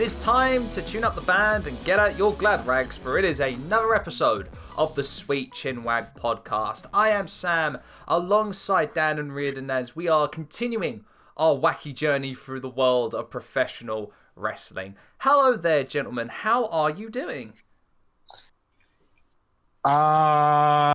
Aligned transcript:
it 0.00 0.04
is 0.04 0.16
time 0.16 0.66
to 0.70 0.80
tune 0.80 1.04
up 1.04 1.14
the 1.14 1.20
band 1.20 1.66
and 1.66 1.84
get 1.84 1.98
out 1.98 2.16
your 2.16 2.32
glad 2.32 2.66
rags, 2.66 2.96
for 2.96 3.18
it 3.18 3.24
is 3.24 3.38
another 3.38 3.94
episode 3.94 4.48
of 4.74 4.94
the 4.94 5.04
Sweet 5.04 5.52
Chinwag 5.52 6.16
podcast. 6.16 6.86
I 6.94 7.10
am 7.10 7.28
Sam, 7.28 7.76
alongside 8.08 8.94
Dan 8.94 9.18
and 9.18 9.34
Reardon, 9.34 9.70
as 9.70 9.94
we 9.94 10.08
are 10.08 10.26
continuing 10.26 11.04
our 11.36 11.54
wacky 11.54 11.94
journey 11.94 12.34
through 12.34 12.60
the 12.60 12.70
world 12.70 13.14
of 13.14 13.28
professional 13.28 14.10
wrestling. 14.34 14.96
Hello 15.18 15.54
there, 15.54 15.84
gentlemen. 15.84 16.28
How 16.28 16.64
are 16.68 16.88
you 16.88 17.10
doing? 17.10 17.52
Uh, 19.84 20.94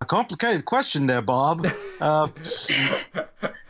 a 0.00 0.06
complicated 0.06 0.64
question 0.64 1.06
there, 1.06 1.20
Bob. 1.20 1.66
Uh, 2.00 2.28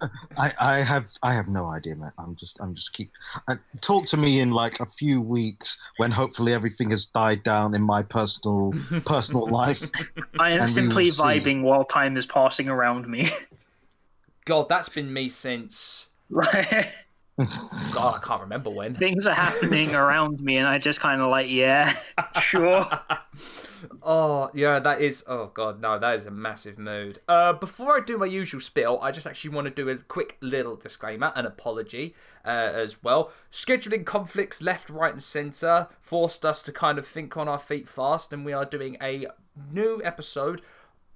I, 0.36 0.52
I 0.60 0.76
have 0.78 1.06
I 1.22 1.34
have 1.34 1.48
no 1.48 1.66
idea, 1.66 1.96
man. 1.96 2.12
I'm 2.18 2.34
just 2.36 2.58
I'm 2.60 2.74
just 2.74 2.92
keep 2.92 3.10
uh, 3.48 3.56
talk 3.80 4.06
to 4.06 4.16
me 4.16 4.40
in 4.40 4.50
like 4.50 4.80
a 4.80 4.86
few 4.86 5.20
weeks 5.20 5.78
when 5.96 6.10
hopefully 6.10 6.52
everything 6.52 6.90
has 6.90 7.06
died 7.06 7.42
down 7.42 7.74
in 7.74 7.82
my 7.82 8.02
personal 8.02 8.72
personal 9.04 9.48
life. 9.48 9.90
I 10.38 10.50
am 10.50 10.68
simply 10.68 11.04
will 11.04 11.10
see. 11.12 11.22
vibing 11.22 11.62
while 11.62 11.84
time 11.84 12.16
is 12.16 12.26
passing 12.26 12.68
around 12.68 13.08
me. 13.08 13.28
God, 14.44 14.68
that's 14.68 14.88
been 14.88 15.12
me 15.12 15.28
since. 15.28 16.08
Like, 16.30 16.88
God, 17.92 18.14
I 18.16 18.20
can't 18.24 18.40
remember 18.40 18.70
when. 18.70 18.94
Things 18.94 19.26
are 19.26 19.34
happening 19.34 19.94
around 19.94 20.40
me, 20.40 20.56
and 20.56 20.66
I 20.66 20.78
just 20.78 21.00
kind 21.00 21.20
of 21.20 21.28
like, 21.28 21.50
yeah, 21.50 21.92
sure. 22.40 22.88
Oh, 24.02 24.50
yeah, 24.54 24.78
that 24.78 25.00
is. 25.00 25.24
Oh, 25.26 25.50
God, 25.52 25.80
no, 25.80 25.98
that 25.98 26.16
is 26.16 26.26
a 26.26 26.30
massive 26.30 26.78
mood. 26.78 27.18
Uh, 27.28 27.52
before 27.52 27.96
I 27.96 28.00
do 28.04 28.18
my 28.18 28.26
usual 28.26 28.60
spiel, 28.60 28.98
I 29.02 29.10
just 29.10 29.26
actually 29.26 29.54
want 29.54 29.66
to 29.68 29.74
do 29.74 29.88
a 29.88 29.96
quick 29.96 30.36
little 30.40 30.76
disclaimer, 30.76 31.32
an 31.34 31.46
apology 31.46 32.14
uh, 32.44 32.48
as 32.48 33.02
well. 33.02 33.30
Scheduling 33.50 34.04
conflicts 34.04 34.62
left, 34.62 34.88
right, 34.88 35.12
and 35.12 35.22
centre 35.22 35.88
forced 36.00 36.44
us 36.44 36.62
to 36.62 36.72
kind 36.72 36.98
of 36.98 37.06
think 37.06 37.36
on 37.36 37.48
our 37.48 37.58
feet 37.58 37.88
fast, 37.88 38.32
and 38.32 38.44
we 38.44 38.52
are 38.52 38.64
doing 38.64 38.96
a 39.02 39.26
new 39.72 40.00
episode, 40.04 40.62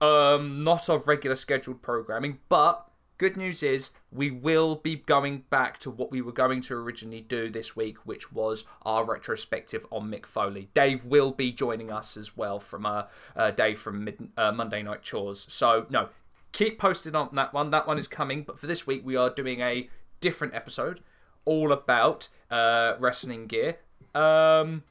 um, 0.01 0.63
not 0.65 0.89
of 0.89 1.07
regular 1.07 1.37
scheduled 1.37 1.83
programming, 1.83 2.39
but 2.49 2.90
Good 3.21 3.37
news 3.37 3.63
is 3.63 3.91
we 4.11 4.31
will 4.31 4.77
be 4.77 4.97
going 4.97 5.45
back 5.51 5.77
to 5.81 5.91
what 5.91 6.11
we 6.11 6.23
were 6.23 6.33
going 6.33 6.63
to 6.63 6.75
originally 6.75 7.21
do 7.21 7.51
this 7.51 7.77
week, 7.77 7.99
which 8.07 8.33
was 8.33 8.65
our 8.81 9.05
retrospective 9.05 9.87
on 9.91 10.11
Mick 10.11 10.25
Foley. 10.25 10.71
Dave 10.73 11.05
will 11.05 11.31
be 11.31 11.53
joining 11.53 11.93
us 11.93 12.17
as 12.17 12.35
well 12.35 12.59
from 12.59 12.87
uh, 12.87 13.03
uh 13.37 13.51
Dave 13.51 13.79
from 13.79 14.05
mid, 14.05 14.31
uh, 14.39 14.53
Monday 14.53 14.83
Night 14.83 15.03
Chores. 15.03 15.45
So 15.51 15.85
no, 15.91 16.09
keep 16.53 16.79
posted 16.79 17.15
on 17.15 17.35
that 17.35 17.53
one. 17.53 17.71
That 17.73 17.87
one 17.87 17.99
is 17.99 18.09
coming. 18.09 18.43
But 18.43 18.59
for 18.59 18.67
this 18.67 18.87
week, 18.87 19.03
we 19.05 19.17
are 19.17 19.29
doing 19.29 19.61
a 19.61 19.91
different 20.21 20.55
episode, 20.55 21.01
all 21.45 21.73
about 21.73 22.29
uh, 22.51 22.95
wrestling 22.99 23.49
gear. 23.49 23.81
Um, 24.15 24.85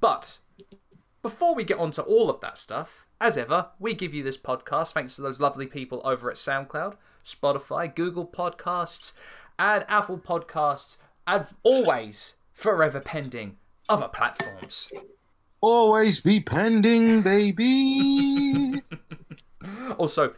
but 0.00 0.38
before 1.20 1.54
we 1.54 1.62
get 1.62 1.76
on 1.78 1.90
to 1.90 2.02
all 2.02 2.30
of 2.30 2.40
that 2.40 2.56
stuff, 2.56 3.04
as 3.20 3.36
ever, 3.36 3.68
we 3.78 3.92
give 3.92 4.14
you 4.14 4.22
this 4.22 4.38
podcast 4.38 4.94
thanks 4.94 5.14
to 5.16 5.20
those 5.20 5.40
lovely 5.40 5.66
people 5.66 6.00
over 6.06 6.30
at 6.30 6.36
SoundCloud, 6.36 6.94
Spotify, 7.26 7.92
Google 7.92 8.26
Podcasts, 8.26 9.12
and 9.58 9.84
Apple 9.88 10.18
Podcasts, 10.18 10.98
and 11.26 11.46
always 11.62 12.36
forever 12.52 13.00
pending 13.00 13.56
other 13.88 14.08
platforms. 14.08 14.90
Always 15.60 16.20
be 16.20 16.40
pending, 16.40 17.22
baby. 17.22 18.82
Also, 19.98 20.32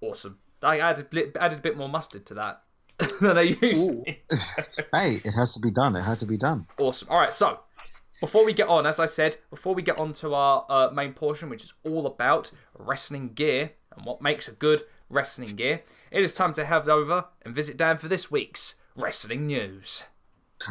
awesome. 0.00 0.38
I 0.62 0.78
added 0.78 1.06
added 1.40 1.58
a 1.58 1.62
bit 1.62 1.76
more 1.76 1.88
mustard 1.88 2.24
to 2.26 2.34
that 2.34 2.62
than 3.20 3.36
I 3.36 3.42
usually. 3.60 4.22
hey, 4.92 5.20
it 5.24 5.32
has 5.32 5.54
to 5.54 5.60
be 5.60 5.72
done. 5.72 5.96
It 5.96 6.02
had 6.02 6.20
to 6.20 6.26
be 6.26 6.36
done. 6.36 6.68
Awesome. 6.78 7.08
All 7.10 7.18
right, 7.18 7.32
so 7.32 7.60
before 8.20 8.44
we 8.44 8.52
get 8.52 8.68
on, 8.68 8.86
as 8.86 9.00
I 9.00 9.06
said, 9.06 9.38
before 9.50 9.74
we 9.74 9.82
get 9.82 10.00
on 10.00 10.12
to 10.14 10.34
our 10.34 10.66
uh, 10.68 10.90
main 10.92 11.14
portion, 11.14 11.48
which 11.48 11.64
is 11.64 11.74
all 11.84 12.06
about 12.06 12.52
wrestling 12.78 13.30
gear 13.34 13.72
and 13.96 14.04
what 14.04 14.22
makes 14.22 14.46
a 14.46 14.52
good 14.52 14.82
wrestling 15.10 15.56
gear, 15.56 15.82
it 16.10 16.22
is 16.22 16.34
time 16.34 16.52
to 16.54 16.64
head 16.64 16.88
over 16.88 17.26
and 17.44 17.54
visit 17.54 17.76
Dan 17.76 17.96
for 17.96 18.08
this 18.08 18.30
week's 18.30 18.74
wrestling 18.96 19.46
news. 19.46 20.04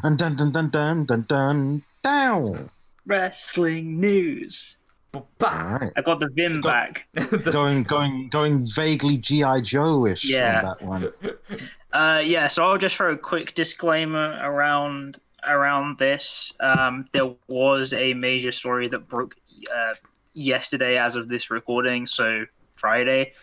And 0.04 0.18
dun 0.18 0.36
dun 0.36 0.52
dun 0.52 0.70
dun 0.70 1.06
dun 1.06 1.26
dun 1.28 1.84
down. 2.04 2.70
Wrestling 3.06 4.00
news. 4.00 4.76
All 5.14 5.26
right, 5.42 5.92
I 5.96 6.02
got 6.02 6.20
the 6.20 6.30
Vim 6.32 6.62
back. 6.62 7.08
going 7.52 7.84
going 7.84 8.30
going 8.30 8.68
vaguely 8.68 9.18
GI 9.18 9.62
Joe 9.64 10.06
ish 10.06 10.26
Yeah. 10.26 10.58
on 10.60 10.64
that 10.66 10.82
one. 10.82 11.12
Uh, 11.94 12.22
yeah, 12.24 12.48
so 12.48 12.68
I'll 12.68 12.78
just 12.78 12.98
throw 12.98 13.14
a 13.14 13.18
quick 13.18 13.54
disclaimer 13.56 14.38
around 14.44 15.20
around 15.48 15.98
this. 15.98 16.54
Um, 16.60 17.06
there 17.14 17.34
was 17.48 17.94
a 17.94 18.14
major 18.14 18.52
story 18.52 18.90
that 18.90 19.08
broke 19.08 19.36
uh, 19.76 19.96
yesterday, 20.34 20.98
as 21.00 21.16
of 21.16 21.30
this 21.30 21.50
recording, 21.50 22.06
so 22.06 22.46
Friday. 22.74 23.34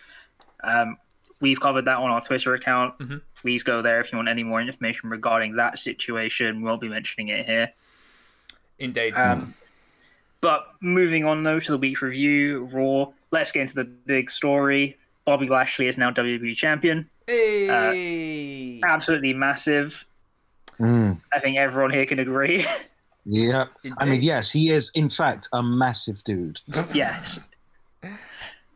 Um, 0.66 0.96
we've 1.40 1.60
covered 1.60 1.84
that 1.86 1.98
on 1.98 2.10
our 2.10 2.20
Twitter 2.20 2.54
account. 2.54 2.98
Mhm. 2.98 3.20
Please 3.40 3.62
go 3.62 3.82
there 3.82 4.00
if 4.00 4.12
you 4.12 4.16
want 4.16 4.28
any 4.28 4.42
more 4.42 4.60
information 4.60 5.10
regarding 5.10 5.56
that 5.56 5.78
situation. 5.78 6.62
We'll 6.62 6.76
be 6.78 6.88
mentioning 6.88 7.28
it 7.28 7.46
here. 7.46 7.72
Indeed. 8.78 9.12
Um, 9.14 9.54
but 10.40 10.66
moving 10.80 11.24
on 11.24 11.42
though 11.42 11.60
to 11.60 11.72
the 11.72 11.78
week 11.78 12.00
review, 12.02 12.64
Raw. 12.72 13.12
Let's 13.30 13.52
get 13.52 13.62
into 13.62 13.74
the 13.74 13.84
big 13.84 14.30
story. 14.30 14.96
Bobby 15.24 15.48
Lashley 15.48 15.86
is 15.88 15.96
now 15.98 16.10
WWE 16.10 16.54
champion. 16.54 17.08
hey! 17.26 18.80
Absolutely 18.84 19.32
massive. 19.32 20.04
Mm, 20.78 21.18
I 21.32 21.38
think 21.40 21.56
everyone 21.56 21.90
here 21.92 22.04
can 22.04 22.18
agree. 22.18 22.64
yeah, 23.24 23.66
I 23.98 24.04
mean, 24.04 24.20
yes, 24.22 24.52
he 24.52 24.68
is 24.70 24.90
in 24.94 25.08
fact 25.08 25.48
a 25.52 25.62
massive 25.62 26.22
dude. 26.24 26.60
yes. 26.92 27.48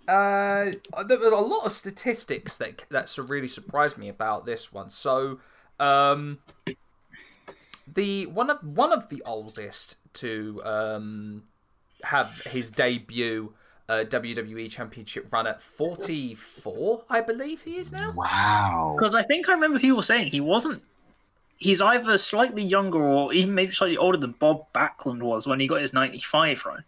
Uh, 0.09 0.73
there 1.07 1.19
were 1.19 1.29
a 1.29 1.41
lot 1.41 1.67
of 1.67 1.73
statistics 1.73 2.57
that 2.57 2.87
that 2.89 3.15
really 3.19 3.47
surprised 3.47 3.99
me 3.99 4.09
about 4.09 4.47
this 4.47 4.73
one. 4.73 4.89
So, 4.89 5.39
um, 5.79 6.39
the 7.87 8.25
one 8.27 8.49
of 8.49 8.59
one 8.65 8.93
of 8.93 9.11
the 9.11 9.23
oldest 9.27 9.99
to 10.15 10.63
um 10.65 11.43
have 12.05 12.41
his 12.47 12.71
debut 12.71 13.53
uh, 13.89 14.05
WWE 14.09 14.71
Championship 14.71 15.31
run 15.31 15.47
at 15.47 15.61
forty 15.61 16.35
four, 16.35 17.05
I 17.11 17.21
believe 17.21 17.63
he 17.63 17.77
is 17.77 17.93
now. 17.93 18.13
Wow. 18.17 18.97
Because 18.99 19.15
I 19.15 19.23
think 19.23 19.49
I 19.49 19.53
remember 19.53 19.79
people 19.79 20.03
saying 20.03 20.31
he 20.31 20.41
wasn't. 20.41 20.83
He's 21.59 21.83
either 21.83 22.17
slightly 22.17 22.63
younger 22.63 23.03
or 23.03 23.33
even 23.33 23.55
maybe 23.55 23.73
slightly 23.73 23.97
older 23.97 24.17
than 24.17 24.33
Bob 24.33 24.73
Backlund 24.73 25.23
was 25.23 25.47
when 25.47 25.59
he 25.59 25.67
got 25.67 25.81
his 25.81 25.93
95 25.93 26.65
run. 26.65 26.85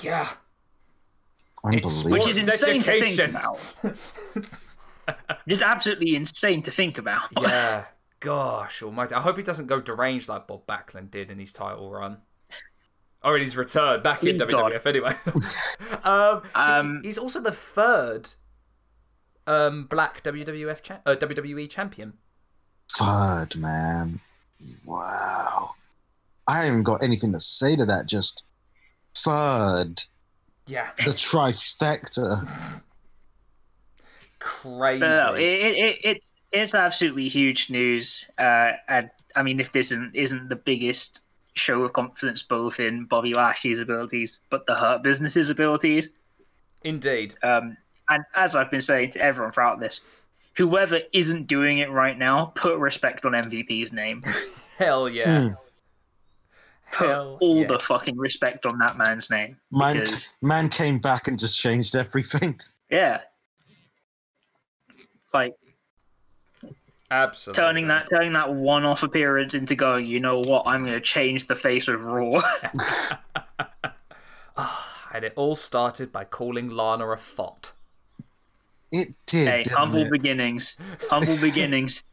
Yeah, 0.00 0.30
Unbelievable. 1.64 2.10
Which 2.12 2.28
is 2.28 2.42
Sports 2.42 2.62
insane 2.62 2.82
to 2.82 3.00
think 3.00 3.18
about. 3.30 3.60
It's 5.46 5.60
absolutely 5.60 6.16
insane 6.16 6.62
to 6.62 6.70
think 6.70 6.96
about. 6.96 7.28
yeah. 7.38 7.84
Gosh 8.20 8.82
almighty. 8.82 9.14
I 9.14 9.20
hope 9.20 9.36
he 9.36 9.42
doesn't 9.42 9.66
go 9.66 9.78
deranged 9.80 10.30
like 10.30 10.46
Bob 10.46 10.66
Backlund 10.66 11.10
did 11.10 11.30
in 11.30 11.38
his 11.38 11.52
title 11.52 11.90
run. 11.90 12.18
Or 13.22 13.36
in 13.36 13.42
his 13.44 13.54
return 13.54 14.02
back 14.02 14.22
in 14.24 14.38
Please 14.38 14.46
God. 14.46 14.72
WWF 14.72 14.86
anyway. 14.86 15.14
um, 16.04 16.42
Um, 16.54 17.00
he's 17.04 17.18
also 17.18 17.40
the 17.40 17.52
third 17.52 18.30
um, 19.46 19.84
black 19.84 20.22
WWF 20.22 20.80
cha- 20.82 21.00
uh, 21.04 21.16
WWE 21.16 21.68
champion. 21.68 22.14
Third, 22.90 23.56
man. 23.56 24.20
Wow. 24.86 25.74
I 26.48 26.64
haven't 26.64 26.84
got 26.84 27.02
anything 27.02 27.32
to 27.32 27.40
say 27.40 27.76
to 27.76 27.84
that. 27.84 28.06
Just 28.06 28.42
third. 29.14 30.04
Yeah. 30.66 30.90
The 30.98 31.12
trifecta. 31.12 32.80
Crazy. 34.38 35.00
But 35.00 35.08
no, 35.08 35.34
it, 35.34 35.42
it, 35.42 35.76
it, 35.76 35.98
it's 36.04 36.32
it's 36.52 36.74
absolutely 36.74 37.28
huge 37.28 37.70
news. 37.70 38.28
Uh, 38.38 38.72
and 38.88 39.10
I 39.36 39.42
mean, 39.42 39.60
if 39.60 39.72
this 39.72 39.90
isn't 39.92 40.14
isn't 40.14 40.48
the 40.48 40.56
biggest 40.56 41.22
show 41.54 41.82
of 41.82 41.92
confidence 41.92 42.42
both 42.42 42.80
in 42.80 43.04
Bobby 43.04 43.34
Lashley's 43.34 43.78
abilities, 43.78 44.40
but 44.50 44.66
the 44.66 44.74
Hurt 44.74 45.02
Business's 45.02 45.50
abilities. 45.50 46.08
Indeed. 46.82 47.34
Um, 47.42 47.76
and 48.08 48.24
as 48.34 48.54
I've 48.54 48.70
been 48.70 48.80
saying 48.80 49.10
to 49.10 49.22
everyone 49.22 49.52
throughout 49.52 49.80
this, 49.80 50.00
whoever 50.56 51.00
isn't 51.12 51.46
doing 51.46 51.78
it 51.78 51.90
right 51.90 52.18
now, 52.18 52.52
put 52.54 52.78
respect 52.78 53.24
on 53.24 53.32
MVP's 53.32 53.92
name. 53.92 54.22
Hell 54.78 55.08
yeah. 55.08 55.48
Hmm. 55.48 55.54
Put 56.94 57.08
Hell 57.08 57.38
all 57.40 57.64
the 57.64 57.78
fucking 57.78 58.16
respect 58.16 58.66
on 58.66 58.78
that 58.78 58.96
man's 58.96 59.28
name. 59.28 59.56
Man, 59.72 59.98
Because, 59.98 60.30
man 60.40 60.68
came 60.68 60.98
back 60.98 61.26
and 61.26 61.38
just 61.38 61.58
changed 61.58 61.96
everything. 61.96 62.60
yeah. 62.90 63.22
Like 65.32 65.54
Absolutely. 67.10 67.60
turning 67.60 67.88
that 67.88 68.06
turning 68.08 68.32
that 68.34 68.54
one 68.54 68.84
off 68.84 69.02
appearance 69.02 69.54
into 69.54 69.74
going, 69.74 70.06
you 70.06 70.20
know 70.20 70.38
what, 70.40 70.62
I'm 70.66 70.84
gonna 70.84 71.00
change 71.00 71.48
the 71.48 71.56
face 71.56 71.88
of 71.88 72.02
Raw. 72.04 72.40
Ah, 74.56 75.08
and 75.12 75.24
it 75.24 75.32
all 75.34 75.56
started 75.56 76.12
by 76.12 76.22
calling 76.22 76.68
Lana 76.68 77.08
a 77.08 77.16
fot. 77.16 77.72
It 78.92 79.14
did. 79.26 79.48
hey, 79.48 79.62
didn't 79.64 79.76
humble 79.76 80.02
it? 80.02 80.10
beginnings. 80.12 80.76
Humble 81.10 81.36
beginnings. 81.40 82.04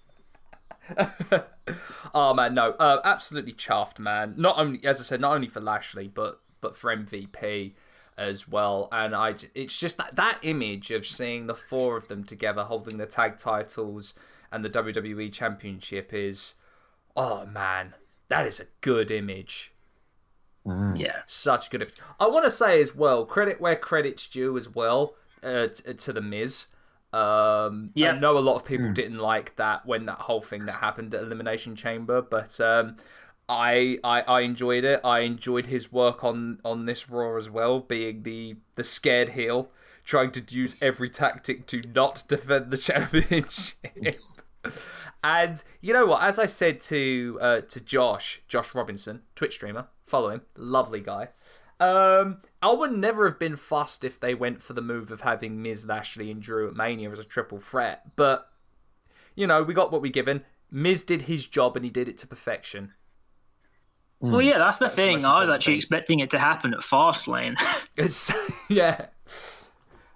Oh 2.13 2.34
man, 2.34 2.54
no, 2.54 2.72
uh, 2.72 3.00
absolutely 3.04 3.54
chuffed, 3.54 4.00
man. 4.00 4.34
Not 4.38 4.58
only, 4.58 4.84
as 4.86 5.00
I 5.00 5.04
said, 5.04 5.22
not 5.22 5.36
only 5.36 5.48
for 5.48 5.60
Lashley, 5.62 6.08
but 6.08 6.42
but 6.60 6.75
for 6.75 6.96
MVP 6.96 7.74
as 8.18 8.48
well. 8.48 8.90
And 8.92 9.16
I, 9.16 9.34
j- 9.34 9.48
it's 9.56 9.78
just 9.78 9.98
that 9.98 10.16
that 10.16 10.40
image 10.42 10.92
of 10.92 11.06
seeing 11.06 11.48
the 11.48 11.56
four 11.56 11.98
of 11.98 12.08
them 12.08 12.24
together 12.24 12.63
holding 12.63 12.98
the 12.98 13.06
tag 13.06 13.38
titles 13.38 14.13
and 14.52 14.66
the 14.66 14.69
WWE 14.69 15.31
Championship 15.31 16.13
is, 16.13 16.56
oh 17.16 17.46
man, 17.46 17.94
that 18.28 18.46
is 18.46 18.60
a 18.60 18.66
good 18.81 19.10
image. 19.12 19.72
Yeah. 20.66 21.22
Such 21.25 21.69
good. 21.72 21.92
I 22.19 22.28
want 22.28 22.46
to 22.46 22.52
say 22.52 22.81
as 22.81 22.94
well, 22.96 23.25
credit 23.25 23.60
where 23.60 23.75
credit's 23.75 24.28
due 24.28 24.58
as 24.58 24.69
well 24.69 25.16
uh, 25.42 25.68
t- 25.68 25.94
to 25.94 26.13
the 26.13 26.22
Miz. 26.22 26.68
Um, 27.13 27.92
Yeah. 27.94 28.13
I 28.13 28.19
know 28.19 28.38
a 28.38 28.40
lot 28.40 28.56
of 28.56 28.66
people 28.66 28.94
didn't 28.94 29.19
like 29.19 29.56
that 29.58 29.86
when 29.86 30.06
that 30.06 30.19
whole 30.22 30.42
thing 30.42 30.66
that 30.66 30.75
happened 30.75 31.13
at 31.13 31.24
Elimination 31.24 31.75
Chamber, 31.75 32.22
but 32.22 32.60
um, 32.62 32.96
I, 33.50 34.00
I 34.04 34.22
I 34.22 34.42
enjoyed 34.42 34.84
it. 34.84 35.02
I 35.04 35.19
enjoyed 35.19 35.68
his 35.68 35.92
work 35.92 36.24
on 36.24 36.60
on 36.63 36.86
this 36.86 37.10
Raw 37.10 37.36
as 37.38 37.50
well, 37.50 37.80
being 37.80 38.24
the 38.24 38.56
the 38.75 38.84
scared 38.84 39.30
heel, 39.30 39.69
trying 40.06 40.31
to 40.31 40.44
use 40.56 40.78
every 40.81 41.10
tactic 41.10 41.68
to 41.68 41.81
not 41.94 42.24
defend 42.30 42.72
the 42.72 42.78
championship. 42.78 44.22
And 45.24 45.63
you 45.81 45.94
know 45.94 46.06
what? 46.06 46.24
As 46.24 46.40
I 46.40 46.46
said 46.46 46.80
to 46.81 47.38
uh, 47.42 47.62
to 47.62 47.81
Josh, 47.81 48.42
Josh 48.48 48.74
Robinson, 48.74 49.22
Twitch 49.36 49.56
streamer, 49.56 49.88
follow 50.06 50.30
him, 50.30 50.42
lovely 50.56 51.02
guy. 51.02 51.30
Um, 51.81 52.38
I 52.62 52.72
would 52.72 52.92
never 52.92 53.28
have 53.28 53.39
been 53.39 53.56
fussed 53.56 54.04
if 54.04 54.19
they 54.19 54.36
went 54.36 54.62
for 54.62 54.74
the 54.74 54.81
move 54.83 55.12
of 55.12 55.22
having 55.22 55.62
Miz, 55.63 55.86
Lashley, 55.86 56.30
and 56.30 56.42
Drew 56.42 56.68
at 56.68 56.75
Mania 56.75 57.10
as 57.10 57.18
a 57.19 57.24
triple 57.24 57.57
threat. 57.60 58.16
But 58.16 58.48
you 59.36 59.48
know, 59.48 59.63
we 59.63 59.74
got 59.74 59.92
what 59.92 60.01
we 60.01 60.10
given. 60.12 60.44
Miz 60.69 61.04
did 61.04 61.24
his 61.24 61.48
job 61.48 61.75
and 61.75 61.83
he 61.83 61.92
did 61.92 62.07
it 62.07 62.18
to 62.19 62.28
perfection. 62.28 62.94
Well, 64.19 64.42
yeah, 64.42 64.60
that's 64.60 64.78
the 64.78 64.86
That's 64.86 64.95
thing. 64.95 65.13
most 65.16 65.25
I 65.25 65.39
was 65.39 65.50
actually 65.50 65.74
thing. 65.74 65.78
expecting 65.78 66.19
it 66.19 66.30
to 66.30 66.39
happen 66.39 66.74
at 66.75 66.81
Fastlane. 66.81 67.56
It's 67.98 68.31
yeah, 68.69 69.07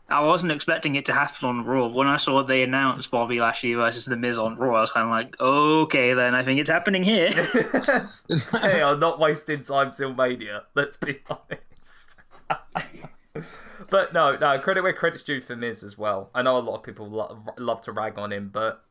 I 0.07 0.23
wasn't 0.23 0.51
expecting 0.51 0.95
it 0.95 1.05
to 1.05 1.13
happen 1.13 1.49
on 1.49 1.65
Raw. 1.65 1.87
When 1.87 2.05
I 2.07 2.17
saw 2.17 2.43
they 2.43 2.61
announced 2.61 3.09
Bobby 3.09 3.39
Lashley 3.39 3.73
versus 3.73 4.05
The 4.05 4.15
Miz 4.15 4.37
on 4.37 4.55
Raw, 4.55 4.75
I 4.75 4.81
was 4.81 4.91
kind 4.91 5.05
of 5.05 5.11
like, 5.11 5.39
okay, 5.39 6.13
then 6.13 6.35
I 6.35 6.43
think 6.43 6.59
it's 6.59 6.69
happening 6.69 7.03
here. 7.03 7.29
hey, 8.61 8.83
I'm 8.83 8.99
not 8.99 9.19
wasting 9.19 9.63
time 9.63 9.91
till 9.91 10.13
Mania. 10.13 10.63
Let's 10.75 10.97
be 10.97 11.21
honest. 11.27 12.19
but 13.89 14.13
no, 14.13 14.35
no 14.35 14.59
credit 14.59 14.83
where 14.83 14.93
credit's 14.93 15.23
due 15.23 15.41
for 15.41 15.55
Miz 15.55 15.83
as 15.83 15.97
well. 15.97 16.29
I 16.35 16.43
know 16.43 16.57
a 16.57 16.59
lot 16.59 16.75
of 16.75 16.83
people 16.83 17.09
lo- 17.09 17.43
love 17.57 17.81
to 17.81 17.91
rag 17.91 18.19
on 18.19 18.31
him, 18.31 18.51
but 18.53 18.83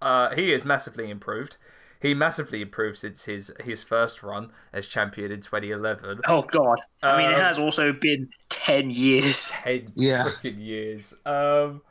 uh, 0.00 0.34
he 0.36 0.52
is 0.52 0.64
massively 0.64 1.10
improved. 1.10 1.56
He 2.00 2.14
massively 2.14 2.62
improved 2.62 2.98
since 2.98 3.24
his 3.24 3.52
his 3.64 3.82
first 3.84 4.22
run 4.22 4.52
as 4.72 4.86
champion 4.86 5.30
in 5.32 5.40
2011. 5.40 6.22
oh, 6.26 6.42
God. 6.42 6.78
I 7.06 7.16
mean, 7.16 7.30
it 7.30 7.36
Um, 7.36 7.42
has 7.42 7.58
also 7.58 7.92
been 7.92 8.30
10 8.48 8.90
years. 8.90 9.52
Ten 9.64 9.92
Yeah. 9.94 10.24
freaking 10.24 10.64
years. 10.64 11.14
Um, 11.26 11.82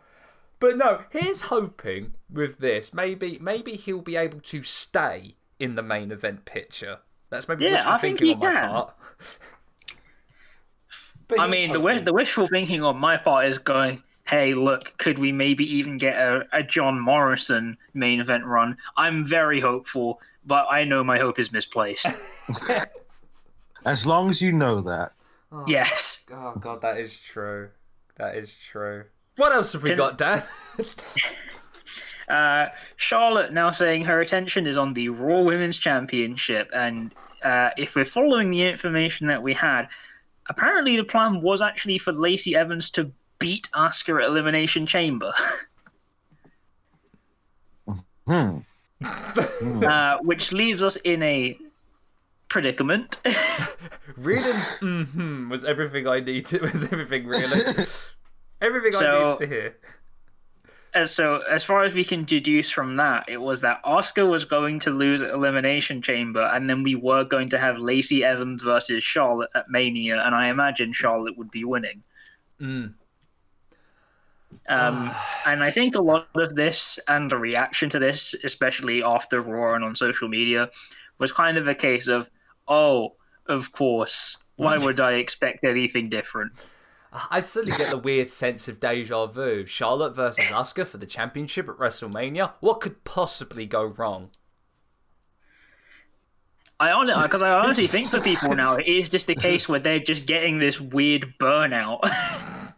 but 0.60 0.78
no, 0.78 1.04
here's 1.12 1.44
hoping 1.44 2.16
with 2.32 2.60
this. 2.60 2.94
Maybe 2.94 3.38
maybe 3.42 3.76
he'll 3.76 4.02
be 4.02 4.16
able 4.18 4.42
to 4.42 4.64
stay 4.64 5.36
in 5.60 5.76
the 5.76 5.84
main 5.84 6.12
event 6.12 6.46
picture. 6.46 7.00
That's 7.30 7.48
maybe 7.48 7.66
Yeah, 7.66 7.68
wishful 7.68 7.94
I 7.94 7.98
think 8.00 8.20
thinking 8.20 8.28
he 8.28 8.36
on 8.36 8.40
my 8.40 8.52
part. 8.52 8.94
But 11.28 11.40
I 11.40 11.46
here's 11.46 11.64
mean, 11.64 11.72
the, 11.72 11.80
wish, 11.80 12.02
the 12.02 12.14
wishful 12.14 12.48
thinking 12.48 12.84
on 12.84 12.98
my 12.98 13.18
part 13.18 13.46
is 13.46 13.58
going, 13.58 14.04
hey, 14.30 14.54
look, 14.54 14.98
could 14.98 15.18
we 15.18 15.32
maybe 15.32 15.66
even 15.76 15.98
get 15.98 16.16
a, 16.16 16.46
a 16.54 16.64
John 16.64 17.00
Morrison 17.00 17.78
main 17.94 18.20
event 18.20 18.46
run? 18.46 18.78
I'm 18.96 19.26
very 19.26 19.60
hopeful, 19.60 20.22
but 20.46 20.68
I 20.70 20.84
know 20.84 21.04
my 21.04 21.18
hope 21.18 21.40
is 21.40 21.52
misplaced. 21.52 22.08
As 23.86 24.06
long 24.06 24.30
as 24.30 24.42
you 24.42 24.52
know 24.52 24.82
that. 24.82 25.14
yes. 25.68 26.26
Oh 26.32 26.54
god, 26.60 26.82
that 26.82 26.98
is 26.98 27.20
true. 27.20 27.70
That 28.18 28.36
is 28.36 28.56
true. 28.56 29.06
What 29.38 29.54
else 29.54 29.74
have 29.74 29.84
we 29.84 29.90
Can- 29.90 29.98
got, 29.98 30.18
Dan? 30.18 30.44
Uh, 32.30 32.68
Charlotte 32.96 33.52
now 33.52 33.72
saying 33.72 34.06
her 34.06 34.22
attention 34.22 34.68
is 34.68 34.78
on 34.78 34.94
the 34.94 35.10
Raw 35.10 35.42
Women's 35.42 35.80
Championship, 35.80 36.70
and 36.72 37.12
uh, 37.44 37.72
if 37.76 37.96
we're 37.96 38.06
following 38.06 38.52
the 38.52 38.62
information 38.68 39.26
that 39.26 39.42
we 39.42 39.56
had, 39.56 39.88
apparently 40.48 40.96
the 40.96 41.04
plan 41.04 41.40
was 41.40 41.60
actually 41.60 41.98
for 41.98 42.14
Lacey 42.14 42.56
Evans 42.56 42.92
to 42.92 43.12
beat 43.40 43.68
Asuka 43.74 44.22
at 44.22 44.28
Elimination 44.28 44.86
Chamber, 44.86 45.34
Hmm. 48.28 48.60
uh, 49.84 50.18
which 50.22 50.52
leaves 50.52 50.84
us 50.84 50.98
in 50.98 51.24
a 51.24 51.58
predicament. 52.48 53.20
Reading's 54.18 54.80
mm-hmm 54.82 55.50
was 55.50 55.64
everything 55.66 56.08
I 56.08 56.20
needed. 56.20 56.62
Was 56.62 56.84
everything 56.92 57.26
really? 57.26 57.60
everything 58.62 58.96
I 58.96 59.00
So- 59.00 59.24
needed 59.24 59.40
to 59.40 59.48
hear. 59.48 59.76
And 60.92 61.08
so, 61.08 61.42
as 61.48 61.64
far 61.64 61.84
as 61.84 61.94
we 61.94 62.04
can 62.04 62.24
deduce 62.26 62.72
from 62.72 62.96
that, 62.96 63.26
it 63.30 63.38
was 63.38 63.62
that 63.62 63.80
Asuka 63.84 64.28
was 64.28 64.44
going 64.44 64.80
to 64.80 64.90
lose 64.90 65.22
at 65.22 65.30
Elimination 65.32 66.02
Chamber, 66.02 66.50
and 66.52 66.68
then 66.68 66.82
we 66.82 66.96
were 66.96 67.24
going 67.24 67.48
to 67.50 67.60
have 67.60 67.78
Lacey 67.78 68.24
Evans 68.24 68.64
versus 68.64 69.04
Charlotte 69.04 69.52
at 69.54 69.70
Mania, 69.70 70.20
and 70.20 70.34
I 70.34 70.48
imagine 70.50 70.92
Charlotte 70.92 71.38
would 71.38 71.52
be 71.52 71.64
winning. 71.64 72.02
Mm. 72.60 72.96
Um, 74.70 75.12
and 75.46 75.64
I 75.64 75.72
think 75.72 75.96
a 75.96 76.02
lot 76.02 76.28
of 76.36 76.56
this 76.56 77.00
and 77.08 77.30
the 77.30 77.38
reaction 77.38 77.90
to 77.90 78.00
this, 78.00 78.36
especially 78.44 79.04
after 79.04 79.42
Raw 79.42 79.74
and 79.74 79.84
on 79.84 79.96
social 79.96 80.28
media, 80.28 80.70
was 81.18 81.32
kind 81.32 81.58
of 81.58 81.68
a 81.68 81.76
case 81.76 82.08
of, 82.08 82.30
oh, 82.68 83.16
of 83.48 83.72
course. 83.72 84.38
Why 84.58 84.78
would 84.84 85.00
I 85.00 85.14
expect 85.14 85.64
anything 85.64 86.10
different? 86.10 86.54
I 87.32 87.40
suddenly 87.40 87.76
get 87.76 87.90
the 87.90 87.98
weird 87.98 88.30
sense 88.30 88.68
of 88.68 88.80
deja 88.80 89.26
vu. 89.26 89.66
Charlotte 89.66 90.16
versus 90.16 90.46
Asuka 90.46 90.86
for 90.86 90.98
the 90.98 91.08
championship 91.08 91.68
at 91.68 91.78
WrestleMania. 91.78 92.52
What 92.60 92.82
could 92.82 93.04
possibly 93.04 93.66
go 93.66 93.86
wrong? 93.86 94.30
I 96.80 96.92
honestly, 96.92 97.24
because 97.24 97.42
I 97.42 97.50
honestly 97.60 97.88
think 97.88 98.10
for 98.10 98.22
people 98.22 98.56
now, 98.56 98.76
it 98.76 98.88
is 98.88 99.10
just 99.10 99.28
a 99.30 99.36
case 99.36 99.68
where 99.68 99.80
they're 99.80 100.00
just 100.00 100.28
getting 100.28 100.60
this 100.60 100.80
weird 100.80 101.34
burnout. 101.40 102.00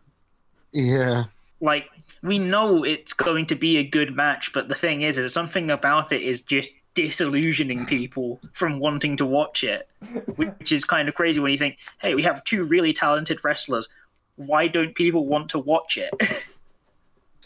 Yeah. 0.74 1.26
Like 1.62 1.90
we 2.24 2.40
know 2.40 2.84
it's 2.84 3.14
going 3.14 3.46
to 3.48 3.56
be 3.56 3.78
a 3.78 3.84
good 3.84 4.16
match, 4.16 4.52
but 4.54 4.68
the 4.68 4.76
thing 4.76 5.02
is, 5.02 5.18
is 5.18 5.34
something 5.34 5.70
about 5.70 6.12
it 6.12 6.22
is 6.22 6.42
just 6.42 6.72
disillusioning 6.94 7.86
people 7.86 8.42
from 8.54 8.80
wanting 8.80 9.16
to 9.18 9.26
watch 9.26 9.64
it, 9.64 9.88
which 10.36 10.72
is 10.72 10.84
kind 10.84 11.08
of 11.08 11.16
crazy 11.16 11.40
when 11.40 11.52
you 11.52 11.58
think, 11.58 11.78
hey, 12.00 12.16
we 12.16 12.24
have 12.24 12.44
two 12.44 12.64
really 12.64 12.94
talented 12.94 13.44
wrestlers. 13.44 13.88
Why 14.36 14.68
don't 14.68 14.96
people 14.96 15.28
want 15.28 15.50
to 15.50 15.60
watch 15.60 15.98
it? 15.98 16.12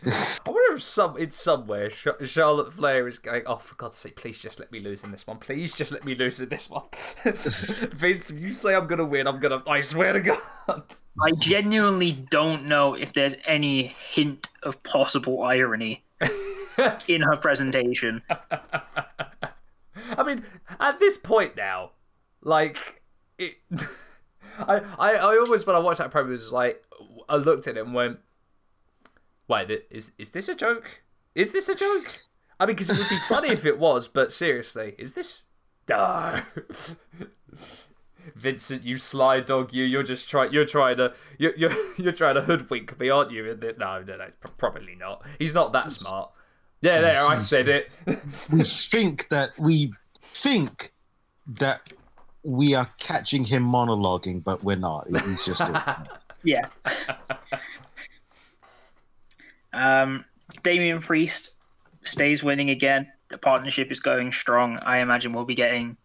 I 0.04 0.50
wonder 0.50 0.76
if 0.76 0.84
some 0.84 1.18
in 1.18 1.32
somewhere 1.32 1.90
Ch- 1.90 2.08
Charlotte 2.26 2.74
Flair 2.74 3.08
is 3.08 3.18
going. 3.18 3.44
Oh, 3.46 3.56
for 3.56 3.76
God's 3.76 3.98
sake! 3.98 4.18
Please 4.18 4.40
just 4.40 4.60
let 4.60 4.72
me 4.72 4.80
lose 4.80 5.04
in 5.04 5.12
this 5.12 5.26
one. 5.26 5.38
Please 5.38 5.74
just 5.74 5.92
let 5.92 6.04
me 6.04 6.16
lose 6.16 6.42
in 6.42 6.50
this 6.50 6.70
one. 6.70 6.84
Vince, 7.24 8.30
if 8.30 8.38
you 8.38 8.54
say 8.54 8.76
I'm 8.76 8.88
gonna 8.88 9.06
win, 9.06 9.26
I'm 9.26 9.40
gonna. 9.40 9.64
I 9.66 9.80
swear 9.82 10.12
to 10.14 10.20
God. 10.20 10.40
I 10.68 11.32
genuinely 11.40 12.12
don't 12.12 12.66
know 12.66 12.94
if 12.94 13.14
there's 13.14 13.36
any 13.46 13.96
hint 13.98 14.50
of 14.64 14.84
possible 14.84 15.42
irony 15.42 16.04
in 17.08 17.22
her 17.22 17.38
presentation. 17.38 18.22
I 18.30 20.24
mean, 20.26 20.44
at 20.80 21.00
this 21.00 21.18
point 21.18 21.56
now, 21.56 21.92
like 22.42 23.02
it. 23.38 23.56
I, 24.58 24.82
I, 24.98 25.14
I 25.16 25.38
always 25.38 25.66
when 25.66 25.76
I 25.76 25.80
watched 25.80 25.98
that 25.98 26.12
promo 26.12 26.30
was 26.30 26.52
like 26.52 26.82
I 27.28 27.36
looked 27.36 27.68
at 27.68 27.76
it 27.78 27.86
and 27.86 27.94
went, 27.94 28.20
"Wait, 29.48 29.68
th- 29.68 29.86
is 29.90 30.12
is 30.18 30.32
this 30.32 30.50
a 30.50 30.56
joke? 30.56 31.02
Is 31.34 31.52
this 31.52 31.70
a 31.70 31.76
joke?" 31.76 32.12
I 32.60 32.66
mean, 32.66 32.76
because 32.76 32.90
it 32.90 32.98
would 32.98 33.10
be 33.10 33.18
funny 33.28 33.50
if 33.50 33.66
it 33.66 33.78
was, 33.78 34.08
but 34.08 34.32
seriously, 34.32 34.96
is 34.98 35.14
this? 35.14 35.46
No. 35.88 36.42
Vincent, 38.36 38.84
you 38.84 38.98
sly 38.98 39.40
dog, 39.40 39.72
you 39.72 39.84
you're 39.84 40.02
just 40.02 40.28
trying 40.28 40.52
you're 40.52 40.66
trying 40.66 40.98
to 40.98 41.14
you're, 41.38 41.56
you're 41.56 41.76
you're 41.98 42.12
trying 42.12 42.36
to 42.36 42.42
hoodwink 42.42 43.00
me, 43.00 43.10
aren't 43.10 43.30
you? 43.32 43.46
In 43.52 43.60
this, 43.60 43.78
no, 43.78 44.02
no, 44.02 44.18
no, 44.18 44.24
it's 44.24 44.36
pro- 44.36 44.52
probably 44.58 44.96
not. 44.96 45.24
He's 45.38 45.54
not 45.54 45.74
that 45.74 45.92
smart. 45.92 46.32
Yeah, 46.82 47.02
there, 47.02 47.24
I 47.26 47.38
said 47.38 47.68
it. 47.68 47.92
We 48.52 48.64
think 48.64 49.30
that 49.30 49.58
we 49.60 49.94
think 50.22 50.92
that 51.48 51.94
we 52.44 52.74
are 52.74 52.90
catching 53.00 53.44
him 53.46 53.64
monologuing, 53.64 54.44
but 54.44 54.64
we're 54.64 54.76
not. 54.76 55.08
He's 55.26 55.46
just 55.46 55.62
Yeah. 56.44 56.70
Um, 59.76 60.26
Damian 60.64 61.02
Priest 61.02 61.52
stays 62.04 62.44
winning 62.44 62.70
again. 62.70 63.12
The 63.30 63.38
partnership 63.38 63.92
is 63.92 64.00
going 64.00 64.32
strong. 64.32 64.80
I 64.84 65.00
imagine 65.00 65.34
we'll 65.34 65.46
be 65.46 65.56
getting 65.56 65.98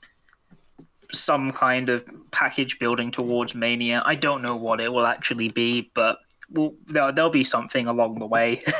some 1.13 1.53
kind 1.53 1.89
of 1.89 2.05
package 2.31 2.79
building 2.79 3.11
towards 3.11 3.55
Mania. 3.55 4.03
I 4.05 4.15
don't 4.15 4.43
know 4.43 4.57
what 4.57 4.81
it 4.81 4.93
will 4.93 5.07
actually 5.07 5.49
be, 5.49 5.91
but 5.95 6.19
we'll, 6.51 6.75
there'll, 6.87 7.13
there'll 7.13 7.31
be 7.31 7.45
something 7.45 7.87
along 7.87 8.19
the 8.19 8.27
way. 8.27 8.63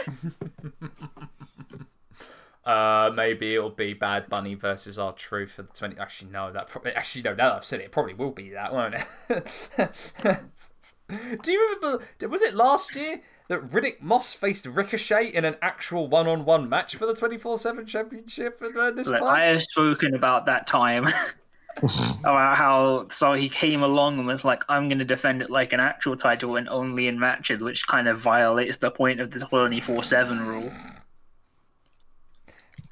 Uh, 2.63 3.11
maybe 3.15 3.55
it'll 3.55 3.71
be 3.71 3.95
Bad 3.95 4.29
Bunny 4.29 4.55
versus 4.55 4.99
R-Truth 4.99 5.53
for 5.53 5.63
the 5.63 5.73
twenty. 5.73 5.99
Actually, 5.99 6.31
no, 6.31 6.53
that 6.53 6.69
probably. 6.69 6.93
Actually, 6.93 7.23
no. 7.23 7.31
Now 7.31 7.49
that 7.49 7.57
I've 7.57 7.65
said 7.65 7.81
it, 7.81 7.85
it 7.85 7.91
probably 7.91 8.15
will 8.15 8.31
be 8.31 8.51
that, 8.51 8.73
won't 8.73 8.95
it? 8.95 9.07
Do 11.43 11.53
you 11.53 11.79
remember? 11.81 12.05
Was 12.29 12.43
it 12.43 12.55
last 12.55 12.95
year 12.95 13.23
that 13.51 13.69
Riddick 13.71 14.01
Moss 14.01 14.33
faced 14.33 14.65
Ricochet 14.65 15.27
in 15.27 15.45
an 15.45 15.57
actual 15.61 16.07
one-on-one 16.07 16.69
match 16.69 16.95
for 16.95 17.05
the 17.05 17.15
twenty-four 17.15 17.59
seven 17.59 17.85
championship 17.85 18.63
at 18.63 18.95
this 18.95 19.09
Look, 19.09 19.19
time? 19.19 19.29
I 19.29 19.43
have 19.43 19.63
spoken 19.63 20.15
about 20.15 20.47
that 20.47 20.69
time. 20.69 21.07
about 22.21 22.57
how 22.57 23.09
so 23.09 23.33
he 23.33 23.49
came 23.49 23.83
along 23.83 24.19
and 24.19 24.27
was 24.27 24.45
like, 24.45 24.63
I'm 24.69 24.89
gonna 24.89 25.05
defend 25.05 25.43
it 25.43 25.51
like 25.51 25.73
an 25.73 25.81
actual 25.81 26.17
title 26.17 26.55
and 26.55 26.69
only 26.69 27.09
in 27.09 27.19
matches, 27.19 27.59
which 27.59 27.89
kind 27.89 28.07
of 28.07 28.21
violates 28.21 28.77
the 28.77 28.91
point 28.91 29.19
of 29.19 29.33
the 29.33 29.41
twenty 29.41 29.81
four 29.81 30.05
seven 30.05 30.47
rule. 30.47 30.73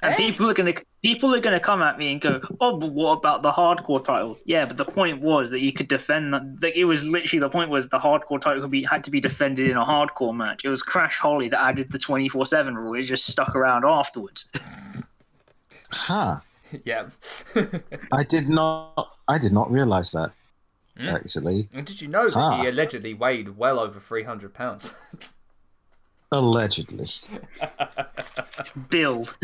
And 0.01 0.13
Eh? 0.13 0.17
people 0.17 0.49
are 0.49 0.53
gonna 0.53 0.73
people 1.03 1.35
are 1.35 1.41
gonna 1.41 1.59
come 1.59 1.81
at 1.81 1.97
me 1.97 2.11
and 2.13 2.21
go, 2.21 2.39
Oh, 2.61 2.77
but 2.77 2.91
what 2.91 3.17
about 3.17 3.41
the 3.41 3.51
hardcore 3.51 4.01
title? 4.03 4.37
Yeah, 4.45 4.65
but 4.65 4.77
the 4.77 4.85
point 4.85 5.21
was 5.21 5.51
that 5.51 5.59
you 5.59 5.73
could 5.73 5.89
defend 5.89 6.33
that 6.33 6.43
like, 6.61 6.75
it 6.75 6.85
was 6.85 7.05
literally 7.05 7.39
the 7.41 7.49
point 7.49 7.69
was 7.69 7.89
the 7.89 7.99
hardcore 7.99 8.39
title 8.39 8.61
could 8.61 8.71
be 8.71 8.83
had 8.83 9.03
to 9.03 9.11
be 9.11 9.19
defended 9.19 9.69
in 9.69 9.75
a 9.75 9.83
hardcore 9.85 10.33
match. 10.35 10.63
It 10.63 10.69
was 10.69 10.81
Crash 10.81 11.17
Holly 11.19 11.49
that 11.49 11.61
added 11.61 11.91
the 11.91 11.99
twenty 11.99 12.29
four 12.29 12.45
seven 12.45 12.75
rule, 12.75 12.93
it 12.97 13.03
just 13.03 13.25
stuck 13.27 13.55
around 13.55 13.83
afterwards. 13.85 14.49
Huh. 15.91 16.37
yeah. 16.85 17.07
I 18.11 18.23
did 18.23 18.47
not. 18.47 19.15
I 19.27 19.37
did 19.37 19.51
not 19.51 19.69
realize 19.69 20.11
that. 20.11 20.31
Hmm? 20.97 21.07
Actually, 21.09 21.67
and 21.73 21.85
did 21.85 22.01
you 22.01 22.07
know 22.07 22.29
that 22.29 22.35
Ah. 22.37 22.61
he 22.61 22.67
allegedly 22.67 23.13
weighed 23.13 23.57
well 23.57 23.79
over 23.79 23.99
three 23.99 24.23
hundred 24.23 24.53
pounds? 24.53 24.93
allegedly. 26.31 27.07
Build. 28.89 29.35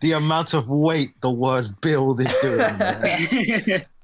the 0.00 0.12
amount 0.14 0.54
of 0.54 0.68
weight 0.68 1.20
the 1.20 1.30
word 1.30 1.80
"build" 1.80 2.20
is 2.20 2.36
doing. 2.42 2.78
there. 2.78 3.86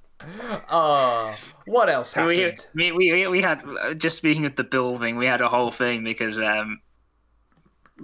Ah, 0.69 1.37
what 1.67 1.89
else 1.89 2.17
we, 2.17 2.41
happened? 2.41 2.67
we, 2.75 2.91
we, 2.91 3.27
we 3.29 3.41
had 3.41 3.63
just 3.97 4.17
speaking 4.17 4.45
of 4.45 4.57
the 4.57 4.65
building, 4.65 5.17
we 5.17 5.27
had 5.27 5.41
a 5.41 5.49
whole 5.49 5.71
thing 5.71 6.03
because 6.03 6.37
um, 6.37 6.81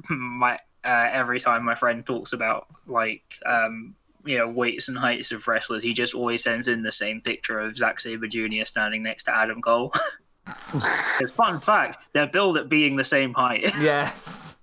my 0.09 0.55
uh, 0.85 1.09
every 1.11 1.41
time 1.41 1.65
my 1.65 1.75
friend 1.75 2.07
talks 2.07 2.33
about 2.33 2.67
like 2.87 3.39
um, 3.45 3.97
you 4.25 4.39
know 4.39 4.49
weights 4.49 4.89
and 4.89 4.97
heights 4.99 5.33
of 5.33 5.47
wrestlers, 5.49 5.83
he 5.83 5.93
just 5.93 6.15
always 6.15 6.43
sends 6.43 6.69
in 6.69 6.83
the 6.83 6.93
same 6.93 7.21
picture 7.21 7.59
of 7.61 7.77
Zack 7.77 8.01
Sabre 8.01 8.27
Jr. 8.27 8.65
standing 8.65 9.03
next 9.03 9.25
to 9.25 9.37
Adam 9.37 9.61
Cole. 9.63 9.93
'Cause 10.47 11.35
fun 11.37 11.61
fact, 11.61 11.99
they're 12.15 12.27
billed 12.27 12.57
at 12.57 12.69
being 12.69 12.97
the 12.97 13.05
same 13.05 13.33
height. 13.35 13.73
Yes. 13.81 14.57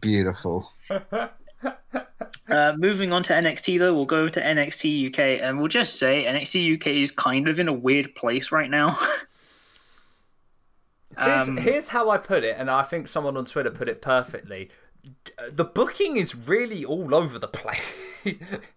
Beautiful. 0.00 0.70
Uh, 2.48 2.74
moving 2.76 3.12
on 3.12 3.22
to 3.24 3.32
NXT 3.32 3.78
though, 3.80 3.92
we'll 3.94 4.04
go 4.06 4.28
to 4.28 4.40
NXT 4.40 5.08
UK 5.08 5.40
and 5.42 5.58
we'll 5.58 5.68
just 5.68 5.98
say 5.98 6.24
NXT 6.24 6.74
UK 6.76 6.86
is 6.88 7.10
kind 7.10 7.48
of 7.48 7.58
in 7.58 7.66
a 7.68 7.72
weird 7.72 8.14
place 8.14 8.50
right 8.52 8.70
now. 8.70 8.98
Here's, 11.18 11.48
Um, 11.48 11.56
here's 11.56 11.88
how 11.88 12.08
I 12.08 12.18
put 12.18 12.44
it, 12.44 12.54
and 12.56 12.70
I 12.70 12.82
think 12.84 13.08
someone 13.08 13.36
on 13.36 13.44
Twitter 13.44 13.70
put 13.70 13.88
it 13.88 14.00
perfectly. 14.00 14.70
D- 15.02 15.32
The 15.50 15.64
booking 15.64 16.16
is 16.16 16.34
really 16.34 16.84
all 16.84 17.14
over 17.14 17.38
the 17.38 17.48
place. 17.48 17.80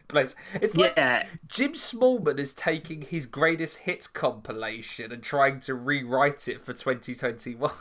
place. 0.08 0.36
It's 0.62 0.75
like 0.75 0.94
yeah, 0.98 1.27
Jim 1.48 1.74
Smallman 1.74 2.39
is 2.39 2.53
taking 2.53 3.01
his 3.01 3.25
greatest 3.25 3.80
hits 3.80 4.08
compilation 4.08 5.12
and 5.12 5.22
trying 5.22 5.60
to 5.62 5.75
rewrite 5.75 6.48
it 6.48 6.65
for 6.65 6.74
2021. 6.74 7.72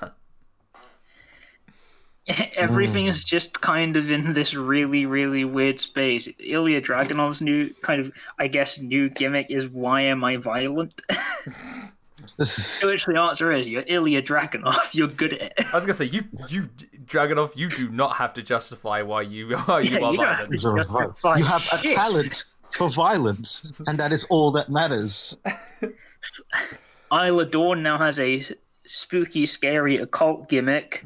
everything 2.57 3.07
is 3.07 3.25
just 3.25 3.61
kind 3.61 3.97
of 3.97 4.09
in 4.11 4.33
this 4.33 4.55
really 4.55 5.07
really 5.07 5.45
weird 5.45 5.81
space 5.81 6.29
ilja 6.39 6.81
dragunov's 6.81 7.43
new 7.43 7.75
kind 7.83 8.01
of 8.01 8.13
i 8.39 8.47
guess 8.47 8.79
new 8.79 9.11
gimmick 9.11 9.51
is 9.51 9.67
why 9.69 10.01
am 10.03 10.23
i 10.23 10.37
violent 10.37 10.97
to 10.99 11.51
which 12.87 13.07
the 13.07 13.19
answer 13.19 13.51
is 13.51 13.69
you're 13.69 13.83
ilja 13.83 14.25
dragunov 14.25 14.95
you're 14.95 15.09
good 15.09 15.33
at 15.33 15.43
it 15.43 15.53
I 15.59 15.77
was 15.77 15.85
gonna 15.85 15.95
say 15.95 16.05
you, 16.05 16.23
you 16.49 16.69
Dragunov, 17.05 17.57
you 17.57 17.69
do 17.69 17.89
not 17.89 18.17
have 18.17 18.33
to 18.35 18.43
justify 18.43 19.03
why 19.03 19.23
you 19.23 19.57
why 19.67 19.81
you 19.81 19.93
Yeah, 19.99 20.07
are 20.07 20.13
you 20.13 20.19
don't 20.19 20.35
have 20.35 20.49
to- 20.49 20.57
You're 20.59 20.73
vi- 20.85 21.05
Justify 21.07 21.37
you 21.39 21.45
have 21.45 21.69
a 21.73 21.79
talent 21.95 22.45
for 22.71 22.89
violence, 22.91 23.71
and 23.87 23.99
that 24.01 24.13
is 24.13 24.25
all 24.31 24.51
that 24.53 24.69
matters. 24.71 25.37
isla 27.13 27.45
dawn 27.47 27.83
now 27.83 27.99
has 27.99 28.19
a 28.19 28.43
spooky 28.85 29.47
scary 29.47 29.97
occult 29.97 30.49
gimmick 30.49 31.05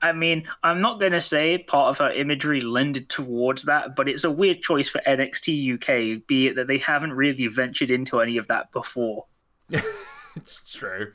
i 0.00 0.10
mean 0.12 0.42
i'm 0.62 0.80
not 0.80 0.98
going 0.98 1.12
to 1.12 1.20
say 1.20 1.58
part 1.58 1.88
of 1.90 1.98
her 1.98 2.10
imagery 2.12 2.60
lended 2.62 3.08
towards 3.10 3.64
that 3.64 3.94
but 3.94 4.08
it's 4.08 4.24
a 4.24 4.30
weird 4.30 4.60
choice 4.60 4.88
for 4.88 5.00
nxt 5.06 5.74
uk 5.74 6.26
be 6.26 6.46
it 6.46 6.56
that 6.56 6.66
they 6.66 6.78
haven't 6.78 7.12
really 7.12 7.46
ventured 7.46 7.90
into 7.90 8.20
any 8.20 8.36
of 8.38 8.46
that 8.46 8.70
before 8.72 9.26
It's 10.36 10.62
true. 10.72 11.12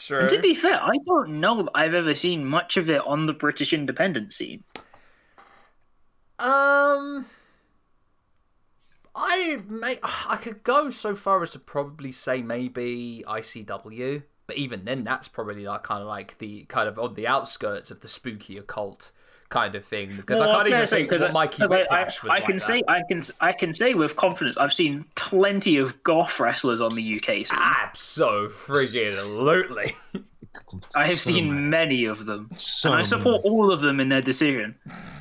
True. 0.00 0.20
And 0.20 0.28
to 0.30 0.38
be 0.38 0.54
fair, 0.54 0.82
I 0.82 0.96
don't 1.06 1.40
know 1.40 1.62
that 1.62 1.72
I've 1.74 1.92
ever 1.92 2.14
seen 2.14 2.46
much 2.46 2.78
of 2.78 2.88
it 2.88 3.06
on 3.06 3.26
the 3.26 3.34
British 3.34 3.72
independent 3.72 4.32
scene. 4.32 4.64
Um, 6.38 7.26
I 9.14 9.58
may 9.68 9.98
I 10.02 10.36
could 10.36 10.62
go 10.62 10.88
so 10.88 11.14
far 11.14 11.42
as 11.42 11.50
to 11.50 11.58
probably 11.58 12.12
say 12.12 12.40
maybe 12.40 13.22
ICW, 13.28 14.22
but 14.46 14.56
even 14.56 14.86
then, 14.86 15.04
that's 15.04 15.28
probably 15.28 15.66
like 15.66 15.82
kind 15.82 16.00
of 16.00 16.08
like 16.08 16.38
the 16.38 16.64
kind 16.64 16.88
of 16.88 16.98
on 16.98 17.12
the 17.12 17.26
outskirts 17.26 17.90
of 17.90 18.00
the 18.00 18.08
spooky 18.08 18.56
occult 18.56 19.12
kind 19.50 19.74
of 19.74 19.84
thing 19.84 20.16
because 20.16 20.40
Well, 20.40 20.48
I 20.48 20.52
can't 20.54 20.66
even 20.68 20.76
gonna 20.78 20.86
say, 20.86 20.96
think 20.98 21.10
'cause 21.10 21.20
what 21.22 21.36
I- 21.36 21.64
I- 21.64 21.68
Whiplash 21.68 22.18
I, 22.22 22.26
was 22.26 22.30
I 22.30 22.34
like 22.36 22.44
can 22.46 22.56
that. 22.56 22.62
say 22.62 22.82
I 22.88 23.02
can 23.08 23.20
I 23.40 23.52
can 23.52 23.74
say 23.74 23.94
with 23.94 24.16
confidence 24.16 24.56
I've 24.56 24.72
seen 24.72 25.04
plenty 25.16 25.76
of 25.76 26.02
goth 26.04 26.38
wrestlers 26.40 26.80
on 26.80 26.94
the 26.94 27.02
UK 27.02 27.44
scene. 27.44 27.58
Abso 27.58 28.48
friggin' 28.50 29.38
lootly. 29.38 29.92
I 30.96 31.06
have 31.08 31.18
So 31.18 31.30
seen 31.32 31.48
many. 31.48 31.68
many 31.68 32.04
of 32.06 32.26
them, 32.26 32.50
So 32.56 32.90
and 32.92 33.00
I 33.00 33.02
support 33.02 33.42
all 33.44 33.70
of 33.72 33.80
them 33.80 34.00
in 34.00 34.08
their 34.08 34.22
decision. 34.22 34.76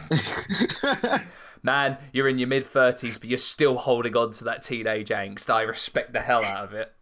Man, 1.63 1.98
you're 2.13 2.29
in 2.29 2.38
your 2.39 2.48
mid 2.48 2.65
thirties, 2.65 3.17
but 3.17 3.27
you're 3.29 3.38
still 3.38 3.77
holding 3.77 4.15
on 4.15 4.31
to 4.33 4.43
that 4.45 4.63
teenage 4.63 5.09
angst. 5.09 5.50
I 5.50 5.63
respect 5.63 6.13
the 6.13 6.21
hell 6.21 6.43
out 6.45 6.63
of 6.65 6.74
it. 6.74 6.93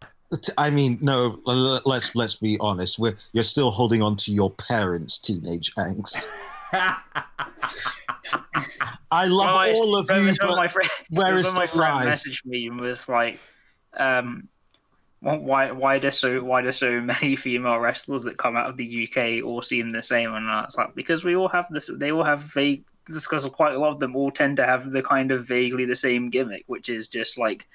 I 0.58 0.70
mean, 0.70 0.98
no. 1.00 1.38
Let's 1.46 2.14
let's 2.16 2.34
be 2.36 2.58
honest. 2.60 2.98
We're, 2.98 3.16
you're 3.32 3.44
still 3.44 3.70
holding 3.70 4.02
on 4.02 4.16
to 4.16 4.32
your 4.32 4.50
parents' 4.50 5.18
teenage 5.18 5.72
angst. 5.76 6.26
I 6.72 6.96
love 9.26 9.54
Well, 9.54 9.76
all 9.76 9.96
of 9.96 10.10
you, 10.10 10.16
when 10.16 10.34
but 10.40 10.56
my 10.56 10.68
friend, 10.68 10.90
where 11.10 11.34
when 11.34 11.44
is 11.44 11.54
my 11.54 11.62
the 11.62 11.68
friend 11.68 11.94
lie? 11.94 12.06
messaged 12.06 12.44
me 12.44 12.66
and 12.66 12.80
was 12.80 13.08
like, 13.08 13.38
um, 13.94 14.48
why 15.20 15.72
why 15.72 15.98
do 15.98 16.10
so 16.10 16.42
why 16.44 16.62
do 16.62 16.70
so 16.72 17.00
many 17.00 17.36
female 17.36 17.78
wrestlers 17.78 18.24
that 18.24 18.36
come 18.38 18.56
out 18.56 18.68
of 18.68 18.76
the 18.76 19.08
UK 19.08 19.42
all 19.44 19.62
seem 19.62 19.90
the 19.90 20.02
same? 20.02 20.32
And 20.32 20.48
that's 20.48 20.76
like, 20.76 20.94
because 20.94 21.24
we 21.24 21.36
all 21.36 21.48
have 21.48 21.66
this. 21.70 21.90
They 21.94 22.12
all 22.12 22.24
have 22.24 22.40
vague. 22.40 22.84
Because 23.06 23.46
quite 23.46 23.74
a 23.74 23.78
lot 23.78 23.94
of 23.94 24.00
them 24.00 24.14
all 24.14 24.30
tend 24.30 24.58
to 24.58 24.66
have 24.66 24.90
the 24.90 25.02
kind 25.02 25.32
of 25.32 25.46
vaguely 25.46 25.86
the 25.86 25.96
same 25.96 26.28
gimmick, 26.28 26.64
which 26.66 26.90
is 26.90 27.08
just 27.08 27.38
like 27.38 27.66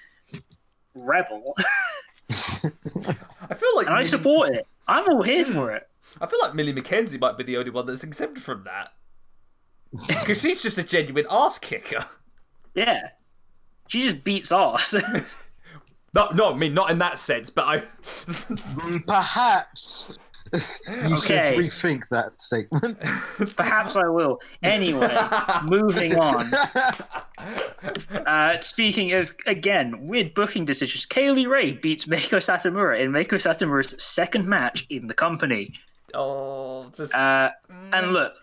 rebel. 0.93 1.55
I 2.29 3.55
feel 3.55 3.75
like 3.75 3.88
and 3.88 3.95
I 3.95 4.03
support 4.03 4.53
it. 4.53 4.67
I'm 4.88 5.09
all 5.09 5.23
here 5.23 5.43
for 5.43 5.71
it. 5.71 5.89
I 6.22 6.27
feel 6.27 6.39
like 6.41 6.55
Millie 6.55 6.74
McKenzie 6.74 7.19
might 7.19 7.38
be 7.38 7.43
the 7.43 7.57
only 7.57 7.72
one 7.72 7.86
that's 7.86 8.03
exempt 8.03 8.39
from 8.39 8.63
that. 8.65 8.93
Because 10.07 10.41
she's 10.41 10.63
just 10.63 10.79
a 10.79 10.83
genuine 10.83 11.27
ass 11.29 11.60
kicker. 11.60 12.07
Yeah, 12.74 13.10
she 13.88 14.01
just 14.01 14.24
beats 14.24 14.51
ass. 14.51 14.95
No, 16.15 16.29
no, 16.29 16.53
I 16.53 16.55
mean 16.55 16.75
not 16.75 16.91
in 16.91 17.00
that 17.00 17.17
sense, 17.17 17.50
but 17.50 17.65
I. 17.65 17.77
Mm, 18.03 19.07
perhaps 19.07 20.15
you 20.53 21.17
should 21.17 21.39
rethink 21.57 22.03
that 22.12 22.39
statement. 22.39 23.00
Perhaps 23.55 23.95
I 23.95 24.07
will. 24.07 24.39
Anyway, 24.62 25.17
moving 25.63 26.15
on. 26.15 26.51
Uh, 28.27 28.62
speaking 28.62 29.13
of 29.13 29.33
again 29.48 30.05
weird 30.05 30.36
booking 30.36 30.65
decisions, 30.65 31.07
Kay 31.07 31.31
Lee 31.31 31.48
Ray 31.48 31.72
beats 31.72 32.05
Meiko 32.05 32.38
Satomura 32.38 33.00
in 33.00 33.12
Meiko 33.12 33.39
Satomura's 33.39 34.01
second 34.01 34.48
match 34.48 34.86
in 34.91 35.07
the 35.07 35.15
company. 35.15 35.74
Oh, 36.13 36.89
just 36.93 37.13
Uh, 37.13 37.51
and 37.91 38.13
look, 38.13 38.34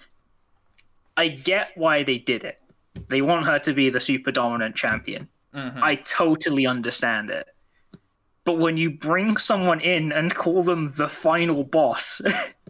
I 1.17 1.29
get 1.29 1.71
why 1.77 2.03
they 2.03 2.19
did 2.19 2.45
it. 2.45 2.61
They 3.09 3.23
want 3.23 3.47
her 3.47 3.59
to 3.61 3.73
be 3.73 3.91
the 3.91 4.01
super 4.01 4.33
dominant 4.33 4.77
champion. 4.77 5.29
I 5.83 5.97
totally 5.97 6.67
understand 6.67 7.31
it. 7.31 7.49
But 8.45 8.59
when 8.59 8.77
you 8.77 8.91
bring 8.91 9.37
someone 9.37 9.81
in 9.81 10.13
and 10.13 10.35
call 10.35 10.63
them 10.63 10.89
the 10.97 11.09
final 11.09 11.65
boss 11.65 12.21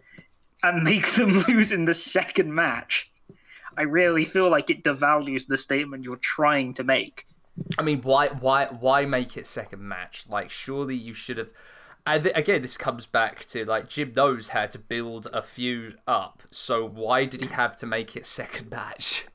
and 0.62 0.82
make 0.82 1.12
them 1.12 1.30
lose 1.48 1.72
in 1.72 1.84
the 1.84 1.94
second 1.94 2.54
match, 2.54 3.10
I 3.76 3.82
really 3.82 4.24
feel 4.24 4.50
like 4.50 4.68
it 4.68 4.82
devalues 4.82 5.46
the 5.46 5.56
statement 5.56 6.04
you're 6.04 6.16
trying 6.16 6.74
to 6.74 6.84
make. 6.84 7.26
I 7.78 7.82
mean, 7.82 8.00
why, 8.02 8.28
why, 8.28 8.66
why 8.66 9.04
make 9.04 9.36
it 9.36 9.46
second 9.46 9.86
match? 9.86 10.26
Like, 10.28 10.50
surely 10.50 10.96
you 10.96 11.14
should 11.14 11.38
have. 11.38 11.52
And 12.06 12.24
th- 12.24 12.36
again, 12.36 12.62
this 12.62 12.76
comes 12.76 13.06
back 13.06 13.44
to 13.46 13.64
like 13.64 13.88
Jim 13.88 14.12
knows 14.16 14.48
how 14.48 14.66
to 14.66 14.78
build 14.78 15.28
a 15.32 15.42
feud 15.42 15.98
up. 16.06 16.42
So 16.50 16.86
why 16.86 17.24
did 17.24 17.42
he 17.42 17.48
have 17.48 17.76
to 17.78 17.86
make 17.86 18.16
it 18.16 18.26
second 18.26 18.70
match? 18.70 19.26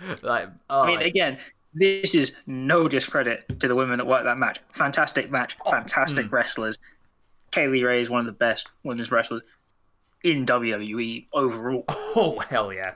like, 0.22 0.48
oh, 0.70 0.82
I 0.82 0.86
mean, 0.86 1.02
oh. 1.02 1.06
again, 1.06 1.38
this 1.74 2.14
is 2.14 2.34
no 2.46 2.88
discredit 2.88 3.60
to 3.60 3.68
the 3.68 3.74
women 3.74 3.98
that 3.98 4.06
worked 4.06 4.24
that 4.24 4.38
match. 4.38 4.60
Fantastic 4.72 5.30
match, 5.30 5.56
oh, 5.64 5.70
fantastic 5.70 6.26
mm. 6.26 6.32
wrestlers. 6.32 6.78
Kay 7.50 7.68
Lee 7.68 7.84
Ray 7.84 8.00
is 8.00 8.10
one 8.10 8.20
of 8.20 8.26
the 8.26 8.32
best 8.32 8.68
women's 8.82 9.10
wrestlers 9.10 9.42
in 10.22 10.46
WWE 10.46 11.26
overall. 11.32 11.84
oh 11.88 12.40
hell 12.48 12.72
yeah! 12.72 12.94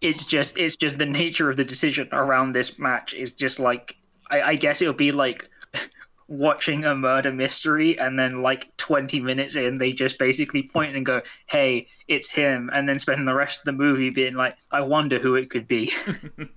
It's 0.00 0.26
just, 0.26 0.58
it's 0.58 0.76
just 0.76 0.98
the 0.98 1.06
nature 1.06 1.50
of 1.50 1.56
the 1.56 1.64
decision 1.64 2.08
around 2.12 2.52
this 2.52 2.78
match 2.78 3.14
is 3.14 3.32
just 3.32 3.58
like, 3.60 3.96
I, 4.30 4.42
I 4.42 4.54
guess 4.56 4.80
it'll 4.80 4.94
be 4.94 5.12
like 5.12 5.47
watching 6.28 6.84
a 6.84 6.94
murder 6.94 7.32
mystery, 7.32 7.98
and 7.98 8.18
then 8.18 8.42
like 8.42 8.76
twenty 8.76 9.20
minutes 9.20 9.56
in, 9.56 9.76
they 9.76 9.92
just 9.92 10.18
basically 10.18 10.62
point 10.62 10.94
and 10.96 11.04
go, 11.04 11.22
"Hey, 11.46 11.88
it's 12.06 12.32
him," 12.32 12.70
and 12.72 12.88
then 12.88 12.98
spend 12.98 13.26
the 13.26 13.34
rest 13.34 13.60
of 13.60 13.64
the 13.64 13.72
movie 13.72 14.10
being 14.10 14.34
like, 14.34 14.56
"I 14.70 14.82
wonder 14.82 15.18
who 15.18 15.34
it 15.34 15.50
could 15.50 15.66
be." 15.66 15.92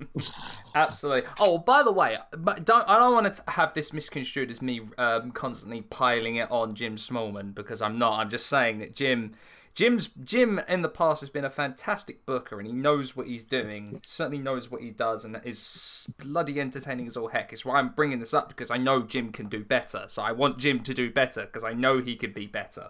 Absolutely. 0.75 1.29
Oh, 1.39 1.57
by 1.57 1.83
the 1.83 1.91
way, 1.91 2.17
don't 2.63 2.89
I 2.89 2.99
don't 2.99 3.13
want 3.13 3.33
to 3.33 3.43
have 3.51 3.73
this 3.73 3.93
misconstrued 3.93 4.49
as 4.51 4.61
me 4.61 4.81
um, 4.97 5.31
constantly 5.31 5.81
piling 5.81 6.35
it 6.35 6.51
on 6.51 6.75
Jim 6.75 6.95
Smallman 6.95 7.53
because 7.53 7.81
I'm 7.81 7.97
not. 7.97 8.19
I'm 8.19 8.29
just 8.29 8.47
saying 8.47 8.79
that 8.79 8.95
Jim, 8.95 9.33
Jim's 9.73 10.09
Jim 10.23 10.59
in 10.67 10.81
the 10.81 10.89
past 10.89 11.21
has 11.21 11.29
been 11.29 11.45
a 11.45 11.49
fantastic 11.49 12.25
booker 12.25 12.57
and 12.59 12.67
he 12.67 12.73
knows 12.73 13.15
what 13.15 13.27
he's 13.27 13.43
doing. 13.43 14.01
Certainly 14.03 14.39
knows 14.39 14.69
what 14.69 14.81
he 14.81 14.91
does 14.91 15.23
and 15.23 15.39
is 15.43 16.09
bloody 16.19 16.59
entertaining 16.59 17.07
as 17.07 17.15
all 17.15 17.29
heck. 17.29 17.53
It's 17.53 17.63
why 17.63 17.79
I'm 17.79 17.89
bringing 17.89 18.19
this 18.19 18.33
up 18.33 18.49
because 18.49 18.69
I 18.69 18.77
know 18.77 19.01
Jim 19.01 19.31
can 19.31 19.47
do 19.47 19.63
better. 19.63 20.05
So 20.07 20.21
I 20.21 20.33
want 20.33 20.57
Jim 20.57 20.81
to 20.81 20.93
do 20.93 21.09
better 21.09 21.43
because 21.45 21.63
I 21.63 21.73
know 21.73 22.01
he 22.01 22.15
could 22.15 22.33
be 22.33 22.47
better. 22.47 22.89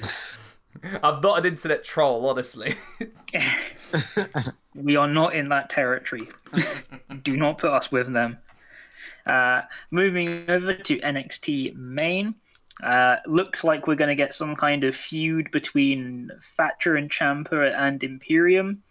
I'm 1.02 1.20
not 1.20 1.38
an 1.38 1.46
internet 1.46 1.84
troll, 1.84 2.28
honestly. 2.28 2.74
we 4.74 4.96
are 4.96 5.06
not 5.06 5.34
in 5.34 5.48
that 5.50 5.70
territory. 5.70 6.28
Do 7.22 7.36
not 7.36 7.58
put 7.58 7.70
us 7.70 7.92
with 7.92 8.12
them. 8.12 8.38
Uh, 9.24 9.62
moving 9.90 10.44
over 10.48 10.72
to 10.72 10.98
NXT 10.98 11.76
main. 11.76 12.34
Uh, 12.82 13.16
looks 13.26 13.62
like 13.62 13.86
we're 13.86 13.94
going 13.94 14.08
to 14.08 14.14
get 14.14 14.34
some 14.34 14.56
kind 14.56 14.84
of 14.84 14.96
feud 14.96 15.50
between 15.50 16.30
Thatcher 16.42 16.96
and 16.96 17.10
Ciampa 17.10 17.74
and 17.76 18.02
Imperium. 18.02 18.82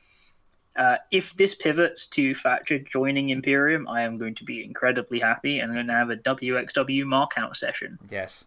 Uh, 0.75 0.97
if 1.11 1.35
this 1.35 1.53
pivots 1.53 2.07
to 2.07 2.33
Thatcher 2.33 2.79
joining 2.79 3.29
Imperium, 3.29 3.87
I 3.87 4.01
am 4.01 4.17
going 4.17 4.35
to 4.35 4.43
be 4.43 4.63
incredibly 4.63 5.19
happy 5.19 5.59
and 5.59 5.71
I'm 5.71 5.75
going 5.75 5.87
to 5.87 5.93
have 5.93 6.09
a 6.09 6.15
WXW 6.15 7.03
markout 7.03 7.55
session. 7.55 7.99
yes. 8.09 8.45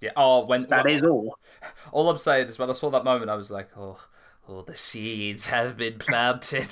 Yeah. 0.00 0.10
Oh, 0.16 0.44
when 0.44 0.62
That 0.62 0.90
is 0.90 1.04
all. 1.04 1.38
All 1.92 2.10
I'm 2.10 2.18
saying 2.18 2.48
is 2.48 2.58
when 2.58 2.68
I 2.68 2.72
saw 2.72 2.90
that 2.90 3.04
moment, 3.04 3.30
I 3.30 3.36
was 3.36 3.52
like, 3.52 3.70
oh, 3.76 4.00
oh 4.48 4.62
the 4.62 4.76
seeds 4.76 5.46
have 5.46 5.76
been 5.76 5.98
planted. 5.98 6.68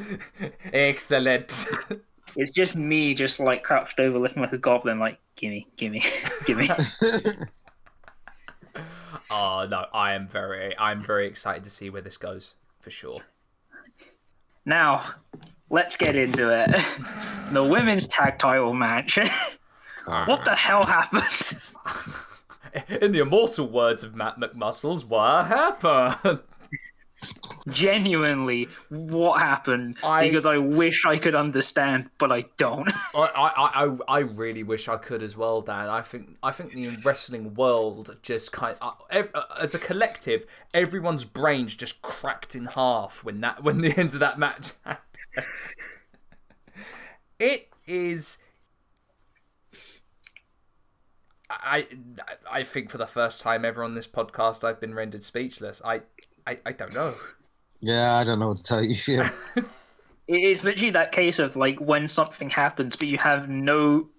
Excellent. 0.72 1.66
It's 2.38 2.52
just 2.52 2.76
me, 2.76 3.14
just 3.14 3.40
like 3.40 3.64
crouched 3.64 3.98
over, 3.98 4.16
looking 4.16 4.40
like 4.40 4.52
a 4.52 4.58
goblin, 4.58 5.00
like 5.00 5.18
gimme, 5.34 5.66
gimme, 5.76 6.04
gimme. 6.46 6.68
oh 9.30 9.66
no, 9.68 9.86
I 9.92 10.12
am 10.12 10.28
very, 10.28 10.78
I'm 10.78 11.02
very 11.02 11.26
excited 11.26 11.64
to 11.64 11.70
see 11.70 11.90
where 11.90 12.00
this 12.00 12.16
goes 12.16 12.54
for 12.80 12.90
sure. 12.90 13.22
Now, 14.64 15.02
let's 15.68 15.96
get 15.96 16.14
into 16.14 16.48
it. 16.50 16.80
The 17.50 17.64
women's 17.64 18.06
tag 18.06 18.38
title 18.38 18.72
match. 18.72 19.18
what 20.04 20.44
the 20.44 20.54
hell 20.54 20.84
happened? 20.84 21.72
In 23.02 23.10
the 23.10 23.18
immortal 23.18 23.68
words 23.68 24.04
of 24.04 24.14
Matt 24.14 24.38
McMuscles, 24.38 25.04
what 25.04 25.46
happened? 25.46 26.40
Genuinely, 27.68 28.68
what 28.88 29.40
happened? 29.40 29.98
I- 30.02 30.26
Because 30.26 30.46
I 30.46 30.58
wish 30.58 31.04
I 31.04 31.18
could 31.18 31.34
understand, 31.34 32.10
but 32.18 32.30
I 32.32 32.42
don't. 32.56 32.90
I, 33.14 33.18
I, 33.34 33.84
I, 33.84 33.96
I 34.08 34.18
really 34.20 34.62
wish 34.62 34.88
I 34.88 34.96
could 34.96 35.22
as 35.22 35.36
well, 35.36 35.60
Dan. 35.60 35.88
I 35.88 36.00
think 36.02 36.36
I 36.42 36.50
think 36.52 36.72
the 36.72 36.88
wrestling 37.04 37.54
world 37.54 38.16
just 38.22 38.52
kind 38.52 38.76
uh, 38.80 38.92
ev- 39.10 39.30
uh, 39.34 39.42
as 39.60 39.74
a 39.74 39.78
collective, 39.78 40.46
everyone's 40.72 41.24
brains 41.24 41.76
just 41.76 42.00
cracked 42.02 42.54
in 42.54 42.66
half 42.66 43.24
when 43.24 43.40
that 43.40 43.62
when 43.64 43.80
the 43.80 43.96
end 43.98 44.14
of 44.14 44.20
that 44.20 44.38
match 44.38 44.72
happened. 44.84 45.46
It 47.38 47.68
is. 47.86 48.38
I 51.50 51.86
I 52.50 52.62
think 52.62 52.90
for 52.90 52.98
the 52.98 53.06
first 53.06 53.40
time 53.40 53.64
ever 53.64 53.82
on 53.82 53.94
this 53.94 54.06
podcast, 54.06 54.64
I've 54.64 54.80
been 54.80 54.94
rendered 54.94 55.24
speechless. 55.24 55.80
I 55.84 56.02
I, 56.48 56.58
I 56.64 56.72
don't 56.72 56.94
know. 56.94 57.14
Yeah, 57.80 58.16
I 58.16 58.24
don't 58.24 58.38
know 58.38 58.48
what 58.48 58.58
to 58.58 58.64
tell 58.64 58.82
you. 58.82 58.96
Yeah. 59.06 59.30
It 60.26 60.42
is 60.42 60.62
literally 60.62 60.90
that 60.90 61.10
case 61.10 61.38
of 61.38 61.56
like 61.56 61.80
when 61.80 62.06
something 62.06 62.50
happens, 62.50 62.96
but 62.96 63.08
you 63.08 63.16
have 63.16 63.48
no 63.48 64.10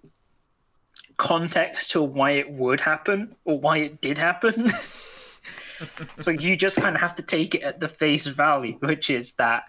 context 1.17 1.91
to 1.91 2.01
why 2.01 2.31
it 2.31 2.49
would 2.49 2.81
happen 2.81 3.35
or 3.45 3.59
why 3.59 3.77
it 3.77 4.01
did 4.01 4.17
happen. 4.17 4.69
so 6.19 6.31
you 6.31 6.55
just 6.55 6.81
kind 6.81 6.95
of 6.95 7.01
have 7.01 7.13
to 7.13 7.21
take 7.21 7.53
it 7.53 7.61
at 7.61 7.79
the 7.79 7.87
face 7.87 8.25
value, 8.25 8.79
which 8.79 9.11
is 9.11 9.33
that 9.33 9.65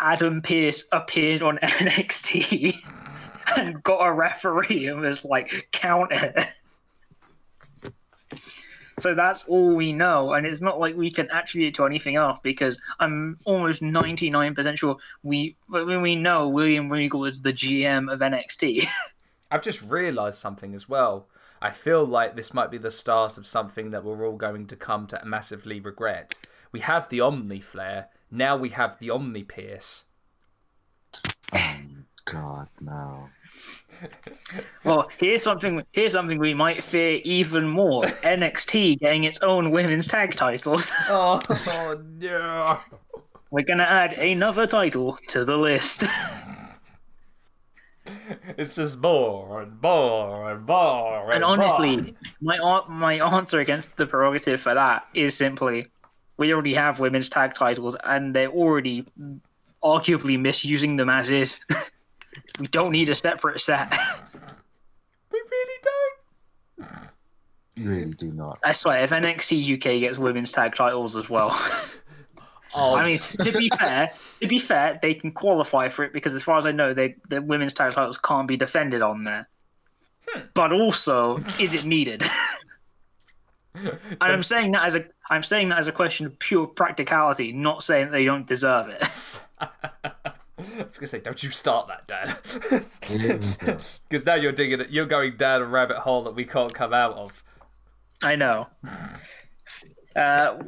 Adam 0.00 0.42
Pearce 0.42 0.88
appeared 0.90 1.44
on 1.44 1.58
NXT 1.58 2.74
and 3.56 3.84
got 3.84 4.04
a 4.04 4.12
referee 4.12 4.88
and 4.88 5.00
was 5.00 5.24
like, 5.24 5.68
count 5.70 6.10
it. 6.10 6.44
So 9.00 9.14
that's 9.14 9.44
all 9.44 9.74
we 9.74 9.92
know, 9.92 10.32
and 10.32 10.46
it's 10.46 10.60
not 10.60 10.78
like 10.78 10.96
we 10.96 11.10
can 11.10 11.30
attribute 11.30 11.68
it 11.68 11.74
to 11.76 11.84
anything 11.84 12.16
else 12.16 12.38
because 12.42 12.78
I'm 12.98 13.38
almost 13.44 13.82
99% 13.82 14.78
sure 14.78 14.96
we 15.22 15.56
we 15.68 16.16
know 16.16 16.48
William 16.48 16.88
Regal 16.90 17.24
is 17.24 17.42
the 17.42 17.52
GM 17.52 18.12
of 18.12 18.20
NXT. 18.20 18.86
I've 19.50 19.62
just 19.62 19.82
realised 19.82 20.38
something 20.38 20.74
as 20.74 20.88
well. 20.88 21.26
I 21.62 21.70
feel 21.70 22.04
like 22.04 22.36
this 22.36 22.54
might 22.54 22.70
be 22.70 22.78
the 22.78 22.90
start 22.90 23.36
of 23.36 23.46
something 23.46 23.90
that 23.90 24.04
we're 24.04 24.26
all 24.26 24.36
going 24.36 24.66
to 24.68 24.76
come 24.76 25.06
to 25.08 25.20
massively 25.24 25.80
regret. 25.80 26.38
We 26.72 26.80
have 26.80 27.08
the 27.08 27.20
Omni 27.20 27.60
Flare, 27.60 28.08
now 28.30 28.56
we 28.56 28.68
have 28.70 28.98
the 29.00 29.10
Omni 29.10 29.42
Pearce. 29.42 30.04
Oh, 31.52 31.76
God, 32.24 32.68
no. 32.80 33.28
Well, 34.84 35.10
here's 35.18 35.42
something 35.42 35.84
here's 35.92 36.12
something 36.12 36.38
we 36.38 36.54
might 36.54 36.82
fear 36.82 37.20
even 37.24 37.68
more: 37.68 38.04
NXT 38.22 38.98
getting 39.00 39.24
its 39.24 39.40
own 39.40 39.70
women's 39.70 40.08
tag 40.08 40.34
titles. 40.36 40.92
Oh, 41.08 41.40
no. 42.18 42.78
We're 43.50 43.64
gonna 43.64 43.82
add 43.84 44.12
another 44.14 44.66
title 44.66 45.18
to 45.28 45.44
the 45.44 45.56
list. 45.56 46.04
It's 48.56 48.76
just 48.76 49.00
more 49.00 49.62
and 49.62 49.80
more 49.82 50.50
and 50.52 50.66
more. 50.66 51.24
And, 51.26 51.34
And 51.34 51.44
honestly, 51.44 52.16
my 52.40 52.56
an- 52.56 52.92
my 52.92 53.14
answer 53.14 53.60
against 53.60 53.96
the 53.96 54.06
prerogative 54.06 54.60
for 54.60 54.74
that 54.74 55.06
is 55.14 55.36
simply 55.36 55.86
we 56.36 56.52
already 56.52 56.74
have 56.74 56.98
women's 57.00 57.28
tag 57.28 57.54
titles, 57.54 57.96
and 58.04 58.34
they're 58.34 58.48
already 58.50 59.06
arguably 59.84 60.40
misusing 60.40 60.96
them 60.96 61.08
as 61.10 61.30
is. 61.30 61.64
We 62.58 62.66
don't 62.66 62.92
need 62.92 63.08
a 63.08 63.14
separate 63.14 63.60
set. 63.60 63.90
we 65.32 65.40
really 65.50 65.80
don't. 65.82 66.98
You 67.76 67.88
really 67.88 68.12
do 68.12 68.32
not. 68.32 68.58
I 68.64 68.72
swear, 68.72 69.02
if 69.02 69.10
NXT 69.10 69.74
UK 69.74 70.00
gets 70.00 70.18
women's 70.18 70.52
tag 70.52 70.74
titles 70.74 71.16
as 71.16 71.30
well, 71.30 71.50
Oh, 72.74 72.94
I 72.94 73.04
mean, 73.04 73.18
to 73.40 73.52
be 73.52 73.68
fair, 73.70 74.12
to 74.40 74.46
be 74.46 74.58
fair, 74.58 74.98
they 75.02 75.14
can 75.14 75.32
qualify 75.32 75.88
for 75.88 76.04
it 76.04 76.12
because, 76.12 76.34
as 76.34 76.42
far 76.42 76.56
as 76.56 76.66
I 76.66 76.72
know, 76.72 76.94
they 76.94 77.16
the 77.28 77.42
women's 77.42 77.72
tag 77.72 77.92
titles 77.92 78.18
can't 78.18 78.46
be 78.46 78.56
defended 78.56 79.02
on 79.02 79.24
there. 79.24 79.48
Hmm. 80.28 80.40
But 80.54 80.72
also, 80.72 81.42
is 81.58 81.74
it 81.74 81.84
needed? 81.84 82.22
and 83.74 83.98
I'm 84.20 84.42
saying 84.42 84.72
that 84.72 84.84
as 84.84 84.96
a 84.96 85.04
I'm 85.30 85.42
saying 85.42 85.70
that 85.70 85.78
as 85.78 85.88
a 85.88 85.92
question 85.92 86.26
of 86.26 86.38
pure 86.38 86.66
practicality, 86.66 87.52
not 87.52 87.82
saying 87.82 88.06
that 88.06 88.12
they 88.12 88.24
don't 88.24 88.46
deserve 88.46 88.88
it. 88.88 89.40
I 90.78 90.84
was 90.84 90.98
gonna 90.98 91.08
say, 91.08 91.20
don't 91.20 91.42
you 91.42 91.50
start 91.50 91.88
that, 91.88 92.06
Dad, 92.06 92.36
because 94.08 94.24
now 94.26 94.34
you're 94.34 94.52
digging, 94.52 94.80
it 94.80 94.90
you're 94.90 95.06
going 95.06 95.36
down 95.36 95.62
a 95.62 95.66
rabbit 95.66 95.98
hole 95.98 96.22
that 96.24 96.34
we 96.34 96.44
can't 96.44 96.72
come 96.74 96.92
out 96.92 97.14
of. 97.14 97.42
I 98.22 98.36
know. 98.36 98.68
Uh, 100.14 100.58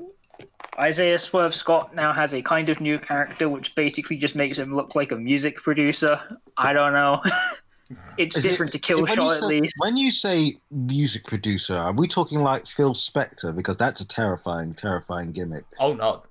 Isaiah 0.79 1.19
Swerve 1.19 1.55
Scott 1.55 1.95
now 1.95 2.13
has 2.13 2.35
a 2.35 2.41
kind 2.43 2.69
of 2.71 2.81
new 2.81 2.99
character, 2.99 3.49
which 3.49 3.75
basically 3.75 4.17
just 4.17 4.35
makes 4.35 4.59
him 4.59 4.75
look 4.75 4.95
like 4.95 5.13
a 5.13 5.17
music 5.17 5.57
producer. 5.57 6.19
I 6.57 6.73
don't 6.73 6.93
know. 6.95 7.21
it's 8.17 8.39
Is 8.39 8.45
it- 8.45 8.49
different 8.49 8.73
to 8.73 8.95
when 8.95 9.05
Killshot 9.07 9.37
at 9.37 9.41
say- 9.43 9.61
least. 9.61 9.75
When 9.81 9.97
you 9.99 10.11
say 10.11 10.59
music 10.71 11.25
producer, 11.27 11.75
are 11.75 11.93
we 11.93 12.09
talking 12.09 12.41
like 12.41 12.67
Phil 12.67 12.95
Spector? 12.95 13.55
Because 13.55 13.77
that's 13.77 14.01
a 14.01 14.09
terrifying, 14.09 14.73
terrifying 14.75 15.33
gimmick. 15.33 15.65
Oh 15.79 15.93
no, 15.93 16.23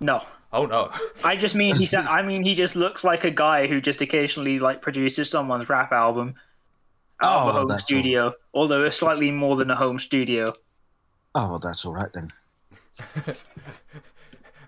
No, 0.00 0.22
oh 0.54 0.64
no. 0.66 0.90
I 1.22 1.36
just 1.36 1.54
mean 1.54 1.74
he 1.76 1.84
said. 1.86 2.06
I 2.06 2.22
mean 2.22 2.42
he 2.42 2.54
just 2.54 2.76
looks 2.76 3.04
like 3.04 3.24
a 3.24 3.30
guy 3.30 3.66
who 3.66 3.80
just 3.80 4.00
occasionally 4.00 4.58
like 4.58 4.80
produces 4.80 5.28
someone's 5.28 5.68
rap 5.68 5.92
album. 5.92 6.34
out 7.20 7.42
of 7.42 7.46
Oh, 7.46 7.50
a 7.50 7.52
home 7.52 7.68
that's 7.68 7.82
all. 7.82 7.86
studio, 7.86 8.32
although 8.54 8.84
it's 8.84 8.96
slightly 8.96 9.30
more 9.30 9.56
than 9.56 9.70
a 9.70 9.76
home 9.76 9.98
studio. 9.98 10.54
Oh, 11.34 11.48
well, 11.50 11.58
that's 11.58 11.84
all 11.84 11.92
right 11.92 12.10
then. 12.14 12.32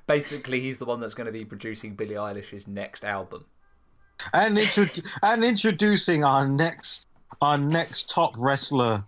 Basically, 0.06 0.60
he's 0.60 0.78
the 0.78 0.84
one 0.84 1.00
that's 1.00 1.14
going 1.14 1.26
to 1.26 1.32
be 1.32 1.44
producing 1.44 1.94
Billie 1.94 2.14
Eilish's 2.14 2.68
next 2.68 3.04
album. 3.04 3.44
And 4.32 4.56
intro- 4.58 4.86
and 5.22 5.42
introducing 5.44 6.24
our 6.24 6.46
next 6.48 7.06
our 7.42 7.58
next 7.58 8.08
top 8.08 8.34
wrestler, 8.38 9.04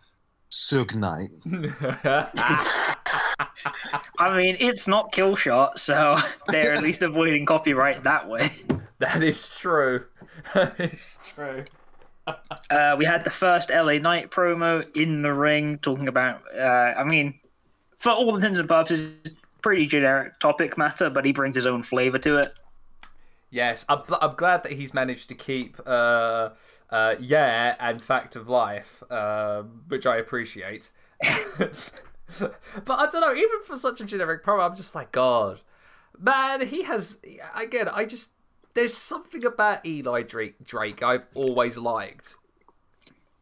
Suge 0.50 0.94
Knight. 0.94 1.30
I 4.18 4.36
mean, 4.36 4.56
it's 4.60 4.88
not 4.88 5.12
kill 5.12 5.36
shot, 5.36 5.78
so 5.78 6.16
they're 6.48 6.72
at 6.72 6.82
least 6.82 7.02
avoiding 7.02 7.46
copyright 7.46 8.04
that 8.04 8.28
way. 8.28 8.50
that 8.98 9.22
is 9.22 9.48
true. 9.48 10.04
That 10.54 10.78
is 10.80 11.18
true. 11.34 11.64
Uh, 12.70 12.94
we 12.98 13.04
had 13.04 13.24
the 13.24 13.30
first 13.30 13.70
LA 13.70 13.94
Knight 13.94 14.30
promo 14.30 14.84
in 14.94 15.22
the 15.22 15.32
ring 15.32 15.78
talking 15.78 16.08
about, 16.08 16.42
uh, 16.54 16.94
I 16.96 17.04
mean, 17.04 17.40
for 17.96 18.12
all 18.12 18.36
intents 18.36 18.58
and 18.58 18.68
purposes, 18.68 19.18
pretty 19.62 19.86
generic 19.86 20.38
topic 20.38 20.76
matter, 20.76 21.10
but 21.10 21.24
he 21.24 21.32
brings 21.32 21.56
his 21.56 21.66
own 21.66 21.82
flavor 21.82 22.18
to 22.18 22.36
it. 22.36 22.58
Yes, 23.50 23.86
I'm, 23.88 24.02
I'm 24.20 24.34
glad 24.34 24.62
that 24.64 24.72
he's 24.72 24.92
managed 24.92 25.30
to 25.30 25.34
keep 25.34 25.80
uh, 25.86 26.50
uh, 26.90 27.16
yeah 27.20 27.76
and 27.78 28.00
fact 28.00 28.36
of 28.36 28.48
life, 28.48 29.02
uh, 29.10 29.62
which 29.88 30.06
I 30.06 30.16
appreciate. 30.16 30.90
but 31.20 31.92
I 32.88 33.06
don't 33.10 33.20
know, 33.20 33.34
even 33.34 33.62
for 33.64 33.76
such 33.76 34.00
a 34.00 34.04
generic 34.04 34.44
promo, 34.44 34.68
I'm 34.68 34.76
just 34.76 34.94
like, 34.94 35.12
God, 35.12 35.60
man, 36.18 36.66
he 36.66 36.84
has. 36.84 37.18
Again, 37.54 37.88
I 37.88 38.04
just 38.04 38.30
there's 38.74 38.94
something 38.94 39.44
about 39.44 39.86
Eli 39.86 40.22
Drake. 40.22 40.62
Drake 40.62 41.02
I've 41.02 41.26
always 41.34 41.78
liked. 41.78 42.36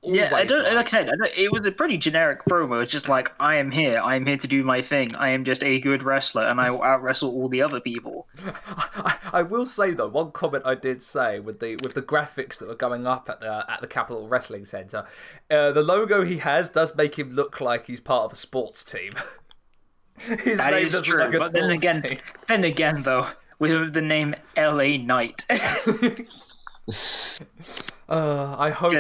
Yeah, 0.09 0.35
I 0.35 0.45
don't. 0.45 0.63
Like 0.75 0.87
I 0.87 0.89
said, 0.89 1.09
I 1.09 1.17
don't, 1.17 1.33
it 1.37 1.51
was 1.51 1.67
a 1.67 1.73
pretty 1.73 1.99
generic 1.99 2.45
promo. 2.45 2.83
It's 2.83 2.93
just 2.93 3.09
like 3.09 3.33
I 3.41 3.57
am 3.57 3.73
here. 3.73 4.01
I 4.03 4.15
am 4.15 4.25
here 4.25 4.37
to 4.37 4.47
do 4.47 4.63
my 4.63 4.81
thing. 4.81 5.09
I 5.19 5.31
am 5.31 5.45
just 5.45 5.65
a 5.65 5.81
good 5.81 6.03
wrestler, 6.05 6.47
and 6.47 6.61
I 6.61 6.71
will 6.71 6.83
out 6.83 7.03
wrestle 7.03 7.31
all 7.31 7.49
the 7.49 7.61
other 7.61 7.81
people. 7.81 8.29
I, 8.97 9.17
I 9.33 9.43
will 9.43 9.67
say 9.67 9.93
though, 9.95 10.07
one 10.09 10.31
comment 10.31 10.63
I 10.65 10.77
did 10.77 11.03
say 11.03 11.41
with 11.41 11.59
the 11.61 11.77
with 11.83 11.95
the 11.95 12.03
graphics 12.03 12.59
that 12.61 12.69
were 12.69 12.77
going 12.77 13.07
up 13.07 13.29
at 13.29 13.41
the 13.41 13.65
at 13.69 13.81
the 13.81 13.89
Capitol 13.89 14.29
Wrestling 14.29 14.65
Center, 14.65 15.07
uh, 15.51 15.73
the 15.73 15.83
logo 15.83 16.25
he 16.25 16.39
has 16.39 16.69
does 16.71 16.95
make 16.97 17.19
him 17.19 17.33
look 17.33 17.61
like 17.61 17.87
he's 17.87 18.01
part 18.01 18.25
of 18.27 18.33
a 18.33 18.37
sports 18.37 18.85
team. 18.85 19.11
His 20.19 20.59
That 20.59 20.71
name 20.73 20.87
is 20.87 21.03
true. 21.03 21.19
like 21.19 21.33
but 21.33 21.53
then 21.53 21.71
again, 21.71 22.01
team. 22.03 22.19
then 22.49 22.65
again, 22.65 23.03
though, 23.03 23.29
with 23.59 23.93
the 23.93 24.01
name 24.01 24.35
LA 24.57 24.97
Knight, 24.97 25.43
Uh, 28.09 28.55
I 28.59 28.71
hope. 28.71 28.93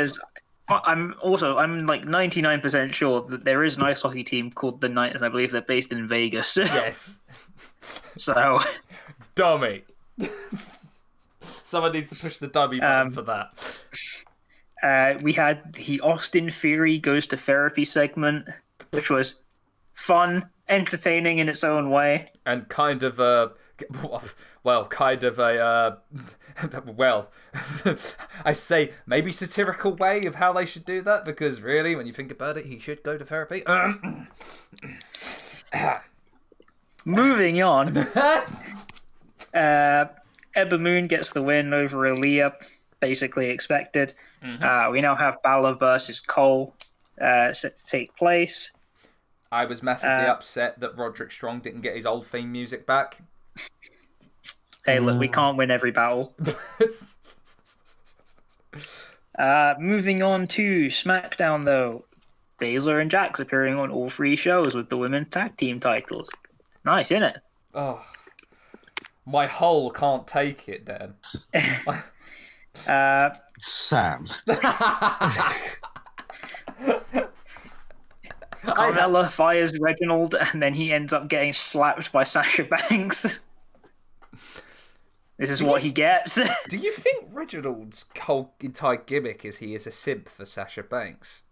I'm 0.69 1.15
also 1.23 1.59
I'm 1.59 1.81
like 1.87 2.05
99 2.05 2.61
percent 2.61 2.95
sure 2.95 3.21
that 3.23 3.45
there 3.45 3.63
is 3.63 3.77
an 3.77 3.85
ice 3.85 4.03
hockey 4.03 4.25
team 4.25 4.51
called 4.51 4.81
the 4.81 4.89
Knights, 4.89 5.17
and 5.17 5.25
I 5.25 5.29
believe 5.29 5.53
they're 5.53 5.61
based 5.63 5.93
in 5.93 6.09
Vegas. 6.09 6.57
Yes, 6.59 7.19
so 8.17 8.59
dummy. 9.35 9.85
Someone 11.63 11.93
needs 11.93 12.11
to 12.11 12.17
push 12.17 12.39
the 12.39 12.47
dummy 12.49 12.79
button 12.81 13.07
Um, 13.09 13.11
for 13.13 13.23
that. 13.23 13.53
uh, 14.83 15.15
we 15.23 15.33
had 15.33 15.73
the 15.75 16.01
Austin 16.01 16.51
Theory 16.51 16.99
goes 16.99 17.27
to 17.29 17.37
therapy 17.37 17.85
segment, 17.85 18.49
which 18.91 19.11
was 19.11 19.41
fun, 19.95 20.49
entertaining 20.69 21.39
in 21.39 21.49
its 21.49 21.63
own 21.65 21.91
way. 21.91 22.27
and 22.45 22.69
kind 22.69 23.03
of 23.03 23.19
a 23.21 23.53
well 24.65 24.87
kind 24.87 25.23
of 25.25 25.39
a 25.39 25.61
uh, 25.63 25.97
well 26.87 27.29
i 28.45 28.53
say 28.53 28.93
maybe 29.07 29.31
satirical 29.33 29.93
way 29.95 30.23
of 30.25 30.37
how 30.37 30.53
they 30.53 30.65
should 30.67 30.85
do 30.85 31.03
that 31.03 31.25
because 31.25 31.61
really 31.61 31.95
when 31.95 32.07
you 32.07 32.13
think 32.13 32.31
about 32.33 32.57
it 32.57 32.67
he 32.67 32.79
should 32.79 33.03
go 33.03 33.17
to 33.19 33.25
therapy 33.25 33.63
Moving 37.05 37.63
on, 37.63 37.97
uh, 39.55 40.07
Ember 40.57 40.79
Moon 40.79 41.07
gets 41.07 41.31
the 41.33 41.41
win 41.43 41.73
over 41.73 41.99
Aliyah, 41.99 42.53
basically 42.99 43.51
expected. 43.51 44.13
Uh, 44.43 44.89
we 44.91 45.01
now 45.01 45.15
have 45.15 45.41
Balor 45.43 45.75
versus 45.75 46.21
Cole 46.21 46.75
uh, 47.21 47.53
set 47.53 47.77
to 47.77 47.87
take 47.89 48.15
place. 48.17 48.73
i 49.53 49.65
was 49.65 49.83
massively 49.83 50.25
Uh, 50.27 50.33
upset 50.33 50.81
that 50.81 50.97
roderick 50.97 51.31
strong 51.31 51.61
didn't 51.61 51.81
get 51.81 51.95
his 51.97 52.05
old 52.07 52.27
theme 52.27 52.51
music 52.53 52.85
back 52.87 53.23
Hey, 54.87 55.01
look, 55.01 55.19
we 55.19 55.29
can't 55.29 55.57
win 55.57 55.71
every 55.71 55.91
battle. 55.91 56.35
Uh, 59.39 59.75
moving 59.79 60.23
on 60.23 60.47
to 60.47 60.87
SmackDown, 60.87 61.67
though. 61.67 62.07
Baszler 62.59 63.03
and 63.03 63.11
Jax 63.11 63.39
appearing 63.39 63.79
on 63.79 63.91
all 63.91 64.09
three 64.09 64.35
shows 64.35 64.75
with 64.75 64.89
the 64.89 64.97
women's 64.97 65.29
tag 65.29 65.57
team 65.59 65.79
titles. 65.79 66.31
Nice, 66.87 67.11
isn't 67.11 67.23
it? 67.23 67.39
oh 67.75 68.03
my 69.27 69.47
whole 69.47 69.91
can't 69.91 70.27
take 70.27 70.69
it 70.69 70.85
dan 70.85 71.15
Uh, 72.87 73.31
Sam. 73.59 74.27
Carmella 78.65 79.31
fires 79.31 79.79
Reginald, 79.81 80.35
and 80.35 80.63
then 80.63 80.75
he 80.75 80.93
ends 80.93 81.15
up 81.15 81.29
getting 81.29 81.55
slapped 81.55 82.13
by 82.13 82.23
Sasha 82.23 82.65
Banks. 82.65 83.41
This 85.39 85.51
is 85.51 85.63
what 85.63 85.83
he 85.83 85.93
gets. 85.93 86.35
do 86.69 86.77
you 86.77 86.93
think 86.93 87.29
reginald's 87.33 88.07
whole 88.23 88.55
entire 88.61 88.97
gimmick 88.97 89.45
is 89.45 89.59
he 89.59 89.75
is 89.75 89.87
a 89.87 89.93
simp 89.93 90.29
for 90.29 90.45
sasha 90.45 90.83
banks 90.83 91.43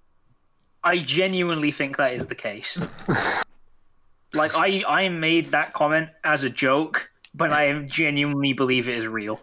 I 0.85 0.99
genuinely 0.99 1.71
think 1.71 1.97
that 1.97 2.13
is 2.13 2.27
the 2.27 2.35
case. 2.35 2.79
like 4.35 4.55
I, 4.55 4.85
I 4.87 5.09
made 5.09 5.47
that 5.47 5.73
comment 5.73 6.11
as 6.23 6.45
a 6.45 6.51
joke, 6.51 7.11
but 7.35 7.51
I 7.51 7.73
genuinely 7.85 8.53
believe 8.53 8.87
it 8.87 8.99
is 8.99 9.09
real. 9.09 9.41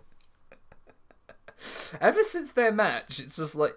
ever 1.99 2.21
since 2.21 2.51
their 2.51 2.71
match, 2.71 3.19
it's 3.19 3.37
just 3.37 3.55
like 3.55 3.73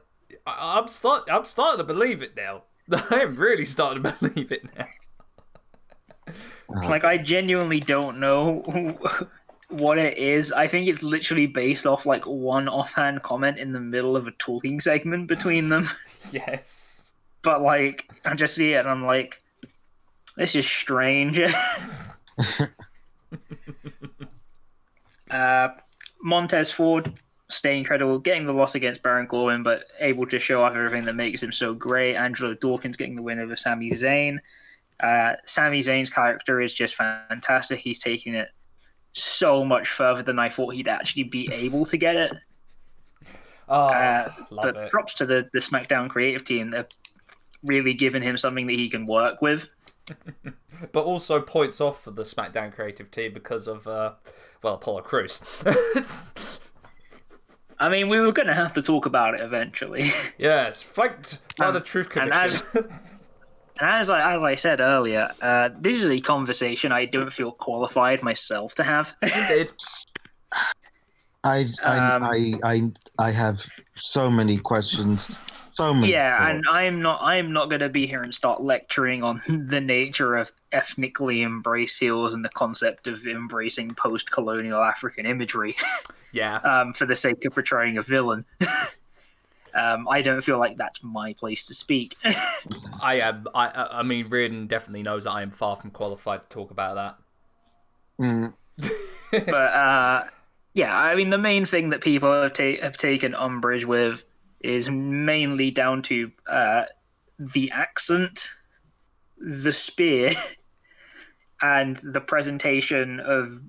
I- 0.46 0.78
I'm 0.78 0.88
start 0.88 1.24
I'm 1.32 1.46
starting 1.46 1.78
to 1.78 1.84
believe 1.84 2.22
it 2.22 2.36
now. 2.36 2.64
I 2.92 3.20
am 3.22 3.36
really 3.36 3.64
starting 3.64 4.02
to 4.02 4.12
believe 4.20 4.52
it 4.52 4.66
now. 4.76 4.86
Oh, 6.28 6.88
like 6.88 7.04
I 7.04 7.16
genuinely 7.16 7.80
don't 7.80 8.20
know 8.20 8.62
what 9.68 9.98
it 9.98 10.18
is. 10.18 10.52
I 10.52 10.68
think 10.68 10.88
it's 10.88 11.02
literally 11.02 11.46
based 11.46 11.86
off 11.86 12.06
like 12.06 12.24
one 12.26 12.68
offhand 12.68 13.22
comment 13.22 13.58
in 13.58 13.72
the 13.72 13.80
middle 13.80 14.16
of 14.16 14.26
a 14.26 14.32
talking 14.32 14.80
segment 14.80 15.28
between 15.28 15.68
them. 15.68 15.88
Yes. 16.32 17.12
But 17.42 17.60
like 17.60 18.10
I 18.24 18.34
just 18.34 18.54
see 18.54 18.72
it 18.72 18.78
and 18.78 18.88
I'm 18.88 19.04
like, 19.04 19.42
this 20.36 20.54
is 20.54 20.66
strange. 20.66 21.38
uh, 25.30 25.68
Montez 26.22 26.70
Ford 26.70 27.12
staying 27.50 27.84
credible, 27.84 28.18
getting 28.18 28.46
the 28.46 28.54
loss 28.54 28.74
against 28.74 29.02
Baron 29.02 29.26
Corbin, 29.26 29.62
but 29.62 29.84
able 30.00 30.26
to 30.26 30.38
show 30.38 30.62
off 30.62 30.74
everything 30.74 31.04
that 31.04 31.14
makes 31.14 31.42
him 31.42 31.52
so 31.52 31.74
great. 31.74 32.16
Angelo 32.16 32.54
Dawkins 32.54 32.96
getting 32.96 33.16
the 33.16 33.22
win 33.22 33.38
over 33.38 33.54
Sami 33.54 33.90
Zayn. 33.90 34.38
Uh, 34.98 35.34
Sami 35.44 35.80
Zayn's 35.80 36.10
character 36.10 36.60
is 36.60 36.72
just 36.72 36.94
fantastic. 36.94 37.80
He's 37.80 37.98
taking 37.98 38.34
it 38.34 38.48
so 39.14 39.64
much 39.64 39.88
further 39.88 40.22
than 40.22 40.38
I 40.38 40.48
thought 40.50 40.74
he'd 40.74 40.88
actually 40.88 41.22
be 41.24 41.48
able 41.52 41.84
to 41.86 41.96
get 41.96 42.16
it. 42.16 42.32
Oh, 43.66 43.86
Uh, 43.86 44.30
love 44.50 44.62
but 44.62 44.76
it. 44.76 44.90
props 44.90 45.14
to 45.14 45.24
the, 45.24 45.48
the 45.54 45.58
SmackDown 45.58 46.10
creative 46.10 46.44
team. 46.44 46.70
They're 46.70 46.86
really 47.62 47.94
giving 47.94 48.22
him 48.22 48.36
something 48.36 48.66
that 48.66 48.78
he 48.78 48.90
can 48.90 49.06
work 49.06 49.40
with. 49.40 49.68
But 50.92 51.04
also 51.04 51.40
points 51.40 51.80
off 51.80 52.02
for 52.02 52.10
the 52.10 52.24
SmackDown 52.24 52.74
creative 52.74 53.10
team 53.10 53.32
because 53.32 53.66
of 53.68 53.86
uh, 53.86 54.14
well, 54.62 54.74
Apollo 54.74 55.02
Crews. 55.02 55.40
I 57.80 57.88
mean, 57.88 58.08
we 58.08 58.20
were 58.20 58.32
going 58.32 58.48
to 58.48 58.54
have 58.54 58.74
to 58.74 58.82
talk 58.82 59.06
about 59.06 59.34
it 59.34 59.40
eventually. 59.40 60.10
yes, 60.36 60.82
flanked 60.82 61.38
by 61.56 61.66
Um, 61.66 61.74
the 61.74 61.80
Truth 61.80 62.14
and 62.16 62.30
Commission. 62.32 62.66
And 63.80 63.90
as 63.90 64.08
I, 64.10 64.34
as 64.34 64.42
I 64.42 64.54
said 64.54 64.80
earlier, 64.80 65.30
uh, 65.42 65.70
this 65.80 66.02
is 66.02 66.08
a 66.08 66.20
conversation 66.20 66.92
I 66.92 67.06
don't 67.06 67.32
feel 67.32 67.50
qualified 67.52 68.22
myself 68.22 68.74
to 68.76 68.84
have. 68.84 69.14
Indeed. 69.22 69.72
I, 71.42 71.64
I, 71.84 72.14
Um, 72.14 72.22
I, 72.22 72.52
I, 72.64 72.92
I 73.18 73.30
have 73.32 73.66
so 73.94 74.30
many 74.30 74.58
questions. 74.58 75.38
So 75.74 75.92
many. 75.92 76.12
yeah, 76.12 76.50
and. 76.50 76.62
I'm 76.70 77.02
not 77.02 77.18
I'm 77.20 77.52
not 77.52 77.68
going 77.68 77.80
to 77.80 77.88
be 77.88 78.06
here 78.06 78.22
and 78.22 78.32
start 78.32 78.62
lecturing 78.62 79.24
on 79.24 79.42
the 79.68 79.80
nature 79.80 80.36
of 80.36 80.52
ethnically 80.70 81.42
embraced 81.42 81.98
heels 81.98 82.32
and 82.32 82.44
the 82.44 82.48
concept 82.50 83.08
of 83.08 83.26
embracing 83.26 83.90
post-colonial 83.96 84.80
African 84.80 85.26
imagery 85.26 85.74
Yeah. 86.32 86.56
um, 86.58 86.92
for 86.92 87.06
the 87.06 87.16
sake 87.16 87.44
of 87.44 87.54
portraying 87.54 87.98
a 87.98 88.02
villain. 88.02 88.44
Um, 89.74 90.06
I 90.08 90.22
don't 90.22 90.42
feel 90.42 90.58
like 90.58 90.76
that's 90.76 91.02
my 91.02 91.32
place 91.32 91.66
to 91.66 91.74
speak. 91.74 92.16
I 93.02 93.20
am. 93.20 93.46
I. 93.54 93.68
I 93.68 93.98
I 93.98 94.02
mean, 94.02 94.28
Reardon 94.28 94.66
definitely 94.66 95.02
knows 95.02 95.24
that 95.24 95.32
I 95.32 95.42
am 95.42 95.50
far 95.50 95.76
from 95.76 95.90
qualified 95.90 96.42
to 96.42 96.48
talk 96.48 96.70
about 96.70 96.94
that. 96.94 97.18
Mm, 98.20 98.54
but 99.46 99.52
uh, 99.52 100.24
yeah, 100.74 100.96
I 100.96 101.14
mean, 101.14 101.30
the 101.30 101.38
main 101.38 101.64
thing 101.64 101.90
that 101.90 102.00
people 102.00 102.32
have, 102.32 102.52
ta- 102.52 102.80
have 102.82 102.96
taken 102.96 103.34
umbrage 103.34 103.84
with 103.84 104.24
is 104.60 104.88
mainly 104.88 105.70
down 105.70 106.02
to 106.02 106.30
uh, 106.48 106.84
the 107.38 107.70
accent, 107.72 108.50
the 109.38 109.72
spear, 109.72 110.30
and 111.62 111.96
the 111.96 112.20
presentation 112.20 113.18
of 113.20 113.62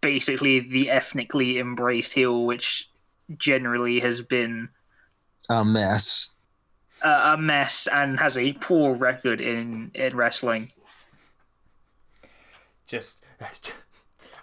basically 0.00 0.60
the 0.60 0.90
ethnically 0.90 1.58
embraced 1.58 2.12
heel, 2.12 2.44
which 2.44 2.90
generally 3.36 4.00
has 4.00 4.22
been 4.22 4.68
A 5.50 5.64
mess. 5.64 6.32
a, 7.02 7.32
a 7.34 7.36
mess 7.38 7.86
and 7.86 8.18
has 8.20 8.36
a 8.36 8.52
poor 8.54 8.94
record 8.96 9.40
in 9.40 9.90
in 9.94 10.16
wrestling. 10.16 10.72
just 12.86 13.18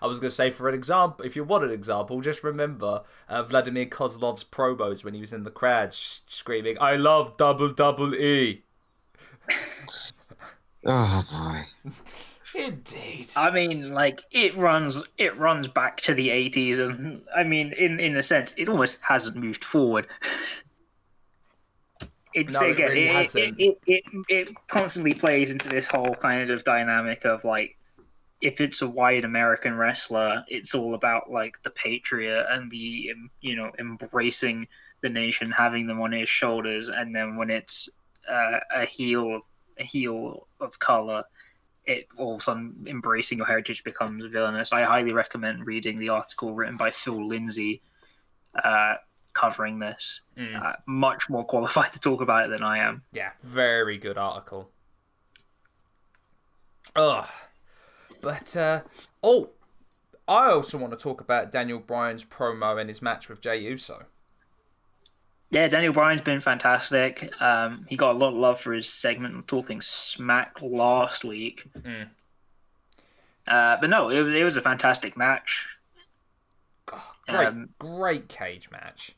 I 0.02 0.08
was 0.08 0.20
going 0.20 0.30
to 0.30 0.36
say 0.36 0.52
for 0.52 0.68
an 0.70 0.76
example, 0.76 1.26
if 1.26 1.36
you 1.36 1.44
want 1.44 1.64
an 1.64 1.72
example, 1.72 2.22
just 2.22 2.44
remember 2.44 3.04
uh, 3.28 3.44
Vladimir 3.44 3.86
Kozlov's 3.88 4.44
promos 4.44 5.04
when 5.04 5.14
he 5.14 5.20
was 5.20 5.34
in 5.34 5.44
the 5.44 5.52
crowd 5.52 5.94
sh- 5.94 6.20
screaming, 6.28 6.78
"I 6.80 6.96
love 6.96 7.38
double 7.38 7.70
double 7.70 8.14
E." 8.16 8.64
Oh 10.88 11.24
boy. 11.32 11.92
Indeed. 12.56 13.30
I 13.36 13.50
mean, 13.52 13.94
like 13.94 14.22
it 14.32 14.56
runs 14.56 15.04
it 15.18 15.36
runs 15.38 15.68
back 15.68 16.00
to 16.02 16.14
the 16.14 16.30
eighties, 16.30 16.78
and 16.80 17.22
I 17.36 17.44
mean, 17.44 17.74
in 17.74 18.00
in 18.00 18.16
a 18.16 18.24
sense, 18.24 18.54
it 18.58 18.70
almost 18.70 19.00
hasn't 19.02 19.36
moved 19.36 19.64
forward. 19.64 20.08
It's 22.36 22.60
No, 22.60 22.68
it 22.68 22.72
again, 22.72 22.90
really 22.90 23.08
it, 23.08 23.16
hasn't. 23.16 23.60
it, 23.60 23.80
it, 23.88 24.04
it 24.06 24.26
it 24.28 24.68
constantly 24.68 25.14
plays 25.14 25.52
into 25.52 25.70
this 25.70 25.88
whole 25.88 26.14
kind 26.16 26.50
of 26.50 26.64
dynamic 26.66 27.24
of 27.24 27.46
like, 27.46 27.78
if 28.42 28.60
it's 28.60 28.82
a 28.82 28.90
white 28.90 29.24
American 29.24 29.78
wrestler, 29.78 30.44
it's 30.50 30.76
all 30.76 30.94
about 30.94 31.32
like 31.32 31.64
the 31.64 31.70
patriot 31.70 32.46
and 32.50 32.70
the 32.70 33.14
you 33.40 33.56
know 33.56 33.72
embracing 33.80 34.68
the 35.02 35.10
nation, 35.10 35.52
having 35.52 35.88
them 35.88 36.02
on 36.02 36.12
his 36.12 36.28
shoulders, 36.28 36.90
and 36.90 37.16
then 37.16 37.38
when 37.38 37.50
it's 37.50 37.90
uh, 38.30 38.60
a 38.76 38.86
heel 38.86 39.36
of 39.36 39.44
a 39.80 39.84
heel 39.84 40.48
of 40.60 40.78
color, 40.80 41.24
it 41.86 42.08
all 42.18 42.34
of 42.34 42.40
a 42.40 42.44
sudden 42.44 42.86
embracing 42.86 43.38
your 43.38 43.48
heritage 43.48 43.84
becomes 43.84 44.26
villainous. 44.26 44.74
I 44.74 44.84
highly 44.84 45.14
recommend 45.14 45.66
reading 45.66 46.00
the 46.00 46.10
article 46.10 46.54
written 46.54 46.76
by 46.76 46.92
Phil 46.92 47.26
Lindsay 47.26 47.82
uh, 48.62 48.96
covering 49.36 49.78
this. 49.78 50.22
Mm. 50.36 50.56
Uh, 50.60 50.74
much 50.88 51.30
more 51.30 51.46
qualified 51.46 51.94
to 51.94 52.00
talk 52.00 52.22
about 52.22 52.46
it 52.46 52.52
than 52.52 52.64
I 52.64 52.80
am. 52.80 53.04
Yeah, 53.12 53.32
very 53.44 54.00
good 54.00 54.18
article. 54.18 54.72
Ugh. 56.96 57.28
But, 58.22 58.56
uh, 58.58 58.82
oh, 59.22 59.50
I 60.28 60.50
also 60.50 60.80
want 60.80 60.94
to 60.94 60.98
talk 60.98 61.22
about 61.22 61.52
Daniel 61.52 61.78
Bryan's 61.80 62.26
promo 62.26 62.80
and 62.80 62.90
his 62.90 63.02
match 63.02 63.30
with 63.30 63.42
Jey 63.42 63.60
Uso. 63.60 64.06
Yeah, 65.52 65.68
Daniel 65.68 65.94
Bryan's 65.94 66.22
been 66.22 66.42
fantastic. 66.42 67.32
Um, 67.40 67.86
he 67.88 67.96
got 67.96 68.16
a 68.16 68.18
lot 68.18 68.30
of 68.30 68.40
love 68.40 68.60
for 68.60 68.74
his 68.74 68.90
segment 68.90 69.36
on 69.36 69.44
Talking 69.44 69.80
Smack 69.80 70.62
last 70.62 71.24
week. 71.24 71.66
Mm. 71.78 72.08
Uh, 73.48 73.78
but 73.80 73.90
no, 73.90 74.10
it 74.10 74.22
was 74.22 74.34
it 74.34 74.44
was 74.44 74.58
a 74.58 74.62
fantastic 74.62 75.16
match. 75.16 75.68
Oh, 76.92 77.12
great, 77.28 77.48
Um, 77.48 77.70
great 77.78 78.28
cage 78.28 78.72
match. 78.72 79.16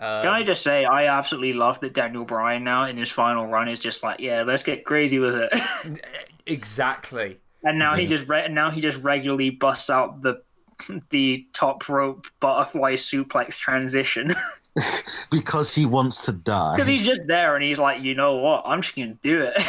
Um, 0.00 0.22
Can 0.22 0.32
I 0.32 0.42
just 0.42 0.62
say, 0.62 0.84
I 0.86 1.06
absolutely 1.06 1.52
love 1.52 1.78
that 1.80 1.92
Daniel 1.92 2.24
Bryan 2.24 2.64
now 2.64 2.84
in 2.84 2.96
his 2.96 3.10
final 3.10 3.46
run 3.46 3.68
is 3.68 3.78
just 3.78 4.02
like, 4.02 4.18
yeah, 4.20 4.42
let's 4.42 4.62
get 4.62 4.84
crazy 4.86 5.18
with 5.18 5.34
it. 5.34 6.02
exactly. 6.46 7.38
and 7.64 7.78
now 7.78 7.94
he 7.94 8.06
just 8.06 8.28
re- 8.28 8.48
now 8.48 8.70
he 8.70 8.80
just 8.80 9.04
regularly 9.04 9.50
busts 9.50 9.90
out 9.90 10.22
the 10.22 10.42
the 11.10 11.46
top 11.52 11.86
rope 11.90 12.26
butterfly 12.40 12.94
suplex 12.94 13.58
transition 13.58 14.30
Because 15.30 15.74
he 15.74 15.84
wants 15.84 16.24
to 16.24 16.32
die. 16.32 16.74
because 16.76 16.88
he's 16.88 17.02
just 17.04 17.22
there 17.26 17.54
and 17.54 17.62
he's 17.62 17.78
like, 17.78 18.02
you 18.02 18.14
know 18.14 18.36
what, 18.36 18.62
I'm 18.64 18.80
just 18.80 18.96
gonna 18.96 19.14
do 19.20 19.50
it. 19.54 19.62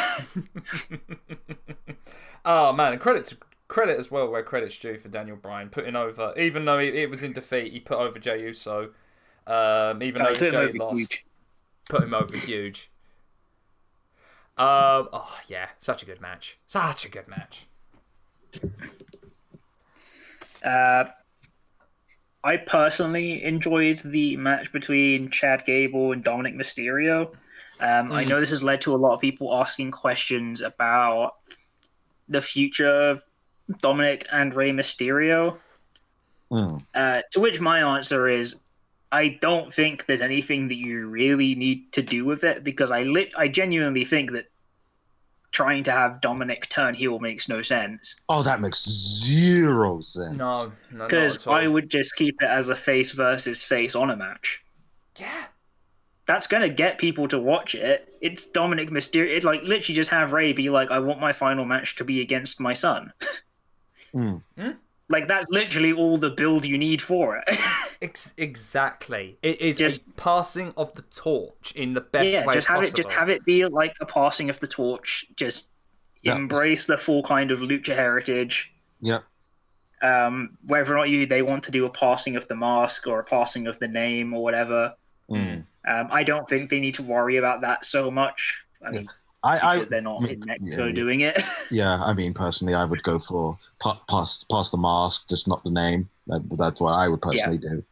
Oh 2.46 2.72
man, 2.74 2.94
and 2.94 3.02
credit 3.02 3.26
to 3.26 3.38
credit 3.67 3.98
as 3.98 4.10
well 4.10 4.30
where 4.30 4.44
credit's 4.44 4.78
due 4.80 4.98
for 4.98 5.10
Daniel 5.10 5.38
Bryan 5.38 5.70
putting 5.70 5.96
over, 5.96 6.34
even 6.38 6.65
though 6.65 6.80
it, 6.80 6.96
it 6.96 7.10
was 7.10 7.24
in 7.24 7.34
defeat, 7.34 7.72
he 7.72 7.80
put 7.80 7.98
over 7.98 8.17
Jey 8.20 8.41
Uso. 8.44 8.91
Um, 9.47 10.01
even 10.04 10.21
though 10.23 10.30
Put 10.30 10.41
him 10.43 10.51
Jey 10.51 10.58
over 10.58 10.77
lost, 10.77 10.97
huge. 10.99 11.25
put 11.89 12.04
him 12.04 12.13
over 12.13 12.38
huge. 12.38 12.89
Um, 14.58 15.10
oh 15.13 15.38
yeah, 15.47 15.69
such 15.80 16.04
a 16.04 16.06
good 16.06 16.21
match, 16.21 16.60
such 16.67 17.06
a 17.06 17.10
good 17.10 17.27
match. 17.27 17.65
Uh, 20.63 21.06
I 22.43 22.58
personally 22.58 23.43
enjoyed 23.43 23.99
the 23.99 24.38
match 24.38 24.71
between 24.71 25.30
Chad 25.30 25.63
Gable 25.65 26.12
and 26.12 26.23
Dominic 26.23 26.56
Mysterio. 26.56 27.34
Um, 27.80 28.12
I 28.12 28.23
Mm. 28.25 28.30
know 28.30 28.39
this 28.39 28.49
has 28.51 28.63
led 28.63 28.82
to 28.82 28.93
a 28.93 28.97
lot 28.97 29.13
of 29.13 29.21
people 29.21 29.56
asking 29.56 29.91
questions 29.91 30.62
about 30.62 31.36
the 32.27 32.41
future 32.41 33.10
of 33.10 33.23
Dominic 33.80 34.27
and 34.32 34.54
Rey 34.54 34.71
Mysterio. 34.71 35.58
Mm. 36.51 36.86
Uh, 36.93 37.21
to 37.32 37.39
which 37.39 37.60
my 37.60 37.80
answer 37.97 38.27
is, 38.27 38.61
I 39.12 39.38
don't 39.41 39.74
think 39.74 40.06
there's 40.06 40.21
anything 40.21 40.67
that 40.69 40.76
you 40.78 41.08
really 41.08 41.54
need 41.56 41.91
to 41.93 42.02
do 42.02 42.24
with 42.26 42.43
it 42.43 42.63
because 42.63 42.91
I 42.91 43.04
lit, 43.04 43.34
I 43.38 43.47
genuinely 43.50 44.06
think 44.06 44.32
that 44.32 44.45
trying 45.52 45.84
to 45.84 45.91
have 45.91 46.21
Dominic 46.21 46.69
turn 46.69 46.93
heel 46.93 47.19
makes 47.19 47.50
no 47.50 47.62
sense. 47.62 48.15
Oh, 48.30 48.41
that 48.43 48.62
makes 48.62 48.88
zero 48.88 50.00
sense. 50.00 50.38
No, 50.38 50.71
no, 50.91 51.06
Because 51.06 51.36
at 51.38 51.47
all. 51.47 51.56
I 51.56 51.67
would 51.67 51.89
just 51.89 52.15
keep 52.15 52.36
it 52.41 52.47
as 52.50 52.69
a 52.69 52.76
face 52.76 53.12
versus 53.12 53.63
face 53.63 53.93
on 53.95 54.10
a 54.10 54.15
match. 54.15 54.63
yeah, 55.19 55.45
That's 56.26 56.47
gonna 56.47 56.69
get 56.69 56.97
people 56.97 57.28
to 57.28 57.38
watch 57.38 57.76
it. 57.76 58.15
It's 58.21 58.45
Dominic 58.45 58.91
Mysterio. 58.91 59.36
It, 59.36 59.43
like 59.43 59.63
literally 59.63 59.95
just 59.95 60.12
have 60.12 60.32
Rey 60.32 60.54
be 60.54 60.69
like, 60.69 60.89
"I 60.89 61.00
want 61.00 61.19
my 61.19 61.34
final 61.34 61.65
match 61.65 61.95
to 61.97 62.06
be 62.06 62.21
against 62.21 62.60
my 62.60 62.74
son." 62.74 63.12
Mm. 64.13 64.41
Like 65.12 65.28
that's 65.28 65.50
literally 65.50 65.93
all 65.93 66.17
the 66.17 66.30
build 66.30 66.65
you 66.65 66.78
need 66.78 67.02
for 67.02 67.38
it. 67.38 67.58
Ex- 68.02 68.34
exactly. 68.38 69.38
It 69.43 69.62
is 69.62 69.78
Just- 69.78 70.02
a 70.02 70.12
passing 70.13 70.74
of 70.78 70.93
the 70.93 71.04
torch 71.04 71.74
in 71.76 71.93
the 71.93 72.02
best 72.02 72.30
yeah, 72.30 72.45
way 72.45 72.54
just 72.56 72.67
have 72.67 72.78
possible. 72.78 72.93
it. 73.00 73.04
Just 73.04 73.12
have 73.15 73.30
it 73.30 73.45
be 73.45 73.65
like 73.65 73.95
a 74.02 74.06
passing 74.06 74.50
of 74.50 74.60
the 74.60 74.67
torch. 74.67 75.26
Just 75.36 75.71
Yeah. 76.24 76.36
embrace 76.36 76.86
the 76.86 76.97
full 76.97 77.21
kind 77.24 77.52
of 77.52 77.60
lucha 77.60 77.95
heritage. 77.95 78.71
Yeah. 79.00 79.19
Um, 80.02 80.58
whether 80.65 80.93
or 80.93 80.97
not 80.97 81.10
you 81.10 81.28
they 81.28 81.43
want 81.43 81.63
to 81.65 81.71
do 81.71 81.86
a 81.86 81.89
passing 81.89 82.36
of 82.36 82.47
the 82.47 82.56
mask 82.56 83.06
or 83.06 83.19
a 83.19 83.24
passing 83.24 83.67
of 83.67 83.78
the 83.80 83.88
name 83.88 84.34
or 84.34 84.41
whatever. 84.41 84.95
Mm. 85.30 85.65
Um, 85.88 86.08
I 86.10 86.24
don't 86.24 86.47
think 86.50 86.69
they 86.69 86.80
need 86.80 86.95
to 86.95 87.04
worry 87.04 87.38
about 87.38 87.62
that 87.62 87.86
so 87.86 88.10
much. 88.10 88.63
I 88.86 88.89
mean, 88.91 89.08
I, 89.08 89.13
I, 89.43 89.75
because 89.75 89.89
they're 89.89 90.01
not 90.01 90.23
I 90.23 90.34
in 90.34 90.43
Mexico 90.45 90.86
yeah. 90.86 90.91
doing 90.93 91.21
it. 91.21 91.41
yeah, 91.71 92.01
I 92.04 92.13
mean, 92.13 92.34
personally, 92.34 92.73
I 92.75 92.86
would 92.86 93.01
go 93.04 93.17
for 93.17 93.58
pa- 93.80 94.01
pass, 94.08 94.43
pass 94.43 94.69
the 94.69 94.77
mask, 94.77 95.27
just 95.27 95.47
not 95.47 95.63
the 95.63 95.71
name. 95.71 96.10
That, 96.27 96.41
that's 96.58 96.80
what 96.80 96.91
I 96.93 97.08
would 97.08 97.21
personally 97.21 97.58
do. 97.58 97.84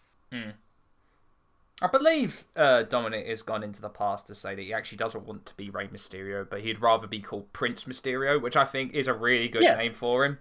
I 1.82 1.88
believe 1.88 2.44
uh, 2.58 2.84
Dominic 2.84 3.26
has 3.28 3.42
gone 3.42 3.64
into 3.64 3.82
the 3.82 3.90
past 3.90 4.28
to 4.28 4.36
say 4.36 4.54
that 4.54 4.62
he 4.62 4.74
actually 4.74 4.98
doesn't 4.98 5.26
want 5.26 5.46
to 5.46 5.56
be 5.56 5.70
Rey 5.70 5.88
Mysterio, 5.88 6.46
but 6.48 6.60
he'd 6.62 6.82
rather 6.82 7.08
be 7.08 7.22
called 7.22 7.52
Prince 7.54 7.86
Mysterio, 7.86 8.42
which 8.42 8.58
I 8.58 8.66
think 8.66 8.94
is 8.94 9.08
a 9.08 9.14
really 9.14 9.48
good 9.48 9.62
Yeah. 9.64 9.76
name 9.76 9.94
for 9.94 10.26
him. 10.26 10.40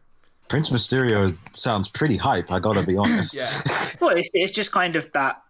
Prince 0.49 0.71
Mysterio 0.71 1.37
sounds 1.53 1.89
pretty 1.89 2.17
hype. 2.17 2.51
I 2.51 2.59
gotta 2.59 2.83
be 2.83 2.97
honest. 2.99 3.35
Yeah. 3.35 3.49
Well, 4.01 4.17
it's, 4.17 4.31
it's 4.33 4.53
just 4.53 4.71
kind 4.71 4.95
of 4.97 5.11
that 5.13 5.43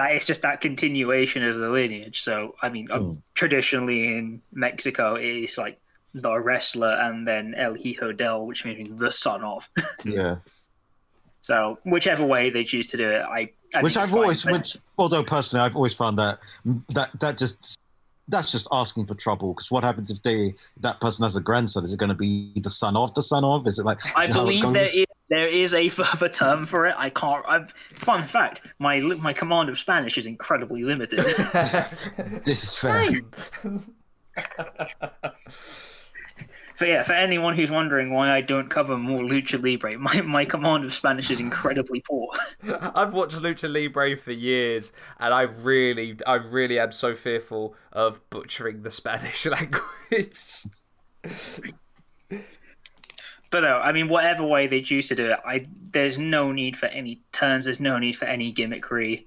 that 0.00 0.12
it's 0.16 0.24
just 0.24 0.40
that 0.42 0.62
continuation 0.62 1.44
of 1.44 1.58
the 1.58 1.68
lineage. 1.68 2.22
So, 2.22 2.54
I 2.62 2.70
mean, 2.70 2.88
Mm. 2.88 3.18
traditionally 3.34 4.16
in 4.16 4.40
Mexico, 4.50 5.14
it's 5.16 5.58
like 5.58 5.78
the 6.14 6.38
wrestler 6.38 6.92
and 6.92 7.28
then 7.28 7.54
El 7.54 7.74
Hijo 7.74 8.12
del, 8.12 8.46
which 8.46 8.64
means 8.64 8.98
the 8.98 9.12
son 9.12 9.44
of. 9.44 9.68
yeah. 10.04 10.36
So, 11.42 11.78
whichever 11.84 12.24
way 12.24 12.48
they 12.50 12.64
choose 12.64 12.86
to 12.88 12.96
do 12.96 13.10
it, 13.10 13.22
I, 13.22 13.50
I 13.74 13.82
which 13.82 13.96
I've 13.98 14.14
always, 14.14 14.42
but- 14.44 14.54
which 14.54 14.78
although 14.96 15.22
personally 15.22 15.64
I've 15.64 15.76
always 15.76 15.94
found 15.94 16.18
that 16.18 16.38
that 16.90 17.10
that 17.20 17.36
just 17.38 17.78
that's 18.28 18.50
just 18.52 18.68
asking 18.72 19.04
for 19.06 19.14
trouble. 19.14 19.52
Because 19.54 19.70
what 19.70 19.84
happens 19.84 20.10
if 20.10 20.22
they 20.22 20.54
that 20.78 21.00
person 21.00 21.24
has 21.24 21.36
a 21.36 21.40
grandson? 21.40 21.84
Is 21.84 21.92
it 21.92 21.98
going 21.98 22.10
to 22.10 22.14
be 22.14 22.52
the 22.56 22.70
son 22.70 22.96
of 22.96 23.12
the 23.14 23.22
son 23.22 23.44
of? 23.44 23.66
Is 23.66 23.78
it 23.78 23.84
like? 23.84 23.98
I 24.16 24.24
is 24.24 24.32
believe 24.32 24.72
there 24.72 24.82
is 24.82 25.04
there 25.30 25.48
is 25.48 25.72
a 25.72 25.88
further 25.98 26.28
term 26.28 26.66
for 26.66 26.86
it. 26.86 26.94
I 26.98 27.08
can't. 27.08 27.44
I, 27.48 27.64
fun 27.94 28.22
fact: 28.22 28.62
my 28.78 29.00
my 29.00 29.32
command 29.32 29.70
of 29.70 29.78
Spanish 29.78 30.18
is 30.18 30.26
incredibly 30.26 30.84
limited. 30.84 31.20
This 32.44 32.64
is 32.64 32.76
fair. 32.76 33.22
Same. 33.62 33.94
For 36.80 36.86
yeah, 36.86 37.02
for 37.02 37.12
anyone 37.12 37.54
who's 37.56 37.70
wondering 37.70 38.10
why 38.10 38.34
I 38.34 38.40
don't 38.40 38.70
cover 38.70 38.96
more 38.96 39.20
lucha 39.20 39.62
libre, 39.62 39.98
my, 39.98 40.22
my 40.22 40.46
command 40.46 40.82
of 40.82 40.94
Spanish 40.94 41.30
is 41.30 41.38
incredibly 41.38 42.00
poor. 42.00 42.30
I've 42.64 43.12
watched 43.12 43.36
Lucha 43.36 43.70
Libre 43.70 44.16
for 44.16 44.32
years, 44.32 44.90
and 45.18 45.34
I 45.34 45.42
really, 45.42 46.16
I 46.26 46.36
really 46.36 46.80
am 46.80 46.90
so 46.92 47.14
fearful 47.14 47.74
of 47.92 48.22
butchering 48.30 48.80
the 48.80 48.90
Spanish 48.90 49.44
language. 49.44 50.64
But 53.50 53.60
no, 53.60 53.78
I 53.78 53.90
mean, 53.92 54.08
whatever 54.08 54.44
way 54.44 54.66
they 54.68 54.80
choose 54.80 55.08
to 55.08 55.14
do 55.14 55.30
it, 55.32 55.38
I 55.44 55.64
there's 55.92 56.18
no 56.18 56.52
need 56.52 56.76
for 56.76 56.86
any 56.86 57.20
turns. 57.32 57.64
There's 57.64 57.80
no 57.80 57.98
need 57.98 58.14
for 58.16 58.24
any 58.26 58.52
gimmickry. 58.52 59.24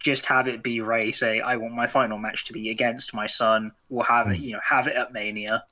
just 0.00 0.26
have 0.26 0.46
it 0.48 0.62
be 0.62 0.80
Rey 0.80 1.12
say, 1.12 1.40
"I 1.40 1.56
want 1.56 1.74
my 1.74 1.86
final 1.86 2.18
match 2.18 2.44
to 2.46 2.52
be 2.52 2.70
against 2.70 3.12
my 3.12 3.26
son." 3.26 3.72
We'll 3.90 4.04
have 4.04 4.30
it, 4.30 4.38
you 4.38 4.52
know, 4.52 4.60
have 4.64 4.86
it 4.86 4.96
at 4.96 5.12
Mania, 5.12 5.64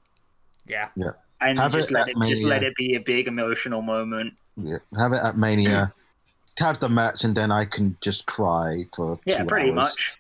Yeah. 0.67 0.89
yeah, 0.97 1.13
and 1.41 1.59
Have 1.59 1.73
just 1.73 1.91
it 1.91 1.95
let 1.95 2.09
at 2.09 2.17
it 2.17 2.29
just 2.29 2.43
let 2.43 2.63
it 2.65 2.75
be 2.75 2.97
a 2.97 3.01
big 3.01 3.29
emotional 3.29 3.83
moment. 3.83 4.35
Yeah, 4.57 4.79
have 4.99 5.13
it 5.13 5.21
at 5.23 5.37
Mania. 5.39 5.93
have 6.59 6.81
the 6.81 6.89
match, 6.89 7.23
and 7.25 7.35
then 7.37 7.51
I 7.51 7.65
can 7.67 7.97
just 8.03 8.27
cry 8.27 8.85
for 8.95 9.21
Yeah, 9.25 9.39
two 9.43 9.47
pretty 9.47 9.71
hours. 9.71 9.75
much. 9.77 10.19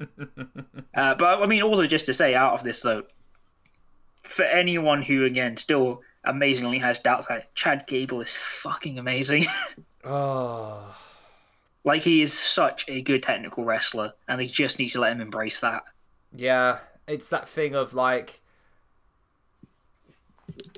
uh, 0.94 1.14
but 1.14 1.42
I 1.42 1.46
mean, 1.46 1.62
also 1.62 1.86
just 1.86 2.06
to 2.06 2.12
say, 2.12 2.34
out 2.34 2.54
of 2.54 2.62
this 2.62 2.82
though, 2.82 3.04
for 4.22 4.44
anyone 4.44 5.02
who 5.02 5.24
again 5.24 5.56
still 5.56 6.02
amazingly 6.24 6.78
has 6.78 6.98
doubts, 6.98 7.28
like 7.30 7.54
Chad 7.54 7.86
Gable 7.86 8.20
is 8.20 8.36
fucking 8.36 8.98
amazing. 8.98 9.44
Oh. 10.04 10.96
like 11.84 12.02
he 12.02 12.22
is 12.22 12.32
such 12.32 12.84
a 12.88 13.02
good 13.02 13.22
technical 13.22 13.64
wrestler, 13.64 14.12
and 14.28 14.40
they 14.40 14.46
just 14.46 14.78
need 14.78 14.88
to 14.88 15.00
let 15.00 15.12
him 15.12 15.20
embrace 15.20 15.60
that. 15.60 15.82
Yeah, 16.34 16.78
it's 17.06 17.28
that 17.30 17.48
thing 17.48 17.74
of 17.74 17.94
like 17.94 18.40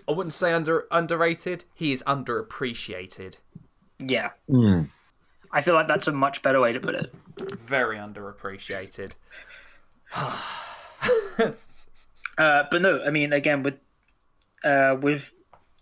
I 0.08 0.12
wouldn't 0.12 0.34
say 0.34 0.52
under 0.52 0.86
underrated. 0.90 1.64
He 1.74 1.92
is 1.92 2.02
underappreciated. 2.06 3.38
Yeah, 3.98 4.30
Mm. 4.50 4.88
I 5.52 5.60
feel 5.60 5.74
like 5.74 5.86
that's 5.86 6.08
a 6.08 6.12
much 6.12 6.42
better 6.42 6.60
way 6.60 6.72
to 6.72 6.80
put 6.80 6.94
it. 6.94 7.12
Very 7.38 7.96
underappreciated. 7.96 9.14
Uh, 12.38 12.64
but 12.70 12.80
no, 12.80 13.02
I 13.04 13.10
mean, 13.10 13.32
again, 13.32 13.62
with 13.62 13.74
uh, 14.64 14.96
with 15.00 15.32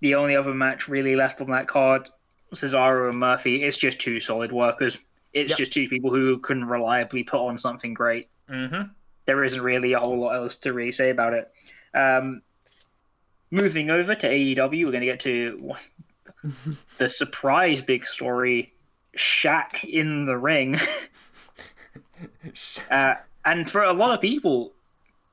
the 0.00 0.14
only 0.14 0.36
other 0.36 0.54
match 0.54 0.88
really 0.88 1.16
left 1.16 1.40
on 1.40 1.50
that 1.50 1.68
card, 1.68 2.08
Cesaro 2.54 3.10
and 3.10 3.18
Murphy, 3.18 3.62
it's 3.64 3.76
just 3.76 4.00
two 4.00 4.20
solid 4.20 4.52
workers. 4.52 4.98
It's 5.32 5.50
Yep. 5.50 5.58
just 5.58 5.72
two 5.72 5.88
people 5.88 6.10
who 6.10 6.38
can 6.38 6.64
reliably 6.64 7.22
put 7.22 7.46
on 7.46 7.58
something 7.58 7.94
great. 7.94 8.28
mm-hmm. 8.48 8.88
There 9.26 9.44
isn't 9.44 9.60
really 9.62 9.92
a 9.92 10.00
whole 10.00 10.18
lot 10.18 10.34
else 10.34 10.56
to 10.58 10.72
really 10.72 10.90
say 10.90 11.10
about 11.10 11.34
it. 11.34 11.52
Um, 11.94 12.42
moving 13.50 13.90
over 13.90 14.14
to 14.14 14.28
AEW, 14.28 14.84
we're 14.84 14.90
going 14.90 15.00
to 15.00 15.06
get 15.06 15.20
to 15.20 15.74
the 16.98 17.08
surprise 17.08 17.80
big 17.80 18.04
story 18.04 18.72
Shaq 19.16 19.84
in 19.84 20.24
the 20.24 20.36
ring. 20.36 20.78
Uh, 22.90 23.14
and 23.44 23.70
for 23.70 23.82
a 23.82 23.92
lot 23.92 24.12
of 24.12 24.20
people, 24.20 24.72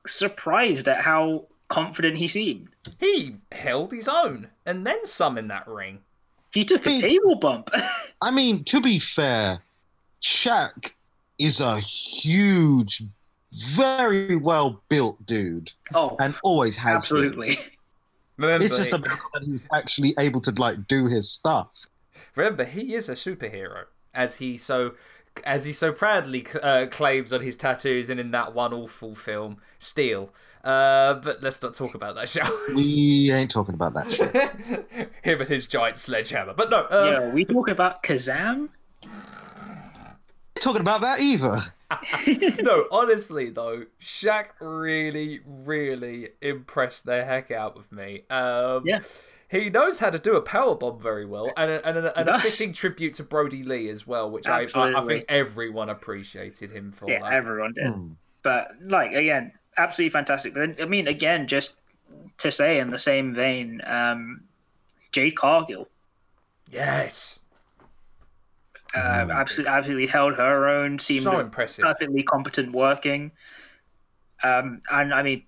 surprised 0.06 0.88
at 0.88 1.02
how 1.02 1.44
confident 1.68 2.18
he 2.18 2.26
seemed. 2.26 2.68
He 2.98 3.36
held 3.52 3.92
his 3.92 4.08
own 4.08 4.48
and 4.66 4.86
then 4.86 5.04
some 5.04 5.36
in 5.38 5.48
that 5.48 5.66
ring. 5.68 6.00
He 6.52 6.64
took 6.64 6.86
a 6.86 6.90
Hey. 6.90 7.00
table 7.00 7.34
bump. 7.36 7.70
I 8.22 8.30
mean, 8.30 8.64
to 8.64 8.80
be 8.80 8.98
fair, 8.98 9.60
Shaq 10.22 10.92
is 11.38 11.60
a 11.60 11.78
huge, 11.78 13.02
very 13.52 14.34
well 14.36 14.82
built 14.88 15.24
dude, 15.26 15.72
oh, 15.94 16.16
and 16.20 16.34
always 16.42 16.76
has. 16.78 16.86
been. 16.86 16.96
absolutely. 16.96 17.58
Remember, 18.36 18.64
It's 18.64 18.76
just 18.76 18.92
about 18.92 19.18
that 19.34 19.42
he 19.44 19.52
was 19.52 19.66
actually 19.72 20.14
able 20.18 20.40
to 20.42 20.52
like 20.52 20.86
do 20.88 21.06
his 21.06 21.30
stuff. 21.30 21.86
remember 22.34 22.64
he 22.64 22.94
is 22.94 23.08
a 23.08 23.12
superhero, 23.12 23.84
as 24.14 24.36
he 24.36 24.56
so 24.56 24.94
as 25.44 25.64
he 25.64 25.72
so 25.72 25.92
proudly 25.92 26.46
uh, 26.62 26.86
claims 26.86 27.32
on 27.32 27.40
his 27.40 27.56
tattoos 27.56 28.10
and 28.10 28.18
in 28.18 28.30
that 28.32 28.54
one 28.54 28.72
awful 28.72 29.14
film, 29.14 29.58
Steel. 29.78 30.32
Uh, 30.64 31.14
but 31.14 31.42
let's 31.42 31.62
not 31.62 31.74
talk 31.74 31.94
about 31.94 32.14
that, 32.16 32.28
shall 32.28 32.52
We 32.74 33.30
ain't 33.32 33.50
talking 33.50 33.74
about 33.74 33.94
that 33.94 34.12
shit. 34.12 34.34
we? 34.34 35.06
Him 35.30 35.40
and 35.40 35.48
his 35.48 35.66
giant 35.66 35.98
sledgehammer. 35.98 36.54
But 36.54 36.70
no, 36.70 36.78
uh, 36.78 37.20
yeah, 37.20 37.32
we 37.32 37.44
talk 37.44 37.70
about 37.70 38.02
Kazam. 38.02 38.68
talking 40.56 40.80
about 40.80 41.00
that 41.02 41.20
either. 41.20 41.62
no, 42.62 42.86
honestly 42.90 43.50
though, 43.50 43.84
Shaq 44.00 44.46
really, 44.60 45.40
really 45.46 46.30
impressed 46.42 47.06
the 47.06 47.24
heck 47.24 47.50
out 47.50 47.76
of 47.78 47.90
me. 47.90 48.24
Um, 48.28 48.82
Yeah. 48.84 49.00
He 49.50 49.70
knows 49.70 49.98
how 49.98 50.10
to 50.10 50.18
do 50.18 50.36
a 50.36 50.42
power 50.42 50.74
bomb 50.74 51.00
very 51.00 51.24
well, 51.24 51.50
and 51.56 51.70
a, 51.70 51.88
and, 51.88 51.98
a, 51.98 52.18
and 52.18 52.28
a 52.28 52.38
fitting 52.38 52.74
tribute 52.74 53.14
to 53.14 53.22
Brodie 53.22 53.62
Lee 53.62 53.88
as 53.88 54.06
well, 54.06 54.30
which 54.30 54.46
I, 54.46 54.66
I, 54.74 55.00
I 55.00 55.06
think 55.06 55.24
everyone 55.28 55.88
appreciated 55.88 56.70
him 56.70 56.92
for. 56.92 57.08
Yeah, 57.10 57.22
that. 57.22 57.32
everyone 57.32 57.72
did. 57.72 57.86
Hmm. 57.86 58.08
But 58.42 58.72
like 58.82 59.12
again, 59.12 59.52
absolutely 59.76 60.10
fantastic. 60.10 60.52
But 60.52 60.76
then, 60.76 60.86
I 60.86 60.88
mean, 60.88 61.08
again, 61.08 61.46
just 61.46 61.80
to 62.38 62.50
say 62.50 62.78
in 62.78 62.90
the 62.90 62.98
same 62.98 63.32
vein, 63.32 63.80
um, 63.86 64.42
Jade 65.12 65.34
Cargill 65.34 65.88
Yes, 66.70 67.40
uh, 68.94 69.28
absolutely, 69.30 69.72
absolutely 69.72 70.06
held 70.06 70.34
her 70.36 70.68
own. 70.68 70.98
Seemed 70.98 71.22
so 71.22 71.40
impressive. 71.40 71.84
perfectly 71.84 72.22
competent 72.22 72.72
working. 72.72 73.32
Um, 74.42 74.80
and 74.90 75.12
I 75.14 75.22
mean, 75.22 75.44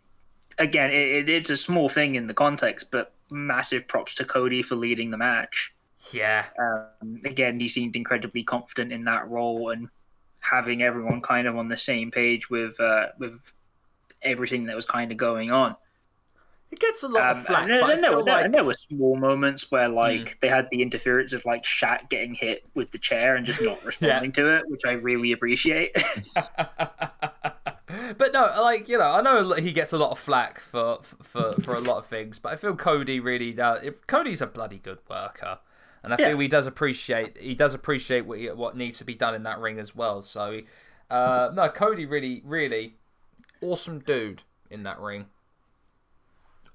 again, 0.59 0.91
it, 0.91 0.95
it, 0.95 1.29
it's 1.29 1.51
a 1.51 1.57
small 1.57 1.89
thing 1.89 2.15
in 2.15 2.27
the 2.27 2.35
context, 2.35 2.91
but 2.91 3.13
massive 3.33 3.87
props 3.89 4.15
to 4.17 4.25
Cody 4.25 4.63
for 4.63 4.77
leading 4.77 5.11
the 5.11 5.17
match. 5.19 5.73
Yeah, 6.13 6.47
Um, 6.59 7.21
again, 7.27 7.61
he 7.61 7.69
seemed 7.69 7.95
incredibly 7.95 8.43
confident 8.43 8.91
in 8.93 9.05
that 9.05 9.29
role 9.29 9.69
and 9.71 9.89
having 10.41 10.83
everyone 10.83 11.21
kind 11.21 11.47
of 11.47 11.57
on 11.57 11.69
the 11.69 11.77
same 11.77 12.11
page 12.11 12.49
with 12.49 12.81
uh, 12.81 13.09
with 13.19 13.53
everything 14.23 14.65
that 14.67 14.77
was 14.77 14.87
kind 14.87 15.11
of 15.13 15.19
going 15.19 15.51
on. 15.51 15.77
it 16.71 16.79
gets 16.81 17.03
a 17.03 17.09
lot 17.09 17.33
Um, 17.33 17.39
of 17.39 17.47
flack, 17.47 17.67
there, 17.67 17.81
but 17.81 17.91
I 17.91 17.93
and 17.95 18.03
there- 18.03 18.11
there- 18.25 18.43
like 18.43 18.53
there 18.53 18.65
were 18.65 18.75
small 18.75 19.17
moments 19.17 19.71
where 19.71 19.89
like 19.89 20.39
they 20.41 20.49
had 20.49 20.69
the 20.71 20.81
interference 20.83 21.33
of 21.35 21.45
like 21.45 21.65
Shaq 21.65 22.09
getting 22.09 22.35
hit 22.35 22.65
with 22.75 22.93
the 22.93 22.99
chair 22.99 23.37
and 23.37 23.45
just 23.45 23.61
not 23.61 23.85
responding 23.91 24.33
to 24.33 24.57
it, 24.57 24.63
which 24.69 24.83
I 24.87 24.93
really 24.93 25.33
appreciate. 25.33 25.95
but 28.19 28.33
no, 28.33 28.51
like 28.61 28.89
you 28.89 28.99
know, 28.99 29.11
I 29.11 29.21
know 29.23 29.53
he 29.55 29.73
gets 29.73 29.93
a 29.93 29.99
lot 29.99 30.11
of 30.11 30.19
flack 30.19 30.61
for 30.61 31.01
for 31.03 31.55
for 31.61 31.75
a 31.75 31.81
lot 31.81 31.99
of 31.99 32.07
things, 32.07 32.39
but 32.39 32.53
I 32.53 32.57
feel 32.57 32.75
Cody 32.77 33.21
really. 33.21 33.55
If 33.59 34.07
Cody's 34.07 34.41
a 34.41 34.47
bloody 34.47 34.79
good 34.79 34.99
worker, 35.09 35.59
and 36.03 36.13
I 36.15 36.17
Yeah. 36.19 36.29
feel 36.29 36.39
he 36.39 36.49
does 36.49 36.67
appreciate 36.67 37.39
he 37.39 37.55
does 37.55 37.75
appreciate 37.75 38.27
what 38.27 38.39
he, 38.39 38.51
what 38.51 38.77
needs 38.77 38.99
to 38.99 39.05
be 39.05 39.15
done 39.15 39.35
in 39.35 39.43
that 39.45 39.59
ring 39.59 39.79
as 39.79 39.95
well. 39.95 40.23
So, 40.23 40.61
uh, 41.11 41.51
no, 41.55 41.69
Cody 41.69 42.07
really 42.07 42.43
really 42.45 42.97
awesome 43.61 43.99
dude 44.01 44.43
in 44.71 44.83
that 44.85 44.99
ring. 45.01 45.27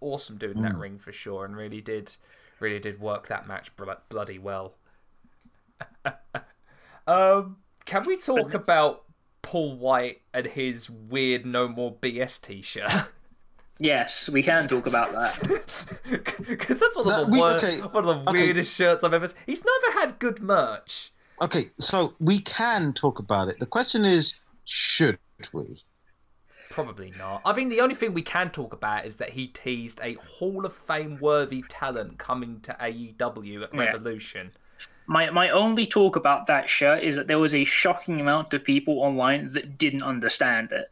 Awesome 0.01 0.38
dude 0.38 0.58
in 0.58 0.62
that 0.63 0.78
ring 0.78 0.97
for 0.97 1.12
sure, 1.12 1.45
and 1.45 1.56
really 1.56 1.82
did 1.82 2.15
really 2.60 2.80
did 2.80 2.99
work 2.99 3.28
that 3.28 3.47
match 3.47 3.71
bloody 4.10 4.38
well. 4.39 4.75
um, 7.08 7.58
can 7.86 8.04
we 8.06 8.17
talk 8.17 8.54
about 8.54 9.05
Paul 9.45 9.77
White 9.77 10.21
and 10.34 10.47
his 10.47 10.89
weird 10.89 11.45
"No 11.45 11.67
More 11.67 11.93
BS" 11.95 12.41
T-shirt? 12.41 13.05
yes, 13.79 14.27
we 14.27 14.41
can 14.41 14.67
talk 14.67 14.88
about 14.88 15.12
that. 15.12 15.86
Because 16.47 16.79
that's 16.79 16.95
one 16.95 17.05
of 17.08 17.12
That- 17.13 17.25
the 17.27 17.31
we- 17.31 17.38
wor- 17.39 17.51
okay, 17.51 17.79
one 17.81 18.08
of 18.08 18.25
the 18.25 18.29
okay. 18.31 18.39
weirdest 18.43 18.75
shirts 18.75 19.03
I've 19.03 19.13
ever. 19.13 19.27
seen. 19.27 19.38
He's 19.45 19.63
never 19.63 19.99
had 19.99 20.17
good 20.19 20.41
merch. 20.41 21.12
Okay, 21.41 21.65
so 21.79 22.13
we 22.19 22.39
can 22.39 22.91
talk 22.93 23.19
about 23.19 23.47
it. 23.49 23.60
The 23.60 23.65
question 23.65 24.03
is, 24.05 24.34
should 24.63 25.19
we? 25.53 25.81
Probably 26.71 27.13
not. 27.17 27.41
I 27.45 27.53
think 27.53 27.69
the 27.69 27.81
only 27.81 27.93
thing 27.95 28.13
we 28.13 28.21
can 28.21 28.49
talk 28.49 28.73
about 28.73 29.05
is 29.05 29.17
that 29.17 29.31
he 29.31 29.47
teased 29.47 29.99
a 30.01 30.13
Hall 30.15 30.65
of 30.65 30.73
Fame 30.75 31.17
worthy 31.21 31.63
talent 31.69 32.17
coming 32.17 32.62
to 32.62 32.73
AEW 32.79 33.63
at 33.63 33.73
Yeah. 33.73 33.79
Revolution. 33.79 34.51
My 35.08 35.30
my 35.30 35.50
only 35.50 35.86
talk 35.86 36.15
about 36.15 36.48
that 36.48 36.70
shirt 36.70 37.04
is 37.04 37.15
that 37.15 37.28
there 37.28 37.39
was 37.39 37.54
a 37.54 37.63
shocking 37.63 38.20
amount 38.20 38.54
of 38.54 38.63
people 38.63 39.00
online 39.00 39.48
that 39.54 39.78
didn't 39.78 40.03
understand 40.03 40.72
it. 40.72 40.91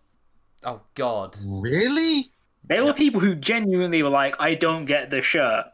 Oh 0.64 0.82
God. 0.96 1.38
Really? 1.44 2.32
There 2.66 2.86
were 2.86 2.94
people 2.94 3.20
who 3.20 3.36
genuinely 3.36 4.02
were 4.04 4.10
like, 4.10 4.36
"I 4.40 4.56
don't 4.56 4.86
get 4.86 5.10
the 5.10 5.22
shirt," 5.22 5.66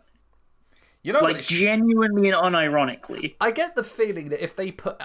You 1.01 1.13
know, 1.13 1.19
like 1.19 1.37
what? 1.37 1.45
genuinely 1.45 2.29
and 2.29 2.37
unironically. 2.37 3.35
I 3.39 3.51
get 3.51 3.75
the 3.75 3.83
feeling 3.83 4.29
that 4.29 4.43
if 4.43 4.55
they 4.55 4.71
put 4.71 5.01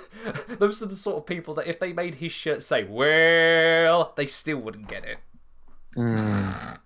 those 0.58 0.82
are 0.82 0.86
the 0.86 0.96
sort 0.96 1.16
of 1.18 1.26
people 1.26 1.54
that 1.54 1.66
if 1.66 1.78
they 1.78 1.92
made 1.92 2.16
his 2.16 2.32
shirt 2.32 2.62
say 2.62 2.84
"well," 2.84 4.12
they 4.16 4.26
still 4.26 4.58
wouldn't 4.58 4.88
get 4.88 5.04
it. 5.04 5.18
Mm. 5.96 6.78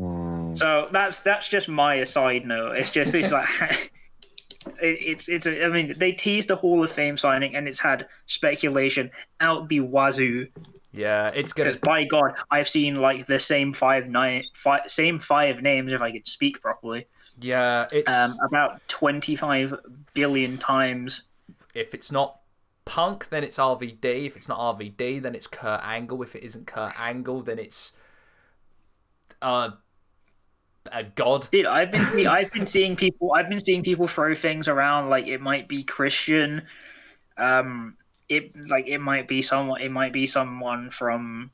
Mm. 0.00 0.56
So 0.56 0.88
that's 0.90 1.20
that's 1.20 1.48
just 1.48 1.68
my 1.68 1.96
aside 1.96 2.46
note. 2.46 2.76
It's 2.76 2.90
just 2.90 3.14
it's 3.14 3.32
like 3.32 3.92
it, 4.66 4.98
it's 5.00 5.28
it's. 5.28 5.46
A, 5.46 5.64
I 5.64 5.68
mean, 5.68 5.94
they 5.96 6.12
teased 6.12 6.50
a 6.50 6.56
Hall 6.56 6.82
of 6.82 6.90
Fame 6.90 7.16
signing, 7.16 7.54
and 7.56 7.68
it's 7.68 7.78
had 7.80 8.06
speculation 8.26 9.10
out 9.40 9.68
the 9.68 9.80
wazoo. 9.80 10.48
Yeah, 10.92 11.28
it's 11.34 11.52
gonna. 11.52 11.70
Because 11.70 11.80
by 11.80 12.04
God, 12.04 12.34
I've 12.50 12.68
seen 12.68 12.96
like 12.96 13.26
the 13.26 13.38
same 13.38 13.72
five 13.72 14.08
nine 14.08 14.42
five 14.54 14.82
same 14.86 15.18
five 15.18 15.62
names 15.62 15.92
if 15.92 16.00
I 16.00 16.10
could 16.10 16.26
speak 16.26 16.60
properly. 16.60 17.06
Yeah, 17.40 17.84
it's 17.92 18.10
Um, 18.10 18.36
about 18.44 18.86
twenty 18.88 19.36
five 19.36 19.74
billion 20.14 20.58
times. 20.58 21.22
if 21.74 21.94
it's 21.94 22.10
not 22.10 22.36
Punk, 22.84 23.28
then 23.28 23.44
it's 23.44 23.58
RVD. 23.58 24.24
If 24.26 24.34
it's 24.34 24.48
not 24.48 24.58
RVD, 24.58 25.20
then 25.22 25.34
it's 25.34 25.46
Kurt 25.46 25.82
Angle. 25.84 26.22
If 26.22 26.34
it 26.34 26.42
isn't 26.42 26.66
Kurt 26.66 26.98
Angle, 26.98 27.42
then 27.42 27.58
it's 27.58 27.92
uh, 29.42 29.70
a 30.92 31.04
God. 31.04 31.50
Dude, 31.50 31.66
I've 31.66 31.90
been 31.90 32.06
see- 32.06 32.26
I've 32.26 32.52
been 32.52 32.66
seeing 32.66 32.96
people 32.96 33.32
I've 33.34 33.48
been 33.48 33.60
seeing 33.60 33.82
people 33.82 34.06
throw 34.08 34.34
things 34.34 34.68
around 34.68 35.08
like 35.10 35.26
it 35.26 35.40
might 35.40 35.68
be 35.68 35.82
Christian. 35.82 36.62
Um, 37.36 37.96
it 38.28 38.52
like 38.68 38.86
it 38.88 38.98
might 38.98 39.28
be 39.28 39.42
someone 39.42 39.80
it 39.80 39.90
might 39.90 40.12
be 40.12 40.26
someone 40.26 40.90
from 40.90 41.50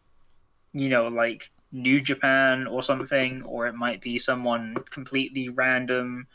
you 0.72 0.88
know 0.88 1.08
like 1.08 1.50
New 1.72 2.00
Japan 2.00 2.66
or 2.66 2.82
something, 2.82 3.42
or 3.42 3.66
it 3.66 3.74
might 3.74 4.00
be 4.00 4.18
someone 4.18 4.76
completely 4.90 5.48
random. 5.48 6.28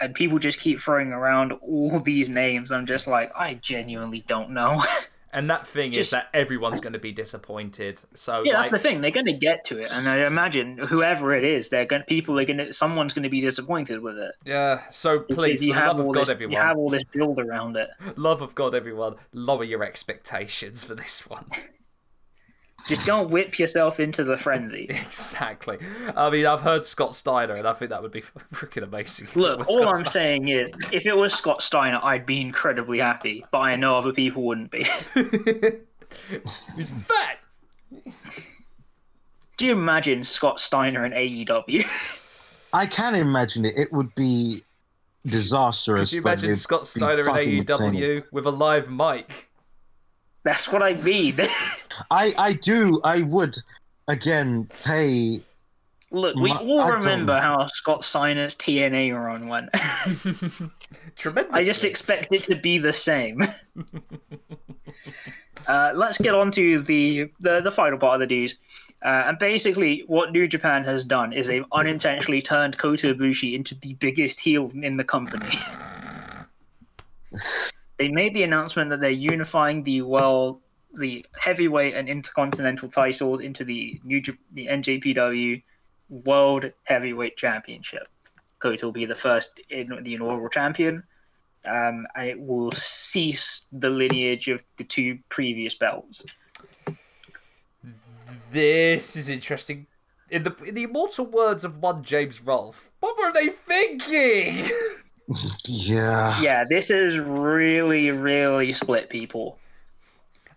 And 0.00 0.14
people 0.14 0.38
just 0.38 0.60
keep 0.60 0.80
throwing 0.80 1.12
around 1.12 1.52
all 1.52 1.98
these 2.04 2.28
names. 2.28 2.72
I'm 2.72 2.86
just 2.86 3.06
like, 3.06 3.30
I 3.36 3.54
genuinely 3.54 4.24
don't 4.26 4.50
know. 4.50 4.82
And 5.32 5.48
that 5.50 5.66
thing 5.66 5.92
Just- 5.92 6.08
is 6.08 6.18
that 6.18 6.28
everyone's 6.34 6.80
going 6.80 6.92
to 6.92 6.98
be 6.98 7.12
disappointed. 7.12 8.00
So 8.14 8.42
yeah, 8.44 8.54
that's 8.54 8.68
the 8.68 8.78
thing. 8.78 9.00
They're 9.00 9.10
going 9.10 9.26
to 9.26 9.32
get 9.32 9.64
to 9.66 9.78
it, 9.80 9.88
and 9.90 10.08
I 10.08 10.26
imagine 10.26 10.78
whoever 10.78 11.34
it 11.34 11.44
is, 11.44 11.68
they're 11.68 11.86
going. 11.86 12.02
People 12.02 12.38
are 12.38 12.44
going 12.44 12.58
to. 12.58 12.72
Someone's 12.72 13.12
going 13.14 13.22
to 13.22 13.28
be 13.28 13.40
disappointed 13.40 14.00
with 14.00 14.18
it. 14.18 14.32
yeah. 14.44 14.82
So 14.90 15.20
please, 15.20 15.64
you 15.64 15.72
for 15.72 15.80
have 15.80 15.98
love 15.98 16.08
of 16.08 16.14
God, 16.14 16.20
this, 16.22 16.28
everyone, 16.28 16.52
You 16.52 16.58
have 16.58 16.76
all 16.76 16.88
this 16.88 17.04
build 17.04 17.38
around 17.38 17.76
it. 17.76 17.90
love 18.16 18.42
of 18.42 18.54
God, 18.54 18.74
everyone, 18.74 19.16
lower 19.32 19.64
your 19.64 19.84
expectations 19.84 20.84
for 20.84 20.94
this 20.94 21.28
one. 21.28 21.46
Just 22.88 23.06
don't 23.06 23.30
whip 23.30 23.58
yourself 23.58 24.00
into 24.00 24.24
the 24.24 24.36
frenzy. 24.36 24.84
exactly. 24.90 25.78
I 26.16 26.30
mean, 26.30 26.46
I've 26.46 26.62
heard 26.62 26.84
Scott 26.84 27.14
Steiner, 27.14 27.54
and 27.54 27.66
I 27.66 27.72
think 27.72 27.90
that 27.90 28.02
would 28.02 28.12
be 28.12 28.22
freaking 28.52 28.82
amazing. 28.82 29.28
Look, 29.34 29.60
all 29.68 29.82
Scott 29.82 30.00
I'm 30.00 30.04
saying 30.06 30.48
is, 30.48 30.70
if 30.92 31.06
it 31.06 31.16
was 31.16 31.32
Scott 31.32 31.62
Steiner, 31.62 32.00
I'd 32.02 32.26
be 32.26 32.40
incredibly 32.40 32.98
happy. 32.98 33.44
But 33.50 33.58
I 33.58 33.76
know 33.76 33.96
other 33.96 34.12
people 34.12 34.42
wouldn't 34.42 34.70
be. 34.70 34.84
Steiner. 34.84 35.80
He's 36.76 36.90
fat. 36.90 37.38
Do 39.56 39.66
you 39.66 39.72
imagine 39.72 40.24
Scott 40.24 40.58
Steiner 40.58 41.04
in 41.04 41.12
AEW? 41.12 41.84
I 42.72 42.86
can 42.86 43.14
imagine 43.14 43.64
it. 43.64 43.76
It 43.76 43.92
would 43.92 44.14
be 44.14 44.62
disastrous. 45.26 46.10
Could 46.10 46.16
you 46.16 46.22
imagine 46.22 46.54
Scott 46.54 46.86
Steiner 46.86 47.38
in. 47.38 47.64
AEW 47.64 48.24
with 48.32 48.46
a 48.46 48.50
live 48.50 48.90
mic? 48.90 49.50
That's 50.44 50.72
what 50.72 50.82
I 50.82 50.94
mean. 50.94 51.36
I 52.10 52.32
I 52.38 52.52
do. 52.54 53.00
I 53.04 53.22
would 53.22 53.56
again 54.08 54.68
pay. 54.84 55.38
Look, 56.12 56.34
we 56.36 56.52
My- 56.52 56.58
all 56.58 56.80
I 56.80 56.90
don't 56.90 57.00
remember 57.00 57.38
how 57.38 57.66
Scott 57.68 58.04
Steiner's 58.04 58.56
TNA 58.56 59.14
run 59.14 59.46
went. 59.46 59.70
Tremendous. 61.16 61.52
I 61.54 61.62
just 61.62 61.84
expect 61.84 62.34
it 62.34 62.42
to 62.44 62.56
be 62.56 62.78
the 62.78 62.92
same. 62.92 63.42
uh, 65.68 65.92
let's 65.94 66.18
get 66.18 66.34
on 66.34 66.50
to 66.50 66.80
the, 66.80 67.30
the, 67.38 67.60
the 67.60 67.70
final 67.70 67.96
part 67.96 68.20
of 68.20 68.28
the 68.28 68.34
news. 68.34 68.56
Uh, 69.04 69.24
and 69.26 69.38
basically, 69.38 70.04
what 70.08 70.32
New 70.32 70.46
Japan 70.46 70.84
has 70.84 71.04
done 71.04 71.32
is 71.32 71.46
they've 71.46 71.64
unintentionally 71.72 72.42
turned 72.42 72.76
Kota 72.76 73.14
Ibushi 73.14 73.54
into 73.54 73.74
the 73.76 73.94
biggest 73.94 74.40
heel 74.40 74.70
in 74.82 74.96
the 74.96 75.04
company. 75.04 75.48
they 77.98 78.08
made 78.08 78.34
the 78.34 78.42
announcement 78.42 78.90
that 78.90 79.00
they're 79.00 79.10
unifying 79.10 79.84
the 79.84 80.02
world, 80.02 80.60
the 80.94 81.24
heavyweight 81.38 81.94
and 81.94 82.08
intercontinental 82.08 82.88
titles 82.88 83.40
into 83.40 83.64
the 83.64 84.00
new 84.04 84.20
J- 84.20 84.38
the 84.52 84.66
NJPW 84.66 85.62
World 86.08 86.72
Heavyweight 86.84 87.36
Championship. 87.36 88.08
Kota 88.58 88.86
will 88.86 88.92
be 88.92 89.06
the 89.06 89.14
first 89.14 89.60
in 89.70 90.02
the 90.02 90.14
inaugural 90.14 90.48
champion 90.50 91.04
um, 91.66 92.06
and 92.14 92.28
it 92.28 92.40
will 92.40 92.72
cease 92.72 93.66
the 93.72 93.90
lineage 93.90 94.48
of 94.48 94.62
the 94.76 94.84
two 94.84 95.18
previous 95.28 95.74
belts. 95.74 96.24
This 98.50 99.16
is 99.16 99.28
interesting. 99.28 99.86
In 100.30 100.44
the 100.44 100.54
in 100.66 100.74
the 100.74 100.84
immortal 100.84 101.26
words 101.26 101.64
of 101.64 101.78
one 101.78 102.02
James 102.02 102.40
Rolfe, 102.40 102.90
what 103.00 103.16
were 103.18 103.32
they 103.32 103.48
thinking? 103.48 104.64
Yeah. 105.64 106.40
Yeah, 106.40 106.64
this 106.68 106.90
is 106.90 107.20
really, 107.20 108.10
really 108.10 108.72
split 108.72 109.08
people. 109.08 109.60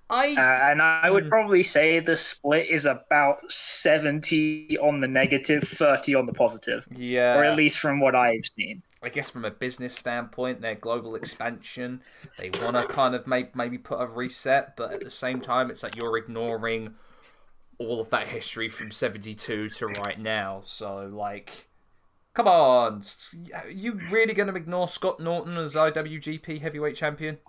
I 0.10 0.34
Uh, 0.34 0.72
and 0.72 0.82
I 0.82 1.10
would 1.10 1.30
probably 1.30 1.64
say 1.64 2.00
the 2.00 2.18
split 2.18 2.68
is 2.70 2.86
about 2.86 3.52
70 3.52 4.78
on 4.80 5.00
the 5.00 5.08
negative, 5.08 5.64
30 5.64 6.16
on 6.16 6.26
the 6.26 6.34
positive, 6.34 6.88
yeah. 6.96 7.38
or 7.38 7.44
at 7.44 7.56
least 7.56 7.80
from 7.80 8.00
what 8.00 8.16
I've 8.16 8.46
seen. 8.46 8.84
I 9.02 9.10
guess 9.10 9.30
from 9.30 9.44
a 9.44 9.52
business 9.52 9.96
standpoint, 9.96 10.62
their 10.62 10.76
global 10.76 11.16
expansion, 11.16 12.02
they 12.38 12.52
want 12.62 12.78
to 12.78 12.86
kind 12.86 13.16
of 13.16 13.28
make, 13.28 13.56
maybe 13.56 13.78
put 13.78 14.00
a 14.00 14.08
reset, 14.08 14.78
but 14.78 14.94
at 14.94 15.04
the 15.04 15.10
same 15.12 15.42
time, 15.42 15.70
it's 15.70 15.84
like 15.84 15.96
you're 15.96 16.18
ignoring 16.18 16.96
all 17.80 18.00
of 18.00 18.10
that 18.12 18.28
history 18.28 18.70
from 18.70 18.92
72 18.92 19.70
to 19.70 19.88
right 19.88 20.20
now. 20.20 20.62
So, 20.64 21.10
like, 21.12 21.68
come 22.34 22.48
on. 22.48 23.00
S- 23.00 23.36
You 23.74 24.00
really 24.10 24.34
going 24.34 24.48
to 24.50 24.56
ignore 24.56 24.88
Scott 24.88 25.20
Norton 25.20 25.58
as 25.58 25.76
IWGP 25.76 26.62
heavyweight 26.62 26.96
champion? 26.96 27.40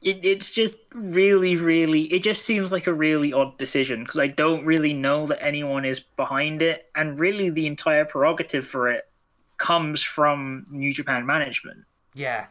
It, 0.00 0.24
it's 0.24 0.50
just 0.52 0.76
really, 0.94 1.56
really, 1.56 2.02
it 2.12 2.22
just 2.22 2.44
seems 2.44 2.72
like 2.72 2.86
a 2.86 2.94
really 2.94 3.32
odd 3.32 3.58
decision 3.58 4.04
because 4.04 4.18
I 4.18 4.28
don't 4.28 4.64
really 4.64 4.92
know 4.92 5.26
that 5.26 5.42
anyone 5.44 5.84
is 5.84 5.98
behind 6.00 6.62
it. 6.62 6.88
And 6.94 7.18
really, 7.18 7.50
the 7.50 7.66
entire 7.66 8.04
prerogative 8.04 8.66
for 8.66 8.88
it 8.88 9.08
comes 9.56 10.02
from 10.02 10.66
New 10.70 10.92
Japan 10.92 11.26
management, 11.26 11.84
Yeah. 12.14 12.46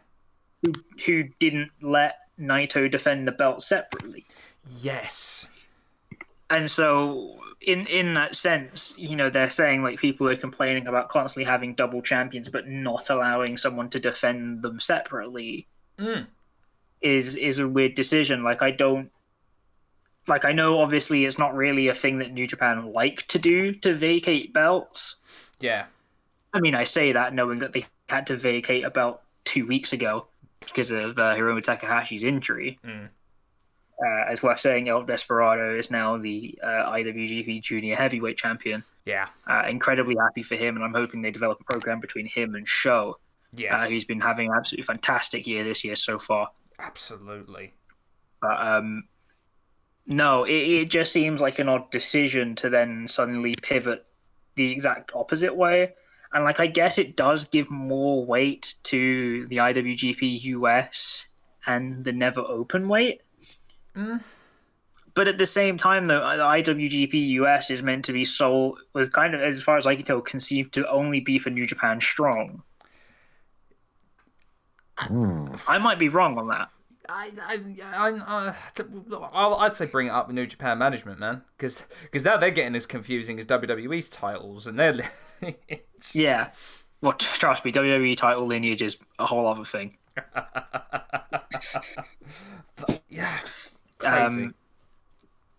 who 1.06 1.24
didn't 1.40 1.72
let 1.82 2.18
Naito 2.38 2.92
defend 2.92 3.28
the 3.28 3.32
belt 3.32 3.62
separately. 3.62 4.26
Yes. 4.82 5.48
And 6.50 6.70
so, 6.70 7.40
in 7.62 7.88
in 7.88 8.14
that 8.16 8.36
sense, 8.36 8.98
you 9.00 9.16
know, 9.16 9.30
they're 9.30 9.50
saying 9.50 9.84
like 9.84 10.00
people 10.00 10.28
are 10.30 10.36
complaining 10.36 10.86
about 10.88 11.08
constantly 11.10 11.46
having 11.50 11.76
double 11.76 12.02
champions, 12.02 12.50
but 12.50 12.68
not 12.68 13.10
allowing 13.10 13.56
someone 13.58 13.90
to 13.92 14.00
defend 14.00 14.62
them 14.64 14.80
separately 14.82 15.68
Mm. 15.98 16.28
Is 17.02 17.36
is 17.36 17.60
a 17.60 17.68
weird 17.68 17.94
decision. 17.94 18.44
Like 18.44 18.62
I 18.62 18.72
don't 18.72 19.12
like 20.28 20.46
I 20.46 20.52
know 20.52 20.80
obviously 20.80 21.26
it's 21.26 21.38
not 21.40 21.56
really 21.56 21.88
a 21.88 21.94
thing 21.94 22.20
that 22.20 22.34
New 22.34 22.48
Japan 22.48 22.92
like 22.94 23.26
to 23.28 23.40
do 23.40 23.74
to 23.74 23.96
vacate 23.96 24.54
belts. 24.54 25.18
Yeah. 25.60 25.86
I 26.54 26.60
mean, 26.60 26.76
I 26.76 26.84
say 26.84 27.12
that 27.12 27.34
knowing 27.34 27.60
that 27.60 27.74
they 27.74 27.86
had 28.10 28.26
to 28.28 28.36
vacate 28.36 28.84
about 28.84 29.22
two 29.44 29.66
weeks 29.66 29.94
ago 29.94 30.28
because 30.60 30.92
of 30.92 31.18
uh, 31.18 31.36
Hiromu 31.36 31.62
Takahashi's 31.62 32.24
injury. 32.24 32.80
Mm. 32.86 33.10
Uh, 34.00 34.32
as 34.32 34.44
worth 34.44 34.60
saying, 34.60 34.88
El 34.88 35.04
Desperado 35.04 35.76
is 35.76 35.90
now 35.90 36.18
the 36.18 36.58
uh, 36.64 36.92
IWGP 36.92 37.62
Junior 37.64 37.96
Heavyweight 37.96 38.38
Champion. 38.38 38.84
Yeah. 39.06 39.28
Uh, 39.48 39.64
incredibly 39.68 40.16
happy 40.16 40.44
for 40.44 40.56
him, 40.56 40.76
and 40.76 40.86
I'm 40.86 40.94
hoping 40.94 41.22
they 41.22 41.32
develop 41.32 41.60
a 41.62 41.64
program 41.64 42.00
between 42.00 42.28
him 42.28 42.54
and 42.56 42.68
Show, 42.68 43.18
Yes. 43.54 43.82
uh, 43.82 43.88
who's 43.90 44.06
been 44.06 44.20
having 44.20 44.50
an 44.50 44.54
absolutely 44.56 44.84
fantastic 44.86 45.48
year 45.48 45.64
this 45.64 45.84
year 45.84 45.96
so 45.96 46.20
far. 46.20 46.50
Absolutely. 46.80 47.74
But 48.42 48.60
um, 48.60 49.06
no, 50.06 50.44
it, 50.44 50.52
it 50.52 50.90
just 50.90 51.12
seems 51.12 51.42
like 51.42 51.60
an 51.60 51.70
odd 51.70 51.92
decision 51.92 52.56
to 52.56 52.70
then 52.70 53.08
suddenly 53.08 53.56
pivot 53.62 54.06
the 54.56 54.72
exact 54.72 55.12
opposite 55.14 55.56
way. 55.56 55.94
And 56.34 56.44
like, 56.44 56.60
I 56.60 56.68
guess 56.68 56.98
it 56.98 57.16
does 57.16 57.46
give 57.46 57.70
more 57.70 58.26
weight 58.26 58.76
to 58.84 59.48
the 59.48 59.58
IWGP 59.58 60.44
US 60.44 61.28
and 61.66 62.04
the 62.04 62.12
Never 62.12 62.42
Open 62.42 62.88
weight. 62.88 63.22
Mm. 63.96 64.22
But 65.14 65.28
at 65.28 65.38
the 65.40 65.46
same 65.46 65.78
time, 65.78 66.06
though, 66.06 66.20
the 66.20 66.44
IWGP 66.44 67.30
US 67.30 67.72
is 67.72 67.82
meant 67.82 68.06
to 68.06 68.14
be 68.14 68.24
so 68.24 68.78
was 68.94 69.10
kind 69.10 69.34
of, 69.34 69.42
as 69.42 69.62
far 69.62 69.78
as 69.78 69.88
I 69.88 69.96
can 69.96 70.06
tell, 70.06 70.22
conceived 70.22 70.74
to 70.76 70.88
only 70.90 71.20
be 71.20 71.40
for 71.40 71.50
New 71.50 71.66
Japan 71.66 72.00
Strong. 72.02 72.62
I 74.98 75.78
might 75.78 76.00
be 76.00 76.10
wrong 76.10 76.38
on 76.38 76.48
that. 76.48 76.70
I, 77.10 77.32
I, 77.42 77.58
I, 77.96 78.12
uh, 78.12 78.54
I'll- 79.32 79.56
I'd 79.56 79.74
say 79.74 79.86
bring 79.86 80.08
it 80.08 80.10
up 80.12 80.28
with 80.28 80.36
New 80.36 80.46
Japan 80.46 80.78
management, 80.78 81.20
man, 81.20 81.44
because 81.58 81.86
because 82.04 82.26
now 82.26 82.36
they're 82.38 82.52
getting 82.52 82.76
as 82.76 82.86
confusing 82.86 83.40
as 83.40 83.46
WWE's 83.46 84.10
titles, 84.10 84.68
and 84.68 84.78
they're 84.78 85.10
Yeah. 86.14 86.50
Well, 87.00 87.14
t- 87.14 87.28
trust 87.28 87.64
me, 87.64 87.72
WWE 87.72 88.18
title 88.18 88.46
lineage 88.46 88.82
is 88.82 88.98
a 89.20 89.26
whole 89.26 89.46
other 89.48 89.64
thing. 89.64 89.98
yeah, 93.10 93.38
crazy. 94.00 94.44
Um, 94.44 94.56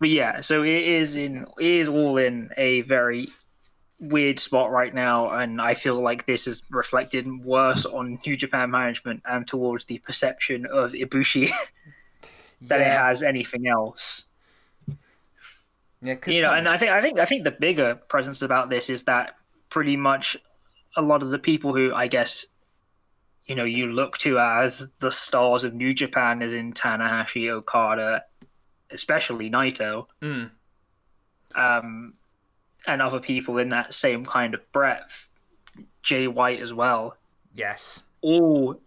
but 0.00 0.08
yeah, 0.10 0.40
so 0.40 0.62
it 0.62 0.68
is 0.84 1.16
in 1.16 1.46
it 1.58 1.66
is 1.66 1.88
all 1.88 2.16
in 2.18 2.50
a 2.56 2.82
very 2.82 3.28
weird 4.00 4.38
spot 4.38 4.70
right 4.70 4.94
now, 4.94 5.30
and 5.30 5.60
I 5.60 5.74
feel 5.74 6.00
like 6.00 6.26
this 6.26 6.46
is 6.46 6.62
reflected 6.70 7.26
worse 7.44 7.84
on 7.84 8.20
New 8.24 8.36
Japan 8.36 8.70
management 8.70 9.22
and 9.24 9.46
towards 9.46 9.86
the 9.86 9.98
perception 9.98 10.66
of 10.66 10.92
Ibushi 10.92 11.50
than 12.60 12.80
it 12.80 12.92
has 12.92 13.22
anything 13.22 13.66
else. 13.66 14.28
yeah, 16.00 16.14
You 16.26 16.42
know, 16.42 16.52
and 16.52 16.68
I 16.68 16.76
think 16.76 16.92
I 16.92 17.02
think 17.02 17.18
I 17.18 17.24
think 17.24 17.44
the 17.44 17.50
bigger 17.50 17.96
presence 17.96 18.42
about 18.42 18.70
this 18.70 18.88
is 18.88 19.04
that 19.04 19.36
pretty 19.68 19.96
much 19.96 20.36
a 20.96 21.02
lot 21.02 21.22
of 21.22 21.30
the 21.30 21.38
people 21.38 21.74
who 21.74 21.92
I 21.94 22.06
guess 22.06 22.46
you 23.46 23.54
know 23.54 23.64
you 23.64 23.86
look 23.86 24.16
to 24.18 24.38
as 24.38 24.90
the 25.00 25.10
stars 25.10 25.64
of 25.64 25.74
New 25.74 25.92
Japan, 25.92 26.42
is 26.42 26.54
in 26.54 26.72
Tanahashi, 26.72 27.50
Okada, 27.50 28.24
especially 28.90 29.50
Naito, 29.50 30.06
Mm, 30.22 30.50
um, 31.54 32.14
and 32.88 33.00
other 33.02 33.20
people 33.20 33.58
in 33.58 33.68
that 33.68 33.92
same 33.94 34.24
kind 34.24 34.54
of 34.54 34.72
breadth, 34.72 35.28
Jay 36.02 36.26
White 36.26 36.60
as 36.60 36.72
well, 36.74 37.16
yes, 37.54 38.02
all 38.22 38.80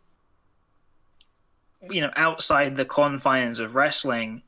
you 1.90 2.00
know, 2.02 2.12
outside 2.16 2.76
the 2.76 2.86
confines 2.86 3.60
of 3.60 3.74
wrestling, 3.76 4.44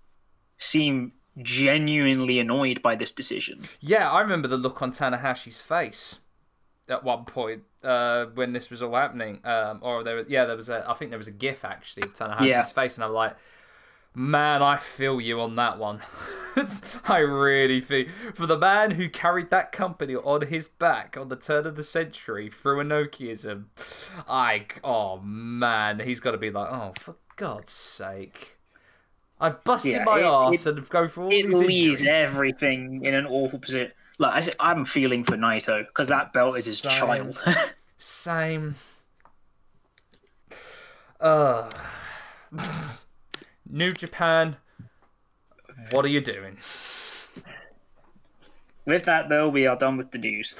seem 0.60 1.14
genuinely 1.41 2.39
annoyed 2.39 2.80
by 2.82 2.95
this 2.95 3.12
decision. 3.12 3.64
Yeah, 3.80 4.12
I 4.12 4.22
remember 4.22 4.47
the 4.47 4.58
look 4.58 4.82
on 4.84 4.91
Tanahashi's 4.91 5.60
face 5.62 6.20
at 6.88 7.04
one 7.04 7.26
point 7.26 7.64
uh, 7.84 8.26
when 8.36 8.54
this 8.54 8.70
was 8.70 8.84
all 8.84 8.93
happening. 8.93 9.39
Um, 9.43 9.80
or 9.82 10.04
there 10.04 10.18
was, 10.18 10.28
yeah, 10.30 10.45
there 10.45 10.56
was 10.56 10.70
a, 10.70 10.88
I 10.88 10.93
think 10.93 11.10
there 11.10 11.18
was 11.18 11.28
a 11.28 11.32
GIF 11.32 11.66
actually 11.66 12.04
of 12.04 12.14
Tanahashi's 12.14 12.47
Yeah. 12.47 12.64
face, 12.64 12.97
and 12.97 13.04
I'm 13.04 13.14
like, 13.14 13.36
man, 14.16 14.61
I 14.61 14.78
feel 14.78 15.20
you 15.22 15.39
on 15.41 15.55
that 15.55 15.78
one. 15.78 15.99
I 17.05 17.18
really 17.18 17.82
feel 17.82 18.05
for 18.36 18.45
the 18.45 18.57
man 18.57 18.91
who 18.91 19.09
carried 19.09 19.49
that 19.49 19.72
company 19.72 20.16
on 20.16 20.47
his 20.47 20.68
back 20.68 21.18
on 21.18 21.30
the 21.30 21.36
turn 21.36 21.66
of 21.66 21.76
the 21.76 21.84
century 21.84 22.49
through 22.49 22.84
Inokiism. 22.84 23.66
I, 24.30 24.66
oh 24.84 25.20
man, 25.20 25.99
he's 26.01 26.20
got 26.20 26.32
to 26.32 26.38
be 26.38 26.51
like, 26.51 26.70
oh, 26.72 26.93
for 26.99 27.16
God's 27.38 27.72
sake. 27.72 28.57
I 29.41 29.49
busted 29.49 29.93
Yeah, 29.93 30.03
my 30.03 30.20
it- 30.20 30.24
ass 30.26 30.66
it- 30.68 30.78
and 30.78 30.89
go 30.89 31.07
for 31.07 31.24
all 31.24 31.32
It 31.32 31.47
these 31.47 31.55
leaves 31.55 32.01
injuries. 32.01 32.16
everything 32.16 33.03
in 33.03 33.14
an 33.16 33.26
awful 33.26 33.57
position. 33.59 33.91
Like 34.20 34.36
I 34.36 34.39
said, 34.41 34.55
I'm 34.59 34.86
feeling 34.86 35.24
for 35.24 35.36
Naito 35.36 35.86
because 35.88 36.07
that 36.09 36.34
belt 36.34 36.55
is 36.57 36.66
his 36.68 36.80
Same. 36.80 36.91
child. 36.91 37.41
Same. 37.97 38.76
Uh, 41.20 41.68
New 43.70 43.91
Japan, 43.91 44.57
what 45.91 46.05
are 46.05 46.09
you 46.09 46.22
doing? 46.22 46.57
with 48.86 49.05
that, 49.05 49.30
though, 49.30 49.49
we 49.49 49.66
are 49.66 49.76
done 49.76 49.97
with 49.97 50.11
the 50.11 50.18
news. 50.18 50.55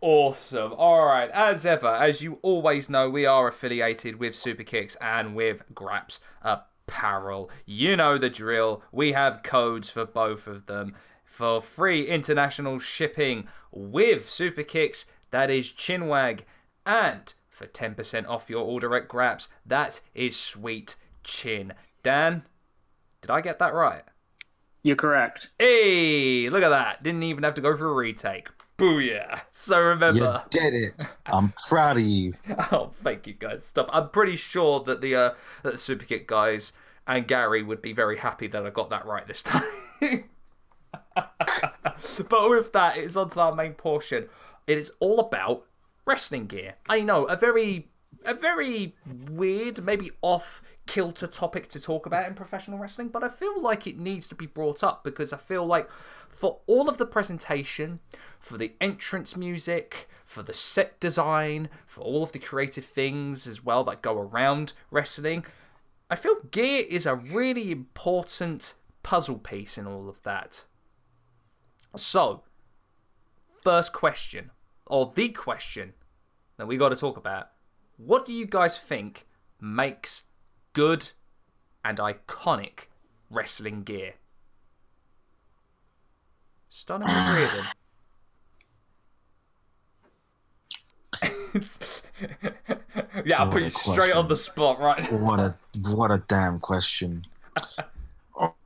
Awesome. 0.00 0.72
All 0.74 1.06
right. 1.06 1.30
As 1.30 1.66
ever, 1.66 1.88
as 1.88 2.22
you 2.22 2.38
always 2.42 2.88
know, 2.88 3.10
we 3.10 3.26
are 3.26 3.48
affiliated 3.48 4.20
with 4.20 4.34
Superkicks 4.34 4.96
and 5.00 5.34
with 5.34 5.62
Graps 5.74 6.20
Apparel. 6.42 7.50
You 7.66 7.96
know 7.96 8.16
the 8.16 8.30
drill. 8.30 8.82
We 8.92 9.12
have 9.12 9.42
codes 9.42 9.90
for 9.90 10.04
both 10.06 10.46
of 10.46 10.66
them. 10.66 10.94
For 11.24 11.60
free 11.60 12.06
international 12.06 12.78
shipping 12.78 13.48
with 13.72 14.28
Superkicks, 14.28 15.04
that 15.30 15.50
is 15.50 15.72
Chinwag. 15.72 16.40
And 16.86 17.34
for 17.48 17.66
10% 17.66 18.28
off 18.28 18.48
your 18.48 18.64
order 18.64 18.94
at 18.94 19.08
Graps, 19.08 19.48
that 19.66 20.00
is 20.14 20.36
Sweet 20.36 20.94
Chin. 21.24 21.74
Dan, 22.08 22.42
did 23.20 23.30
I 23.30 23.42
get 23.42 23.58
that 23.58 23.74
right? 23.74 24.02
You're 24.82 24.96
correct. 24.96 25.50
Hey, 25.58 26.48
look 26.48 26.62
at 26.62 26.70
that. 26.70 27.02
Didn't 27.02 27.22
even 27.22 27.44
have 27.44 27.52
to 27.56 27.60
go 27.60 27.76
for 27.76 27.86
a 27.86 27.92
retake. 27.92 28.48
Booyah. 28.78 29.42
So 29.52 29.78
remember. 29.78 30.18
You 30.18 30.38
did 30.48 30.72
it. 30.72 31.04
I'm 31.26 31.52
proud 31.68 31.98
of 31.98 32.04
you. 32.04 32.32
Oh, 32.72 32.92
thank 33.04 33.26
you 33.26 33.34
guys. 33.34 33.66
Stop. 33.66 33.90
I'm 33.92 34.08
pretty 34.08 34.36
sure 34.36 34.82
that 34.84 35.02
the 35.02 35.14
uh 35.14 35.34
that 35.64 35.72
the 35.72 35.76
Superkick 35.76 36.26
guys 36.26 36.72
and 37.06 37.28
Gary 37.28 37.62
would 37.62 37.82
be 37.82 37.92
very 37.92 38.16
happy 38.16 38.46
that 38.46 38.64
I 38.64 38.70
got 38.70 38.88
that 38.88 39.04
right 39.04 39.26
this 39.26 39.42
time. 39.50 39.64
but 40.00 40.24
with 42.48 42.72
that, 42.72 42.96
it's 42.96 43.16
on 43.16 43.28
to 43.28 43.40
our 43.40 43.54
main 43.54 43.74
portion. 43.74 44.30
It 44.66 44.78
is 44.78 44.92
all 44.98 45.20
about 45.20 45.66
wrestling 46.06 46.46
gear. 46.46 46.76
I 46.88 47.02
know, 47.02 47.26
a 47.26 47.36
very 47.36 47.90
a 48.24 48.34
very 48.34 48.94
weird, 49.30 49.84
maybe 49.84 50.10
off 50.22 50.62
kilter 50.88 51.26
topic 51.26 51.68
to 51.68 51.78
talk 51.78 52.06
about 52.06 52.26
in 52.26 52.34
professional 52.34 52.78
wrestling, 52.78 53.08
but 53.08 53.22
I 53.22 53.28
feel 53.28 53.60
like 53.60 53.86
it 53.86 53.98
needs 53.98 54.26
to 54.28 54.34
be 54.34 54.46
brought 54.46 54.82
up 54.82 55.04
because 55.04 55.32
I 55.32 55.36
feel 55.36 55.64
like 55.64 55.88
for 56.30 56.60
all 56.66 56.88
of 56.88 56.96
the 56.96 57.06
presentation, 57.06 58.00
for 58.40 58.56
the 58.56 58.72
entrance 58.80 59.36
music, 59.36 60.08
for 60.24 60.42
the 60.42 60.54
set 60.54 60.98
design, 60.98 61.68
for 61.86 62.00
all 62.00 62.22
of 62.22 62.32
the 62.32 62.38
creative 62.38 62.86
things 62.86 63.46
as 63.46 63.62
well 63.62 63.84
that 63.84 64.02
go 64.02 64.16
around 64.16 64.72
wrestling, 64.90 65.44
I 66.10 66.16
feel 66.16 66.36
gear 66.50 66.84
is 66.88 67.04
a 67.04 67.14
really 67.14 67.70
important 67.70 68.72
puzzle 69.02 69.38
piece 69.38 69.76
in 69.76 69.86
all 69.86 70.08
of 70.08 70.22
that. 70.22 70.64
So, 71.96 72.44
first 73.62 73.92
question, 73.92 74.52
or 74.86 75.12
the 75.14 75.28
question 75.28 75.92
that 76.56 76.66
we 76.66 76.78
got 76.78 76.88
to 76.88 76.96
talk 76.96 77.18
about 77.18 77.50
what 77.98 78.24
do 78.24 78.32
you 78.32 78.46
guys 78.46 78.78
think 78.78 79.26
makes 79.60 80.22
good 80.72 81.12
and 81.84 81.98
iconic 81.98 82.86
wrestling 83.30 83.82
gear? 83.82 84.14
With 87.00 87.08
Reardon. 87.34 87.66
Yeah, 93.24 93.42
I'll 93.42 93.50
put 93.50 93.62
you 93.62 93.70
straight 93.70 94.12
on 94.12 94.28
the 94.28 94.36
spot, 94.36 94.80
right? 94.80 95.10
What 95.18 95.40
a 95.40 95.52
what 95.90 96.10
a 96.10 96.22
damn 96.28 96.58
question. 96.58 97.24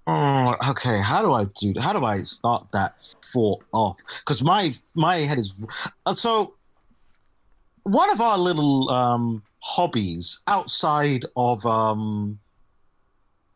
Oh, 0.06 0.54
okay, 0.70 1.00
how 1.00 1.22
do 1.22 1.32
I 1.32 1.44
do? 1.44 1.72
How 1.80 1.92
do 1.92 2.04
I 2.04 2.22
start 2.22 2.66
that 2.72 3.00
thought 3.32 3.62
off? 3.72 3.98
Because 4.18 4.42
my 4.42 4.74
my 4.94 5.16
head 5.16 5.38
is 5.38 5.54
uh, 6.06 6.14
so. 6.14 6.54
One 7.84 8.10
of 8.10 8.20
our 8.20 8.38
little 8.38 8.88
um, 8.90 9.42
hobbies 9.62 10.40
outside 10.48 11.24
of 11.36 11.64
um, 11.64 12.38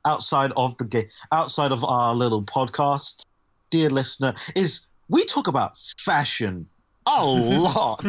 outside 0.06 0.52
of 0.56 0.76
the 0.78 0.84
game, 0.84 1.08
outside 1.32 1.72
of 1.72 1.84
our 1.84 2.14
little 2.14 2.42
podcast, 2.42 3.26
dear 3.70 3.90
listener, 3.90 4.34
is 4.54 4.86
we 5.08 5.24
talk 5.26 5.48
about 5.48 5.76
fashion 5.98 6.66
a 7.06 7.24
lot. 7.24 8.02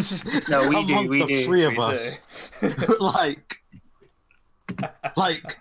No, 0.50 0.70
we 0.70 0.86
do, 0.86 1.08
we 1.08 1.20
the 1.20 1.26
do, 1.28 1.46
three 1.46 1.66
of 1.66 1.78
us. 1.80 2.22
like 3.00 3.62
like 5.16 5.58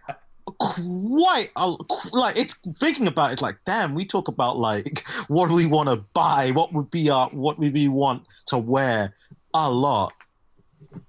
quite 0.58 1.48
a, 1.56 1.74
like 2.12 2.36
it's 2.36 2.54
thinking 2.78 3.06
about 3.06 3.30
it, 3.30 3.34
it's 3.34 3.42
like 3.42 3.56
damn 3.64 3.94
we 3.94 4.04
talk 4.04 4.28
about 4.28 4.56
like 4.58 5.06
what 5.28 5.48
do 5.48 5.54
we 5.54 5.66
want 5.66 5.88
to 5.88 5.96
buy 6.12 6.50
what 6.50 6.72
would 6.72 6.90
be 6.90 7.08
our 7.10 7.28
what 7.30 7.58
would 7.58 7.72
we 7.72 7.88
want 7.88 8.24
to 8.46 8.58
wear 8.58 9.12
a 9.54 9.70
lot 9.70 10.12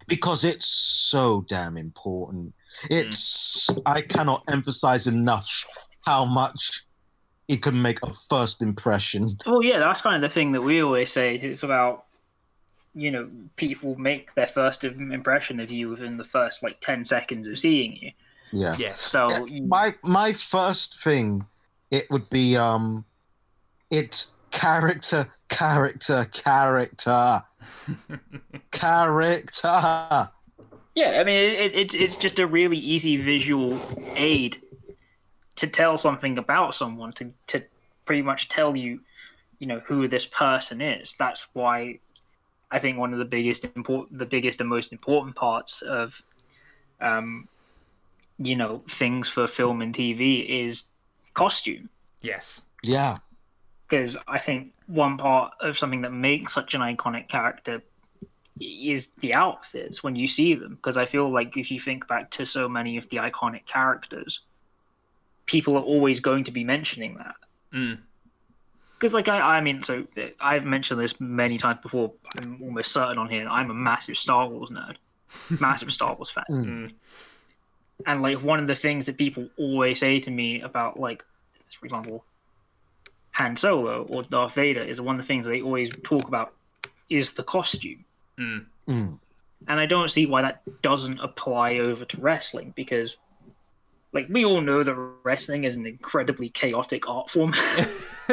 because 0.07 0.43
it's 0.43 0.65
so 0.67 1.45
damn 1.47 1.77
important 1.77 2.53
it's 2.89 3.69
i 3.85 4.01
cannot 4.01 4.43
emphasize 4.49 5.07
enough 5.07 5.65
how 6.05 6.23
much 6.25 6.83
it 7.49 7.61
can 7.61 7.81
make 7.81 7.99
a 8.03 8.11
first 8.29 8.61
impression 8.61 9.37
Well, 9.45 9.63
yeah, 9.63 9.79
that's 9.79 10.01
kind 10.01 10.15
of 10.15 10.21
the 10.21 10.33
thing 10.33 10.51
that 10.51 10.61
we 10.61 10.81
always 10.83 11.09
say. 11.11 11.35
It's 11.35 11.63
about, 11.63 12.05
you 12.93 13.09
know, 13.09 13.29
people 13.55 13.95
make 13.97 14.33
their 14.33 14.47
first 14.47 14.83
impression 14.83 15.61
of 15.61 15.71
you 15.71 15.87
within 15.87 16.17
the 16.17 16.25
first 16.25 16.61
like 16.61 16.81
ten 16.81 17.05
seconds 17.05 17.47
of 17.47 17.57
seeing 17.57 17.95
you. 18.01 18.11
yeah 18.51 18.75
Yes. 18.77 18.99
So 18.99 19.45
you- 19.45 19.65
my 19.65 19.95
my 20.03 20.33
first 20.33 21.01
thing 21.01 21.45
it 21.89 22.09
would 22.11 22.29
be 22.29 22.57
um 22.57 23.05
it's 23.89 24.31
character 24.51 25.33
character 25.47 26.25
character 26.33 27.43
character 28.71 30.29
yeah, 30.97 31.19
I 31.21 31.23
mean, 31.23 31.35
it, 31.35 31.59
it, 31.59 31.75
it's 31.75 31.93
it's 31.93 32.17
just 32.17 32.39
a 32.39 32.47
really 32.47 32.77
easy 32.77 33.17
visual 33.17 33.79
aid 34.15 34.59
to 35.57 35.67
tell 35.67 35.95
something 35.95 36.39
about 36.39 36.73
someone 36.73 37.13
to 37.13 37.33
to 37.47 37.63
pretty 38.05 38.23
much 38.23 38.49
tell 38.49 38.75
you, 38.75 39.01
you 39.59 39.67
know, 39.67 39.79
who 39.85 40.07
this 40.07 40.25
person 40.25 40.81
is. 40.81 41.13
That's 41.13 41.49
why 41.53 41.99
I 42.71 42.79
think 42.79 42.97
one 42.97 43.13
of 43.13 43.19
the 43.19 43.25
biggest 43.25 43.63
important, 43.63 44.17
the 44.17 44.25
biggest 44.25 44.59
and 44.59 44.67
most 44.67 44.91
important 44.91 45.35
parts 45.35 45.83
of, 45.83 46.23
um, 46.99 47.47
you 48.39 48.55
know, 48.55 48.81
things 48.89 49.29
for 49.29 49.45
film 49.45 49.83
and 49.83 49.93
TV 49.93 50.47
is 50.47 50.85
costume. 51.35 51.89
Yes. 52.21 52.63
yeah 52.83 53.17
because 53.87 54.17
I 54.27 54.37
think 54.37 54.73
one 54.87 55.17
part 55.17 55.53
of 55.61 55.77
something 55.77 56.01
that 56.01 56.13
makes 56.13 56.53
such 56.53 56.73
an 56.73 56.81
iconic 56.81 57.27
character 57.27 57.81
is 58.59 59.07
the 59.19 59.33
outfits 59.33 60.03
when 60.03 60.15
you 60.15 60.27
see 60.27 60.55
them. 60.55 60.75
Because 60.75 60.97
I 60.97 61.05
feel 61.05 61.29
like 61.29 61.57
if 61.57 61.69
you 61.71 61.79
think 61.79 62.07
back 62.07 62.31
to 62.31 62.45
so 62.45 62.67
many 62.67 62.97
of 62.97 63.07
the 63.09 63.17
iconic 63.17 63.65
characters, 63.65 64.41
people 65.45 65.77
are 65.77 65.83
always 65.83 66.19
going 66.19 66.43
to 66.45 66.51
be 66.51 66.63
mentioning 66.63 67.17
that. 67.17 67.35
Mm. 67.73 67.99
Because, 68.93 69.13
like, 69.13 69.27
I, 69.27 69.57
I 69.57 69.61
mean, 69.61 69.81
so 69.81 70.07
I've 70.41 70.65
mentioned 70.65 70.99
this 70.99 71.19
many 71.19 71.57
times 71.57 71.79
before. 71.83 72.13
I'm 72.39 72.59
almost 72.63 72.91
certain 72.91 73.19
on 73.19 73.29
here. 73.29 73.47
I'm 73.47 73.69
a 73.69 73.75
massive 73.75 74.17
Star 74.17 74.47
Wars 74.47 74.71
nerd, 74.71 74.95
massive 75.59 75.91
Star 75.91 76.15
Wars 76.15 76.31
fan. 76.31 76.45
Mm. 76.49 76.93
And 78.05 78.21
like 78.21 78.41
one 78.41 78.59
of 78.59 78.67
the 78.67 78.75
things 78.75 79.05
that 79.07 79.17
people 79.17 79.49
always 79.57 79.99
say 79.99 80.19
to 80.19 80.31
me 80.31 80.61
about 80.61 80.99
like, 80.99 81.23
for 81.79 81.85
example, 81.85 82.23
Han 83.37 83.55
Solo 83.55 84.03
or 84.09 84.23
Darth 84.23 84.55
Vader 84.55 84.81
is 84.81 84.99
one 84.99 85.15
of 85.15 85.21
the 85.21 85.27
things 85.27 85.45
they 85.45 85.61
always 85.61 85.91
talk 86.03 86.27
about 86.27 86.53
is 87.09 87.33
the 87.33 87.43
costume. 87.43 88.03
Mm. 88.39 88.65
Mm. 88.87 89.19
And 89.67 89.79
I 89.79 89.85
don't 89.85 90.09
see 90.09 90.25
why 90.25 90.41
that 90.41 90.61
doesn't 90.81 91.19
apply 91.19 91.77
over 91.77 92.03
to 92.05 92.19
wrestling 92.19 92.73
because 92.75 93.17
like 94.13 94.27
we 94.29 94.43
all 94.45 94.61
know 94.61 94.81
that 94.81 94.95
wrestling 95.23 95.65
is 95.65 95.75
an 95.75 95.85
incredibly 95.85 96.49
chaotic 96.49 97.07
art 97.07 97.29
form. 97.29 97.53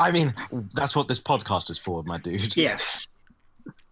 i 0.00 0.10
mean 0.10 0.32
that's 0.74 0.96
what 0.96 1.06
this 1.06 1.20
podcast 1.20 1.68
is 1.68 1.78
for 1.78 2.02
my 2.04 2.16
dude 2.18 2.56
yes. 2.56 3.06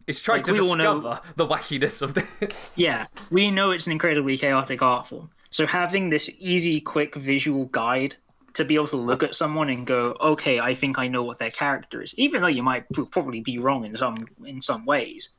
It's 0.07 0.18
trying 0.20 0.38
Like, 0.38 0.47
to 0.47 0.53
we 0.55 0.61
all 0.61 0.74
know- 0.76 0.95
discover 0.95 1.20
the 1.36 1.47
wackiness 1.47 2.03
of 2.03 2.14
this. 2.14 2.70
Yeah, 2.76 3.05
we 3.30 3.51
know 3.51 3.70
it's 3.70 3.86
an 3.86 3.93
incredibly 3.93 4.36
chaotic 4.36 4.82
art 4.82 5.07
form. 5.07 5.30
So 5.51 5.66
having 5.66 6.11
this 6.11 6.28
easy, 6.38 6.80
quick 6.80 7.14
visual 7.14 7.66
guide 7.66 8.16
to 8.55 8.65
be 8.65 8.75
able 8.75 8.87
to 8.89 8.97
look 8.97 9.23
at 9.23 9.35
someone 9.35 9.69
and 9.69 9.87
go, 9.87 10.17
okay, 10.21 10.61
I 10.61 10.75
think 10.75 10.99
I 10.99 11.09
know 11.09 11.23
what 11.23 11.39
their 11.39 11.51
character 11.51 12.03
is, 12.03 12.15
even 12.19 12.43
though 12.43 12.49
you 12.49 12.63
might 12.63 12.85
probably 13.11 13.41
be 13.41 13.59
wrong 13.59 13.85
in 13.85 13.97
some 13.97 14.17
in 14.45 14.61
some 14.63 14.85
ways. 14.87 15.31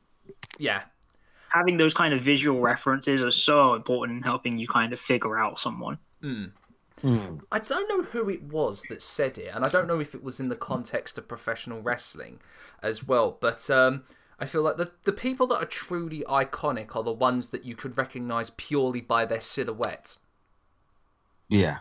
yeah, 0.58 0.82
Having 1.50 1.76
those 1.76 1.94
kind 1.94 2.14
of 2.14 2.20
visual 2.20 2.60
references 2.60 3.22
are 3.22 3.30
so 3.30 3.74
important 3.74 4.18
in 4.18 4.22
helping 4.22 4.58
you 4.58 4.66
kind 4.68 4.92
of 4.92 5.00
figure 5.00 5.38
out 5.38 5.58
someone. 5.58 5.98
I 7.50 7.58
don't 7.58 7.88
know 7.88 8.02
who 8.02 8.28
it 8.30 8.42
was 8.44 8.82
that 8.88 9.02
said 9.02 9.36
it, 9.38 9.50
and 9.54 9.64
I 9.64 9.68
don't 9.68 9.88
know 9.88 9.98
if 10.00 10.14
it 10.14 10.22
was 10.22 10.38
in 10.38 10.48
the 10.48 10.56
context 10.56 11.18
of 11.18 11.26
professional 11.26 11.82
wrestling 11.82 12.40
as 12.82 13.02
well. 13.06 13.36
But 13.40 13.68
um, 13.70 14.04
I 14.38 14.46
feel 14.46 14.62
like 14.62 14.76
the 14.76 14.92
the 15.04 15.12
people 15.12 15.46
that 15.48 15.62
are 15.62 15.66
truly 15.66 16.22
iconic 16.28 16.94
are 16.94 17.02
the 17.02 17.12
ones 17.12 17.48
that 17.48 17.64
you 17.64 17.74
could 17.74 17.98
recognize 17.98 18.50
purely 18.50 19.00
by 19.00 19.24
their 19.24 19.40
silhouette 19.40 20.16
Yeah. 21.48 21.78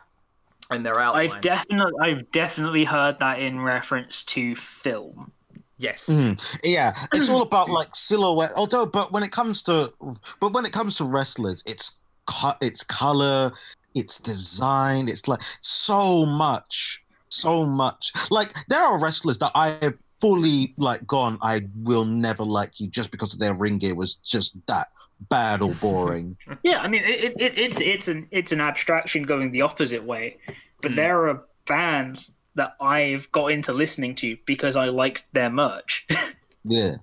And 0.71 0.85
their 0.85 0.99
outline. 0.99 1.29
I've 1.29 1.41
definitely 1.41 1.93
I've 2.01 2.31
definitely 2.31 2.85
heard 2.85 3.19
that 3.19 3.39
in 3.39 3.59
reference 3.59 4.23
to 4.25 4.55
film. 4.55 5.31
yes, 5.77 6.07
hmm. 6.07 6.33
Yeah, 6.63 6.93
it's 7.13 7.29
all 7.29 7.41
about 7.41 7.69
like 7.79 7.95
silhouette. 7.95 8.51
Although, 8.55 8.85
but 8.85 9.11
when 9.11 9.23
it 9.23 9.31
comes 9.31 9.63
to, 9.63 9.91
but 10.39 10.53
when 10.53 10.65
it 10.65 10.71
comes 10.71 10.95
to 10.97 11.03
wrestlers, 11.03 11.61
it's 11.65 11.99
co- 12.25 12.55
it's 12.61 12.83
color, 12.83 13.51
it's 13.93 14.17
design, 14.19 15.09
it's 15.09 15.27
like 15.27 15.41
so 15.59 16.25
much, 16.25 17.03
so 17.29 17.65
much. 17.65 18.11
Like 18.29 18.53
there 18.67 18.79
are 18.79 18.97
wrestlers 18.97 19.37
that 19.39 19.51
I 19.53 19.77
have 19.81 19.97
fully 20.21 20.73
like 20.77 21.05
gone. 21.07 21.37
I 21.41 21.67
will 21.83 22.05
never 22.05 22.43
like 22.43 22.79
you 22.79 22.87
just 22.87 23.11
because 23.11 23.37
their 23.37 23.53
ring 23.53 23.79
gear 23.79 23.95
was 23.95 24.15
just 24.15 24.55
that 24.67 24.87
bad 25.29 25.61
or 25.61 25.73
boring. 25.75 26.37
Yeah, 26.63 26.79
I 26.79 26.87
mean 26.87 27.01
it, 27.03 27.33
it, 27.41 27.57
it's 27.57 27.81
it's 27.81 28.07
an 28.07 28.27
it's 28.31 28.51
an 28.51 28.61
abstraction 28.61 29.23
going 29.23 29.51
the 29.51 29.63
opposite 29.63 30.03
way, 30.03 30.37
but 30.81 30.91
Hmm. 30.91 30.95
there 30.95 31.27
are 31.29 31.43
bands 31.65 32.33
that 32.55 32.75
I've 32.79 33.31
got 33.31 33.47
into 33.47 33.73
listening 33.73 34.13
to 34.15 34.37
because 34.45 34.75
I 34.75 34.85
liked 34.85 35.25
their 35.33 35.49
merch. 35.49 36.05
yeah, 36.63 36.95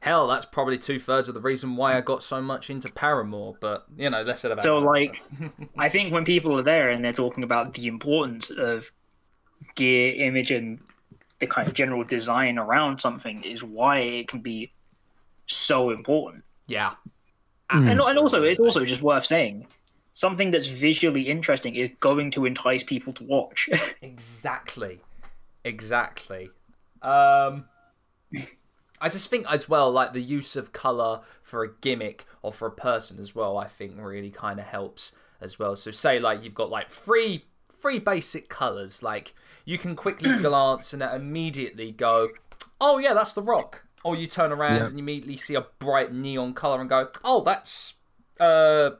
hell, 0.00 0.26
that's 0.26 0.46
probably 0.46 0.78
two 0.78 0.98
thirds 0.98 1.28
of 1.28 1.34
the 1.34 1.40
reason 1.40 1.76
why 1.76 1.96
I 1.96 2.00
got 2.00 2.22
so 2.22 2.42
much 2.42 2.68
into 2.70 2.90
Paramore. 2.90 3.56
But 3.60 3.86
you 3.96 4.10
know, 4.10 4.22
less 4.22 4.44
about 4.44 4.62
so 4.62 4.80
that. 4.80 4.86
like, 4.86 5.22
I 5.78 5.88
think 5.88 6.12
when 6.12 6.24
people 6.24 6.58
are 6.58 6.62
there 6.62 6.90
and 6.90 7.04
they're 7.04 7.12
talking 7.12 7.44
about 7.44 7.74
the 7.74 7.86
importance 7.86 8.50
of 8.50 8.90
gear, 9.76 10.14
image, 10.16 10.50
and 10.50 10.80
the 11.42 11.46
kind 11.48 11.66
of 11.68 11.74
general 11.74 12.04
design 12.04 12.56
around 12.56 13.00
something 13.00 13.42
is 13.42 13.62
why 13.64 13.98
it 13.98 14.28
can 14.28 14.40
be 14.40 14.72
so 15.46 15.90
important. 15.90 16.44
yeah, 16.68 16.94
And, 17.68 17.90
and 17.90 18.18
also, 18.18 18.42
it's 18.44 18.60
also 18.60 18.84
just 18.84 19.02
worth 19.02 19.26
saying 19.26 19.66
something 20.12 20.52
that's 20.52 20.68
visually 20.68 21.22
interesting 21.22 21.74
is 21.74 21.90
going 21.98 22.30
to 22.30 22.46
entice 22.46 22.84
people 22.84 23.12
to 23.14 23.24
watch. 23.24 23.68
Exactly. 24.02 25.00
Exactly. 25.64 26.50
Um 27.02 27.64
I 29.00 29.08
just 29.08 29.28
think 29.28 29.50
as 29.50 29.68
well 29.68 29.90
like 29.90 30.12
the 30.12 30.22
use 30.22 30.54
of 30.54 30.72
color 30.72 31.22
for 31.42 31.64
a 31.64 31.74
gimmick 31.80 32.24
or 32.40 32.52
for 32.52 32.68
a 32.68 32.72
person 32.72 33.18
as 33.18 33.34
well 33.34 33.58
I 33.58 33.66
think 33.66 33.94
really 33.96 34.30
kind 34.30 34.60
of 34.60 34.66
helps 34.66 35.12
as 35.40 35.58
well. 35.58 35.74
So 35.76 35.90
say 35.90 36.18
like 36.20 36.44
you've 36.44 36.54
got 36.54 36.70
like 36.70 36.90
three 36.90 37.44
three 37.82 37.98
basic 37.98 38.48
colors 38.48 39.02
like 39.02 39.34
you 39.64 39.76
can 39.76 39.94
quickly 39.96 40.38
glance 40.40 40.92
and 40.94 41.02
immediately 41.02 41.90
go, 41.90 42.28
"Oh 42.80 42.98
yeah, 42.98 43.12
that's 43.14 43.32
the 43.32 43.42
rock." 43.42 43.82
Or 44.04 44.16
you 44.16 44.26
turn 44.26 44.50
around 44.52 44.74
Yeah. 44.76 44.86
and 44.86 44.92
you 44.98 45.02
immediately 45.04 45.36
see 45.36 45.54
a 45.54 45.66
bright 45.78 46.12
neon 46.12 46.54
color 46.54 46.80
and 46.80 46.88
go, 46.88 47.08
"Oh, 47.24 47.42
that's 47.42 47.94
uh 48.40 48.90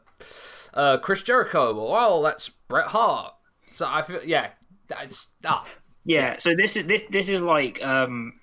uh 0.75 0.99
Chris 0.99 1.23
Jericho." 1.23 1.75
Or, 1.77 1.97
"Oh, 1.99 2.23
that's 2.23 2.49
Bret 2.69 2.89
Hart." 2.89 3.35
So 3.67 3.87
I 3.89 4.03
feel 4.03 4.21
yeah, 4.25 4.51
that's 4.89 5.29
ah, 5.45 5.65
Yeah, 6.05 6.37
so 6.39 6.55
this 6.55 6.77
is 6.77 6.87
this 6.87 7.05
this 7.05 7.29
is 7.29 7.41
like 7.43 7.83
um 7.85 8.35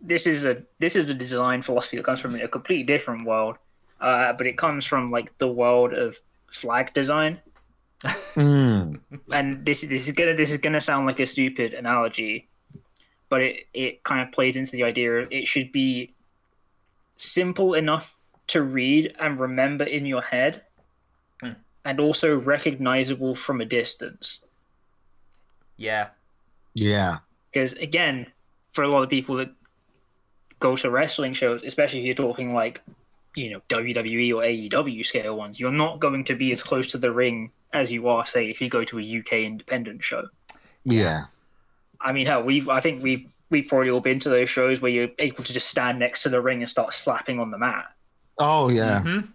this 0.00 0.26
is 0.26 0.44
a 0.44 0.62
this 0.78 0.96
is 0.96 1.08
a 1.10 1.14
design 1.14 1.62
philosophy 1.62 1.96
that 1.96 2.04
comes 2.04 2.20
from 2.20 2.34
a 2.34 2.48
completely 2.48 2.84
different 2.84 3.26
world. 3.26 3.56
Uh, 4.00 4.32
but 4.34 4.46
it 4.46 4.58
comes 4.58 4.84
from 4.84 5.10
like 5.10 5.36
the 5.38 5.48
world 5.48 5.92
of 5.94 6.18
flag 6.50 6.92
design. 6.92 7.40
Mm. 8.34 9.00
And 9.32 9.64
this 9.64 9.82
this 9.82 10.08
is 10.08 10.14
gonna 10.14 10.34
this 10.34 10.50
is 10.50 10.58
gonna 10.58 10.80
sound 10.80 11.06
like 11.06 11.20
a 11.20 11.26
stupid 11.26 11.72
analogy, 11.72 12.48
but 13.28 13.40
it, 13.40 13.66
it 13.72 14.02
kind 14.02 14.20
of 14.20 14.32
plays 14.32 14.56
into 14.56 14.72
the 14.72 14.82
idea 14.82 15.20
of 15.20 15.32
it 15.32 15.46
should 15.46 15.72
be 15.72 16.12
simple 17.16 17.74
enough 17.74 18.14
to 18.48 18.62
read 18.62 19.14
and 19.18 19.38
remember 19.38 19.84
in 19.84 20.04
your 20.04 20.22
head 20.22 20.62
and 21.84 22.00
also 22.00 22.36
recognizable 22.36 23.34
from 23.34 23.60
a 23.60 23.64
distance. 23.64 24.44
yeah. 25.76 26.08
yeah, 26.74 27.18
because 27.52 27.74
again 27.74 28.26
for 28.70 28.82
a 28.82 28.88
lot 28.88 29.02
of 29.02 29.10
people 29.10 29.36
that 29.36 29.50
go 30.58 30.76
to 30.76 30.90
wrestling 30.90 31.34
shows 31.34 31.62
especially 31.62 32.00
if 32.00 32.06
you're 32.06 32.14
talking 32.14 32.54
like 32.54 32.82
you 33.36 33.50
know 33.50 33.60
wwe 33.68 34.34
or 34.34 34.42
aew 34.42 35.06
scale 35.06 35.36
ones 35.36 35.60
you're 35.60 35.72
not 35.72 36.00
going 36.00 36.24
to 36.24 36.34
be 36.34 36.50
as 36.50 36.62
close 36.62 36.86
to 36.88 36.98
the 36.98 37.12
ring 37.12 37.50
as 37.74 37.92
you 37.92 38.08
are 38.08 38.24
say 38.24 38.48
if 38.48 38.60
you 38.60 38.70
go 38.70 38.84
to 38.84 38.98
a 38.98 39.18
uk 39.18 39.32
independent 39.32 40.02
show 40.02 40.26
yeah, 40.84 41.24
i 42.00 42.12
mean 42.12 42.26
hell 42.26 42.42
we've 42.42 42.68
i 42.68 42.80
think 42.80 43.02
we've 43.02 43.26
we've 43.50 43.68
probably 43.68 43.90
all 43.90 44.00
been 44.00 44.18
to 44.18 44.28
those 44.30 44.48
shows 44.48 44.80
where 44.80 44.90
you're 44.90 45.08
able 45.18 45.44
to 45.44 45.52
just 45.52 45.68
stand 45.68 45.98
next 45.98 46.22
to 46.22 46.28
the 46.28 46.40
ring 46.40 46.60
and 46.60 46.68
start 46.70 46.94
slapping 46.94 47.38
on 47.38 47.50
the 47.50 47.58
mat 47.58 47.86
oh 48.38 48.68
yeah, 48.70 49.02
Mhm. 49.04 49.28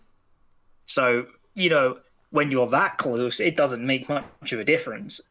So, 0.86 1.28
you 1.54 1.70
know, 1.70 2.00
when 2.32 2.52
you're 2.52 2.68
that 2.68 2.98
close, 2.98 3.40
it 3.40 3.56
doesn't 3.56 3.86
make 3.86 4.10
much 4.10 4.52
of 4.52 4.60
a 4.60 4.64
difference. 4.64 5.22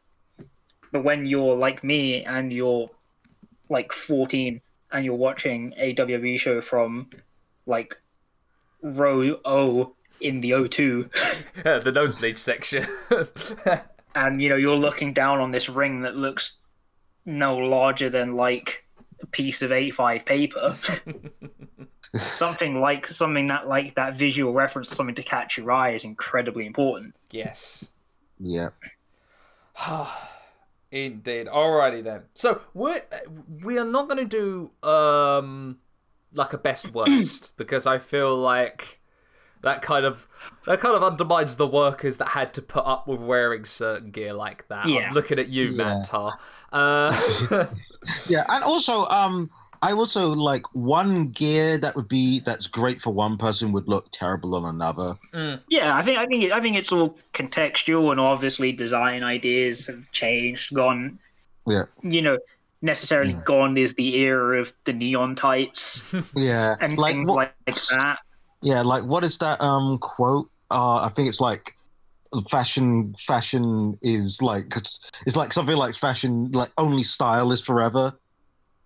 But 0.93 1.03
when 1.03 1.25
you're 1.25 1.55
like 1.55 1.83
me 1.83 2.23
and 2.23 2.51
you're 2.53 2.89
like 3.69 3.91
14 3.91 4.61
and 4.93 5.05
you're 5.05 5.15
watching 5.15 5.73
a 5.75 5.93
WWE 5.93 6.39
show 6.39 6.61
from 6.61 7.09
like 7.65 7.97
row 8.81 9.37
O 9.43 9.93
in 10.21 10.41
the 10.41 10.51
O2, 10.51 11.09
Yeah, 11.65 11.79
the 11.83 11.91
nosebleed 11.91 12.37
section. 12.37 12.85
and 14.15 14.41
you 14.41 14.49
know, 14.49 14.55
you're 14.55 14.75
looking 14.75 15.13
down 15.13 15.39
on 15.39 15.51
this 15.51 15.69
ring 15.69 16.01
that 16.01 16.15
looks 16.15 16.57
no 17.25 17.57
larger 17.57 18.09
than 18.09 18.35
like 18.35 18.85
a 19.21 19.25
piece 19.27 19.61
of 19.61 19.71
A5 19.71 20.25
paper. 20.25 20.77
something 22.15 22.79
like 22.79 23.05
something 23.05 23.47
that 23.47 23.67
like 23.67 23.95
that 23.95 24.15
visual 24.17 24.53
reference, 24.53 24.89
something 24.89 25.15
to 25.15 25.23
catch 25.23 25.57
your 25.57 25.71
eye 25.71 25.91
is 25.91 26.05
incredibly 26.05 26.65
important. 26.65 27.15
yes. 27.29 27.91
yeah. 28.37 28.69
Indeed. 30.91 31.47
Alrighty 31.47 32.03
then. 32.03 32.23
So 32.33 32.61
we're 32.73 33.03
we 33.63 33.77
are 33.77 33.85
not 33.85 34.09
going 34.09 34.27
to 34.27 34.71
do 34.81 34.89
um 34.89 35.77
like 36.33 36.53
a 36.53 36.57
best 36.57 36.93
worst 36.93 37.55
because 37.57 37.85
I 37.85 37.97
feel 37.97 38.35
like 38.35 38.98
that 39.61 39.81
kind 39.81 40.05
of 40.05 40.27
that 40.65 40.79
kind 40.79 40.95
of 40.95 41.03
undermines 41.03 41.57
the 41.57 41.67
workers 41.67 42.17
that 42.17 42.29
had 42.29 42.53
to 42.53 42.61
put 42.61 42.85
up 42.85 43.07
with 43.07 43.19
wearing 43.19 43.65
certain 43.65 44.11
gear 44.11 44.33
like 44.33 44.67
that. 44.69 44.87
Yeah. 44.87 45.07
I'm 45.09 45.13
looking 45.13 45.39
at 45.39 45.49
you, 45.49 45.65
Yeah. 45.65 45.83
Mantaur. 46.03 46.33
Uh, 46.71 47.65
Yeah, 48.29 48.45
and 48.47 48.63
also, 48.63 49.05
um, 49.07 49.49
I 49.81 49.91
also 49.91 50.29
like 50.29 50.63
one 50.73 51.29
gear 51.29 51.77
that 51.77 51.95
would 51.95 52.07
be 52.07 52.39
that's 52.39 52.67
great 52.67 53.01
for 53.01 53.11
one 53.13 53.37
person 53.37 53.71
would 53.73 53.87
look 53.89 54.07
terrible 54.11 54.55
on 54.55 54.63
another. 54.75 55.15
Yeah, 55.69 55.95
I 55.95 56.01
think 56.01 56.17
I 56.17 56.25
think 56.25 56.43
it, 56.43 56.53
I 56.53 56.61
think 56.61 56.77
it's 56.77 56.91
all 56.91 57.17
contextual, 57.33 58.11
and 58.11 58.19
obviously 58.19 58.71
design 58.71 59.23
ideas 59.23 59.87
have 59.87 60.09
changed. 60.11 60.73
Gone, 60.73 61.19
Yeah, 61.67 61.83
you 62.01 62.21
know, 62.21 62.37
necessarily 62.81 63.33
gone 63.45 63.77
is 63.77 63.95
the 63.95 64.15
era 64.17 64.59
of 64.61 64.71
the 64.85 64.93
neon 64.93 65.35
tights 65.35 66.03
yeah, 66.35 66.75
and 66.79 66.97
like 66.97 67.15
things 67.15 67.29
what? 67.29 67.53
like 67.67 67.75
that. 67.91 68.19
Yeah, 68.61 68.81
like 68.81 69.03
what 69.03 69.23
is 69.23 69.37
that 69.39 69.61
um 69.61 69.97
quote? 69.99 70.49
Uh, 70.71 70.95
I 70.97 71.09
think 71.09 71.29
it's 71.29 71.39
like 71.41 71.75
fashion. 72.49 73.15
Fashion 73.17 73.97
is 74.01 74.41
like 74.41 74.75
it's, 74.75 75.09
it's 75.25 75.35
like 75.35 75.53
something 75.53 75.77
like 75.77 75.95
fashion. 75.95 76.51
Like 76.51 76.69
only 76.77 77.03
style 77.03 77.51
is 77.51 77.61
forever. 77.61 78.13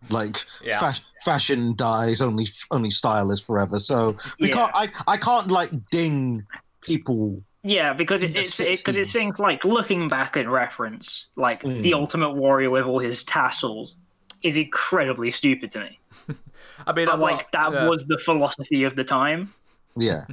Like 0.10 0.44
Yeah. 0.64 0.80
fas- 0.80 1.02
fashion 1.24 1.76
dies, 1.76 2.22
only 2.22 2.48
only 2.72 2.90
style 2.90 3.32
is 3.32 3.40
forever. 3.42 3.80
So 3.80 4.16
we 4.40 4.50
Yeah. 4.50 4.54
can't. 4.56 4.72
I 4.76 4.88
I 5.08 5.18
can't 5.18 5.50
like 5.50 5.72
ding 5.90 6.46
people. 6.82 7.38
Yeah, 7.66 7.94
because 7.94 8.24
it, 8.24 8.36
it's 8.36 8.58
because 8.58 8.98
it's 8.98 9.14
things 9.14 9.40
like 9.40 9.64
looking 9.64 10.10
back 10.10 10.36
in 10.36 10.50
reference, 10.50 11.28
like 11.38 11.64
Mm. 11.64 11.82
the 11.82 11.94
Ultimate 11.94 12.32
Warrior 12.36 12.70
with 12.70 12.86
all 12.86 13.00
his 13.00 13.24
tassels, 13.24 13.96
is 14.42 14.58
incredibly 14.58 15.32
stupid 15.32 15.72
to 15.72 15.80
me. 15.80 16.00
I 16.86 16.92
mean, 16.92 17.06
But 17.06 17.14
I'm 17.14 17.22
like 17.22 17.36
not- 17.38 17.52
that 17.54 17.72
yeah. 17.74 17.88
was 17.88 18.04
the 18.06 18.18
philosophy 18.18 18.84
of 18.84 18.96
the 18.98 19.06
time. 19.06 19.54
Yeah, 19.96 20.26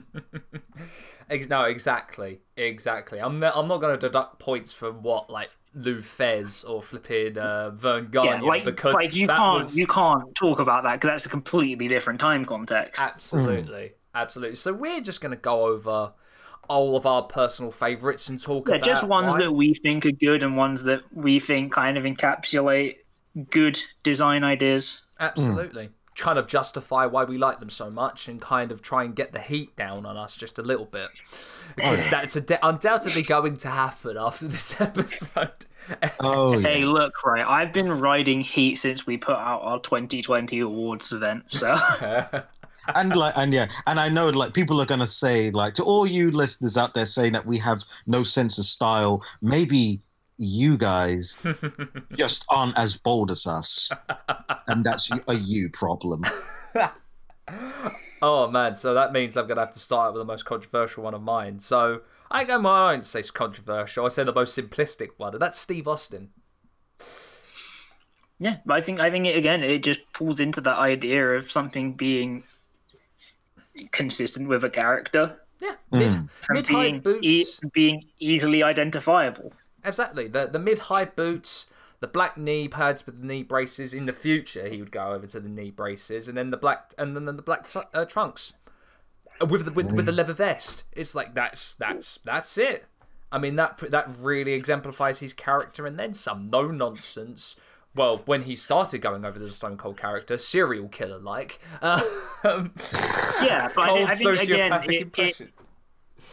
no, 1.49 1.65
exactly, 1.65 2.41
exactly. 2.57 3.19
I'm 3.21 3.39
ne- 3.41 3.51
I'm 3.55 3.69
not 3.69 3.81
going 3.81 3.99
to 3.99 4.07
deduct 4.07 4.39
points 4.39 4.73
from 4.73 5.03
what 5.03 5.31
like 5.31 5.51
Lou 5.75 5.99
Thesz 5.99 6.69
or 6.69 6.83
flipping 6.83 7.39
uh, 7.39 7.71
Verne 7.71 8.11
Gagne 8.11 8.29
yeah, 8.29 8.41
like 8.41 8.65
because 8.65 8.95
like 8.95 9.15
you 9.15 9.29
can't 9.29 9.59
was- 9.59 9.77
you 9.77 9.87
can't 9.87 10.35
talk 10.35 10.59
about 10.61 10.85
that 10.85 10.95
because 10.95 11.09
that's 11.09 11.27
a 11.27 11.29
completely 11.29 11.89
different 11.89 12.21
time 12.21 12.45
context. 12.45 13.01
absolutely, 13.03 13.93
absolutely. 14.15 14.57
So 14.57 14.73
we're 14.73 15.01
just 15.01 15.21
going 15.21 15.35
to 15.35 15.41
go 15.41 15.67
over 15.67 16.13
all 16.69 16.97
of 16.97 17.05
our 17.05 17.23
personal 17.23 17.71
favorites 17.73 18.29
and 18.29 18.41
talk 18.41 18.69
yeah, 18.69 18.77
about 18.77 18.87
just 18.87 19.05
ones 19.07 19.33
why- 19.33 19.41
that 19.41 19.53
we 19.53 19.75
think 19.75 20.07
are 20.07 20.13
good 20.13 20.43
and 20.43 20.57
ones 20.57 20.85
that 20.85 21.03
we 21.13 21.39
think 21.41 21.73
kind 21.73 21.99
of 21.99 22.05
encapsulate 22.05 22.97
good 23.51 23.79
design 24.03 24.43
ideas. 24.43 25.03
Absolutely. 25.19 25.91
Kind 26.17 26.39
of 26.39 26.47
justify 26.47 27.07
why 27.07 27.25
we 27.25 27.39
like 27.39 27.61
them 27.61 27.71
so 27.71 27.91
much 27.91 28.29
and 28.29 28.41
kind 28.41 28.73
of 28.73 28.83
try 28.83 29.05
and 29.05 29.15
get 29.15 29.33
the 29.33 29.41
heat 29.41 29.75
down 29.77 30.05
on 30.05 30.17
us 30.17 30.37
just 30.37 30.59
a 30.59 30.63
little 30.63 30.85
bit. 30.85 31.09
Because 31.77 32.07
oh. 32.07 32.11
that's 32.11 32.37
a 32.37 32.59
undoubtedly 32.63 33.23
going 33.23 33.57
to 33.59 33.69
happen 33.69 34.17
after 34.19 34.49
this 34.49 34.81
episode. 34.81 35.67
Oh 36.21 36.59
yeah. 36.59 36.69
Hey, 36.69 36.85
look, 36.85 37.13
right, 37.25 37.47
I've 37.47 37.73
been 37.73 37.91
riding 37.91 38.43
heat 38.43 38.77
since 38.77 39.07
we 39.07 39.17
put 39.17 39.37
out 39.37 39.63
our 39.63 39.81
2020 39.81 40.61
awards 40.61 41.13
event, 41.13 41.51
so 41.51 41.75
and 42.95 43.15
like 43.15 43.37
and 43.37 43.53
yeah 43.53 43.69
and 43.87 44.01
i 44.01 44.09
know 44.09 44.29
like 44.31 44.55
people 44.55 44.81
are 44.81 44.87
gonna 44.87 45.07
say 45.07 45.51
like 45.51 45.75
to 45.75 45.83
all 45.83 46.07
you 46.07 46.31
listeners 46.31 46.77
out 46.77 46.95
there 46.95 47.07
saying 47.07 47.33
that 47.33 47.47
we 47.47 47.59
have 47.59 47.85
no 48.07 48.23
sense 48.23 48.59
of 48.59 48.65
style 48.65 49.23
maybe 49.43 50.01
you 50.41 50.77
guys 50.79 51.37
just 52.17 52.45
aren't 52.49 52.77
as 52.79 52.97
bold 52.97 53.31
as 53.31 53.47
us 53.47 53.91
and 54.67 54.85
that's 54.85 55.11
a 55.29 55.35
you 55.35 55.69
problem 55.69 56.25
oh 58.23 58.49
man, 58.49 58.75
so 58.75 58.95
that 58.95 59.13
means 59.13 59.37
I'm 59.37 59.47
going 59.47 59.57
to 59.57 59.63
have 59.63 59.73
to 59.75 59.79
start 59.79 60.13
with 60.13 60.21
the 60.21 60.25
most 60.25 60.45
controversial 60.45 61.03
one 61.05 61.15
of 61.15 61.23
mine. 61.23 61.59
So 61.61 62.03
I 62.31 62.45
go 62.45 62.61
my 62.61 62.93
own 62.93 63.01
to 63.01 63.07
say 63.07 63.21
it's 63.21 63.31
controversial. 63.31 64.05
I 64.07 64.09
say 64.09 64.23
the 64.25 64.33
most 64.33 64.57
simplistic 64.57 65.09
one, 65.17 65.33
and 65.33 65.43
that's 65.43 65.59
Steve 65.59 65.89
Austin. 65.89 66.31
yeah, 68.39 68.59
but 68.65 68.75
I 68.75 68.81
think 68.81 69.01
I 69.01 69.11
think 69.11 69.27
it 69.27 69.37
again 69.37 69.63
it 69.63 69.83
just 69.83 70.01
pulls 70.13 70.39
into 70.41 70.61
that 70.61 70.79
idea 70.79 71.31
of 71.33 71.51
something 71.51 71.95
being 71.95 72.45
consistent 73.93 74.49
with 74.49 74.63
a 74.65 74.71
character 74.71 75.41
Yeah, 75.61 75.75
hmm. 75.91 75.99
mid 75.99 76.15
and 76.15 76.29
mid 76.51 76.67
high 76.69 76.83
being 76.91 76.97
e- 76.97 77.45
boots. 77.45 77.61
being 77.73 78.05
easily 78.19 78.63
identifiable. 78.63 79.53
Exactly. 79.85 80.29
The 80.29 80.47
the 80.47 80.59
mid 80.59 80.79
high 80.81 81.05
boots, 81.05 81.67
the 82.01 82.07
black 82.07 82.37
knee 82.37 82.69
pads 82.69 83.07
with 83.07 83.21
the 83.21 83.27
knee 83.27 83.43
braces. 83.43 83.93
In 83.95 84.07
the 84.07 84.13
future, 84.13 84.69
he 84.69 84.79
would 84.79 84.91
go 84.93 85.13
over 85.13 85.27
to 85.27 85.41
the 85.41 85.49
knee 85.49 85.71
braces, 85.71 86.29
and 86.29 86.37
then 86.37 86.51
the 86.51 86.57
black 86.57 86.95
and 86.99 87.17
then 87.17 87.25
the 87.25 87.43
black 87.43 87.69
tr- 87.69 87.79
uh, 87.95 88.05
trunks 88.05 88.53
Uh, 89.41 89.47
with 89.47 89.65
the 89.65 89.71
with, 89.73 89.93
with 89.93 90.07
the 90.07 90.13
leather 90.13 90.33
vest. 90.35 90.85
It's 90.93 91.15
like 91.15 91.35
that's 91.35 91.75
that's 91.75 92.19
that's 92.25 92.57
it. 92.59 92.87
I 93.33 93.39
mean 93.39 93.57
that 93.57 93.79
that 93.91 94.09
really 94.19 94.53
exemplifies 94.53 95.21
his 95.21 95.33
character, 95.33 95.87
and 95.87 95.99
then 95.99 96.15
some. 96.15 96.49
No 96.51 96.67
nonsense. 96.71 97.57
Well, 97.95 98.23
when 98.25 98.43
he 98.43 98.55
started 98.55 98.99
going 98.99 99.25
over 99.25 99.37
the 99.39 99.49
Stone 99.51 99.77
Cold 99.77 99.97
character, 99.97 100.39
serial 100.39 100.87
killer 100.89 101.19
like, 101.19 101.59
um, 101.83 102.73
Yeah, 103.43 103.69
but 103.75 103.83
I, 103.83 103.89
cold 103.89 104.09
think- 104.09 104.11
I 104.11 104.15
think 104.37 104.43
again, 104.43 104.71
sociopathic 104.71 104.85
it, 104.85 104.91
it, 104.95 105.01
impression. 105.03 105.53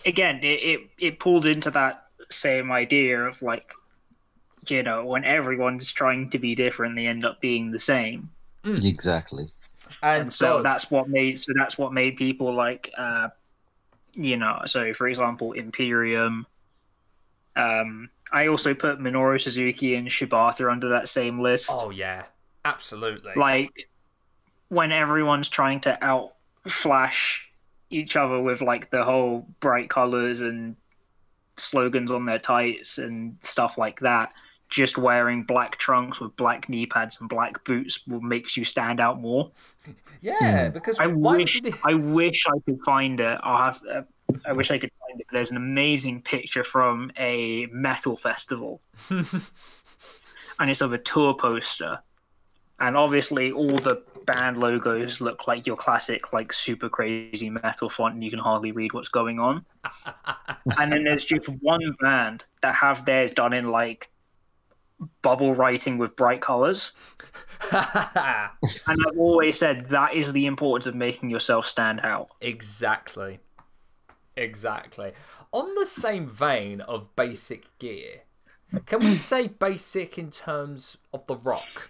again, 0.06 0.40
it, 0.44 0.46
it 0.46 0.80
it 1.00 1.20
pulls 1.20 1.46
into 1.48 1.72
that 1.72 2.07
same 2.30 2.72
idea 2.72 3.22
of 3.22 3.42
like, 3.42 3.72
you 4.68 4.84
know, 4.84 5.06
when 5.06 5.24
everyone's 5.24 5.92
trying 5.92 6.30
to 6.32 6.40
be 6.40 6.56
different, 6.56 6.96
they 6.96 7.08
end 7.08 7.26
up 7.26 7.42
being 7.42 7.72
the 7.72 7.80
same. 7.80 8.30
exactly 8.64 9.46
and 10.02 10.24
And 10.24 10.34
so 10.34 10.58
God, 10.58 10.66
that's 10.66 10.92
what 10.92 11.08
made 11.10 11.40
so 11.40 11.54
that's 11.56 11.78
what 11.78 11.94
made 11.94 12.16
people 12.16 12.54
like, 12.54 12.92
uh, 12.98 13.30
you 14.14 14.38
know, 14.38 14.62
so 14.66 14.94
for 14.94 15.08
example, 15.08 15.54
Imperium. 15.54 16.46
Um, 17.56 18.10
I 18.32 18.48
also 18.48 18.74
put 18.74 19.00
Minoru 19.00 19.42
Suzuki 19.42 19.96
and 19.96 20.08
Shibata 20.08 20.72
under 20.72 20.90
that 20.90 21.10
same 21.10 21.40
list. 21.40 21.72
oh 21.74 21.90
yeah, 21.90 22.26
absolutely. 22.66 23.32
like 23.36 23.90
when 24.70 24.92
everyone's 24.92 25.50
trying 25.50 25.80
to 25.82 25.98
outflash 26.02 27.40
each 27.90 28.16
other 28.18 28.42
with 28.42 28.62
like 28.62 28.92
the 28.92 29.04
whole 29.04 29.46
bright 29.60 29.90
colors 29.90 30.42
and 30.42 30.76
slogans 31.58 32.12
on 32.12 32.26
their 32.26 32.40
tights 32.40 32.98
and 32.98 33.38
stuff 33.42 33.78
like 33.78 34.00
that 34.02 34.34
just 34.70 34.98
wearing 34.98 35.44
black 35.44 35.78
trunks 35.78 36.20
with 36.20 36.36
black 36.36 36.68
knee 36.68 36.86
pads 36.86 37.18
and 37.22 37.30
black 37.30 37.64
boots 37.64 38.06
will 38.06 38.20
makes 38.20 38.58
you 38.58 38.66
stand 38.66 39.00
out 39.00 39.20
more. 39.22 39.50
Yeah, 40.22 40.68
because 40.70 41.00
i 41.00 41.06
wish 41.08 41.62
did 41.62 41.74
he- 41.74 41.80
i 41.86 41.94
wish 41.94 42.46
i 42.48 42.60
could 42.66 42.82
find 42.84 43.20
it. 43.20 43.40
I'll 43.44 43.58
have 43.64 43.82
uh, 43.90 44.02
i 44.46 44.52
wish 44.52 44.70
i 44.72 44.78
could 44.78 44.92
find 45.08 45.22
it. 45.22 45.28
There's 45.32 45.52
an 45.52 45.58
amazing 45.58 46.22
picture 46.24 46.64
from 46.66 47.12
a 47.18 47.68
metal 47.72 48.18
festival. 48.18 48.82
And 50.60 50.72
it's 50.72 50.82
of 50.82 50.92
a 50.92 50.98
tour 50.98 51.36
poster. 51.36 52.00
And 52.80 52.98
obviously 52.98 53.52
all 53.52 53.78
the 53.78 54.02
band 54.28 54.58
logos 54.58 55.22
look 55.22 55.48
like 55.48 55.66
your 55.66 55.76
classic 55.76 56.32
like 56.34 56.54
super 56.54 56.90
crazy 56.90 57.50
metal 57.50 57.90
font 57.90 58.14
and 58.14 58.24
you 58.24 58.30
can 58.30 58.40
hardly 58.40 58.72
read 58.72 58.94
what's 58.94 59.10
going 59.10 59.40
on 59.40 59.66
and 60.78 60.92
then 60.92 61.04
there's 61.04 61.26
just 61.26 61.48
one 61.62 61.96
band 62.00 62.44
that 62.62 62.76
have 62.76 63.06
theirs 63.06 63.32
done 63.32 63.54
in 63.54 63.72
like 63.72 64.12
bubble 65.22 65.54
writing 65.54 65.98
with 65.98 66.16
bright 66.16 66.42
colors 66.42 66.92
and 67.72 67.82
i've 68.88 69.18
always 69.18 69.58
said 69.58 69.90
that 69.90 70.14
is 70.14 70.34
the 70.34 70.46
importance 70.46 70.88
of 70.88 70.96
making 70.96 71.30
yourself 71.30 71.66
stand 71.66 72.00
out 72.04 72.30
Exactly. 72.42 73.40
Exactly. 74.38 75.14
On 75.52 75.74
the 75.76 75.86
same 75.86 76.28
vein 76.28 76.82
of 76.82 77.16
basic 77.16 77.78
gear, 77.80 78.22
can 78.86 79.00
we 79.00 79.16
say 79.32 79.48
basic 79.48 80.18
in 80.18 80.30
terms 80.30 80.98
of 81.14 81.26
the 81.28 81.36
rock? 81.36 81.90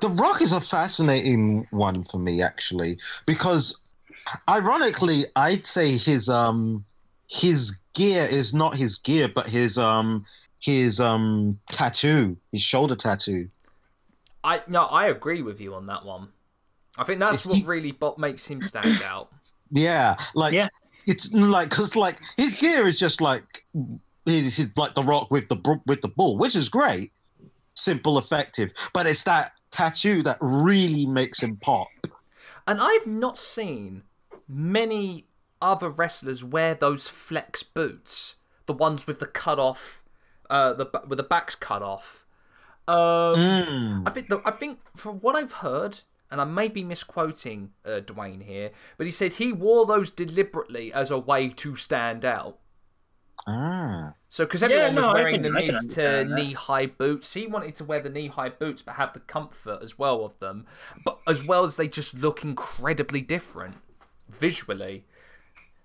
The 0.00 0.08
Rock 0.08 0.42
is 0.42 0.52
a 0.52 0.60
fascinating 0.60 1.66
one 1.70 2.04
for 2.04 2.18
me, 2.18 2.42
actually, 2.42 2.98
because 3.26 3.80
ironically, 4.48 5.24
I'd 5.36 5.66
say 5.66 5.96
his 5.96 6.28
um 6.28 6.84
his 7.28 7.78
gear 7.94 8.26
is 8.30 8.52
not 8.54 8.76
his 8.76 8.96
gear, 8.96 9.28
but 9.28 9.46
his 9.48 9.78
um 9.78 10.24
his 10.60 11.00
um 11.00 11.58
tattoo, 11.68 12.36
his 12.52 12.62
shoulder 12.62 12.96
tattoo. 12.96 13.48
I 14.44 14.62
no, 14.68 14.84
I 14.84 15.06
agree 15.06 15.42
with 15.42 15.60
you 15.60 15.74
on 15.74 15.86
that 15.86 16.04
one. 16.04 16.28
I 16.98 17.04
think 17.04 17.20
that's 17.20 17.46
what 17.46 17.64
really 17.64 17.92
bo- 17.92 18.16
makes 18.18 18.46
him 18.46 18.60
stand 18.60 19.02
out. 19.04 19.30
Yeah, 19.70 20.16
like 20.34 20.52
Yeah. 20.52 20.68
it's 21.06 21.32
like 21.32 21.70
because 21.70 21.96
like 21.96 22.18
his 22.36 22.60
gear 22.60 22.86
is 22.86 22.98
just 22.98 23.20
like 23.20 23.64
he's, 24.26 24.56
he's 24.56 24.76
like 24.76 24.94
the 24.94 25.02
Rock 25.02 25.30
with 25.30 25.48
the 25.48 25.56
br- 25.56 25.82
with 25.86 26.02
the 26.02 26.08
ball, 26.08 26.36
which 26.36 26.54
is 26.56 26.68
great, 26.68 27.12
simple, 27.74 28.18
effective, 28.18 28.72
but 28.92 29.06
it's 29.06 29.22
that 29.24 29.52
tattoo 29.70 30.22
that 30.22 30.38
really 30.40 31.06
makes 31.06 31.42
him 31.42 31.56
pop. 31.56 31.88
And 32.66 32.80
I've 32.80 33.06
not 33.06 33.38
seen 33.38 34.02
many 34.48 35.26
other 35.62 35.88
wrestlers 35.90 36.44
wear 36.44 36.74
those 36.74 37.08
flex 37.08 37.62
boots, 37.62 38.36
the 38.66 38.72
ones 38.72 39.06
with 39.06 39.20
the 39.20 39.26
cut 39.26 39.58
off, 39.58 40.02
uh, 40.48 40.72
the 40.74 40.86
with 41.06 41.16
the 41.16 41.22
backs 41.22 41.54
cut 41.54 41.82
off. 41.82 42.24
Um, 42.88 42.96
Mm. 43.36 44.08
I 44.08 44.10
think 44.10 44.28
the, 44.28 44.40
I 44.44 44.50
think 44.50 44.78
from 44.96 45.20
what 45.20 45.36
I've 45.36 45.52
heard, 45.52 46.00
and 46.30 46.40
I 46.40 46.44
may 46.44 46.68
be 46.68 46.82
misquoting 46.82 47.70
uh, 47.84 48.00
Dwayne 48.00 48.42
here, 48.42 48.70
but 48.96 49.06
he 49.06 49.10
said 49.12 49.34
he 49.34 49.52
wore 49.52 49.86
those 49.86 50.10
deliberately 50.10 50.92
as 50.92 51.10
a 51.10 51.18
way 51.18 51.48
to 51.50 51.76
stand 51.76 52.24
out. 52.24 52.58
Ah. 53.46 54.14
So 54.28 54.44
because 54.44 54.62
everyone 54.62 54.94
was 54.94 55.04
no, 55.04 55.10
I 55.10 55.14
wearing 55.14 55.42
can- 55.42 55.52
the 55.52 55.58
I 55.58 55.66
mid 55.66 55.90
to 55.92 56.24
knee 56.24 56.52
high 56.52 56.86
boots, 56.86 57.32
he 57.34 57.46
wanted 57.46 57.74
to 57.76 57.84
wear 57.84 58.00
the 58.00 58.10
knee 58.10 58.28
high 58.28 58.50
boots 58.50 58.82
but 58.82 58.96
have 58.96 59.12
the 59.12 59.20
comfort 59.20 59.80
as 59.82 59.98
well 59.98 60.24
of 60.24 60.38
them, 60.38 60.66
but 61.04 61.18
as 61.26 61.42
well 61.44 61.64
as 61.64 61.76
they 61.76 61.88
just 61.88 62.14
look 62.14 62.44
incredibly 62.44 63.20
different 63.22 63.76
visually. 64.28 65.04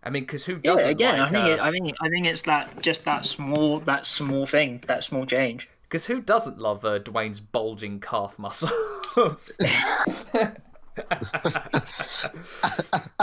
I 0.03 0.11
mean, 0.11 0.23
because 0.23 0.45
who 0.45 0.53
yeah, 0.53 0.59
doesn't? 0.71 0.89
again 0.89 1.17
like, 1.19 1.27
i 1.29 1.31
think 1.31 1.45
uh, 1.45 1.49
it, 1.49 1.59
i 1.61 1.71
think 1.71 1.95
i 1.99 2.09
think 2.09 2.25
it's 2.27 2.43
that 2.43 2.79
just 2.83 3.05
that 3.05 3.25
small 3.25 3.79
that 3.79 4.05
small 4.05 4.45
thing 4.45 4.83
that 4.85 5.03
small 5.03 5.25
change 5.25 5.67
Because 5.83 6.05
who 6.05 6.21
doesn't 6.21 6.59
love 6.59 6.85
uh, 6.85 6.99
Dwayne's 6.99 7.39
bulging 7.39 7.99
calf 7.99 8.37
muscles? 8.37 8.71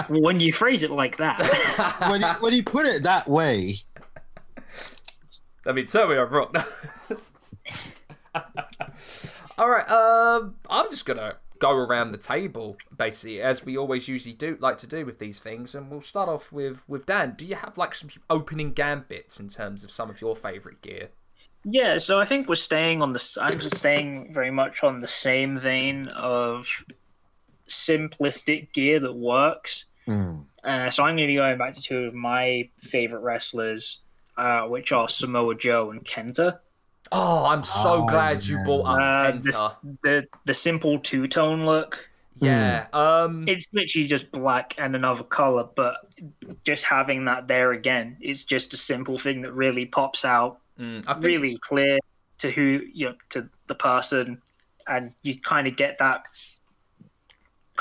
when 0.08 0.40
you 0.40 0.52
phrase 0.52 0.82
it 0.84 0.90
like 0.90 1.16
that 1.16 1.38
when 2.10 2.20
you, 2.20 2.26
when 2.40 2.52
you 2.52 2.62
put 2.62 2.86
it 2.86 3.02
that 3.04 3.28
way, 3.28 3.74
I 5.66 5.72
mean, 5.72 5.86
tell 5.86 6.08
me 6.08 6.16
I'm 6.16 6.28
wrong. 6.30 6.54
All 9.58 9.70
right, 9.70 9.88
um, 9.90 10.56
I'm 10.68 10.90
just 10.90 11.04
gonna 11.04 11.36
go 11.58 11.70
around 11.70 12.10
the 12.10 12.18
table 12.18 12.76
basically, 12.96 13.40
as 13.40 13.64
we 13.64 13.78
always 13.78 14.08
usually 14.08 14.34
do, 14.34 14.58
like 14.60 14.78
to 14.78 14.86
do 14.86 15.06
with 15.06 15.20
these 15.20 15.38
things, 15.38 15.74
and 15.74 15.90
we'll 15.90 16.00
start 16.00 16.28
off 16.28 16.50
with 16.50 16.84
with 16.88 17.06
Dan. 17.06 17.34
Do 17.36 17.46
you 17.46 17.54
have 17.54 17.78
like 17.78 17.94
some 17.94 18.10
opening 18.28 18.72
gambits 18.72 19.38
in 19.38 19.48
terms 19.48 19.84
of 19.84 19.90
some 19.90 20.10
of 20.10 20.20
your 20.20 20.34
favorite 20.34 20.82
gear? 20.82 21.10
Yeah, 21.64 21.98
so 21.98 22.20
I 22.20 22.24
think 22.24 22.48
we're 22.48 22.56
staying 22.56 23.02
on 23.02 23.12
the. 23.12 23.38
I'm 23.40 23.60
just 23.60 23.76
staying 23.76 24.32
very 24.32 24.50
much 24.50 24.82
on 24.82 24.98
the 24.98 25.06
same 25.06 25.58
vein 25.58 26.08
of 26.08 26.84
simplistic 27.68 28.72
gear 28.72 28.98
that 28.98 29.14
works. 29.14 29.86
Mm. 30.08 30.46
Uh, 30.64 30.90
so 30.90 31.04
I'm 31.04 31.16
going 31.16 31.28
to 31.28 31.32
be 31.32 31.36
going 31.36 31.58
back 31.58 31.74
to 31.74 31.82
two 31.82 32.04
of 32.04 32.14
my 32.14 32.68
favorite 32.78 33.20
wrestlers. 33.20 34.00
Uh, 34.36 34.62
which 34.62 34.92
are 34.92 35.08
Samoa 35.08 35.54
Joe 35.54 35.90
and 35.90 36.04
Kenta. 36.04 36.58
Oh, 37.10 37.44
I'm 37.46 37.62
so 37.62 38.04
Oh, 38.04 38.06
glad 38.06 38.44
you 38.44 38.56
man. 38.56 38.64
brought 38.64 38.84
up 38.86 38.98
Uh, 38.98 39.32
Kenta. 39.32 39.42
this, 39.42 39.60
the 40.02 40.26
the 40.46 40.54
simple 40.54 40.98
two 40.98 41.26
tone 41.26 41.66
look. 41.66 42.08
Yeah. 42.36 42.86
Um. 42.92 43.46
It's 43.46 43.68
literally 43.72 44.06
just 44.06 44.30
black 44.32 44.74
and 44.78 44.96
another 44.96 45.22
color, 45.24 45.68
but 45.76 45.96
just 46.64 46.84
having 46.84 47.26
that 47.26 47.46
there 47.48 47.72
again, 47.72 48.16
it's 48.20 48.44
just 48.44 48.72
a 48.72 48.76
simple 48.76 49.18
thing 49.18 49.42
that 49.42 49.52
really 49.52 49.84
pops 49.86 50.24
out, 50.24 50.60
mm, 50.78 51.04
I 51.06 51.12
think. 51.12 51.24
really 51.24 51.58
clear 51.58 51.98
to 52.38 52.50
who 52.50 52.80
you 52.92 53.10
know 53.10 53.14
to 53.30 53.48
the 53.66 53.74
person, 53.74 54.40
and 54.88 55.12
you 55.22 55.38
kind 55.40 55.66
of 55.68 55.76
get 55.76 55.98
that 55.98 56.24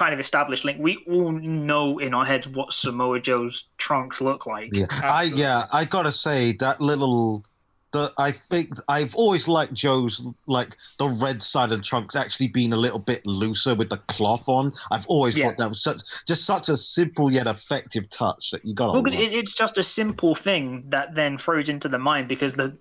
kind 0.01 0.13
of 0.15 0.19
established 0.19 0.65
link. 0.65 0.79
We 0.79 0.97
all 1.07 1.31
know 1.31 1.99
in 1.99 2.13
our 2.15 2.25
heads 2.25 2.47
what 2.47 2.73
Samoa 2.73 3.19
Joe's 3.19 3.65
trunks 3.77 4.19
look 4.19 4.45
like. 4.47 4.69
Yeah, 4.73 4.87
I 5.03 5.23
yeah, 5.35 5.65
I 5.71 5.85
gotta 5.85 6.11
say 6.11 6.53
that 6.53 6.81
little. 6.81 7.43
The, 7.91 8.09
I 8.17 8.31
think 8.31 8.69
I've 8.87 9.13
always 9.15 9.49
liked 9.49 9.73
Joe's 9.73 10.25
like 10.47 10.77
the 10.97 11.09
red 11.09 11.41
side 11.43 11.73
of 11.73 11.79
the 11.79 11.83
trunks 11.83 12.15
actually 12.15 12.47
being 12.47 12.71
a 12.71 12.77
little 12.77 12.99
bit 12.99 13.21
looser 13.25 13.75
with 13.75 13.89
the 13.89 13.97
cloth 14.07 14.47
on. 14.47 14.71
I've 14.89 15.05
always 15.07 15.37
Yeah. 15.37 15.47
thought 15.49 15.57
that 15.57 15.69
was 15.69 15.83
such 15.83 16.01
just 16.25 16.45
such 16.45 16.69
a 16.69 16.77
simple 16.77 17.29
yet 17.31 17.47
effective 17.47 18.09
touch 18.09 18.51
that 18.51 18.61
you 18.65 18.73
got. 18.73 18.93
Well, 18.93 19.03
'cause 19.03 19.13
it, 19.13 19.33
it's 19.33 19.53
just 19.53 19.77
a 19.77 19.83
simple 19.83 20.35
thing 20.35 20.85
that 20.87 21.15
then 21.15 21.37
throws 21.37 21.67
into 21.69 21.89
the 21.89 21.99
mind 21.99 22.27
because 22.29 22.53
the 22.53 22.75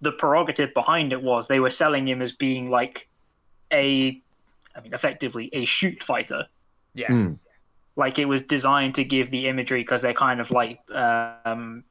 the 0.00 0.10
prerogative 0.12 0.72
behind 0.74 1.12
it 1.12 1.22
was 1.22 1.46
they 1.48 1.60
were 1.60 1.70
selling 1.70 2.08
him 2.08 2.22
as 2.22 2.32
being 2.32 2.70
like 2.70 3.08
a, 3.72 4.18
I 4.74 4.80
mean, 4.80 4.94
effectively 4.94 5.50
a 5.52 5.64
shoot 5.66 6.02
fighter. 6.02 6.46
Yeah. 6.96 7.08
Mm. 7.10 7.38
Like 7.94 8.18
it 8.18 8.26
was 8.26 8.42
designed 8.42 8.94
to 8.96 9.04
give 9.04 9.30
the 9.30 9.46
imagery 9.48 9.80
because 9.82 10.02
they're 10.02 10.12
kind 10.12 10.40
of 10.40 10.50
like 10.50 10.80
um, 10.90 11.84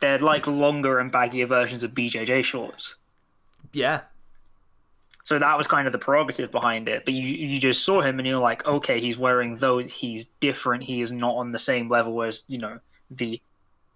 they're 0.00 0.18
like 0.18 0.46
longer 0.46 0.98
and 0.98 1.12
baggier 1.12 1.46
versions 1.46 1.84
of 1.84 1.92
BJJ 1.92 2.44
shorts. 2.44 2.96
Yeah. 3.72 4.00
So 5.24 5.38
that 5.38 5.56
was 5.56 5.68
kind 5.68 5.86
of 5.86 5.92
the 5.92 6.00
prerogative 6.00 6.50
behind 6.50 6.88
it. 6.88 7.04
But 7.04 7.14
you 7.14 7.22
you 7.22 7.58
just 7.58 7.84
saw 7.84 8.00
him 8.00 8.18
and 8.18 8.26
you're 8.26 8.40
like, 8.40 8.66
okay, 8.66 8.98
he's 9.00 9.18
wearing 9.18 9.54
those. 9.54 9.92
He's 9.92 10.24
different. 10.40 10.82
He 10.82 11.00
is 11.00 11.12
not 11.12 11.36
on 11.36 11.52
the 11.52 11.60
same 11.60 11.88
level 11.88 12.22
as 12.22 12.44
you 12.48 12.58
know 12.58 12.80
the 13.10 13.40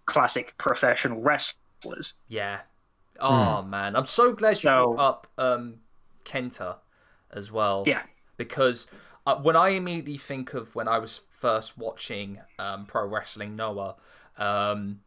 classic 0.05 0.55
professional 0.57 1.21
wrestlers. 1.21 2.15
Yeah. 2.29 2.61
Oh 3.19 3.63
man, 3.63 3.97
I'm 3.97 4.07
so 4.07 4.33
glad 4.33 4.51
you 4.51 4.55
So- 4.69 4.95
brought 4.95 5.09
up 5.09 5.27
um, 5.37 5.75
Kenta 6.25 6.77
as 7.33 7.51
well. 7.51 7.83
Yeah. 7.87 8.03
Because 8.37 8.87
uh, 9.27 9.37
when 9.37 9.57
I 9.57 9.71
immediately 9.71 10.19
think 10.19 10.55
of 10.55 10.75
when 10.75 10.87
I 10.87 10.99
was 10.99 11.23
first 11.29 11.77
watching 11.77 12.41
um, 12.59 12.87
pro 12.87 13.05
wrestling 13.05 13.57
Noah, 13.57 13.97
um, 14.39 15.01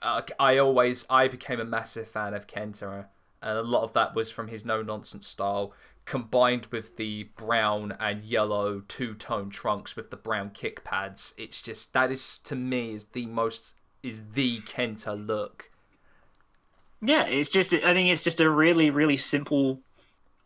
uh, 0.00 0.22
I 0.38 0.58
always 0.58 1.04
I 1.10 1.26
became 1.26 1.58
a 1.58 1.64
massive 1.64 2.06
fan 2.06 2.34
of 2.34 2.46
Kenta, 2.46 3.06
and 3.42 3.58
a 3.58 3.62
lot 3.62 3.82
of 3.82 3.92
that 3.94 4.14
was 4.14 4.30
from 4.30 4.48
his 4.48 4.64
no 4.64 4.80
nonsense 4.82 5.26
style. 5.26 5.72
Combined 6.04 6.68
with 6.70 6.96
the 6.96 7.24
brown 7.36 7.94
and 8.00 8.24
yellow 8.24 8.82
two 8.86 9.14
tone 9.14 9.50
trunks 9.50 9.94
with 9.94 10.10
the 10.10 10.16
brown 10.16 10.50
kick 10.50 10.84
pads, 10.84 11.34
it's 11.36 11.60
just 11.60 11.92
that 11.92 12.12
is 12.12 12.38
to 12.44 12.54
me 12.54 12.92
is 12.92 13.06
the 13.06 13.26
most 13.26 13.74
is 14.04 14.22
the 14.32 14.60
Kenta 14.60 15.26
look. 15.26 15.70
Yeah, 17.02 17.26
it's 17.26 17.50
just 17.50 17.74
I 17.74 17.92
think 17.92 18.08
it's 18.08 18.24
just 18.24 18.40
a 18.40 18.48
really 18.48 18.88
really 18.88 19.16
simple 19.16 19.80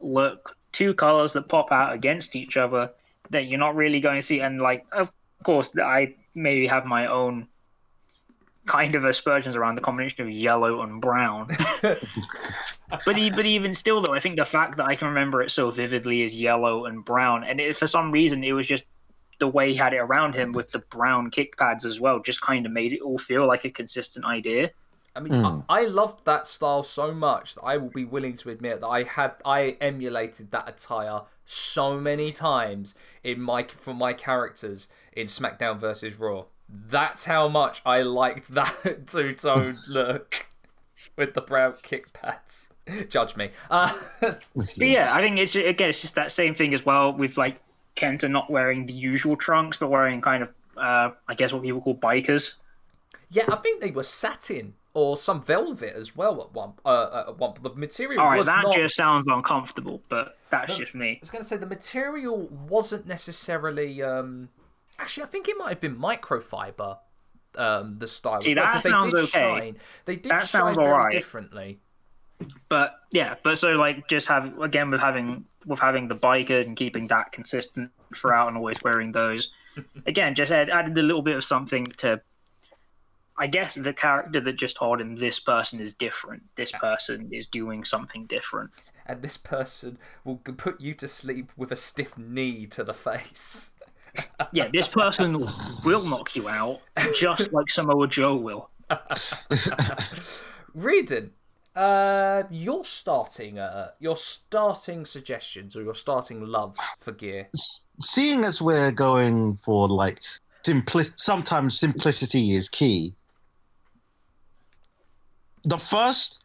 look. 0.00 0.56
Two 0.72 0.94
colors 0.94 1.34
that 1.34 1.48
pop 1.48 1.70
out 1.70 1.92
against 1.92 2.34
each 2.34 2.56
other 2.56 2.92
that 3.32 3.46
you're 3.46 3.58
not 3.58 3.74
really 3.74 4.00
going 4.00 4.16
to 4.16 4.22
see, 4.22 4.40
and 4.40 4.60
like 4.60 4.86
of 4.92 5.12
course 5.42 5.72
I 5.76 6.14
maybe 6.34 6.66
have 6.66 6.86
my 6.86 7.06
own 7.06 7.48
kind 8.64 8.94
of 8.94 9.04
aspersions 9.04 9.56
around 9.56 9.74
the 9.74 9.80
combination 9.80 10.22
of 10.22 10.30
yellow 10.30 10.82
and 10.82 11.00
brown. 11.00 11.48
but 11.82 13.18
e- 13.18 13.30
but 13.30 13.44
even 13.44 13.74
still 13.74 14.00
though, 14.00 14.14
I 14.14 14.20
think 14.20 14.36
the 14.36 14.44
fact 14.44 14.76
that 14.76 14.86
I 14.86 14.94
can 14.94 15.08
remember 15.08 15.42
it 15.42 15.50
so 15.50 15.70
vividly 15.70 16.22
is 16.22 16.40
yellow 16.40 16.86
and 16.86 17.04
brown, 17.04 17.44
and 17.44 17.60
it, 17.60 17.76
for 17.76 17.86
some 17.86 18.12
reason 18.12 18.44
it 18.44 18.52
was 18.52 18.66
just 18.66 18.86
the 19.40 19.48
way 19.48 19.70
he 19.72 19.76
had 19.76 19.92
it 19.92 19.98
around 19.98 20.36
him 20.36 20.52
with 20.52 20.70
the 20.70 20.78
brown 20.78 21.30
kick 21.30 21.56
pads 21.56 21.84
as 21.84 22.00
well, 22.00 22.20
just 22.20 22.40
kind 22.40 22.64
of 22.64 22.70
made 22.70 22.92
it 22.92 23.00
all 23.00 23.18
feel 23.18 23.46
like 23.46 23.64
a 23.64 23.70
consistent 23.70 24.24
idea. 24.24 24.70
I 25.14 25.20
mean, 25.20 25.34
hmm. 25.34 25.60
I, 25.68 25.80
I 25.80 25.84
loved 25.84 26.24
that 26.24 26.46
style 26.46 26.82
so 26.82 27.12
much 27.12 27.56
that 27.56 27.62
I 27.62 27.76
will 27.76 27.90
be 27.90 28.04
willing 28.04 28.36
to 28.36 28.50
admit 28.50 28.80
that 28.80 28.86
I 28.86 29.02
had 29.02 29.32
I 29.44 29.76
emulated 29.80 30.52
that 30.52 30.68
attire 30.68 31.22
so 31.44 31.98
many 31.98 32.32
times 32.32 32.94
in 33.22 33.40
my 33.40 33.64
for 33.64 33.94
my 33.94 34.12
characters 34.12 34.88
in 35.12 35.26
SmackDown 35.26 35.78
versus 35.78 36.18
Raw. 36.18 36.44
That's 36.68 37.24
how 37.26 37.48
much 37.48 37.82
I 37.84 38.02
liked 38.02 38.48
that 38.52 39.06
two 39.06 39.34
tone 39.34 39.72
look 39.92 40.46
with 41.16 41.34
the 41.34 41.42
brown 41.42 41.74
kick 41.82 42.12
pads. 42.12 42.70
Judge 43.08 43.36
me. 43.36 43.50
Uh, 43.70 43.92
But 44.20 44.38
yeah, 44.78 45.14
I 45.14 45.20
think 45.20 45.38
it's 45.38 45.52
just, 45.52 45.66
again, 45.66 45.90
it's 45.90 46.00
just 46.00 46.14
that 46.16 46.32
same 46.32 46.54
thing 46.54 46.74
as 46.74 46.84
well 46.84 47.12
with 47.12 47.36
like 47.36 47.60
Kenta 47.94 48.28
not 48.30 48.50
wearing 48.50 48.84
the 48.86 48.92
usual 48.92 49.36
trunks, 49.36 49.76
but 49.76 49.88
wearing 49.88 50.20
kind 50.20 50.42
of, 50.42 50.52
uh, 50.76 51.10
I 51.28 51.34
guess, 51.34 51.52
what 51.52 51.62
people 51.62 51.80
call 51.80 51.94
bikers. 51.96 52.54
yeah, 53.30 53.44
I 53.48 53.56
think 53.56 53.80
they 53.80 53.90
were 53.90 54.02
satin 54.02 54.74
or 54.94 55.16
some 55.16 55.42
velvet 55.42 55.94
as 55.94 56.14
well 56.14 56.42
at 56.42 56.52
one. 56.52 56.74
Uh, 56.84 57.24
at 57.28 57.38
one. 57.38 57.54
The 57.62 57.70
material 57.70 58.20
All 58.20 58.30
right, 58.30 58.44
that 58.44 58.64
not. 58.64 58.74
just 58.74 58.94
sounds 58.96 59.26
uncomfortable, 59.26 60.02
but 60.08 60.36
that's 60.50 60.76
just 60.76 60.94
me. 60.94 61.12
I 61.12 61.18
was 61.20 61.30
going 61.30 61.42
to 61.42 61.48
say 61.48 61.56
the 61.56 61.66
material 61.66 62.48
wasn't 62.68 63.06
necessarily. 63.06 64.02
Um, 64.02 64.50
actually, 64.98 65.24
I 65.24 65.26
think 65.26 65.48
it 65.48 65.56
might 65.58 65.70
have 65.70 65.80
been 65.80 65.96
microfiber. 65.96 66.98
Um, 67.56 67.98
the 67.98 68.06
style. 68.06 68.40
See, 68.40 68.54
well, 68.54 68.64
that 68.64 68.82
sounds 68.82 69.12
they 69.12 69.20
did 69.20 69.28
okay. 69.28 69.38
shine. 69.38 69.76
They 70.06 70.16
did 70.16 70.30
That 70.30 70.48
shine 70.48 70.74
very 70.74 70.86
alright. 70.86 71.12
differently. 71.12 71.80
But 72.68 72.96
yeah, 73.12 73.36
but 73.42 73.56
so 73.58 73.72
like 73.72 74.08
just 74.08 74.26
have 74.28 74.58
again 74.60 74.90
with 74.90 75.00
having 75.00 75.44
with 75.66 75.78
having 75.78 76.08
the 76.08 76.16
bikers 76.16 76.66
and 76.66 76.76
keeping 76.76 77.06
that 77.08 77.30
consistent 77.30 77.90
throughout 78.14 78.48
and 78.48 78.56
always 78.56 78.82
wearing 78.82 79.12
those. 79.12 79.50
Again, 80.06 80.34
just 80.34 80.50
add, 80.52 80.68
added 80.68 80.96
a 80.98 81.02
little 81.02 81.22
bit 81.22 81.36
of 81.36 81.44
something 81.44 81.86
to. 81.98 82.20
I 83.38 83.46
guess 83.46 83.74
the 83.74 83.92
character 83.92 84.40
that 84.40 84.52
just 84.54 84.76
told 84.76 85.00
him 85.00 85.16
this 85.16 85.40
person 85.40 85.80
is 85.80 85.94
different. 85.94 86.42
This 86.54 86.72
person 86.72 87.30
is 87.32 87.46
doing 87.46 87.84
something 87.84 88.26
different. 88.26 88.70
And 89.06 89.22
this 89.22 89.36
person 89.36 89.98
will 90.24 90.36
put 90.36 90.80
you 90.80 90.94
to 90.94 91.08
sleep 91.08 91.50
with 91.56 91.72
a 91.72 91.76
stiff 91.76 92.16
knee 92.18 92.66
to 92.66 92.84
the 92.84 92.94
face. 92.94 93.72
Yeah, 94.52 94.68
this 94.70 94.88
person 94.88 95.48
will 95.86 96.04
knock 96.04 96.36
you 96.36 96.46
out, 96.46 96.80
just 97.16 97.50
like 97.50 97.70
Samoa 97.70 98.06
Joe 98.08 98.36
will. 98.36 98.68
Reardon, 100.74 101.30
uh, 101.74 102.42
your 102.50 102.84
starting, 102.84 103.58
uh, 103.58 103.92
your 104.00 104.16
starting 104.16 105.06
suggestions 105.06 105.74
or 105.74 105.82
your 105.82 105.94
starting 105.94 106.42
loves 106.42 106.78
for 106.98 107.12
gear. 107.12 107.48
seeing 108.00 108.44
as 108.44 108.60
we're 108.60 108.92
going 108.92 109.56
for 109.56 109.88
like 109.88 110.20
simpli- 110.66 111.12
sometimes 111.16 111.78
simplicity 111.78 112.52
is 112.52 112.68
key. 112.68 113.14
The 115.64 115.78
first, 115.78 116.44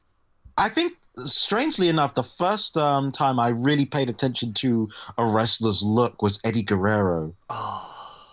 I 0.57 0.69
think, 0.69 0.93
strangely 1.25 1.89
enough, 1.89 2.13
the 2.13 2.23
first 2.23 2.77
um, 2.77 3.11
time 3.11 3.39
I 3.39 3.49
really 3.49 3.85
paid 3.85 4.09
attention 4.09 4.53
to 4.55 4.89
a 5.17 5.25
wrestler's 5.25 5.83
look 5.83 6.21
was 6.21 6.39
Eddie 6.43 6.63
Guerrero. 6.63 7.33
Oh, 7.49 8.23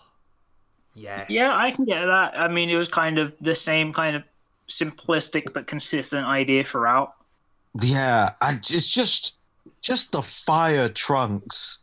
yes. 0.95 1.26
Yeah, 1.28 1.53
I 1.55 1.70
can 1.70 1.85
get 1.85 2.05
that. 2.05 2.39
I 2.39 2.49
mean, 2.49 2.70
it 2.70 2.76
was 2.76 2.89
kind 2.89 3.18
of 3.18 3.32
the 3.41 3.55
same 3.55 3.93
kind 3.93 4.16
of 4.16 4.22
simplistic 4.68 5.53
but 5.53 5.66
consistent 5.66 6.26
idea 6.26 6.64
throughout. 6.64 7.14
Yeah, 7.80 8.32
and 8.41 8.59
it's 8.59 8.89
just 8.89 9.37
just 9.82 10.12
the 10.12 10.22
fire 10.22 10.89
trunks 10.89 11.78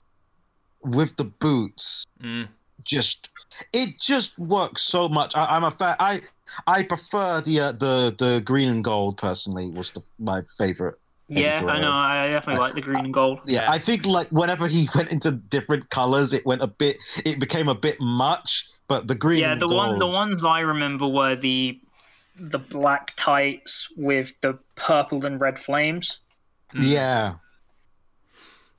with 0.83 1.15
the 1.17 1.25
boots. 1.25 2.05
Mm. 2.23 2.47
Just 2.83 3.29
it 3.73 3.99
just 3.99 4.37
works 4.39 4.83
so 4.83 5.09
much. 5.09 5.35
I, 5.35 5.45
I'm 5.45 5.63
a 5.63 5.71
fan. 5.71 5.95
I 5.99 6.21
I 6.67 6.83
prefer 6.83 7.41
the 7.41 7.59
uh, 7.59 7.71
the 7.73 8.15
the 8.17 8.41
green 8.43 8.69
and 8.69 8.83
gold 8.83 9.17
personally 9.17 9.69
was 9.71 9.89
the, 9.91 10.01
my 10.19 10.41
favorite. 10.57 10.95
Yeah, 11.27 11.63
I 11.65 11.79
know. 11.79 11.91
I 11.93 12.27
definitely 12.27 12.59
like 12.59 12.73
the 12.75 12.81
green 12.81 13.05
and 13.05 13.13
gold. 13.13 13.39
Yeah, 13.45 13.61
Yeah. 13.63 13.71
I 13.71 13.77
think 13.77 14.05
like 14.05 14.27
whenever 14.29 14.67
he 14.67 14.87
went 14.95 15.13
into 15.13 15.31
different 15.31 15.89
colors, 15.89 16.33
it 16.33 16.45
went 16.45 16.61
a 16.61 16.67
bit. 16.67 16.97
It 17.25 17.39
became 17.39 17.69
a 17.69 17.75
bit 17.75 17.97
much. 18.01 18.65
But 18.89 19.07
the 19.07 19.15
green. 19.15 19.39
Yeah, 19.39 19.53
and 19.53 19.61
the 19.61 19.69
one 19.69 19.97
the 19.99 20.07
ones 20.07 20.43
I 20.43 20.59
remember 20.59 21.07
were 21.07 21.35
the 21.35 21.79
the 22.37 22.59
black 22.59 23.13
tights 23.15 23.87
with 23.95 24.39
the 24.41 24.57
purple 24.75 25.25
and 25.25 25.39
red 25.39 25.57
flames. 25.59 26.19
Yeah. 26.73 27.35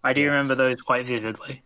I 0.05 0.13
do 0.13 0.21
Yes. 0.23 0.31
remember 0.31 0.55
those 0.55 0.81
quite 0.83 1.07
vividly. 1.07 1.63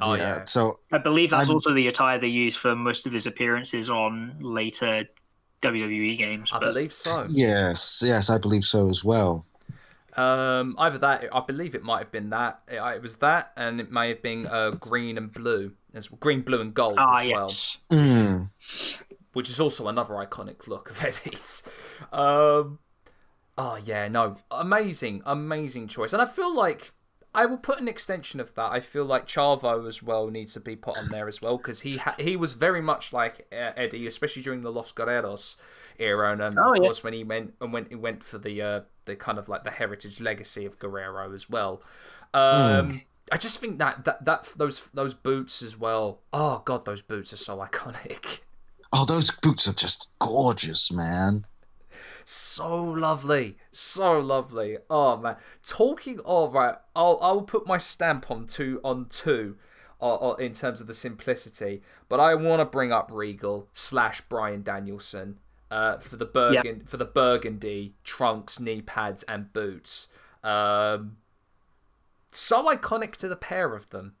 Oh 0.00 0.14
yeah. 0.14 0.44
So 0.44 0.80
I 0.92 0.98
believe 0.98 1.30
that's 1.30 1.48
I'm- 1.48 1.54
also 1.54 1.72
the 1.72 1.88
attire 1.88 2.18
they 2.18 2.28
used 2.28 2.58
for 2.58 2.74
most 2.76 3.06
of 3.06 3.12
his 3.12 3.26
appearances 3.26 3.88
on 3.90 4.36
later 4.40 5.04
WWE 5.64 6.18
games. 6.18 6.50
I 6.52 6.58
but 6.58 6.66
believe 6.66 6.92
so. 6.92 7.26
yes, 7.28 8.02
yes, 8.04 8.30
I 8.30 8.38
believe 8.38 8.64
so 8.64 8.88
as 8.88 9.04
well. 9.04 9.46
Um, 10.16 10.76
either 10.78 10.98
that, 10.98 11.24
I 11.32 11.40
believe 11.40 11.74
it 11.74 11.82
might 11.82 11.98
have 11.98 12.12
been 12.12 12.30
that. 12.30 12.60
It, 12.68 12.80
it 12.80 13.02
was 13.02 13.16
that, 13.16 13.52
and 13.56 13.80
it 13.80 13.90
may 13.90 14.08
have 14.08 14.22
been 14.22 14.46
uh, 14.46 14.70
green 14.70 15.18
and 15.18 15.32
blue 15.32 15.72
as 15.94 16.08
green, 16.08 16.42
blue, 16.42 16.60
and 16.60 16.74
gold 16.74 16.94
ah, 16.98 17.18
as 17.18 17.30
well. 17.30 17.42
yes. 17.42 17.78
Mm. 17.90 18.50
which 19.32 19.48
is 19.48 19.60
also 19.60 19.88
another 19.88 20.14
iconic 20.14 20.66
look 20.66 20.90
of 20.90 21.04
Eddie's. 21.04 21.62
Um, 22.12 22.78
oh 23.56 23.78
yeah, 23.84 24.08
no, 24.08 24.36
amazing, 24.50 25.22
amazing 25.24 25.88
choice, 25.88 26.12
and 26.12 26.20
I 26.22 26.26
feel 26.26 26.54
like 26.54 26.92
I 27.34 27.46
will 27.46 27.56
put 27.56 27.80
an 27.80 27.88
extension 27.88 28.38
of 28.40 28.54
that. 28.54 28.70
I 28.72 28.80
feel 28.80 29.04
like 29.04 29.26
Chavo 29.26 29.86
as 29.88 30.02
well 30.02 30.28
needs 30.30 30.54
to 30.54 30.60
be 30.60 30.76
put 30.76 30.96
on 30.96 31.08
there 31.10 31.26
as 31.28 31.42
well 31.42 31.56
because 31.56 31.80
he 31.80 31.96
ha- 31.98 32.14
he 32.18 32.36
was 32.36 32.54
very 32.54 32.80
much 32.80 33.12
like 33.12 33.46
uh, 33.52 33.72
Eddie, 33.76 34.06
especially 34.06 34.42
during 34.42 34.60
the 34.60 34.70
Los 34.72 34.92
Guerreros 34.92 35.56
era, 35.98 36.32
and 36.32 36.40
um, 36.42 36.54
Oh, 36.58 36.70
of 36.70 36.76
yeah. 36.76 36.82
course 36.82 37.02
when 37.02 37.12
he 37.12 37.24
went 37.24 37.54
and 37.60 37.72
when 37.72 37.86
he 37.86 37.94
went 37.96 38.22
for 38.22 38.38
the 38.38 38.62
uh, 38.62 38.80
the 39.04 39.16
kind 39.16 39.38
of 39.38 39.48
like 39.48 39.64
the 39.64 39.70
heritage 39.70 40.20
legacy 40.20 40.64
of 40.64 40.78
Guerrero 40.78 41.32
as 41.34 41.50
well. 41.50 41.82
Um, 42.32 43.02
I 43.32 43.36
just 43.36 43.58
think 43.58 43.78
that, 43.78 44.04
that 44.04 44.24
that 44.24 44.52
those 44.56 44.88
those 44.92 45.14
boots 45.14 45.62
as 45.62 45.78
well. 45.78 46.20
Oh 46.32 46.62
god, 46.64 46.84
those 46.84 47.02
boots 47.02 47.32
are 47.32 47.36
so 47.38 47.58
iconic. 47.58 48.40
Oh, 48.92 49.04
those 49.04 49.32
boots 49.32 49.66
are 49.66 49.72
just 49.72 50.06
gorgeous, 50.20 50.92
man. 50.92 51.46
So 52.24 52.82
lovely, 52.82 53.58
so 53.70 54.18
lovely. 54.18 54.78
Oh 54.88 55.16
man, 55.18 55.36
talking 55.64 56.20
of 56.24 56.54
right, 56.54 56.76
I'll 56.96 57.18
I'll 57.20 57.42
put 57.42 57.66
my 57.66 57.78
stamp 57.78 58.30
on 58.30 58.46
two 58.46 58.80
on 58.82 59.06
two, 59.10 59.56
uh, 60.00 60.30
uh, 60.30 60.34
in 60.36 60.54
terms 60.54 60.80
of 60.80 60.86
the 60.86 60.94
simplicity. 60.94 61.82
But 62.08 62.20
I 62.20 62.34
want 62.34 62.60
to 62.60 62.64
bring 62.64 62.92
up 62.92 63.10
Regal 63.12 63.68
slash 63.74 64.22
Bryan 64.22 64.62
Danielson, 64.62 65.38
uh, 65.70 65.98
for 65.98 66.16
the 66.16 66.24
burgundy 66.24 66.84
for 66.86 66.96
the 66.96 67.04
burgundy 67.04 67.94
trunks, 68.04 68.58
knee 68.58 68.80
pads, 68.80 69.22
and 69.24 69.52
boots. 69.52 70.08
Um, 70.42 71.16
so 72.30 72.64
iconic 72.74 73.16
to 73.16 73.28
the 73.28 73.36
pair 73.36 73.74
of 73.74 73.90
them. 73.90 74.14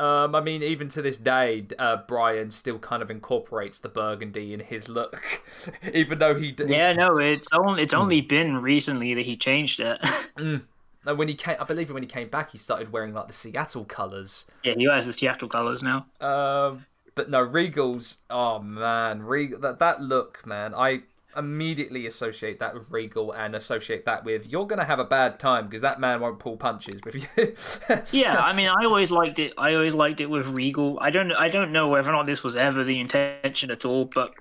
Um, 0.00 0.34
I 0.34 0.40
mean, 0.40 0.62
even 0.62 0.88
to 0.90 1.02
this 1.02 1.18
day, 1.18 1.66
uh, 1.78 1.98
Bryan 2.08 2.50
still 2.50 2.78
kind 2.78 3.02
of 3.02 3.10
incorporates 3.10 3.78
the 3.78 3.88
burgundy 3.90 4.54
in 4.54 4.60
his 4.60 4.88
look, 4.88 5.42
even 5.92 6.18
though 6.18 6.34
he. 6.34 6.52
d- 6.52 6.64
Yeah, 6.68 6.92
no, 6.94 7.18
it's 7.18 7.48
only 7.52 7.82
it's 7.82 7.92
only 7.94 8.20
been 8.20 8.56
recently 8.62 9.12
that 9.14 9.26
he 9.26 9.36
changed 9.36 9.80
it. 9.80 9.98
And 11.06 11.16
when 11.18 11.28
he 11.28 11.34
came, 11.34 11.56
I 11.58 11.64
believe 11.64 11.90
when 11.90 12.02
he 12.02 12.06
came 12.06 12.28
back, 12.28 12.50
he 12.50 12.58
started 12.58 12.92
wearing 12.92 13.14
like 13.14 13.26
the 13.26 13.32
Seattle 13.32 13.86
colours. 13.86 14.44
yeah, 14.62 14.74
he 14.76 14.86
wears 14.86 15.06
the 15.06 15.14
Seattle 15.14 15.48
colors 15.48 15.82
now. 15.82 16.04
Um, 16.20 16.84
but 17.14 17.30
no, 17.30 17.40
Regal's. 17.40 18.18
Oh 18.28 18.58
man, 18.58 19.22
Regal. 19.22 19.58
That 19.60 19.78
that 19.78 20.02
look, 20.02 20.46
man. 20.46 20.74
I 20.74 21.00
immediately 21.36 22.06
associate 22.06 22.58
that 22.58 22.74
with 22.74 22.90
Regal 22.90 23.32
and 23.32 23.54
associate 23.54 24.04
that 24.06 24.24
with 24.24 24.50
you're 24.50 24.66
gonna 24.66 24.84
have 24.84 24.98
a 24.98 25.04
bad 25.04 25.38
time 25.38 25.66
because 25.66 25.82
that 25.82 26.00
man 26.00 26.20
won't 26.20 26.38
pull 26.38 26.56
punches 26.56 27.00
with 27.04 27.14
you. 27.14 27.54
Yeah, 28.10 28.38
I 28.38 28.52
mean, 28.52 28.68
I 28.68 28.84
always 28.84 29.10
liked 29.10 29.38
it. 29.38 29.52
I 29.56 29.74
always 29.74 29.94
liked 29.94 30.20
it 30.20 30.26
with 30.26 30.46
Regal. 30.48 30.98
I 31.00 31.10
don't, 31.10 31.32
I 31.32 31.48
don't 31.48 31.72
know 31.72 31.88
whether 31.88 32.10
or 32.10 32.12
not 32.12 32.26
this 32.26 32.42
was 32.42 32.56
ever 32.56 32.84
the 32.84 32.98
intention 32.98 33.70
at 33.70 33.84
all, 33.84 34.06
but 34.06 34.34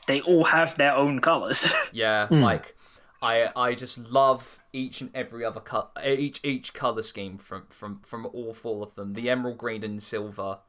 they 0.07 0.21
all 0.21 0.45
have 0.45 0.77
their 0.77 0.95
own 0.95 1.19
colors. 1.19 1.65
yeah. 1.91 2.27
Like, 2.31 2.75
I 3.23 3.49
I 3.55 3.75
just 3.75 4.09
love 4.09 4.59
each 4.71 5.01
and 5.01 5.09
every 5.15 5.45
other 5.45 5.59
cut 5.59 5.91
each 6.05 6.39
each 6.43 6.73
color 6.73 7.03
scheme 7.03 7.37
from 7.37 7.65
from 7.69 8.01
from 8.01 8.25
all 8.27 8.53
four 8.53 8.83
of 8.83 8.95
them. 8.95 9.13
The 9.13 9.29
emerald 9.29 9.57
green 9.57 9.83
and 9.83 10.01
silver 10.01 10.59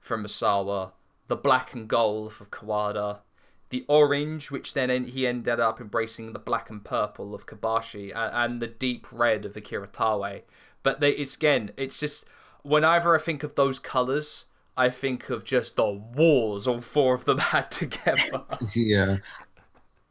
from 0.00 0.24
Misawa, 0.24 0.92
the 1.26 1.36
black 1.36 1.74
and 1.74 1.88
gold 1.88 2.34
of 2.40 2.50
Kawada, 2.50 3.20
the 3.70 3.84
orange, 3.88 4.50
which 4.50 4.74
then 4.74 4.90
en- 4.90 5.04
he 5.04 5.26
ended 5.26 5.58
up 5.58 5.80
embracing 5.80 6.32
the 6.32 6.38
black 6.38 6.70
and 6.70 6.84
purple 6.84 7.34
of 7.34 7.46
Kobashi, 7.46 8.14
and, 8.14 8.34
and 8.34 8.62
the 8.62 8.66
deep 8.68 9.06
red 9.10 9.44
of 9.44 9.56
Akira 9.56 9.88
Taue. 9.88 10.42
But 10.82 11.00
they, 11.00 11.10
it's 11.10 11.34
again, 11.34 11.72
it's 11.76 11.98
just 11.98 12.24
whenever 12.62 13.16
I 13.16 13.18
think 13.18 13.42
of 13.42 13.54
those 13.54 13.78
colors, 13.78 14.46
I 14.76 14.90
think 14.90 15.30
of 15.30 15.44
just 15.44 15.76
the 15.76 15.90
wars 15.90 16.68
all 16.68 16.80
four 16.80 17.14
of 17.14 17.24
them 17.24 17.38
had 17.52 17.70
together. 17.70 18.44
yeah. 18.74 19.16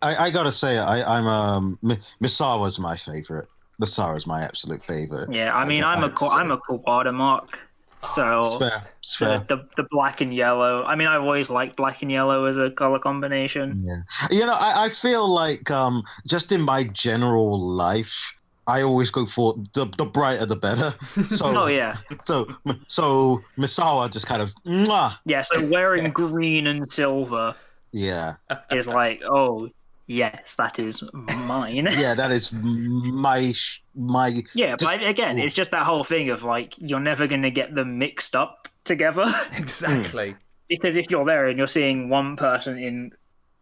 I, 0.07 0.25
I 0.25 0.29
gotta 0.31 0.51
say, 0.51 0.77
I, 0.77 1.17
I'm 1.17 1.27
um, 1.27 1.79
Misawa's 2.21 2.79
my 2.79 2.95
favorite. 2.95 3.47
Misawa's 3.81 4.25
my 4.27 4.41
absolute 4.43 4.83
favorite. 4.83 5.31
yeah, 5.31 5.55
I 5.55 5.65
mean 5.65 5.83
I'm 5.83 6.03
a 6.03 6.09
Ko- 6.09 6.29
I'm 6.29 6.51
a 6.51 6.57
Kawada 6.57 7.13
mark, 7.13 7.59
so 8.01 8.39
It's 8.41 8.55
fair. 8.55 8.81
It's 8.99 9.17
the, 9.19 9.43
the 9.49 9.67
the 9.75 9.87
black 9.91 10.21
and 10.21 10.33
yellow. 10.33 10.83
I 10.83 10.95
mean 10.95 11.07
I've 11.07 11.21
always 11.23 11.49
liked 11.49 11.75
black 11.75 12.01
and 12.01 12.11
yellow 12.11 12.45
as 12.45 12.57
a 12.57 12.71
color 12.71 12.99
combination. 12.99 13.83
Yeah. 13.85 14.01
You 14.37 14.45
know, 14.45 14.55
I, 14.57 14.85
I 14.85 14.89
feel 14.89 15.27
like 15.27 15.69
um, 15.71 16.03
just 16.25 16.51
in 16.53 16.61
my 16.61 16.85
general 16.85 17.59
life, 17.59 18.33
I 18.65 18.81
always 18.81 19.11
go 19.11 19.25
for 19.25 19.55
the 19.73 19.85
the 19.97 20.05
brighter 20.05 20.45
the 20.45 20.55
better. 20.55 20.93
So 21.29 21.45
Oh 21.63 21.67
yeah, 21.67 21.97
so 22.23 22.47
so 22.87 23.41
Misawa 23.57 24.09
just 24.11 24.27
kind 24.27 24.41
of 24.41 24.53
mwah, 24.65 25.17
yeah. 25.25 25.41
So 25.41 25.65
wearing 25.67 26.05
Yes. 26.05 26.13
green 26.13 26.67
and 26.67 26.89
silver 26.89 27.55
yeah 27.91 28.35
is 28.71 28.87
like, 28.87 29.21
oh 29.23 29.69
yes, 30.07 30.55
that 30.55 30.79
is 30.79 31.03
mine. 31.13 31.87
yeah 31.97 32.13
that 32.15 32.31
is 32.31 32.51
my 32.53 33.53
my 33.95 34.43
Yeah, 34.53 34.75
but 34.79 35.05
again, 35.05 35.39
it's 35.39 35.53
just 35.53 35.71
that 35.71 35.83
whole 35.83 36.03
thing 36.03 36.29
of 36.29 36.43
like 36.43 36.75
you're 36.77 36.99
never 36.99 37.27
going 37.27 37.43
to 37.43 37.51
get 37.51 37.75
them 37.75 37.97
mixed 37.97 38.35
up 38.35 38.67
together 38.83 39.25
exactly. 39.57 40.35
because 40.67 40.95
if 40.95 41.09
you're 41.09 41.25
there 41.25 41.47
and 41.47 41.57
you're 41.57 41.67
seeing 41.67 42.09
one 42.09 42.35
person 42.35 42.77
in 42.77 43.11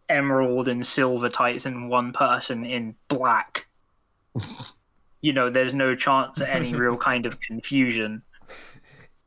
emerald 0.10 0.68
and 0.68 0.86
silver 0.86 1.30
tights 1.30 1.66
and 1.66 1.90
one 1.90 2.12
person 2.12 2.66
in 2.66 2.96
black, 3.08 3.68
you 5.22 5.34
know, 5.34 5.50
there's 5.50 5.74
no 5.74 5.96
chance 5.96 6.42
at 6.42 6.50
any 6.50 6.74
real 6.74 6.98
kind 6.98 7.26
of 7.26 7.40
confusion. 7.40 8.24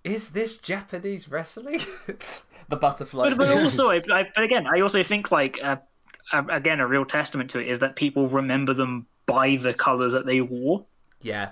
Is 0.04 0.30
this 0.30 0.58
Japanese 0.58 1.28
wrestling? 1.28 1.80
the 2.68 2.76
butterfly. 2.76 3.30
But, 3.30 3.38
but 3.38 3.48
also, 3.62 3.90
I, 3.90 4.02
I, 4.12 4.28
but 4.34 4.44
again, 4.44 4.66
I 4.66 4.80
also 4.80 5.02
think 5.02 5.30
like 5.30 5.58
uh, 5.62 5.66
uh, 5.66 5.76
again, 6.32 6.80
a 6.80 6.86
real 6.86 7.04
testament 7.04 7.50
to 7.50 7.58
it 7.58 7.68
is 7.68 7.78
that 7.80 7.96
people 7.96 8.28
remember 8.28 8.74
them 8.74 9.06
by 9.26 9.56
the 9.56 9.74
colors 9.74 10.12
that 10.12 10.26
they 10.26 10.40
wore. 10.40 10.84
yeah. 11.20 11.50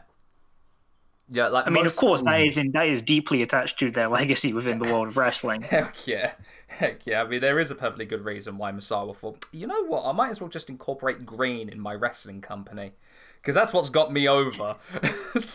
Yeah, 1.31 1.49
like 1.49 1.67
I 1.67 1.71
mean, 1.71 1.87
of 1.87 1.97
course, 1.97 2.21
that 2.23 2.43
is 2.43 2.59
in, 2.59 2.73
that 2.73 2.87
is 2.87 3.01
deeply 3.01 3.41
attached 3.41 3.79
to 3.79 3.91
their 3.91 4.09
legacy 4.21 4.53
within 4.53 4.79
the 4.79 4.85
world 4.85 5.09
of 5.09 5.17
wrestling. 5.17 5.63
Heck 5.71 6.07
yeah. 6.07 6.33
Heck 6.67 7.07
yeah. 7.07 7.23
I 7.23 7.27
mean, 7.27 7.41
there 7.41 7.59
is 7.59 7.71
a 7.71 7.75
perfectly 7.75 8.05
good 8.05 8.27
reason 8.27 8.59
why 8.59 8.73
Misawa 8.73 9.17
thought, 9.17 9.43
you 9.51 9.67
know 9.67 9.87
what, 9.87 10.05
I 10.05 10.13
might 10.13 10.29
as 10.29 10.41
well 10.41 10.51
just 10.51 10.69
incorporate 10.69 11.25
green 11.25 11.71
in 11.71 11.81
my 11.81 11.95
wrestling 11.95 12.43
company. 12.43 12.93
Because 13.41 13.55
that's 13.55 13.73
what's 13.73 13.89
got 13.89 14.13
me 14.13 14.29
over. 14.29 14.77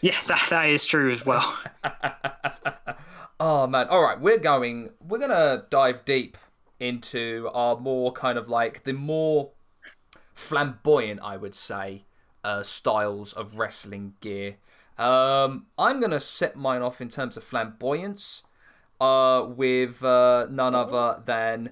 Yeah, 0.00 0.16
that, 0.26 0.48
that 0.50 0.68
is 0.70 0.84
true 0.84 1.12
as 1.12 1.24
well. 1.24 1.62
oh, 3.38 3.68
man. 3.68 3.86
All 3.88 4.02
right, 4.02 4.20
we're 4.20 4.38
going, 4.38 4.90
we're 5.06 5.18
going 5.18 5.30
to 5.30 5.64
dive 5.70 6.04
deep 6.04 6.36
into 6.82 7.48
our 7.54 7.78
more 7.78 8.12
kind 8.12 8.36
of 8.36 8.48
like 8.48 8.82
the 8.82 8.92
more 8.92 9.50
flamboyant, 10.34 11.20
I 11.22 11.36
would 11.36 11.54
say, 11.54 12.04
uh, 12.42 12.62
styles 12.62 13.32
of 13.32 13.56
wrestling 13.56 14.14
gear. 14.20 14.56
Um, 14.98 15.66
I'm 15.78 16.00
going 16.00 16.10
to 16.10 16.20
set 16.20 16.56
mine 16.56 16.82
off 16.82 17.00
in 17.00 17.08
terms 17.08 17.36
of 17.36 17.44
flamboyance 17.44 18.42
uh, 19.00 19.46
with 19.48 20.02
uh, 20.04 20.46
none 20.50 20.74
other 20.74 21.22
than 21.24 21.70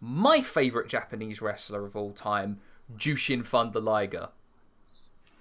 my 0.00 0.40
favorite 0.40 0.88
Japanese 0.88 1.42
wrestler 1.42 1.84
of 1.84 1.96
all 1.96 2.12
time, 2.12 2.60
Jushin 2.96 3.44
Thunder 3.44 3.80
Liger. 3.80 4.28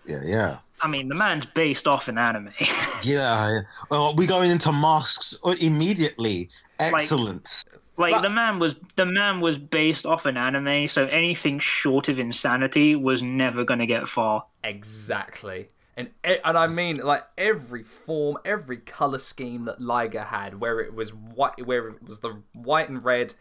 Yeah, 0.05 0.21
yeah. 0.23 0.57
I 0.81 0.87
mean, 0.87 1.07
the 1.07 1.15
man's 1.15 1.45
based 1.45 1.87
off 1.87 2.07
an 2.07 2.17
anime. 2.17 2.51
Yeah. 3.03 3.59
Oh, 3.91 4.15
we're 4.15 4.27
going 4.27 4.49
into 4.49 4.71
masks 4.71 5.37
uh, 5.43 5.53
immediately. 5.59 6.49
Excellent. 6.79 7.63
Like 7.97 8.13
But- 8.13 8.21
the 8.21 8.29
man 8.29 8.59
was 8.59 8.75
the 8.95 9.05
man 9.05 9.39
was 9.39 9.57
based 9.57 10.05
off 10.05 10.25
an 10.25 10.37
anime, 10.37 10.87
so 10.87 11.05
anything 11.07 11.59
short 11.59 12.09
of 12.09 12.19
insanity 12.19 12.95
was 12.95 13.23
never 13.23 13.63
going 13.63 13.79
to 13.79 13.85
get 13.85 14.07
far. 14.07 14.43
Exactly. 14.63 15.69
And 15.97 16.09
and 16.23 16.57
I 16.57 16.67
mean 16.67 16.97
like 16.97 17.23
every 17.37 17.83
form, 17.83 18.37
every 18.43 18.77
color 18.77 19.17
scheme 19.17 19.65
that 19.65 19.79
Liger 19.79 20.23
had, 20.23 20.59
where 20.59 20.79
it 20.81 20.93
was 20.93 21.13
white, 21.13 21.65
where 21.65 21.87
it 21.87 22.03
was 22.03 22.19
the 22.19 22.41
white 22.53 22.89
and 22.89 23.03
red, 23.03 23.35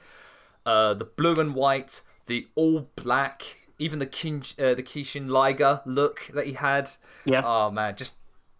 uh, 0.64 0.94
the 0.94 1.04
blue 1.04 1.34
and 1.34 1.54
white, 1.54 2.02
the 2.26 2.46
all 2.54 2.88
black, 2.94 3.58
even 3.80 3.98
the 3.98 4.06
Kin, 4.06 4.42
uh, 4.58 4.74
the 4.74 4.84
Kishin 4.84 5.28
Liger 5.28 5.80
look 5.84 6.30
that 6.32 6.46
he 6.46 6.52
had. 6.52 6.90
Yeah. 7.26 7.42
Oh 7.44 7.72
man, 7.72 7.96
just 7.96 8.18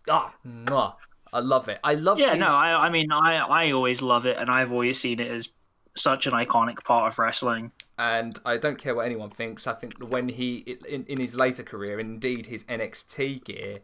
ah, 0.09 0.35
mwah. 0.45 0.95
I 1.33 1.41
love 1.41 1.69
it. 1.69 1.79
I 1.83 1.95
love. 1.95 2.19
Yeah, 2.19 2.31
his, 2.31 2.39
no, 2.41 2.47
I, 2.47 2.87
I 2.87 2.91
mean, 2.91 3.11
I, 3.11 3.39
I 3.39 3.73
always 3.73 4.03
love 4.03 4.25
it, 4.25 4.39
and 4.39 4.49
I've 4.51 4.71
always 4.71 5.01
seen 5.01 5.19
it 5.19 5.31
as 5.31 5.49
such 5.97 6.27
an 6.27 6.33
iconic 6.33 6.83
part 6.85 7.13
of 7.13 7.19
wrestling. 7.19 7.73
and 7.99 8.39
I 8.45 8.57
don't 8.57 8.79
care 8.79 8.95
what 8.95 9.07
anyone 9.07 9.31
thinks. 9.31 9.67
I 9.67 9.75
think 9.75 9.95
when 10.11 10.29
he 10.29 10.77
in, 10.89 11.05
in 11.07 11.21
his 11.21 11.37
later 11.37 11.63
career, 11.63 12.01
indeed 12.01 12.47
his 12.47 12.65
NXT 12.65 13.45
gear, 13.45 13.79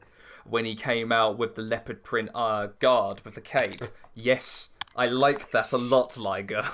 when 0.45 0.65
he 0.65 0.75
came 0.75 1.13
out 1.13 1.39
with 1.39 1.55
the 1.55 1.63
leopard 1.63 2.03
print 2.03 2.31
uh, 2.35 2.69
guard 2.79 3.21
with 3.25 3.35
the 3.35 3.41
cape, 3.41 3.83
yes, 4.15 4.71
I 4.97 5.07
like 5.07 5.51
that 5.53 5.73
a 5.73 5.79
lot, 5.79 6.17
Liger. 6.17 6.65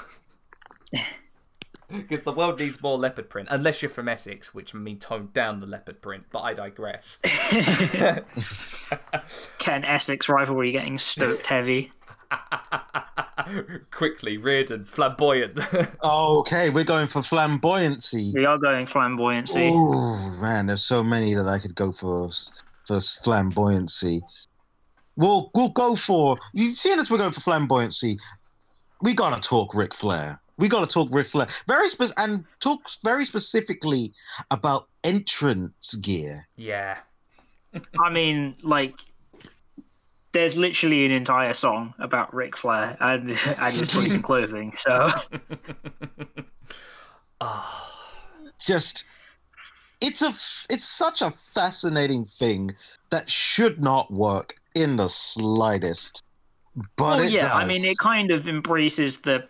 Because 1.89 2.25
the 2.25 2.33
world 2.33 2.59
needs 2.59 2.83
more 2.83 2.99
leopard 2.99 3.31
print, 3.31 3.47
unless 3.49 3.81
you're 3.81 3.89
from 3.89 4.09
Essex, 4.09 4.53
which 4.53 4.75
mean 4.75 4.99
toned 4.99 5.33
down 5.33 5.61
the 5.61 5.67
leopard 5.67 6.03
print. 6.03 6.25
But 6.33 6.41
I 6.41 6.53
digress. 6.53 7.19
Ken 9.59 9.85
Essex 9.85 10.29
rivalry 10.29 10.73
getting 10.73 10.99
stoked 10.99 11.47
heavy. 11.47 11.93
Quickly, 13.93 14.37
Reardon, 14.39 14.85
flamboyant. 14.85 15.59
Oh, 16.03 16.41
okay, 16.41 16.71
we're 16.71 16.85
going 16.85 17.07
for 17.07 17.21
flamboyancy. 17.21 18.33
We 18.35 18.45
are 18.45 18.59
going 18.59 18.87
flamboyancy. 18.87 19.71
Oh 19.73 20.39
man, 20.41 20.67
there's 20.67 20.83
so 20.83 21.03
many 21.03 21.35
that 21.35 21.49
I 21.49 21.59
could 21.59 21.75
go 21.75 21.93
for 21.93 22.31
for 22.85 22.97
flamboyancy. 22.99 24.21
We'll 25.17 25.51
we'll 25.55 25.71
go 25.71 25.97
for 25.97 26.39
you. 26.53 26.75
Seeing 26.75 26.99
as 26.99 27.11
we're 27.11 27.19
going 27.19 27.33
for 27.33 27.41
flamboyancy, 27.41 28.19
we 29.03 29.15
gotta 29.15 29.41
talk 29.41 29.75
Ric 29.75 29.95
Flair. 29.95 30.41
We 30.59 30.69
gotta 30.69 30.87
talk 30.87 31.09
Ric 31.13 31.27
Flair 31.27 31.47
very 31.69 31.89
spe- 31.89 32.13
and 32.17 32.45
talk 32.61 32.81
very 33.03 33.25
specifically 33.25 34.13
about 34.51 34.89
entrance 35.05 35.95
gear. 35.97 36.49
yeah. 36.57 36.99
I 38.03 38.09
mean, 38.11 38.55
like, 38.63 38.95
there's 40.37 40.59
literally 40.59 41.07
an 41.07 41.13
entire 41.13 41.55
song 41.55 41.95
about 41.99 42.35
Ric 42.35 42.59
Flair 42.59 42.95
and, 43.01 43.23
and 43.31 43.75
his 43.75 43.91
choice 43.91 44.13
in 44.13 44.21
clothing. 44.31 44.71
So 44.71 45.09
ah. 47.41 47.93
Just 48.61 49.05
it's 50.03 50.21
a 50.21 50.29
it's 50.73 50.85
such 50.85 51.23
a 51.23 51.31
fascinating 51.31 52.27
thing 52.27 52.75
that 53.11 53.31
should 53.31 53.83
not 53.83 54.11
work 54.11 54.57
in 54.75 54.97
the 54.97 55.09
slightest. 55.09 56.23
But 56.97 57.19
Well, 57.19 57.31
yeah, 57.31 57.55
I 57.55 57.65
mean, 57.65 57.85
it 57.85 57.97
kind 57.97 58.31
of 58.31 58.47
embraces 58.47 59.19
the 59.21 59.49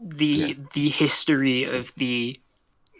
the 0.00 0.26
Yeah. 0.26 0.54
the 0.74 0.88
history 0.88 1.64
of 1.64 1.92
the, 1.96 2.38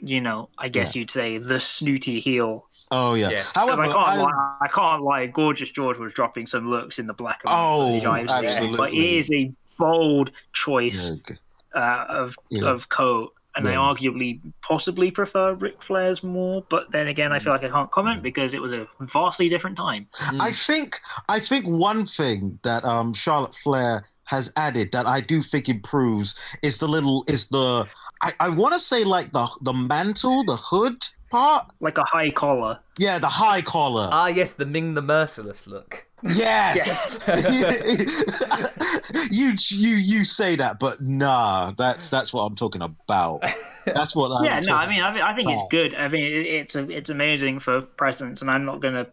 you 0.00 0.20
know, 0.20 0.48
I 0.58 0.68
guess 0.68 0.96
you'd 0.96 1.10
say 1.10 1.38
the 1.38 1.60
snooty 1.60 2.18
heel. 2.18 2.66
Oh 2.90 3.14
yeah. 3.14 3.30
Yes. 3.30 3.52
'Cause 3.52 3.64
However, 3.68 3.82
I 3.82 3.86
can't, 3.86 3.98
I- 4.08 4.22
lie, 4.22 4.56
I 4.62 4.68
can't 4.68 5.02
lie. 5.02 5.26
Gorgeous 5.26 5.70
George 5.70 5.98
was 5.98 6.14
dropping 6.14 6.46
some 6.46 6.68
looks 6.70 6.98
in 6.98 7.06
the 7.06 7.14
black 7.14 7.40
and 7.44 7.50
white 7.52 7.58
Oh, 7.60 7.86
footage 7.88 8.04
I've 8.06 8.26
but 8.28 8.44
absolutely. 8.44 8.98
it 8.98 9.18
is 9.18 9.30
a 9.32 9.52
bold 9.78 10.30
choice 10.52 11.12
Yeah, 11.28 11.36
uh, 11.74 12.04
of 12.08 12.36
Yeah. 12.48 12.64
of 12.68 12.88
coat. 12.88 13.32
And 13.58 13.66
I 13.66 13.74
arguably 13.74 14.38
possibly 14.60 15.10
prefer 15.10 15.54
Ric 15.54 15.82
Flair's 15.82 16.22
more, 16.22 16.62
but 16.68 16.90
then 16.92 17.06
again, 17.08 17.32
I 17.32 17.38
feel 17.38 17.54
like 17.54 17.64
I 17.64 17.70
can't 17.70 17.90
comment 17.90 18.22
because 18.22 18.52
it 18.52 18.60
was 18.60 18.74
a 18.74 18.86
vastly 19.00 19.48
different 19.48 19.78
time. 19.78 20.08
I 20.38 20.52
think 20.52 21.00
I 21.30 21.40
think 21.40 21.64
one 21.64 22.04
thing 22.04 22.58
that 22.64 22.84
um 22.84 23.14
Charlotte 23.14 23.54
Flair 23.54 24.04
has 24.24 24.52
added 24.56 24.92
that 24.92 25.06
I 25.06 25.20
do 25.22 25.40
think 25.40 25.70
improves 25.70 26.34
is 26.62 26.76
the 26.78 26.86
little 26.86 27.24
is 27.28 27.48
the 27.48 27.86
I, 28.20 28.32
I 28.40 28.48
want 28.50 28.74
to 28.74 28.80
say 28.80 29.04
like 29.04 29.32
the 29.32 29.48
the 29.62 29.72
mantle 29.72 30.44
the 30.44 30.56
hood 30.56 30.98
part 31.30 31.70
Like 31.80 31.98
a 31.98 32.04
high 32.04 32.30
collar. 32.30 32.80
yeah 32.98 33.18
the 33.18 33.28
high 33.28 33.62
collar 33.62 34.08
Ah, 34.12 34.26
yes, 34.28 34.52
the 34.54 34.66
Ming 34.66 34.94
the 34.94 35.02
Merciless 35.02 35.66
look. 35.66 36.06
yes 36.22 37.18
you 39.30 39.52
you 39.68 39.96
you 39.96 40.24
say 40.24 40.56
that 40.56 40.78
but 40.78 41.00
nah 41.02 41.72
that's 41.72 42.10
that's 42.10 42.32
what 42.32 42.42
I'm 42.42 42.56
talking 42.56 42.82
about 42.82 43.42
that's 43.84 44.16
what 44.16 44.30
I'm 44.32 44.44
yeah, 44.48 44.60
no, 44.60 44.74
I 44.74 44.88
mean, 44.88 45.02
I, 45.02 45.12
mean, 45.12 45.22
I 45.22 45.34
think 45.34 45.48
it's 45.48 45.62
good. 45.70 45.94
I 45.94 46.08
mean, 46.08 46.24
it, 46.24 46.46
it's 46.46 46.74
a, 46.74 46.88
it's 46.90 47.08
amazing 47.10 47.60
for 47.60 47.82
precedence, 47.82 48.42
and 48.42 48.50
I'm 48.50 48.64
not 48.64 48.80
gonna, 48.80 49.06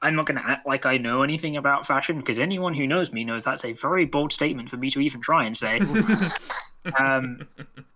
I'm 0.00 0.14
not 0.14 0.26
gonna 0.26 0.44
act 0.46 0.64
like 0.64 0.86
I 0.86 0.96
know 0.98 1.22
anything 1.22 1.56
about 1.56 1.88
fashion 1.88 2.18
because 2.18 2.38
anyone 2.38 2.72
who 2.74 2.86
knows 2.86 3.12
me 3.12 3.24
knows 3.24 3.42
that's 3.44 3.64
a 3.64 3.72
very 3.72 4.04
bold 4.04 4.32
statement 4.32 4.68
for 4.68 4.76
me 4.76 4.90
to 4.90 5.00
even 5.00 5.20
try 5.20 5.44
and 5.44 5.56
say. 5.56 5.80
um, 6.98 7.48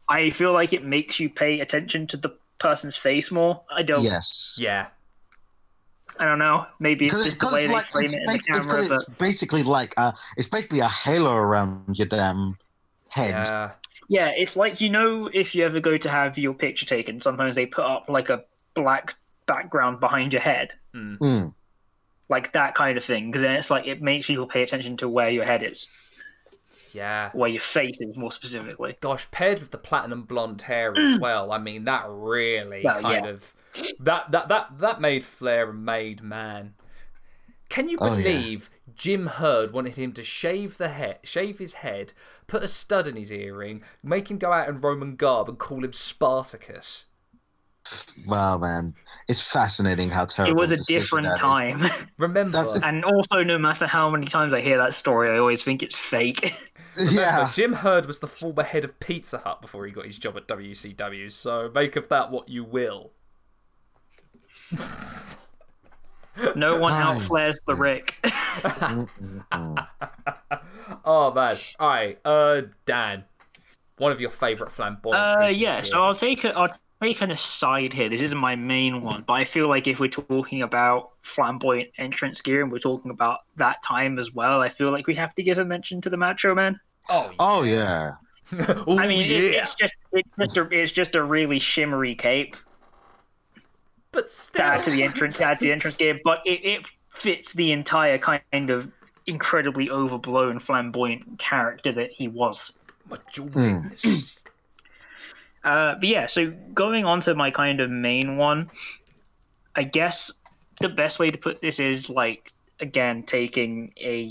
I 0.09 0.30
feel 0.30 0.53
like 0.53 0.72
it 0.72 0.84
makes 0.84 1.20
you 1.20 1.30
pay 1.30 1.61
attention 1.61 2.09
to 2.09 2.16
the 2.16 2.30
person's 2.61 2.97
face 2.97 3.33
more. 3.33 3.63
I 3.75 3.83
don't, 3.83 4.03
yes 4.05 4.57
Yeah. 4.61 4.87
I 6.19 6.27
don't 6.27 6.39
know. 6.39 6.67
Maybe 6.79 7.07
it's 7.07 7.15
because 7.15 7.27
just 7.27 7.41
the 7.41 7.49
way 7.51 7.67
they 7.67 7.73
like 7.73 7.87
frame 7.87 8.05
it's, 8.05 8.15
it 8.15 8.21
in 8.21 8.27
the 8.27 8.39
camera, 8.39 8.63
because 8.65 8.89
but 8.89 8.95
it's 8.97 9.05
basically 9.19 9.63
like 9.63 9.95
uh 9.97 10.13
it's 10.37 10.49
basically 10.49 10.81
a 10.81 10.89
halo 10.89 11.35
around 11.35 11.99
your 11.99 12.07
damn 12.07 12.59
head 13.09 13.31
Yeah. 13.47 13.71
Yeah, 14.09 14.33
it's 14.37 14.57
like 14.57 14.81
you 14.81 14.91
know 14.91 15.31
if 15.33 15.55
you 15.55 15.65
ever 15.65 15.81
go 15.81 15.97
to 15.97 16.11
have 16.11 16.37
your 16.37 16.53
picture 16.53 16.85
taken, 16.85 17.21
sometimes 17.21 17.55
they 17.55 17.65
put 17.65 17.85
up 17.85 18.07
like 18.09 18.29
a 18.29 18.45
black 18.75 19.15
background 19.47 20.01
behind 20.01 20.33
your 20.33 20.43
head, 20.43 20.75
Mm. 20.95 21.55
like 22.29 22.53
that 22.53 22.75
kind 22.75 22.99
of 22.99 23.05
thing. 23.05 23.31
Because 23.31 23.43
then 23.43 23.55
it's 23.55 23.71
like 23.71 23.87
it 23.87 24.03
makes 24.03 24.27
people 24.27 24.47
pay 24.49 24.63
attention 24.63 24.97
to 24.99 25.09
where 25.09 25.31
your 25.31 25.45
head 25.45 25.63
is, 25.63 25.87
Yeah. 26.93 27.30
where 27.32 27.49
your 27.51 27.61
face 27.61 27.99
is 28.01 28.16
more 28.16 28.30
specifically. 28.32 28.97
Gosh, 29.01 29.30
paired 29.30 29.61
with 29.61 29.70
the 29.70 29.78
platinum 29.78 30.22
blonde 30.22 30.62
hair 30.62 30.93
as 30.97 31.18
well. 31.20 31.53
I 31.53 31.59
mean, 31.59 31.84
that 31.84 32.05
really 32.09 32.82
Well, 32.84 33.01
kind 33.03 33.24
yeah. 33.24 33.30
of 33.30 33.55
that 34.01 34.31
that 34.32 34.48
that 34.48 34.78
that 34.78 35.01
made 35.01 35.24
Flair 35.24 35.70
a 35.70 35.74
made 35.74 36.23
man. 36.23 36.74
Can 37.69 37.89
you 37.89 37.98
Oh, 38.01 38.16
yeah. 38.16 38.23
believe 38.24 38.69
Jim 38.97 39.27
Herd 39.28 39.73
wanted 39.73 39.94
him 39.94 40.12
to 40.15 40.24
shave 40.24 40.77
the 40.77 40.89
head, 40.89 41.19
shave 41.23 41.59
his 41.60 41.74
head, 41.74 42.12
put 42.48 42.65
a 42.65 42.69
stud 42.69 43.06
in 43.06 43.15
his 43.15 43.31
earring, 43.31 43.82
make 44.02 44.28
him 44.28 44.39
go 44.39 44.52
out 44.52 44.69
in 44.69 44.81
Roman 44.81 45.15
garb, 45.15 45.48
and 45.48 45.56
call 45.56 45.85
him 45.85 45.93
Spartacus? 45.93 47.06
Wow, 48.27 48.59
man, 48.59 48.94
it's 49.28 49.40
fascinating 49.40 50.10
how 50.10 50.24
terrible. 50.24 50.56
It 50.56 50.60
was 50.60 50.70
a 50.73 50.85
different 50.85 51.27
that 51.27 51.35
is. 51.35 51.40
time, 51.40 51.82
Remember, 52.19 52.62
That's 52.62 52.78
a- 52.78 52.86
and 52.86 53.05
also 53.05 53.43
no 53.43 53.59
matter 53.59 53.86
how 53.86 54.10
many 54.10 54.27
times 54.27 54.52
I 54.52 54.60
hear 54.60 54.78
that 54.78 54.93
story, 54.93 55.31
I 55.31 55.39
always 55.39 55.62
think 55.62 55.82
it's 55.82 55.97
fake. 55.98 56.52
Yeah, 56.99 57.51
Jim 57.53 57.75
Herd 57.75 58.07
was 58.07 58.19
the 58.19 58.27
former 58.27 58.62
head 58.62 58.85
of 58.85 58.99
Pizza 59.01 59.39
Hut 59.39 59.61
before 59.61 59.87
he 59.87 59.93
got 59.93 60.05
his 60.07 60.19
job 60.19 60.37
at 60.37 60.49
WCW. 60.49 61.31
So 61.31 61.71
make 61.75 61.97
of 61.97 62.09
that 62.09 62.31
what 62.31 62.49
you 62.49 62.65
will. 62.65 63.12
no 66.55 66.77
one 66.77 66.93
Aye. 66.93 67.03
outflares 67.03 67.61
the 67.67 67.75
Rick. 67.75 68.17
Oh 71.05 71.33
man! 71.33 71.57
All 71.79 71.89
right, 71.89 72.19
uh, 72.25 72.62
Dan, 72.85 73.25
one 73.99 74.12
of 74.12 74.21
your 74.21 74.31
favorite 74.31 74.73
flamboyant. 74.73 75.17
Uh, 75.45 75.47
yeah. 75.47 75.83
So 75.83 76.03
I'll 76.03 76.15
take 76.15 76.45
a, 76.45 76.57
I'll 76.57 76.71
take 77.02 77.20
an 77.20 77.31
aside 77.31 77.93
here. 77.93 78.09
This 78.09 78.22
isn't 78.22 78.39
my 78.39 78.56
main 78.56 79.02
one, 79.02 79.24
but 79.27 79.35
I 79.35 79.44
feel 79.44 79.68
like 79.68 79.86
if 79.86 80.01
we're 80.01 80.09
talking 80.09 80.62
about 80.62 81.10
flamboyant 81.22 81.90
entrance 81.98 82.40
gear 82.43 82.62
and 82.62 82.70
we're 82.70 82.78
talking 82.78 83.10
about 83.10 83.40
that 83.56 83.82
time 83.82 84.18
as 84.18 84.32
well, 84.35 84.60
I 84.60 84.68
feel 84.68 84.90
like 84.90 85.06
we 85.06 85.14
have 85.14 85.35
to 85.36 85.43
give 85.43 85.59
a 85.59 85.64
mention 85.64 86.01
to 86.02 86.10
the 86.10 86.16
Macho 86.16 86.55
Man. 86.55 86.78
Oh, 87.09 87.32
Oh 87.39 87.62
yeah. 87.62 88.14
Ooh, 88.52 88.98
I 88.98 89.06
mean, 89.06 89.20
yeah. 89.20 89.36
it, 89.36 89.55
it's 89.55 89.74
just 89.74 89.94
it's 90.12 90.31
just 90.36 90.56
a 90.56 90.68
it's 90.70 90.93
just 90.93 91.14
a 91.14 91.22
really 91.22 91.60
shimmery 91.60 92.16
cape 92.16 92.56
but 94.12 94.27
to 94.27 94.32
still, 94.32 94.64
add 94.64 94.82
to 94.82 94.90
the 94.90 95.02
entrance 95.02 95.39
to 95.39 95.44
add 95.44 95.59
to 95.59 95.64
the 95.64 95.72
entrance 95.72 95.97
gear, 95.97 96.20
but 96.24 96.40
it, 96.44 96.64
it 96.64 96.86
fits 97.10 97.52
the 97.52 97.72
entire 97.72 98.18
kind 98.18 98.70
of 98.70 98.90
incredibly 99.27 99.90
overblown 99.90 100.59
flamboyant 100.59 101.39
character 101.39 101.93
that 101.93 102.10
he 102.10 102.28
was. 102.28 102.78
my 103.09 103.18
jewel 103.32 103.48
weakness. 103.48 104.39
Uh, 105.62 105.95
but 105.95 106.05
yeah, 106.05 106.27
so 106.27 106.53
going 106.73 107.05
on 107.05 107.20
to 107.20 107.35
my 107.35 107.51
kind 107.51 107.81
of 107.81 107.91
main 107.91 108.37
one, 108.37 108.70
I 109.77 109.82
guess 109.82 110.32
the 110.81 110.89
best 110.89 111.19
way 111.19 111.28
to 111.28 111.39
put 111.39 111.61
this 111.61 111.78
is 111.78 112.09
like 112.09 112.53
again 112.81 113.23
taking 113.23 113.93
a 113.99 114.31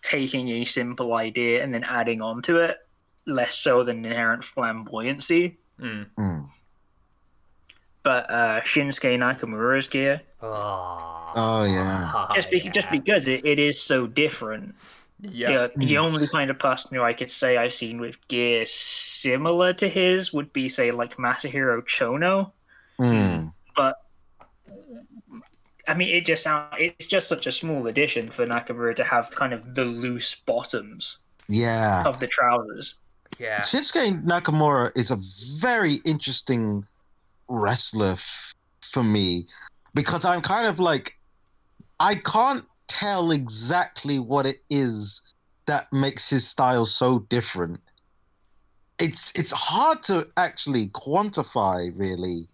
taking 0.00 0.48
a 0.48 0.64
simple 0.64 1.14
idea 1.14 1.62
and 1.62 1.74
then 1.74 1.84
adding 1.84 2.22
on 2.22 2.40
to 2.42 2.58
it, 2.58 2.78
less 3.26 3.54
so 3.54 3.84
than 3.84 4.04
inherent 4.04 4.42
flamboyancy. 4.42 5.56
Mm. 5.78 6.06
Mm. 6.16 6.48
But 8.02 8.30
uh, 8.30 8.60
Shinsuke 8.62 9.18
Nakamura's 9.18 9.88
gear 9.88 10.22
Oh, 10.40 11.30
Oh, 11.34 11.64
yeah. 11.64 12.26
Just, 12.34 12.50
be- 12.50 12.60
just 12.60 12.90
because 12.90 13.28
it, 13.28 13.44
it 13.44 13.58
is 13.58 13.78
so 13.80 14.06
different. 14.06 14.74
Yeah. 15.20 15.46
The, 15.48 15.72
the 15.76 15.98
only 15.98 16.26
kind 16.28 16.50
of 16.50 16.58
person 16.58 16.94
who 16.94 17.02
I 17.02 17.12
could 17.12 17.30
say 17.30 17.56
I've 17.56 17.72
seen 17.74 18.00
with 18.00 18.26
gear 18.28 18.64
similar 18.64 19.72
to 19.74 19.88
his 19.88 20.32
would 20.32 20.52
be, 20.52 20.68
say, 20.68 20.90
like 20.90 21.16
Masahiro 21.16 21.82
Chono. 21.84 22.52
Mm. 23.00 23.52
But 23.76 23.96
I 25.86 25.94
mean, 25.94 26.14
it 26.14 26.26
just 26.26 26.42
sounds, 26.42 26.74
it's 26.78 27.06
just 27.06 27.28
such 27.28 27.46
a 27.46 27.52
small 27.52 27.86
addition 27.86 28.30
for 28.30 28.46
Nakamura 28.46 28.94
to 28.96 29.04
have 29.04 29.30
kind 29.30 29.52
of 29.54 29.74
the 29.74 29.84
loose 29.84 30.34
bottoms 30.34 31.18
Yeah. 31.48 32.02
of 32.04 32.20
the 32.20 32.26
trousers. 32.26 32.96
yeah. 33.38 33.60
Shinsuke 33.62 34.22
Nakamura 34.24 34.96
is 34.98 35.10
a 35.10 35.16
very 35.60 35.94
interesting 36.04 36.86
wrestler 37.48 38.12
f- 38.12 38.54
for 38.82 39.02
me 39.02 39.46
because 39.94 40.24
I'm 40.26 40.42
kind 40.42 40.66
of 40.66 40.78
like 40.78 41.18
I 42.00 42.16
can't 42.16 42.64
tell 42.88 43.30
exactly 43.30 44.18
what 44.18 44.46
it 44.46 44.62
is 44.70 45.34
that 45.66 45.92
makes 45.92 46.30
his 46.30 46.48
style 46.48 46.86
so 46.86 47.20
different. 47.28 47.78
It's 48.98 49.32
it's 49.38 49.52
hard 49.52 50.02
to 50.04 50.26
actually 50.36 50.88
quantify 50.88 51.96
really. 51.96 52.48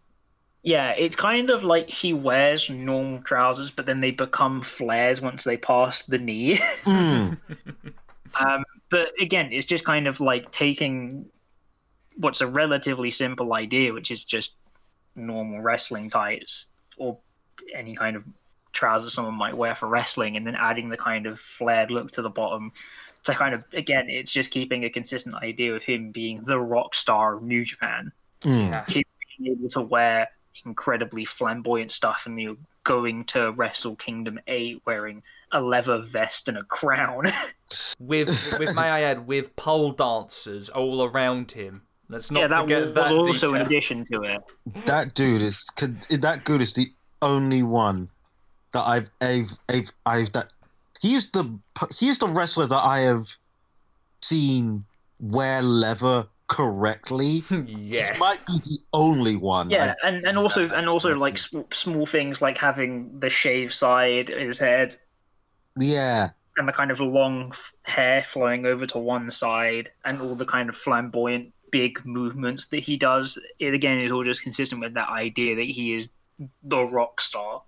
Yeah, 0.62 0.90
it's 0.90 1.16
kind 1.16 1.50
of 1.50 1.62
like 1.62 1.90
he 1.90 2.12
wears 2.12 2.68
normal 2.70 3.20
trousers, 3.22 3.70
but 3.70 3.86
then 3.86 4.00
they 4.00 4.10
become 4.10 4.62
flares 4.62 5.20
once 5.20 5.44
they 5.44 5.56
pass 5.56 6.02
the 6.02 6.18
knee. 6.18 6.58
Mm, 6.84 7.38
um, 8.40 8.64
but 8.90 9.12
again, 9.20 9.52
it's 9.52 9.66
just 9.66 9.84
kind 9.84 10.06
of 10.06 10.20
like 10.20 10.50
taking 10.50 11.26
what's 12.16 12.40
a 12.40 12.46
relatively 12.46 13.10
simple 13.10 13.54
idea, 13.54 13.92
which 13.92 14.10
is 14.10 14.24
just 14.24 14.54
normal 15.14 15.60
wrestling 15.60 16.10
tights 16.10 16.66
or 16.96 17.18
any 17.74 17.94
kind 17.94 18.16
of 18.16 18.24
trousers 18.74 19.14
someone 19.14 19.34
might 19.34 19.56
wear 19.56 19.74
for 19.74 19.88
wrestling, 19.88 20.36
and 20.36 20.46
then 20.46 20.54
adding 20.56 20.90
the 20.90 20.96
kind 20.96 21.26
of 21.26 21.38
flared 21.40 21.90
look 21.90 22.10
to 22.12 22.22
the 22.22 22.30
bottom. 22.30 22.72
To 23.24 23.32
kind 23.32 23.54
of 23.54 23.64
again, 23.72 24.10
it's 24.10 24.32
just 24.32 24.50
keeping 24.50 24.84
a 24.84 24.90
consistent 24.90 25.34
idea 25.36 25.74
of 25.74 25.82
him 25.84 26.10
being 26.10 26.40
the 26.44 26.60
rock 26.60 26.94
star 26.94 27.36
of 27.36 27.42
New 27.42 27.64
Japan. 27.64 28.12
mm. 28.42 28.68
Yeah. 28.70 28.84
being 29.38 29.52
able 29.58 29.70
to 29.70 29.80
wear 29.80 30.28
incredibly 30.66 31.24
flamboyant 31.24 31.90
stuff 31.90 32.24
and 32.26 32.40
you 32.40 32.58
going 32.84 33.24
to 33.24 33.50
Wrestle 33.52 33.96
Kingdom 33.96 34.38
8 34.46 34.82
wearing 34.84 35.22
a 35.52 35.60
leather 35.60 36.00
vest 36.00 36.48
and 36.48 36.58
a 36.58 36.62
crown. 36.64 37.24
With 37.98 38.28
with 38.58 38.74
may 38.76 38.82
I 38.82 39.00
add, 39.02 39.26
with 39.26 39.56
pole 39.56 39.92
dancers 39.92 40.68
all 40.68 41.02
around 41.02 41.52
him. 41.52 41.82
Let's 42.08 42.30
not 42.30 42.40
yeah, 42.40 42.46
that 42.48 42.60
forget 42.60 42.86
was 42.88 42.94
that 42.94 43.12
also 43.12 43.54
in 43.54 43.62
addition 43.62 44.04
to 44.12 44.22
it. 44.22 44.42
That 44.84 45.14
dude 45.14 45.40
is 45.40 45.64
could- 45.74 46.02
that 46.20 46.44
dude 46.44 46.60
is 46.60 46.74
the 46.74 46.88
only 47.22 47.62
one 47.62 48.10
that 48.74 48.84
I've 48.86 49.10
I've 49.20 49.50
I've, 49.68 49.90
I've 50.06 50.32
that 50.32 50.52
he's 51.00 51.30
the 51.32 51.58
he's 51.96 52.18
the 52.18 52.28
wrestler 52.28 52.66
that 52.66 52.84
I 52.84 53.00
have 53.00 53.28
seen 54.20 54.84
wear 55.20 55.62
leather 55.62 56.26
correctly. 56.46 57.42
yes. 57.66 58.14
He 58.14 58.18
might 58.20 58.44
be 58.46 58.58
the 58.64 58.78
only 58.92 59.36
one. 59.36 59.70
Yeah, 59.70 59.94
I've- 60.02 60.16
and, 60.16 60.24
and 60.26 60.38
also 60.38 60.68
and 60.70 60.88
also 60.88 61.10
like 61.12 61.38
sm- 61.38 61.60
small 61.72 62.06
things 62.06 62.42
like 62.42 62.58
having 62.58 63.18
the 63.20 63.30
shaved 63.30 63.72
side 63.72 64.30
of 64.30 64.38
his 64.38 64.58
head 64.58 64.96
yeah, 65.80 66.28
and 66.56 66.68
the 66.68 66.72
kind 66.72 66.90
of 66.92 67.00
long 67.00 67.48
f- 67.48 67.72
hair 67.82 68.20
flowing 68.22 68.64
over 68.66 68.86
to 68.86 68.98
one 68.98 69.30
side 69.30 69.90
and 70.04 70.20
all 70.20 70.34
the 70.36 70.44
kind 70.46 70.68
of 70.68 70.76
flamboyant 70.76 71.52
big 71.72 72.04
movements 72.06 72.66
that 72.66 72.78
he 72.84 72.96
does. 72.96 73.38
It 73.58 73.74
again 73.74 73.98
is 73.98 74.12
all 74.12 74.22
just 74.22 74.42
consistent 74.42 74.80
with 74.80 74.94
that 74.94 75.08
idea 75.08 75.56
that 75.56 75.64
he 75.64 75.94
is 75.94 76.08
the 76.62 76.84
rock 76.84 77.20
star. 77.20 77.62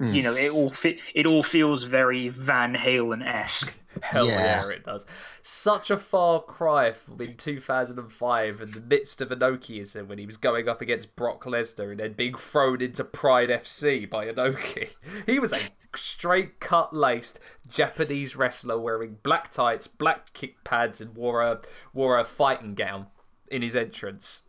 Mm. 0.00 0.14
you 0.14 0.22
know, 0.22 0.32
it 0.32 0.50
all 0.52 0.70
fe- 0.70 0.98
it 1.14 1.26
all 1.26 1.42
feels 1.42 1.84
very 1.84 2.28
Van 2.28 2.74
Halen 2.74 3.24
esque. 3.26 3.76
Hell 4.02 4.26
Yeah. 4.28 4.66
yeah. 4.66 4.68
it 4.70 4.84
does. 4.84 5.04
Such 5.42 5.90
a 5.90 5.96
far 5.96 6.40
cry 6.42 6.92
from 6.92 7.20
in 7.20 7.36
2005 7.36 8.60
in 8.60 8.70
the 8.70 8.80
midst 8.80 9.20
of 9.20 9.28
Inokiism 9.30 10.06
when 10.06 10.18
he 10.18 10.26
was 10.26 10.36
going 10.36 10.68
up 10.68 10.80
against 10.80 11.16
Brock 11.16 11.44
Lesnar 11.44 11.90
and 11.90 12.00
then 12.00 12.12
being 12.14 12.34
thrown 12.34 12.80
into 12.80 13.04
Pride 13.04 13.50
FC 13.50 14.08
by 14.08 14.26
Inoki. 14.26 14.90
He 15.26 15.38
was 15.38 15.52
a 15.52 15.68
straight 15.98 16.60
cut 16.60 16.94
laced 16.94 17.40
Japanese 17.68 18.36
wrestler 18.36 18.78
wearing 18.78 19.18
black 19.22 19.50
tights, 19.50 19.86
black 19.88 20.32
kick 20.32 20.62
pads, 20.64 21.00
and 21.00 21.14
wore 21.16 21.42
a 21.42 21.60
wore 21.92 22.16
a 22.18 22.24
fighting 22.24 22.74
gown 22.74 23.08
in 23.50 23.60
his 23.62 23.74
entrance. 23.76 24.42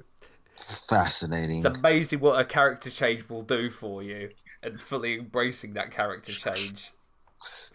fascinating. 0.55 1.57
It's 1.57 1.65
amazing 1.65 2.19
what 2.19 2.39
a 2.39 2.45
character 2.45 2.89
change 2.89 3.27
will 3.27 3.41
do 3.41 3.69
for 3.69 4.03
you 4.03 4.29
and 4.63 4.79
fully 4.79 5.17
embracing 5.19 5.73
that 5.73 5.91
character 5.91 6.31
change. 6.31 6.91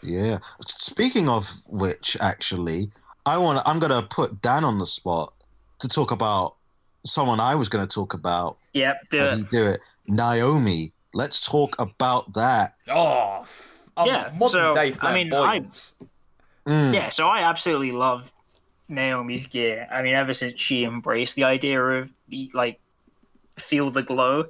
Yeah. 0.02 0.38
Speaking 0.66 1.28
of 1.28 1.50
which, 1.66 2.16
actually, 2.20 2.90
I 3.24 3.38
want 3.38 3.60
I'm 3.66 3.78
gonna 3.78 4.02
put 4.02 4.40
Dan 4.40 4.64
on 4.64 4.78
the 4.78 4.86
spot 4.86 5.32
to 5.80 5.88
talk 5.88 6.10
about 6.12 6.56
someone 7.04 7.40
I 7.40 7.54
was 7.54 7.68
gonna 7.68 7.86
talk 7.86 8.14
about. 8.14 8.58
Yep, 8.72 8.96
do 9.10 9.18
it. 9.20 9.50
do 9.50 9.64
it. 9.64 9.80
Naomi. 10.06 10.92
Let's 11.14 11.44
talk 11.44 11.74
about 11.80 12.34
that. 12.34 12.74
Oh, 12.88 13.40
f- 13.42 13.88
um, 13.96 14.06
Yeah, 14.06 14.30
modern 14.34 14.48
so, 14.50 14.72
day 14.74 14.94
I 15.00 15.14
mean, 15.14 15.28
I- 15.28 15.30
flamboyance. 15.30 15.94
Mm. 16.66 16.92
Yeah, 16.94 17.08
so 17.08 17.26
I 17.28 17.40
absolutely 17.42 17.92
love 17.92 18.32
Naomi's 18.88 19.46
gear. 19.46 19.88
I 19.90 20.02
mean, 20.02 20.14
ever 20.14 20.32
since 20.34 20.60
she 20.60 20.84
embraced 20.84 21.34
the 21.36 21.44
idea 21.44 21.80
of 21.82 22.12
the, 22.28 22.50
like 22.54 22.80
feel 23.56 23.88
the 23.88 24.02
glow, 24.02 24.46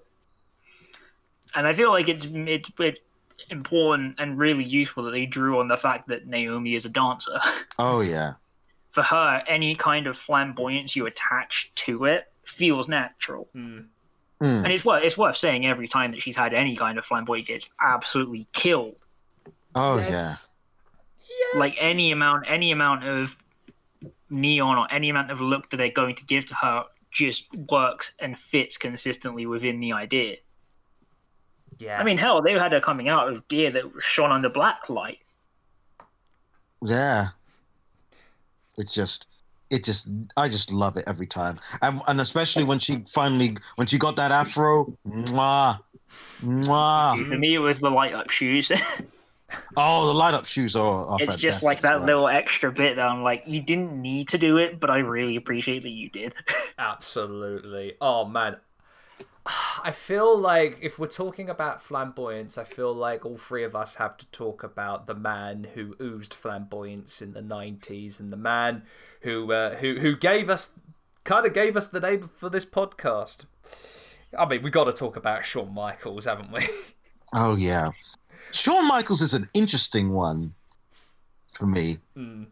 and 1.56 1.66
I 1.66 1.72
feel 1.72 1.90
like 1.90 2.08
it's 2.08 2.26
it's, 2.30 2.70
it's 2.78 3.00
important 3.50 4.16
and 4.18 4.38
really 4.38 4.64
useful 4.64 5.04
that 5.04 5.10
they 5.10 5.26
drew 5.26 5.58
on 5.58 5.68
the 5.68 5.76
fact 5.76 6.08
that 6.08 6.26
Naomi 6.26 6.74
is 6.74 6.84
a 6.84 6.90
dancer. 6.90 7.38
Oh 7.78 8.00
yeah. 8.00 8.34
For 8.90 9.02
her, 9.02 9.42
any 9.46 9.74
kind 9.74 10.06
of 10.06 10.16
flamboyance 10.16 10.96
you 10.96 11.04
attach 11.04 11.70
to 11.74 12.06
it 12.06 12.30
feels 12.42 12.88
natural. 12.88 13.48
Mm. 13.54 13.86
Mm. 14.40 14.64
And 14.64 14.72
it's 14.72 14.84
worth 14.84 15.04
it's 15.04 15.18
worth 15.18 15.36
saying 15.36 15.66
every 15.66 15.88
time 15.88 16.12
that 16.12 16.22
she's 16.22 16.36
had 16.36 16.54
any 16.54 16.76
kind 16.76 16.96
of 16.96 17.04
flamboyant, 17.04 17.50
it's 17.50 17.68
absolutely 17.80 18.46
killed. 18.52 18.96
Oh 19.74 19.98
Yes. 19.98 20.48
Like 21.54 21.74
any 21.80 22.12
amount, 22.12 22.46
any 22.48 22.70
amount 22.70 23.04
of 23.04 23.36
neon 24.30 24.78
or 24.78 24.86
any 24.90 25.10
amount 25.10 25.30
of 25.30 25.40
look 25.40 25.70
that 25.70 25.76
they're 25.76 25.90
going 25.90 26.14
to 26.14 26.24
give 26.24 26.46
to 26.46 26.54
her 26.54 26.84
just 27.10 27.46
works 27.70 28.14
and 28.18 28.38
fits 28.38 28.76
consistently 28.76 29.46
within 29.46 29.80
the 29.80 29.92
idea. 29.92 30.36
Yeah. 31.78 32.00
I 32.00 32.04
mean, 32.04 32.18
hell, 32.18 32.42
they 32.42 32.52
had 32.52 32.72
her 32.72 32.80
coming 32.80 33.08
out 33.08 33.28
of 33.28 33.46
gear 33.48 33.70
that 33.70 33.84
shone 34.00 34.32
under 34.32 34.48
black 34.48 34.88
light. 34.88 35.18
Yeah. 36.82 37.28
It's 38.78 38.94
just 38.94 39.26
it 39.70 39.84
just 39.84 40.08
I 40.36 40.48
just 40.48 40.72
love 40.72 40.96
it 40.96 41.04
every 41.06 41.26
time. 41.26 41.58
And, 41.82 42.00
and 42.06 42.20
especially 42.20 42.64
when 42.64 42.78
she 42.78 43.04
finally 43.08 43.56
when 43.76 43.86
she 43.86 43.98
got 43.98 44.16
that 44.16 44.32
afro. 44.32 44.96
Mwah. 45.06 45.80
Mwah. 46.42 47.26
For 47.26 47.36
me, 47.36 47.54
it 47.54 47.58
was 47.58 47.80
the 47.80 47.90
light 47.90 48.14
up 48.14 48.30
shoes. 48.30 48.70
Oh, 49.76 50.08
the 50.08 50.14
light 50.14 50.34
up 50.34 50.44
shoes 50.44 50.74
are, 50.74 51.06
are 51.06 51.18
it's 51.20 51.36
just 51.36 51.62
like 51.62 51.82
that 51.82 51.98
well. 51.98 52.06
little 52.06 52.28
extra 52.28 52.72
bit 52.72 52.96
that 52.96 53.06
I'm 53.06 53.22
like, 53.22 53.44
you 53.46 53.60
didn't 53.60 54.00
need 54.00 54.28
to 54.30 54.38
do 54.38 54.58
it, 54.58 54.80
but 54.80 54.90
I 54.90 54.98
really 54.98 55.36
appreciate 55.36 55.84
that 55.84 55.90
you 55.90 56.08
did. 56.08 56.34
Absolutely. 56.78 57.94
Oh 58.00 58.24
man. 58.24 58.56
I 59.82 59.92
feel 59.92 60.36
like 60.36 60.78
if 60.82 60.98
we're 60.98 61.06
talking 61.06 61.48
about 61.48 61.82
flamboyance, 61.82 62.58
I 62.58 62.64
feel 62.64 62.92
like 62.92 63.24
all 63.24 63.36
three 63.36 63.64
of 63.64 63.76
us 63.76 63.96
have 63.96 64.16
to 64.18 64.26
talk 64.26 64.62
about 64.64 65.06
the 65.06 65.14
man 65.14 65.68
who 65.74 65.94
oozed 66.00 66.34
flamboyance 66.34 67.22
in 67.22 67.32
the 67.32 67.42
'90s, 67.42 68.18
and 68.18 68.32
the 68.32 68.36
man 68.36 68.82
who 69.20 69.52
uh, 69.52 69.76
who 69.76 70.00
who 70.00 70.16
gave 70.16 70.50
us 70.50 70.72
kind 71.24 71.46
of 71.46 71.52
gave 71.52 71.76
us 71.76 71.88
the 71.88 72.00
name 72.00 72.22
for 72.34 72.48
this 72.48 72.64
podcast. 72.64 73.44
I 74.36 74.46
mean, 74.46 74.62
we 74.62 74.70
got 74.70 74.84
to 74.84 74.92
talk 74.92 75.16
about 75.16 75.44
Shawn 75.44 75.72
Michaels, 75.72 76.24
haven't 76.24 76.52
we? 76.52 76.66
Oh 77.32 77.56
yeah. 77.56 77.90
Shawn 78.52 78.86
Michaels 78.86 79.20
is 79.20 79.34
an 79.34 79.50
interesting 79.52 80.12
one 80.12 80.54
for 81.54 81.66
me. 81.66 81.98
Mm. 82.16 82.46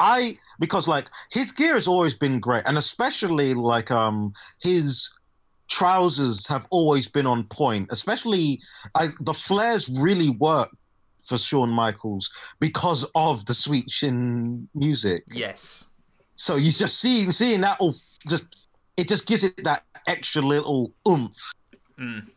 I 0.00 0.38
because 0.58 0.88
like 0.88 1.08
his 1.30 1.52
gear 1.52 1.74
has 1.74 1.86
always 1.86 2.16
been 2.16 2.40
great, 2.40 2.64
and 2.66 2.76
especially 2.76 3.54
like 3.54 3.90
um 3.92 4.32
his 4.60 5.08
trousers 5.72 6.46
have 6.46 6.66
always 6.70 7.08
been 7.08 7.26
on 7.26 7.44
point. 7.44 7.88
Especially 7.90 8.60
I 8.94 9.08
the 9.20 9.34
flares 9.34 9.88
really 10.00 10.30
work 10.30 10.68
for 11.22 11.38
Shawn 11.38 11.70
Michaels 11.70 12.30
because 12.60 13.08
of 13.14 13.46
the 13.46 13.54
sweet 13.54 13.88
chin 13.88 14.68
music. 14.74 15.24
Yes. 15.32 15.86
So 16.36 16.56
you 16.56 16.72
just 16.72 17.00
see 17.00 17.30
seeing 17.30 17.62
that 17.62 17.76
all 17.80 17.94
just 18.28 18.44
it 18.96 19.08
just 19.08 19.26
gives 19.26 19.44
it 19.44 19.64
that 19.64 19.84
extra 20.06 20.42
little 20.42 20.92
oomph. 21.08 21.52
Mm. 21.98 22.28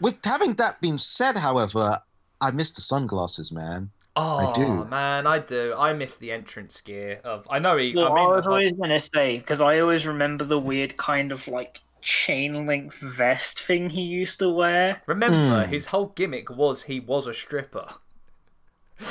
With 0.00 0.24
having 0.24 0.54
that 0.54 0.80
being 0.80 0.98
said, 0.98 1.36
however, 1.36 1.98
I 2.40 2.52
miss 2.52 2.70
the 2.70 2.82
sunglasses, 2.82 3.50
man. 3.50 3.90
Oh 4.14 4.52
do. 4.54 4.84
man, 4.84 5.26
I 5.26 5.38
do. 5.38 5.74
I 5.76 5.92
miss 5.92 6.16
the 6.16 6.30
entrance 6.32 6.80
gear 6.80 7.20
of. 7.24 7.46
I 7.50 7.58
know 7.58 7.76
he. 7.76 7.94
Well, 7.94 8.12
I 8.12 8.16
I, 8.16 8.20
mean, 8.20 8.30
was 8.30 8.46
always 8.46 8.72
going 8.72 8.90
to 8.90 9.00
say 9.00 9.38
because 9.38 9.60
I 9.60 9.80
always 9.80 10.06
remember 10.06 10.44
the 10.44 10.58
weird 10.58 10.96
kind 10.96 11.32
of 11.32 11.46
like 11.48 11.80
chain 12.02 12.66
link 12.66 12.92
vest 12.94 13.60
thing 13.60 13.90
he 13.90 14.02
used 14.02 14.38
to 14.40 14.48
wear. 14.48 15.02
Remember, 15.06 15.64
Hmm. 15.64 15.70
his 15.70 15.86
whole 15.86 16.06
gimmick 16.14 16.50
was 16.50 16.82
he 16.84 17.00
was 17.00 17.26
a 17.26 17.34
stripper. 17.34 17.86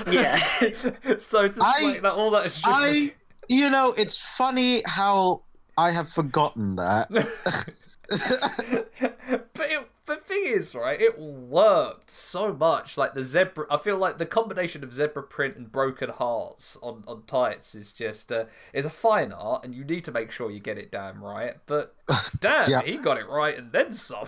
Yeah. 0.10 0.36
so 1.18 1.48
to 1.48 1.62
I- 1.64 1.74
say 1.94 2.00
that 2.00 2.14
all 2.14 2.32
that 2.32 2.50
stripper. 2.52 2.78
I, 2.78 3.14
you 3.48 3.70
know, 3.70 3.94
it's 3.98 4.18
funny 4.18 4.82
how 4.86 5.44
I 5.78 5.92
have 5.92 6.10
forgotten 6.10 6.76
that. 6.78 7.08
but 8.10 9.66
it, 9.72 9.88
the 10.08 10.16
thing 10.16 10.44
is, 10.46 10.74
right? 10.74 11.00
It 11.00 11.20
worked 11.20 12.10
so 12.10 12.52
much. 12.54 12.98
Like 12.98 13.14
the 13.14 13.24
zebra, 13.24 13.66
I 13.70 13.78
feel 13.78 13.98
like 13.98 14.18
the 14.18 14.26
combination 14.26 14.84
of 14.84 14.94
zebra 14.94 15.24
print 15.24 15.56
and 15.58 15.72
broken 15.72 16.10
hearts 16.10 16.78
on 16.82 17.04
on 17.08 17.24
tights 17.28 17.76
is 17.76 17.94
just 17.94 18.32
uh, 18.32 18.46
is 18.74 18.86
a 18.86 18.90
fine 18.90 19.32
art, 19.32 19.64
and 19.64 19.76
you 19.76 19.84
need 19.84 20.04
to 20.06 20.12
make 20.12 20.32
sure 20.32 20.50
you 20.50 20.60
get 20.60 20.78
it 20.80 20.92
damn 20.92 21.24
right. 21.24 21.56
But 21.68 21.94
damn, 22.40 22.70
Yeah. 22.70 22.82
he 22.82 22.98
got 22.98 23.18
it 23.18 23.28
right 23.30 23.58
and 23.58 23.72
then 23.72 23.94
some. 23.94 24.28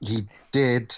He 0.00 0.24
did. 0.50 0.96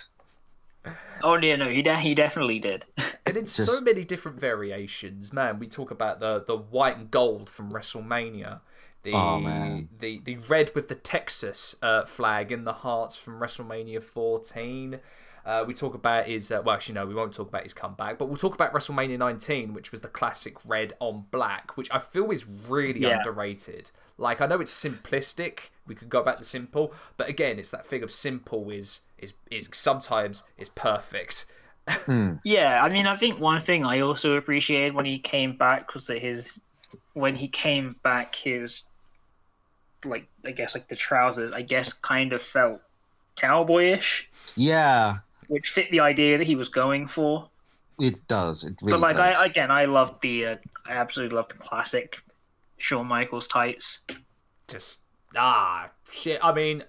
Oh 1.22 1.36
yeah, 1.40 1.56
no, 1.56 1.68
he 1.68 1.80
de- 1.82 1.96
he 2.00 2.14
definitely 2.14 2.58
did. 2.58 2.84
And 3.26 3.38
in 3.38 3.46
so 3.46 3.80
many 3.80 4.04
different 4.04 4.38
variations, 4.38 5.32
man. 5.32 5.58
We 5.58 5.66
talk 5.66 5.90
about 5.90 6.20
the 6.20 6.44
the 6.46 6.58
white 6.58 6.98
and 6.98 7.10
gold 7.10 7.48
from 7.48 7.72
WrestleMania, 7.72 8.60
the 9.04 9.12
Oh, 9.12 9.88
the 9.98 10.20
the 10.24 10.36
red 10.48 10.72
with 10.74 10.88
the 10.88 10.96
Texas 10.96 11.76
uh, 11.82 12.04
flag 12.06 12.52
in 12.52 12.64
the 12.64 12.72
hearts 12.74 13.16
from 13.16 13.40
WrestleMania 13.40 14.02
14. 14.02 15.00
Uh, 15.46 15.62
we 15.66 15.74
talk 15.74 15.94
about 15.94 16.26
his 16.26 16.50
uh, 16.50 16.62
well, 16.64 16.74
actually 16.74 16.94
no, 16.94 17.06
we 17.06 17.14
won't 17.14 17.34
talk 17.34 17.48
about 17.48 17.64
his 17.64 17.74
comeback, 17.74 18.18
but 18.18 18.26
we'll 18.26 18.36
talk 18.36 18.54
about 18.54 18.72
WrestleMania 18.72 19.18
19, 19.18 19.74
which 19.74 19.90
was 19.92 20.00
the 20.00 20.08
classic 20.08 20.56
red 20.64 20.94
on 21.00 21.26
black, 21.30 21.76
which 21.76 21.90
I 21.92 21.98
feel 22.00 22.30
is 22.30 22.46
really 22.46 23.04
Yeah. 23.04 23.04
underrated. 23.04 23.90
Like 24.18 24.40
I 24.40 24.46
know 24.46 24.60
it's 24.60 24.72
simplistic, 24.72 25.70
we 25.86 25.94
could 25.94 26.08
go 26.08 26.22
back 26.22 26.38
to 26.38 26.44
simple, 26.44 26.94
but 27.16 27.28
again, 27.28 27.58
it's 27.58 27.70
that 27.72 27.86
thing 27.86 28.02
of 28.02 28.10
simple 28.12 28.70
is 28.70 29.00
is 29.18 29.34
is 29.50 29.68
sometimes 29.72 30.44
is 30.58 30.70
perfect. 30.70 31.46
Yeah, 32.42 32.82
I 32.82 32.90
mean, 32.90 33.06
I 33.06 33.16
think 33.16 33.40
one 33.40 33.60
thing 33.60 33.84
I 33.84 34.00
also 34.00 34.36
appreciated 34.36 34.94
when 34.94 35.06
he 35.06 35.18
came 35.18 35.56
back 35.56 35.94
was 35.94 36.06
that 36.08 36.18
his 36.20 36.60
when 37.14 37.36
he 37.36 37.48
came 37.48 37.96
back, 38.02 38.34
his 38.36 38.84
like 40.04 40.26
I 40.46 40.50
guess 40.52 40.74
like 40.74 40.88
the 40.88 40.96
trousers, 40.96 41.52
I 41.52 41.62
guess, 41.62 41.92
kind 41.92 42.32
of 42.32 42.40
felt 42.42 42.80
cowboyish, 43.36 44.24
Yeah, 44.56 45.18
which 45.48 45.68
fit 45.70 45.90
the 45.90 46.00
idea 46.00 46.38
that 46.38 46.46
he 46.46 46.56
was 46.56 46.68
going 46.68 47.06
for. 47.06 47.48
it 48.00 48.26
does. 48.28 48.64
It 48.64 48.74
really 48.82 48.92
but 48.92 49.00
like 49.00 49.16
does. 49.16 49.36
I 49.36 49.46
again, 49.46 49.70
I 49.70 49.84
love 49.86 50.20
the 50.20 50.46
uh, 50.46 50.54
I 50.86 50.92
absolutely 50.92 51.36
love 51.36 51.48
the 51.48 51.54
classic 51.54 52.22
Shawn 52.78 53.06
Michaels 53.06 53.48
tights. 53.48 54.00
just 54.68 55.00
ah 55.36 55.90
shit. 56.12 56.38
I 56.44 56.52
mean, 56.52 56.84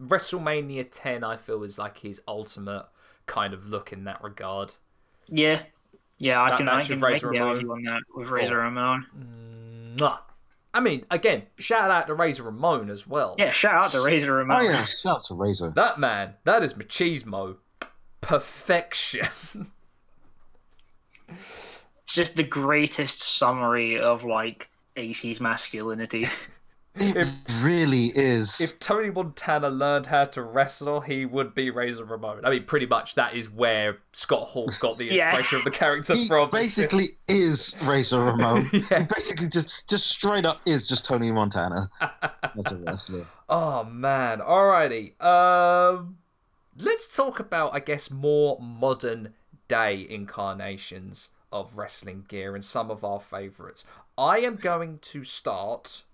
WrestleMania 0.00 0.88
10, 0.90 1.22
I 1.24 1.36
feel 1.36 1.62
is 1.62 1.78
like 1.78 1.98
his 1.98 2.20
ultimate 2.26 2.86
kind 3.26 3.54
of 3.54 3.66
look 3.66 3.92
in 3.92 4.04
that 4.04 4.22
regard. 4.22 4.74
Yeah, 5.28 5.62
yeah, 6.18 6.40
I 6.42 6.50
That 6.50 6.58
can 6.58 6.68
I 6.68 6.76
match 6.76 6.88
can 6.88 6.98
make 7.00 7.10
Razor 7.10 7.28
a 7.28 7.32
Ramon. 7.32 7.70
on 7.70 7.82
that 7.84 8.02
with 8.14 8.28
Razor 8.28 8.60
Oh. 8.60 8.64
Ramon. 8.64 9.06
Mwah. 9.96 10.18
I 10.74 10.80
mean, 10.80 11.04
again, 11.10 11.42
shout 11.58 11.90
out 11.90 12.06
to 12.06 12.14
Razor 12.14 12.44
Ramon 12.44 12.88
as 12.88 13.06
well. 13.06 13.34
Yeah, 13.38 13.52
shout 13.52 13.74
out 13.74 13.90
to 13.90 14.02
Razor 14.02 14.32
Ramon. 14.34 14.58
oh 14.60 14.62
yeah, 14.62 14.84
shout 14.84 15.16
out 15.16 15.24
to 15.24 15.34
Razor. 15.34 15.70
That 15.76 15.98
man, 15.98 16.34
that 16.44 16.62
is 16.62 16.74
machismo. 16.74 17.56
Perfection. 18.20 19.28
It's 21.28 22.14
just 22.14 22.36
the 22.36 22.42
greatest 22.42 23.22
summary 23.22 23.98
of 23.98 24.24
like 24.24 24.70
80s 24.96 25.40
masculinity. 25.40 26.28
It 26.94 27.26
really 27.62 28.10
is. 28.14 28.60
if 28.60 28.78
Tony 28.78 29.10
Montana 29.10 29.70
learned 29.70 30.06
how 30.06 30.24
to 30.24 30.42
wrestle, 30.42 31.00
he 31.00 31.24
would 31.24 31.54
be 31.54 31.70
Razor 31.70 32.04
Ramon. 32.04 32.44
I 32.44 32.50
mean, 32.50 32.64
pretty 32.64 32.84
much 32.86 33.14
that 33.14 33.34
is 33.34 33.48
where 33.48 33.98
Scott 34.12 34.48
Hall 34.48 34.68
got 34.80 34.98
the 34.98 35.06
Yeah. 35.10 35.28
inspiration 35.28 35.58
of 35.58 35.64
the 35.64 35.70
character 35.70 36.12
from. 36.14 36.16
he 36.22 36.28
from. 36.28 36.50
basically 36.50 37.04
is 37.28 37.74
Razor 37.84 38.20
Ramon. 38.22 38.68
Yeah. 38.90 38.98
He 39.00 39.04
basically 39.04 39.48
just 39.48 39.88
just 39.88 40.06
straight 40.06 40.44
up 40.44 40.60
is 40.66 40.86
just 40.86 41.04
Tony 41.04 41.32
Montana 41.32 41.88
as 42.00 42.72
a 42.72 42.76
wrestler. 42.76 43.26
Oh 43.48 43.84
man, 43.84 44.38
alrighty. 44.40 45.20
Um, 45.22 46.16
let's 46.78 47.14
talk 47.14 47.38
about, 47.38 47.74
I 47.74 47.80
guess, 47.80 48.10
more 48.10 48.58
modern 48.60 49.34
day 49.68 50.06
incarnations 50.08 51.30
of 51.52 51.76
wrestling 51.76 52.24
gear 52.28 52.54
and 52.54 52.64
some 52.64 52.90
of 52.90 53.04
our 53.04 53.20
favourites. 53.20 53.84
I 54.16 54.38
am 54.38 54.56
going 54.56 54.98
to 55.02 55.22
start 55.24 56.04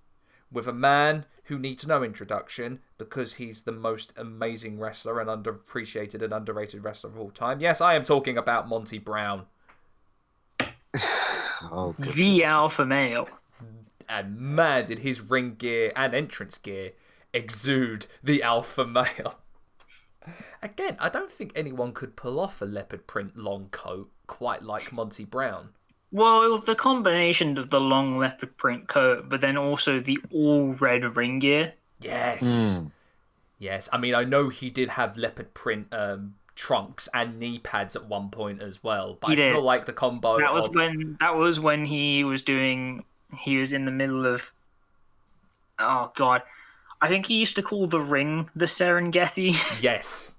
with 0.51 0.67
a 0.67 0.73
man 0.73 1.25
who 1.45 1.59
needs 1.59 1.87
no 1.87 2.03
introduction 2.03 2.81
because 2.99 3.35
he's 3.35 3.63
the 3.63 3.73
most 3.73 4.13
amazing 4.17 4.79
wrestler 4.79 5.21
and 5.21 5.29
underappreciated 5.29 6.23
and 6.23 6.33
underrated 6.33 6.85
wrestler 6.85 7.11
of 7.11 7.19
all 7.19 7.31
time. 7.31 7.61
Yes, 7.61 7.81
I 7.81 7.95
am 7.95 8.05
talking 8.05 8.37
about 8.37 8.69
Monty 8.69 8.99
Brown. 8.99 9.47
Oh, 11.73 11.93
the 11.99 12.45
alpha 12.45 12.87
male. 12.87 13.29
And 14.09 14.39
man, 14.39 14.87
did 14.87 15.01
his 15.01 15.21
ring 15.21 15.57
gear 15.57 15.91
and 15.97 16.15
entrance 16.15 16.57
gear 16.57 16.93
exude 17.33 18.07
the 18.23 18.45
alpha 18.45 18.87
male. 18.87 19.41
Again, 20.63 20.97
I 21.01 21.09
don't 21.09 21.31
think 21.31 21.53
anyone 21.55 21.93
could 21.93 22.17
pull 22.17 22.39
off 22.39 22.63
a 22.63 22.65
leopard 22.65 23.07
print 23.07 23.37
long 23.37 23.69
coat 23.71 24.11
quite 24.27 24.63
like 24.63 24.93
Monty 24.93 25.25
Brown. 25.25 25.71
Well, 26.11 26.43
it 26.43 26.49
was 26.51 26.65
the 26.65 26.75
combination 26.75 27.59
of 27.59 27.69
the 27.69 27.81
long 27.81 28.19
leopard 28.19 28.57
print 28.57 28.89
coat, 28.89 29.29
but 29.29 29.41
then 29.43 29.57
also 29.59 30.01
the 30.01 30.19
all 30.33 30.73
red 30.75 31.17
ring 31.17 31.39
gear. 31.39 31.75
Yes. 32.01 32.43
Mm. 32.81 32.91
Yes. 33.59 33.89
I 33.93 33.99
mean, 33.99 34.15
I 34.15 34.25
know 34.25 34.49
he 34.49 34.71
did 34.71 34.91
have 34.91 35.19
leopard 35.19 35.53
print 35.53 35.89
um, 35.93 36.37
trunks 36.55 37.09
and 37.13 37.39
knee 37.39 37.59
pads 37.59 37.95
at 37.95 38.07
one 38.07 38.31
point 38.31 38.63
as 38.63 38.83
well, 38.83 39.19
but 39.21 39.29
He 39.29 39.33
I 39.35 39.37
feel 39.53 39.61
did. 39.61 39.65
like 39.65 39.85
the 39.85 39.93
combo 39.93 40.39
That 40.39 40.55
was 40.55 40.69
of 40.69 40.75
when 40.75 41.17
that 41.21 41.37
was 41.37 41.61
when 41.61 41.85
he 41.85 42.25
was 42.25 42.43
doing. 42.43 43.05
He 43.37 43.59
was 43.59 43.73
in 43.73 43.85
the 43.85 43.91
middle 43.91 44.25
of. 44.25 44.53
Oh 45.79 46.11
God, 46.17 46.43
I 47.03 47.09
think 47.09 47.27
he 47.27 47.35
used 47.37 47.55
to 47.57 47.63
call 47.63 47.87
the 47.87 48.01
ring 48.01 48.49
the 48.57 48.65
Serengeti. 48.65 49.83
yes. 49.83 50.37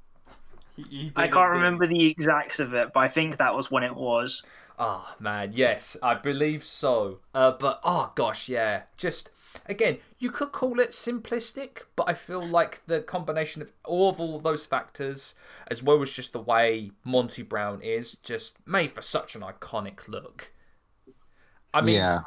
He- 0.76 0.84
he 0.84 1.12
I 1.16 1.28
can't 1.28 1.54
remember 1.54 1.86
the 1.86 2.06
exacts 2.08 2.60
of 2.60 2.74
it, 2.74 2.92
but 2.94 3.02
I 3.02 3.08
think 3.08 3.38
that 3.38 3.54
was 3.56 3.70
when 3.70 3.84
it 3.84 3.96
was. 3.96 4.44
Ah, 4.82 5.16
man, 5.20 5.52
yes, 5.54 5.98
I 6.02 6.14
believe 6.16 6.66
so. 6.66 7.20
Uh, 7.34 7.52
but 7.52 7.82
oh 7.84 8.12
gosh, 8.16 8.48
yeah, 8.48 8.84
just 8.96 9.30
again, 9.66 9.98
you 10.20 10.32
could 10.32 10.52
call 10.54 10.80
it 10.80 10.92
simplistic, 10.92 11.82
but 11.98 12.08
I 12.08 12.14
feel 12.14 12.42
like 12.42 12.82
the 12.88 13.02
combination 13.02 13.62
of 13.62 13.72
all 13.84 14.10
of 14.10 14.20
all 14.22 14.38
of 14.38 14.44
those 14.44 14.66
factors, 14.66 15.36
as 15.68 15.84
well 15.84 16.02
as 16.02 16.14
just 16.14 16.32
the 16.32 16.40
way 16.40 16.92
Monty 17.04 17.42
Brown 17.44 17.82
is, 17.82 18.14
just 18.16 18.66
made 18.66 18.94
for 18.94 19.02
such 19.02 19.36
an 19.36 19.42
iconic 19.42 20.08
look. 20.08 20.54
I 21.74 21.82
mean, 21.82 21.96
yeah. 21.96 22.22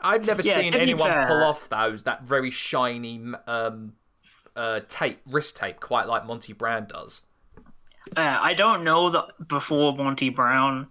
I've 0.00 0.26
never 0.26 0.42
Yeah, 0.42 0.54
seen 0.56 0.74
anyone 0.74 1.08
fair- 1.08 1.26
pull 1.26 1.42
off 1.44 1.68
those 1.68 2.04
that 2.04 2.22
very 2.22 2.50
shiny 2.50 3.20
um, 3.46 3.92
uh, 4.54 4.80
tape, 4.88 5.20
wrist 5.26 5.56
tape, 5.56 5.80
quite 5.80 6.06
like 6.08 6.24
Monty 6.26 6.52
Brown 6.54 6.86
does. 6.86 7.22
Uh, 8.16 8.38
I 8.40 8.54
don't 8.54 8.82
know 8.84 9.10
that 9.10 9.48
before 9.48 9.94
Monty 9.96 10.28
Brown 10.30 10.88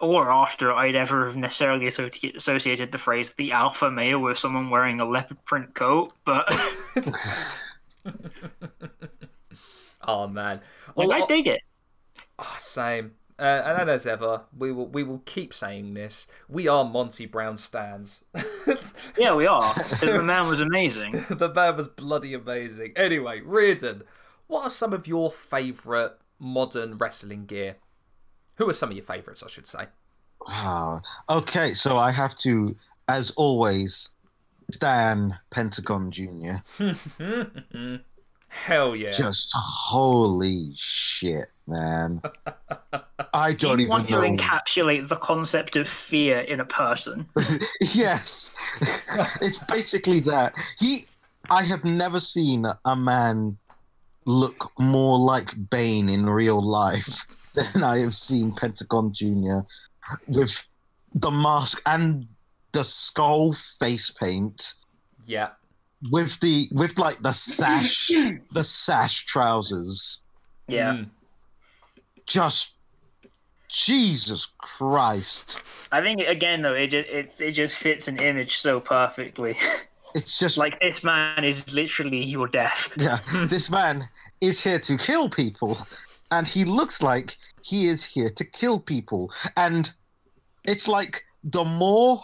or 0.00 0.30
after 0.30 0.72
I'd 0.72 0.96
ever 0.96 1.26
have 1.26 1.36
necessarily 1.36 1.86
associated 1.86 2.92
the 2.92 2.98
phrase 2.98 3.32
the 3.32 3.52
alpha 3.52 3.90
male 3.90 4.18
with 4.20 4.38
someone 4.38 4.70
wearing 4.70 5.00
a 5.00 5.04
leopard 5.04 5.44
print 5.44 5.74
coat, 5.74 6.12
but 6.24 6.48
Oh 10.02 10.26
man, 10.28 10.60
like, 10.94 11.08
Well, 11.08 11.12
I 11.12 11.26
dig 11.26 11.46
it. 11.46 11.60
Ah, 12.38 12.56
same. 12.58 13.12
Uh, 13.38 13.76
and 13.78 13.90
as 13.90 14.06
ever, 14.06 14.42
we 14.56 14.70
will 14.72 14.88
we 14.88 15.02
will 15.02 15.22
keep 15.24 15.52
saying 15.54 15.94
this. 15.94 16.26
We 16.48 16.68
are 16.68 16.84
Monty 16.84 17.26
Brown 17.26 17.56
stands. 17.56 18.24
Yeah, 19.18 19.34
we 19.34 19.46
are, 19.46 19.74
because 19.74 20.12
the 20.14 20.22
man 20.22 20.48
was 20.48 20.60
amazing. 20.60 21.24
the 21.30 21.52
man 21.52 21.76
was 21.76 21.88
bloody 21.88 22.34
amazing. 22.34 22.92
Anyway, 22.96 23.40
Reardon, 23.40 24.02
what 24.46 24.62
are 24.64 24.70
some 24.70 24.92
of 24.92 25.06
your 25.06 25.30
favourite 25.30 26.12
modern 26.38 26.96
wrestling 26.98 27.46
gear? 27.46 27.76
Who 28.56 28.68
are 28.68 28.72
some 28.72 28.90
of 28.90 28.96
your 28.96 29.04
favourites, 29.04 29.42
I 29.42 29.48
should 29.48 29.66
say? 29.66 29.86
Wow. 30.46 31.02
Okay, 31.28 31.72
so 31.72 31.96
I 31.96 32.10
have 32.10 32.34
to, 32.36 32.76
as 33.08 33.30
always, 33.32 34.10
Stan 34.70 35.38
Pentagon 35.50 36.10
Jr. 36.10 36.62
Hell 38.48 38.94
yeah. 38.94 39.10
Just 39.10 39.52
holy 39.54 40.70
shit, 40.74 41.46
man. 41.66 42.20
I 43.34 43.52
don't 43.52 43.78
you 43.78 43.86
even 43.86 43.88
want 43.88 44.10
know. 44.10 44.20
to 44.20 44.28
encapsulate 44.28 45.08
the 45.08 45.16
concept 45.16 45.74
of 45.74 45.88
fear 45.88 46.38
in 46.40 46.60
a 46.60 46.64
person. 46.64 47.26
yes, 47.80 48.50
it's 49.42 49.58
basically 49.58 50.20
that. 50.20 50.54
He, 50.78 51.06
I 51.50 51.64
have 51.64 51.84
never 51.84 52.20
seen 52.20 52.64
a 52.84 52.96
man 52.96 53.58
look 54.26 54.72
more 54.78 55.18
like 55.18 55.70
Bane 55.70 56.08
in 56.08 56.28
real 56.28 56.62
life 56.62 57.26
than 57.54 57.82
I 57.82 57.98
have 57.98 58.14
seen 58.14 58.52
Pentagon 58.56 59.12
Jr. 59.12 59.60
with 60.26 60.66
the 61.14 61.30
mask 61.30 61.82
and 61.86 62.26
the 62.72 62.84
skull 62.84 63.52
face 63.52 64.10
paint. 64.10 64.74
Yeah. 65.26 65.50
with 66.10 66.38
the 66.40 66.68
with 66.70 66.98
like 66.98 67.22
the 67.22 67.32
sash, 67.32 68.10
the 68.52 68.64
sash 68.64 69.24
trousers. 69.24 70.22
Yeah. 70.68 70.92
Mm. 70.92 71.08
Just 72.26 72.72
Jesus 73.68 74.46
Christ! 74.58 75.60
I 75.90 76.00
think 76.00 76.20
again 76.20 76.62
though, 76.62 76.74
it 76.74 76.88
just 76.88 77.08
it's, 77.08 77.40
it 77.40 77.52
just 77.52 77.76
fits 77.76 78.06
an 78.06 78.18
image 78.18 78.56
so 78.56 78.80
perfectly. 78.80 79.56
It's 80.14 80.38
just 80.38 80.56
like 80.56 80.78
this 80.80 81.02
man 81.02 81.44
is 81.44 81.74
literally 81.74 82.24
your 82.24 82.46
death. 82.46 82.94
yeah. 82.98 83.18
this 83.46 83.70
man 83.70 84.08
is 84.40 84.62
here 84.62 84.78
to 84.80 84.96
kill 84.96 85.28
people, 85.28 85.76
and 86.30 86.46
he 86.46 86.64
looks 86.64 87.02
like 87.02 87.36
he 87.62 87.86
is 87.86 88.04
here 88.04 88.30
to 88.30 88.44
kill 88.44 88.78
people, 88.78 89.32
and 89.56 89.92
it's 90.64 90.86
like 90.86 91.24
the 91.42 91.64
more 91.64 92.20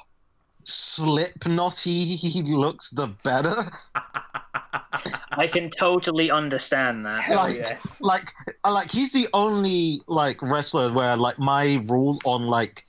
slipknotty 0.64 2.16
he 2.16 2.42
looks, 2.42 2.90
the 2.90 3.08
better. 3.24 3.54
I 5.32 5.46
can 5.46 5.70
totally 5.70 6.30
understand 6.30 7.06
that. 7.06 7.28
Like, 7.30 7.56
yes. 7.56 8.00
like, 8.00 8.32
like 8.64 8.90
he's 8.90 9.12
the 9.12 9.28
only 9.32 10.00
like 10.06 10.40
wrestler 10.42 10.92
where 10.92 11.16
like 11.16 11.38
my 11.38 11.82
rule 11.86 12.18
on 12.24 12.46
like 12.46 12.84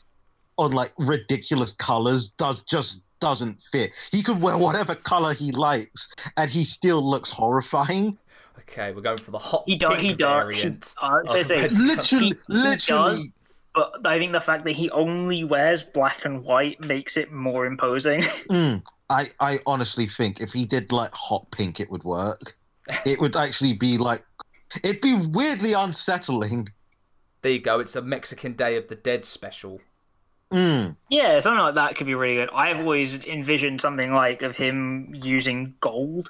on 0.57 0.72
like 0.72 0.91
ridiculous 0.98 1.73
colors 1.73 2.28
does 2.38 2.61
just 2.64 3.03
doesn't 3.22 3.61
fit. 3.72 3.91
He 4.11 4.22
could 4.22 4.41
wear 4.41 4.57
whatever 4.57 4.95
color 4.95 5.34
he 5.34 5.52
likes, 5.52 6.07
and 6.35 6.49
he 6.49 6.64
still 6.65 7.02
looks 7.02 7.31
horrifying. 7.31 8.18
Okay, 8.60 8.91
we're 8.91 9.02
going 9.02 9.18
for 9.18 9.31
the 9.31 9.38
hot 9.39 9.64
He 9.65 9.76
does. 9.76 9.91
pink 9.91 10.02
He 10.02 10.10
does. 10.10 10.18
variant. 10.19 10.95
I 11.02 11.14
was 11.14 11.27
gonna 11.27 11.43
say, 11.43 11.61
Red- 11.61 11.72
Literally, 11.73 12.26
he 12.27 12.35
literally. 12.49 13.15
does. 13.15 13.31
but 13.73 14.06
I 14.07 14.18
think 14.19 14.34
the 14.34 14.41
fact 14.41 14.64
that 14.65 14.76
he 14.76 14.89
only 14.91 15.43
wears 15.43 15.84
black 15.84 16.26
and 16.26 16.43
white 16.43 16.80
makes 16.81 17.15
it 17.18 17.31
more 17.31 17.65
imposing. 17.65 18.22
Mm, 18.49 18.84
I, 19.10 19.26
I 19.39 19.60
honestly 19.65 20.06
think 20.07 20.41
if 20.41 20.52
he 20.53 20.65
did 20.65 20.91
like 20.91 21.11
hot 21.14 21.49
pink, 21.52 21.80
it 21.80 21.89
would 21.89 22.03
work. 22.03 22.56
It 23.06 23.19
would 23.19 23.35
actually 23.35 23.73
be 23.73 23.98
like, 23.98 24.23
it'd 24.84 25.02
be 25.02 25.18
weirdly 25.31 25.73
unsettling. 25.73 26.68
There 27.41 27.52
you 27.52 27.60
go. 27.60 27.80
It's 27.80 27.95
a 27.95 28.02
Mexican 28.02 28.53
Day 28.53 28.76
of 28.77 28.88
the 28.88 28.95
Dead 28.95 29.26
special. 29.26 29.80
Mm, 30.52 30.95
yeah, 31.10 31.40
something 31.40 31.60
like 31.61 31.76
that 31.76 31.95
could 31.95 32.07
be 32.07 32.14
really 32.15 32.36
good. 32.36 32.49
I've 32.53 32.80
always 32.80 33.15
envisioned 33.26 33.80
something 33.82 34.14
like 34.14 34.41
of 34.41 34.56
him 34.56 35.11
using 35.15 35.76
gold. 35.80 36.30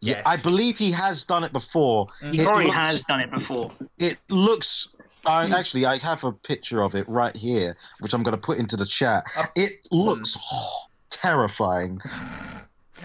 yeah, 0.00 0.16
Yes. 0.16 0.22
I 0.26 0.36
believe 0.38 0.76
he 0.78 0.90
has 0.90 1.22
done 1.24 1.44
it 1.44 1.52
before. 1.52 2.08
He 2.20 2.40
It 2.40 2.44
probably 2.46 2.64
looks- 2.64 2.76
has 2.76 3.02
done 3.04 3.20
it 3.20 3.30
before. 3.30 3.70
It 3.98 4.18
looks. 4.28 4.88
I 5.24 5.48
actually, 5.56 5.86
I 5.86 5.98
have 5.98 6.24
a 6.24 6.32
picture 6.32 6.82
of 6.82 6.96
it 6.96 7.08
right 7.08 7.36
here, 7.36 7.76
which 8.00 8.12
I'm 8.12 8.24
going 8.24 8.34
to 8.34 8.40
put 8.40 8.58
into 8.58 8.76
the 8.76 8.84
chat. 8.86 9.24
It 9.54 9.86
looks 9.92 10.36
terrifying. 11.10 12.00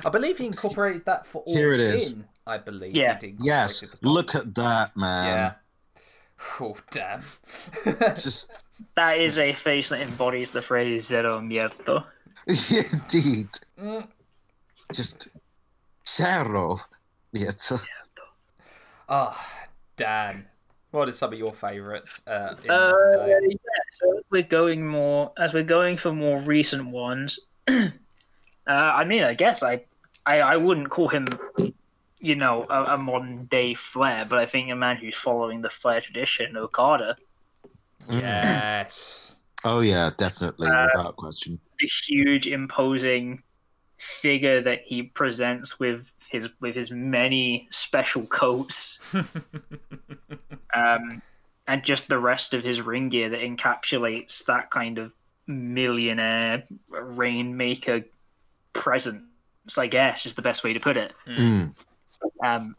I 0.03 0.09
believe 0.09 0.39
he 0.39 0.47
incorporated 0.47 1.05
that 1.05 1.27
for 1.27 1.43
all 1.43 1.55
Here 1.55 1.73
it 1.73 1.79
is. 1.79 2.13
in. 2.13 2.25
I 2.47 2.57
believe. 2.57 2.95
Yeah. 2.95 3.17
he 3.21 3.35
Yes, 3.39 3.83
look 4.01 4.33
at 4.33 4.55
that, 4.55 4.95
man. 4.97 5.25
Yeah. 5.27 5.53
Oh 6.59 6.77
damn. 6.91 7.23
Just 7.85 8.65
That 8.95 9.17
is 9.17 9.39
a 9.39 9.53
face 9.53 9.89
that 9.89 10.01
embodies 10.01 10.51
the 10.51 10.61
phrase 10.61 11.07
"zero 11.07 11.39
miedo." 11.39 12.03
indeed, 12.47 13.49
Mm. 13.79 14.07
just 14.93 15.29
zero. 16.07 16.77
Yes. 17.31 17.73
Ah, 19.09 19.67
Dan. 19.95 20.45
What 20.91 21.09
are 21.09 21.11
some 21.11 21.33
of 21.33 21.39
your 21.39 21.53
favourites? 21.53 22.21
Uh, 22.27 22.55
in 22.63 22.71
Uh, 22.71 22.93
yeah, 23.27 23.39
so 23.91 24.21
we're 24.29 24.43
going 24.43 24.87
more 24.87 25.31
as 25.37 25.53
we're 25.53 25.63
going 25.63 25.97
for 25.97 26.13
more 26.13 26.39
recent 26.39 26.85
ones. 26.87 27.39
uh, 27.67 27.89
I 28.67 29.03
mean, 29.03 29.23
I 29.23 29.33
guess 29.33 29.63
I, 29.63 29.83
I, 30.25 30.39
I 30.41 30.57
wouldn't 30.57 30.89
call 30.89 31.09
him, 31.09 31.27
you 32.27 32.35
know, 32.35 32.65
a, 32.69 32.95
a 32.95 32.97
modern 32.97 33.45
day 33.45 33.73
Flair, 33.73 34.25
but 34.29 34.37
I 34.39 34.45
think 34.45 34.69
a 34.69 34.75
man 34.75 34.97
who's 34.97 35.15
following 35.15 35.61
the 35.61 35.69
Flair 35.69 36.01
tradition, 36.01 36.57
Okada, 36.57 37.15
Mm. 38.07 38.21
Yes. 38.21 39.35
Oh 39.65 39.81
yeah, 39.81 40.11
definitely, 40.15 40.67
Uh, 40.67 40.87
without 40.93 41.15
question. 41.17 41.59
the 41.79 41.89
huge 42.07 42.47
imposing 42.47 43.43
figure 43.97 44.61
that 44.61 44.81
he 44.85 45.03
presents 45.03 45.77
with 45.79 46.13
his 46.29 46.47
with 46.61 46.75
his 46.75 46.89
many 46.89 47.67
special 47.71 48.25
coats, 48.27 48.99
um, 50.73 51.21
and 51.67 51.83
just 51.83 52.07
the 52.07 52.19
rest 52.19 52.53
of 52.53 52.63
his 52.63 52.81
ring 52.81 53.09
gear 53.09 53.29
that 53.29 53.41
encapsulates 53.41 54.45
that 54.45 54.69
kind 54.69 54.97
of 54.97 55.13
millionaire 55.47 56.63
rainmaker 56.89 58.03
presence. 58.73 59.23
I 59.77 59.87
guess 59.87 60.25
is 60.25 60.35
the 60.35 60.41
best 60.41 60.63
way 60.63 60.71
to 60.71 60.79
put 60.79 60.95
it. 60.95 61.13
Mm. 61.27 61.73
Um, 62.43 62.75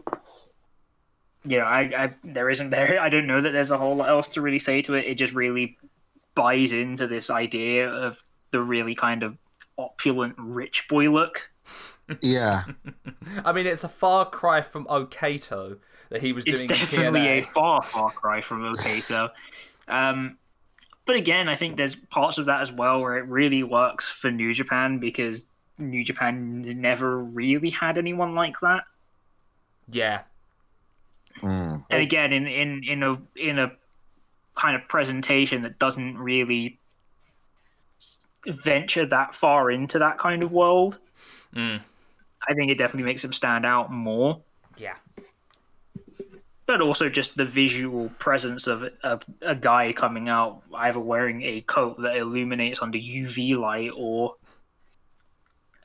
you 1.44 1.58
know, 1.58 1.64
I, 1.64 1.80
I 1.96 2.14
there 2.22 2.50
isn't 2.50 2.70
there. 2.70 3.00
I 3.00 3.08
don't 3.08 3.26
know 3.26 3.40
that 3.40 3.52
there's 3.52 3.70
a 3.70 3.78
whole 3.78 3.96
lot 3.96 4.08
else 4.08 4.28
to 4.30 4.40
really 4.40 4.58
say 4.58 4.82
to 4.82 4.94
it. 4.94 5.06
It 5.06 5.14
just 5.14 5.34
really 5.34 5.78
buys 6.34 6.72
into 6.72 7.06
this 7.06 7.30
idea 7.30 7.88
of 7.88 8.22
the 8.50 8.62
really 8.62 8.94
kind 8.94 9.22
of 9.22 9.36
opulent 9.76 10.34
rich 10.38 10.86
boy 10.88 11.10
look. 11.10 11.50
Yeah, 12.22 12.62
I 13.44 13.52
mean, 13.52 13.66
it's 13.66 13.84
a 13.84 13.88
far 13.88 14.24
cry 14.24 14.62
from 14.62 14.86
Okato 14.86 15.78
that 16.10 16.22
he 16.22 16.32
was 16.32 16.44
It's 16.46 16.64
doing 16.64 16.70
in 16.70 16.76
definitely 16.76 17.28
a 17.28 17.42
far 17.42 17.82
far 17.82 18.10
cry 18.10 18.40
from 18.40 18.62
Okato. 18.62 19.30
um, 19.88 20.38
but 21.04 21.16
again, 21.16 21.48
I 21.48 21.54
think 21.54 21.76
there's 21.76 21.96
parts 21.96 22.38
of 22.38 22.46
that 22.46 22.60
as 22.60 22.72
well 22.72 23.00
where 23.00 23.16
it 23.16 23.26
really 23.26 23.62
works 23.62 24.08
for 24.08 24.30
New 24.30 24.52
Japan 24.52 24.98
because 24.98 25.46
New 25.78 26.04
Japan 26.04 26.62
never 26.62 27.18
really 27.18 27.70
had 27.70 27.98
anyone 27.98 28.34
like 28.34 28.60
that. 28.60 28.84
Yeah. 29.90 30.22
Mm. 31.40 31.84
and 31.88 32.02
again 32.02 32.32
in 32.32 32.46
in 32.48 32.82
in 32.84 33.02
a 33.04 33.20
in 33.36 33.58
a 33.60 33.70
kind 34.56 34.74
of 34.74 34.88
presentation 34.88 35.62
that 35.62 35.78
doesn't 35.78 36.18
really 36.18 36.80
venture 38.64 39.06
that 39.06 39.34
far 39.36 39.70
into 39.70 39.98
that 40.00 40.18
kind 40.18 40.42
of 40.42 40.52
world 40.52 40.98
Mm. 41.54 41.80
i 42.48 42.54
think 42.54 42.70
it 42.72 42.76
definitely 42.76 43.04
makes 43.04 43.22
him 43.24 43.32
stand 43.32 43.64
out 43.64 43.90
more 43.92 44.40
Yeah. 44.76 44.96
but 46.66 46.80
also 46.80 47.08
just 47.08 47.36
the 47.36 47.44
visual 47.44 48.10
presence 48.18 48.66
of 48.66 48.82
a, 49.04 49.20
a 49.40 49.54
guy 49.54 49.92
coming 49.92 50.28
out 50.28 50.62
either 50.74 50.98
wearing 51.00 51.42
a 51.42 51.60
coat 51.60 52.00
that 52.02 52.16
illuminates 52.16 52.82
under 52.82 52.98
uv 52.98 53.58
light 53.58 53.92
or 53.96 54.34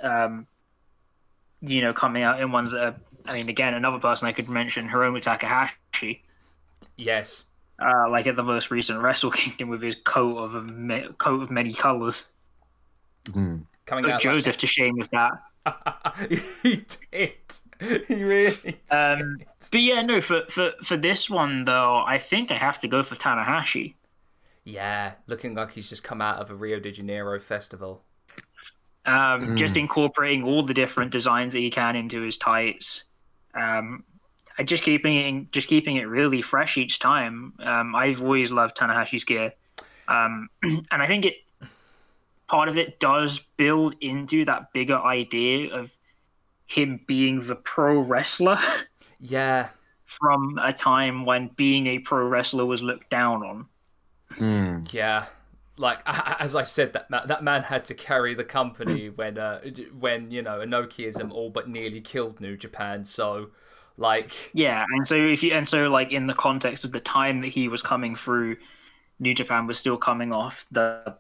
um 0.01 0.47
you 1.61 1.81
know 1.81 1.93
coming 1.93 2.23
out 2.23 2.41
in 2.41 2.51
ones 2.51 2.71
that 2.71 2.84
are 2.84 2.95
i 3.25 3.33
mean 3.33 3.49
again 3.49 3.73
another 3.73 3.99
person 3.99 4.27
i 4.27 4.31
could 4.31 4.49
mention 4.49 4.87
hiromu 4.89 5.19
takahashi 5.21 6.23
Yes. 6.95 7.45
uh, 7.79 8.09
like 8.09 8.27
at 8.27 8.35
the 8.35 8.43
most 8.43 8.69
recent 8.69 8.99
Wrestle 9.01 9.31
Kingdom 9.31 9.69
with 9.69 9.81
his 9.81 9.95
coat 9.95 10.37
of 10.37 10.53
a 10.53 10.61
ma- 10.61 11.07
coat 11.17 11.41
of 11.41 11.49
many 11.49 11.73
colors. 11.73 12.27
Mm. 13.29 13.65
Coming 13.87 14.03
Put 14.03 14.13
out. 14.13 14.21
Joseph 14.21 14.57
to 14.57 14.67
shame 14.67 14.95
with 14.95 15.09
that. 15.09 15.31
He 16.61 16.85
did. 17.11 18.05
He 18.07 18.23
really. 18.23 18.55
Did. 18.63 18.75
Um, 18.91 19.37
but 19.71 19.81
yeah, 19.81 20.01
no, 20.03 20.21
for, 20.21 20.43
for 20.49 20.73
for 20.83 20.97
this 20.97 21.29
one 21.29 21.65
though, 21.65 22.03
I 22.05 22.19
think 22.19 22.51
I 22.51 22.55
have 22.57 22.79
to 22.81 22.87
go 22.87 23.01
for 23.01 23.15
Tanahashi. 23.15 23.95
Yeah, 24.65 25.13
looking 25.25 25.55
like 25.55 25.71
he's 25.71 25.89
just 25.89 26.03
come 26.03 26.21
out 26.21 26.39
of 26.39 26.51
a 26.51 26.55
Rio 26.55 26.79
de 26.79 26.91
Janeiro 26.91 27.39
festival. 27.39 28.03
Um, 29.05 29.57
Just 29.57 29.75
incorporating 29.77 30.43
all 30.43 30.63
the 30.63 30.73
different 30.73 31.11
designs 31.11 31.53
that 31.53 31.59
he 31.59 31.69
can 31.69 31.95
into 31.95 32.21
his 32.21 32.37
tights. 32.37 33.03
Um, 33.55 34.03
and 34.57 34.67
just 34.67 34.84
keeping 34.84 35.15
it 35.15 35.25
in, 35.25 35.47
just 35.51 35.67
keeping 35.67 35.95
it 35.95 36.03
really 36.07 36.41
fresh 36.41 36.77
each 36.77 36.99
time. 36.99 37.53
Um, 37.59 37.95
I've 37.95 38.21
always 38.21 38.51
loved 38.51 38.77
Tanahashi's 38.77 39.23
gear, 39.23 39.53
um, 40.07 40.49
and 40.63 41.01
I 41.01 41.07
think 41.07 41.25
it 41.25 41.35
part 42.47 42.69
of 42.69 42.77
it 42.77 42.99
does 42.99 43.39
build 43.57 43.95
into 44.01 44.45
that 44.45 44.71
bigger 44.73 44.97
idea 44.97 45.73
of 45.73 45.95
him 46.67 46.99
being 47.07 47.39
the 47.47 47.55
pro 47.55 47.99
wrestler 48.03 48.57
Yeah. 49.19 49.69
from 50.05 50.59
a 50.61 50.71
time 50.73 51.23
when 51.23 51.47
being 51.55 51.88
a 51.88 51.99
pro 51.99 52.27
wrestler 52.27 52.65
was 52.65 52.84
looked 52.84 53.09
down 53.09 53.43
on. 53.43 53.67
Mm. 54.34 54.93
Yeah. 54.93 55.25
Like 55.77 55.99
as 56.05 56.55
I 56.55 56.63
said, 56.63 56.93
that 56.93 57.09
ma- 57.09 57.25
that 57.25 57.43
man 57.43 57.63
had 57.63 57.85
to 57.85 57.93
carry 57.93 58.33
the 58.33 58.43
company 58.43 59.09
when 59.09 59.37
uh, 59.37 59.61
when 59.97 60.31
you 60.31 60.41
know 60.41 60.59
Inokiism 60.59 61.31
all 61.31 61.49
but 61.49 61.69
nearly 61.69 62.01
killed 62.01 62.39
New 62.39 62.55
Japan. 62.55 63.05
So, 63.05 63.49
like, 63.97 64.51
Yeah, 64.53 64.85
and 64.89 65.07
so 65.07 65.15
if 65.15 65.41
you 65.43 65.51
and 65.53 65.67
so 65.67 65.87
like 65.87 66.11
in 66.11 66.27
the 66.27 66.33
context 66.33 66.85
of 66.85 66.91
the 66.91 66.99
time 66.99 67.41
that 67.41 67.47
he 67.49 67.67
was 67.67 67.81
coming 67.81 68.15
through, 68.15 68.57
New 69.19 69.33
Japan 69.33 69.65
was 69.65 69.79
still 69.79 69.97
coming 69.97 70.31
off 70.31 70.65
the 70.71 71.15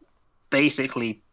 basically 0.49 1.23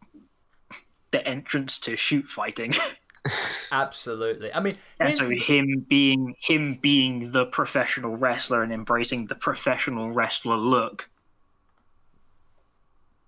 the 1.10 1.26
entrance 1.26 1.78
to 1.80 1.96
shoot 1.96 2.26
fighting. 2.26 2.72
absolutely. 3.72 4.52
I 4.54 4.60
mean, 4.60 4.78
and 4.98 5.14
so 5.14 5.28
him 5.28 5.84
being 5.88 6.36
him 6.40 6.78
being 6.80 7.30
the 7.32 7.46
professional 7.46 8.16
wrestler 8.16 8.62
and 8.62 8.72
embracing 8.72 9.26
the 9.26 9.34
professional 9.34 10.10
wrestler 10.10 10.56
look 10.56 11.10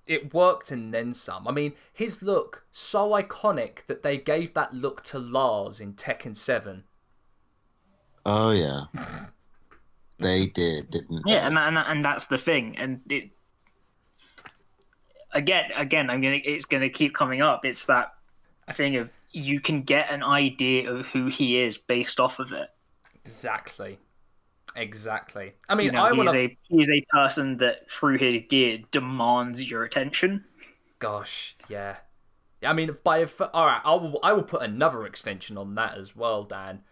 it 0.07 0.35
worked 0.35 0.71
and 0.71 0.93
then 0.93 1.13
some. 1.13 1.47
I 1.47 1.53
mean, 1.53 1.75
his 1.93 2.23
look 2.23 2.65
so 2.71 3.11
iconic 3.11 3.87
that 3.87 4.03
they 4.03 4.19
gave 4.19 4.55
that 4.55 4.73
look 4.73 5.03
to 5.05 5.19
Lars 5.19 5.81
in 5.81 5.95
Tekken 5.95 6.37
Seven. 6.37 6.85
Oh 8.25 8.51
yeah, 8.51 8.85
they 10.21 10.47
did, 10.47 10.91
didn't? 10.91 11.23
Yeah, 11.27 11.47
and 11.47 11.59
and 11.59 11.79
and 11.79 12.05
that's 12.05 12.27
the 12.27 12.39
thing, 12.39 12.77
and 12.77 13.01
it 13.11 13.31
again, 15.33 15.71
again, 15.77 16.11
I'm 16.11 16.21
gonna 16.21 16.41
it's 16.45 16.65
gonna 16.65 16.91
keep 16.91 17.15
coming 17.15 17.43
up. 17.43 17.65
It's 17.65 17.87
that 17.87 18.15
thing 18.71 18.97
of 18.97 19.11
you 19.31 19.61
can 19.61 19.83
get 19.83 20.11
an 20.11 20.23
idea 20.23 20.91
of 20.91 21.09
who 21.09 21.27
he 21.27 21.59
is 21.59 21.79
based 21.79 22.21
off 22.21 22.39
of 22.39 22.53
it. 22.53 22.69
Exactly. 23.25 23.99
Exactly. 24.77 25.53
I 25.69 25.75
mean, 25.75 25.87
You 25.87 25.93
know, 25.93 26.05
I 26.05 26.13
want 26.13 26.31
to. 26.31 26.37
a 26.37 26.59
he's 26.69 26.91
a 26.91 27.05
person 27.11 27.59
that 27.59 27.91
through 27.91 28.19
his 28.19 28.43
gear 28.49 28.79
demands 28.91 29.71
your 29.71 29.83
attention. 29.85 30.45
Gosh, 30.99 31.57
yeah. 31.69 31.97
I 32.65 32.73
mean, 32.73 32.97
by 33.05 33.19
if 33.19 33.41
all 33.41 33.67
right, 33.67 33.81
I 33.85 33.95
will. 33.95 34.19
I 34.23 34.33
will 34.33 34.45
put 34.45 34.63
another 34.63 35.05
extension 35.05 35.59
on 35.59 35.75
that 35.75 35.99
as 35.99 36.15
well, 36.17 36.45
Dan. 36.45 36.83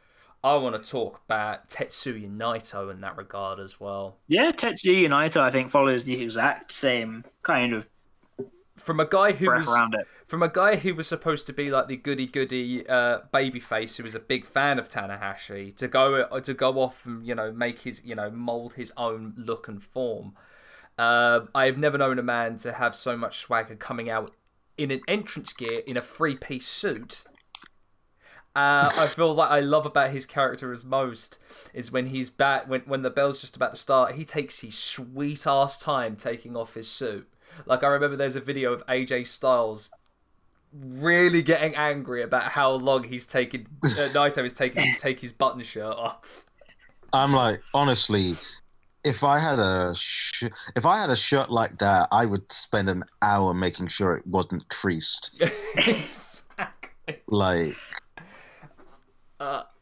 I 0.42 0.56
want 0.56 0.82
to 0.82 0.90
talk 0.90 1.20
about 1.26 1.68
Tetsuya 1.68 2.28
Naito 2.34 2.90
in 2.90 3.00
that 3.02 3.16
regard 3.16 3.60
as 3.60 3.78
well. 3.78 4.16
Yeah, 4.26 4.52
Tetsuya 4.52 5.06
Naito, 5.08 5.40
I 5.40 5.50
think, 5.50 5.70
follows 5.70 6.04
the 6.04 6.20
exact 6.22 6.72
same 6.72 7.24
kind 7.42 7.74
of 7.74 7.88
From 8.76 9.00
a 9.00 9.06
guy 9.06 9.32
who 9.32 9.44
breath 9.46 9.60
was 9.60 9.72
around 9.72 9.94
it. 9.94 10.06
From 10.30 10.44
a 10.44 10.48
guy 10.48 10.76
who 10.76 10.94
was 10.94 11.08
supposed 11.08 11.44
to 11.44 11.52
be 11.52 11.72
like 11.72 11.88
the 11.88 11.96
goody 11.96 12.24
goody 12.24 12.88
uh, 12.88 13.18
babyface 13.34 13.96
who 13.96 14.04
was 14.04 14.14
a 14.14 14.20
big 14.20 14.46
fan 14.46 14.78
of 14.78 14.88
Tanahashi 14.88 15.74
to 15.74 15.88
go 15.88 16.38
to 16.38 16.54
go 16.54 16.78
off 16.78 17.04
and 17.04 17.26
you 17.26 17.34
know 17.34 17.50
make 17.50 17.80
his 17.80 18.04
you 18.04 18.14
know 18.14 18.30
mold 18.30 18.74
his 18.74 18.92
own 18.96 19.34
look 19.36 19.66
and 19.66 19.82
form. 19.82 20.34
Uh, 20.96 21.46
I 21.52 21.64
have 21.64 21.78
never 21.78 21.98
known 21.98 22.16
a 22.20 22.22
man 22.22 22.58
to 22.58 22.74
have 22.74 22.94
so 22.94 23.16
much 23.16 23.38
swagger 23.38 23.74
coming 23.74 24.08
out 24.08 24.30
in 24.78 24.92
an 24.92 25.00
entrance 25.08 25.52
gear 25.52 25.82
in 25.84 25.96
a 25.96 26.00
three 26.00 26.36
piece 26.36 26.68
suit. 26.68 27.24
Uh, 28.54 28.88
I 28.96 29.06
feel 29.06 29.34
like 29.34 29.50
I 29.50 29.58
love 29.58 29.84
about 29.84 30.10
his 30.10 30.26
character 30.26 30.70
as 30.70 30.84
most 30.84 31.40
is 31.74 31.90
when 31.90 32.06
he's 32.06 32.30
back 32.30 32.68
when 32.68 32.82
when 32.82 33.02
the 33.02 33.10
bell's 33.10 33.40
just 33.40 33.56
about 33.56 33.72
to 33.72 33.80
start. 33.80 34.14
He 34.14 34.24
takes 34.24 34.60
his 34.60 34.78
sweet 34.78 35.44
ass 35.44 35.76
time 35.76 36.14
taking 36.14 36.56
off 36.56 36.74
his 36.74 36.88
suit. 36.88 37.26
Like 37.66 37.82
I 37.82 37.88
remember, 37.88 38.16
there's 38.16 38.36
a 38.36 38.40
video 38.40 38.72
of 38.72 38.86
AJ 38.86 39.26
Styles 39.26 39.90
really 40.72 41.42
getting 41.42 41.74
angry 41.74 42.22
about 42.22 42.44
how 42.44 42.72
long 42.72 43.04
he's 43.04 43.26
taken. 43.26 43.66
Uh, 43.82 43.86
Naito 44.14 44.44
is 44.44 44.54
taking 44.54 44.82
to 44.82 44.98
take 44.98 45.20
his 45.20 45.32
button 45.32 45.62
shirt 45.62 45.96
off. 45.96 46.44
I'm 47.12 47.32
like, 47.32 47.60
honestly, 47.74 48.36
if 49.04 49.24
I 49.24 49.38
had 49.38 49.58
a 49.58 49.94
sh- 49.94 50.44
if 50.76 50.86
I 50.86 51.00
had 51.00 51.10
a 51.10 51.16
shirt 51.16 51.50
like 51.50 51.78
that, 51.78 52.08
I 52.12 52.24
would 52.26 52.50
spend 52.52 52.88
an 52.88 53.04
hour 53.22 53.52
making 53.52 53.88
sure 53.88 54.14
it 54.14 54.26
wasn't 54.26 54.68
creased. 54.68 55.42
exactly. 55.76 57.16
Like, 57.26 57.76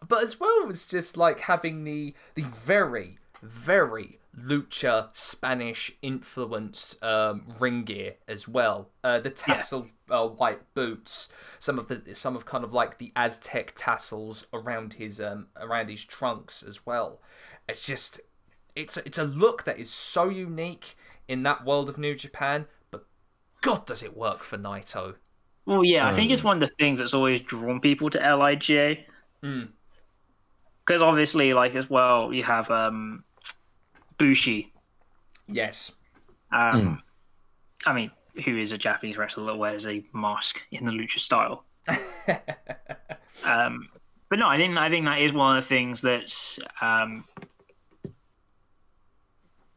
but 0.09 0.23
as 0.23 0.41
well 0.41 0.69
as 0.69 0.87
just 0.87 1.17
like 1.17 1.41
having 1.41 1.85
the 1.85 2.15
the 2.35 2.43
very 2.43 3.19
very 3.43 4.19
lucha 4.45 5.09
Spanish 5.13 5.93
influence 6.03 6.97
um, 7.03 7.55
ring 7.59 7.85
gear 7.85 8.15
as 8.27 8.47
well. 8.47 8.91
Uh, 9.03 9.19
the 9.21 9.31
tassel 9.31 9.87
uh, 10.11 10.27
white 10.27 10.75
boots, 10.75 11.29
some 11.59 11.79
of 11.79 11.89
the 11.89 12.15
some 12.15 12.37
of 12.37 12.47
kind 12.47 12.65
of 12.65 12.73
like 12.73 12.99
the 12.99 13.13
Aztec 13.17 13.73
tassels 13.75 14.47
around 14.53 14.95
his 14.95 15.21
um 15.21 15.49
around 15.57 15.89
his 15.89 16.05
trunks 16.05 16.63
as 16.63 16.87
well. 16.87 17.21
It's 17.69 17.87
just 17.87 18.21
it's 18.75 18.97
a, 18.97 19.07
it's 19.07 19.19
a 19.19 19.25
look 19.25 19.65
that 19.65 19.79
is 19.79 19.91
so 19.91 20.29
unique 20.29 20.97
in 21.27 21.43
that 21.43 21.65
world 21.65 21.89
of 21.89 21.99
New 21.99 22.15
Japan, 22.15 22.67
but 22.91 23.05
God 23.61 23.87
does 23.87 24.03
it 24.03 24.17
work 24.17 24.43
for 24.43 24.57
Naito. 24.57 25.17
Well, 25.67 25.85
yeah, 25.85 26.09
I 26.09 26.15
think 26.15 26.31
it's 26.31 26.43
one 26.43 26.57
of 26.57 26.61
the 26.61 26.75
things 26.79 26.99
that's 26.99 27.13
always 27.13 27.43
drawn 27.43 27.81
people 27.81 28.09
to 28.11 28.19
LIJ. 28.19 29.05
Mm. 29.43 29.69
Because 30.87 31.03
obviously, 31.03 31.53
like 31.53 31.75
as 31.75 31.91
well, 31.91 32.33
you 32.33 32.43
have 32.43 32.71
um, 32.71 33.23
Bushi. 34.19 34.73
Yes. 35.47 35.93
Um, 36.53 37.03
I 37.87 37.93
mean, 37.93 38.11
who 38.45 38.57
is 38.57 38.73
a 38.73 38.79
Japanese 38.79 39.17
wrestler 39.17 39.47
that 39.47 39.57
wears 39.57 39.87
a 39.87 40.05
mask 40.13 40.63
in 40.71 40.85
the 40.85 40.93
lucha 40.93 41.19
style? 41.19 41.65
um, 43.45 43.89
but 44.29 44.39
no, 44.39 44.47
I 44.47 44.57
think 44.57 44.77
I 44.77 44.91
think 44.91 45.07
that 45.07 45.21
is 45.21 45.33
one 45.33 45.57
of 45.57 45.65
the 45.65 45.69
things 45.69 46.03
that's 46.03 46.59
um, 46.81 47.25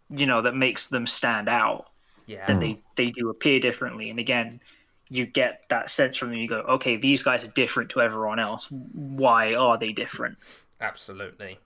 you 0.10 0.26
know 0.26 0.42
that 0.42 0.56
makes 0.56 0.88
them 0.88 1.08
stand 1.08 1.48
out. 1.48 1.88
Yeah. 2.26 2.46
That 2.46 2.60
they 2.60 2.80
they 2.96 3.12
do 3.12 3.30
appear 3.30 3.60
differently, 3.60 4.10
and 4.10 4.20
again, 4.20 4.62
you 5.10 5.26
get 5.26 5.64
that 5.70 5.90
sense 5.90 6.18
from 6.18 6.30
them. 6.30 6.38
You 6.38 6.48
go, 6.48 6.60
okay, 6.62 6.98
these 6.98 7.24
guys 7.24 7.44
are 7.44 7.50
different 7.50 7.90
to 7.92 8.02
everyone 8.02 8.40
else. 8.40 8.68
Why 8.72 9.56
are 9.56 9.78
they 9.78 9.92
different? 9.92 10.38
Absolutely. 10.80 11.60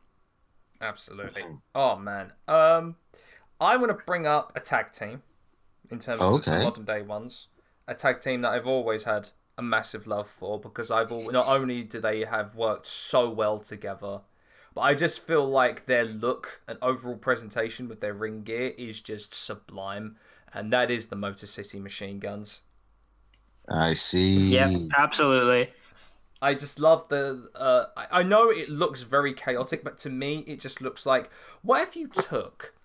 Absolutely. 0.90 1.44
Oh 1.74 1.96
man. 1.98 2.34
Um 2.48 2.96
I'm 3.62 3.80
gonna 3.82 3.94
bring 3.96 4.28
up 4.28 4.54
a 4.56 4.60
tag 4.60 4.92
team 4.92 5.24
in 5.92 6.00
terms 6.00 6.32
of 6.32 6.48
the 6.50 6.52
Okay. 6.52 6.58
modern 6.58 6.86
day 6.86 7.02
ones. 7.02 7.48
A 7.88 7.96
tag 7.96 8.22
team 8.22 8.42
that 8.42 8.52
I've 8.54 8.68
always 8.68 9.04
had 9.04 9.30
a 9.58 9.64
massive 9.64 10.08
love 10.08 10.30
for 10.30 10.60
because 10.60 10.92
I've 10.92 11.12
al- 11.12 11.32
not 11.32 11.48
only 11.48 11.84
do 11.84 12.00
they 12.02 12.26
have 12.26 12.56
worked 12.56 12.88
so 12.88 13.30
well 13.30 13.60
together, 13.60 14.22
but 14.76 14.82
I 14.82 14.96
just 14.96 15.26
feel 15.28 15.46
like 15.48 15.86
their 15.86 16.06
look 16.06 16.62
and 16.68 16.80
overall 16.82 17.18
presentation 17.18 17.88
with 17.90 18.02
their 18.02 18.14
ring 18.14 18.44
gear 18.44 18.74
is 18.78 19.02
just 19.02 19.34
sublime, 19.36 20.18
and 20.54 20.74
that 20.74 20.92
is 20.92 21.08
the 21.08 21.16
Motor 21.18 21.48
City 21.48 21.80
Machine 21.80 22.20
Guns. 22.20 22.62
I 23.70 23.94
see. 23.94 24.56
Yeah, 24.56 24.70
absolutely. 24.98 25.74
I 26.46 26.54
just 26.54 26.80
love 26.80 27.10
the. 27.10 27.50
Uh, 27.56 27.86
I, 27.98 28.20
I 28.20 28.24
know 28.24 28.52
it 28.52 28.70
looks 28.70 29.02
very 29.02 29.34
chaotic, 29.34 29.84
but 29.84 29.98
to 30.00 30.12
me, 30.12 30.44
it 30.46 30.60
just 30.60 30.80
looks 30.80 31.04
like 31.04 31.32
what 31.64 31.82
if 31.82 31.96
you 31.96 32.08
took 32.08 32.76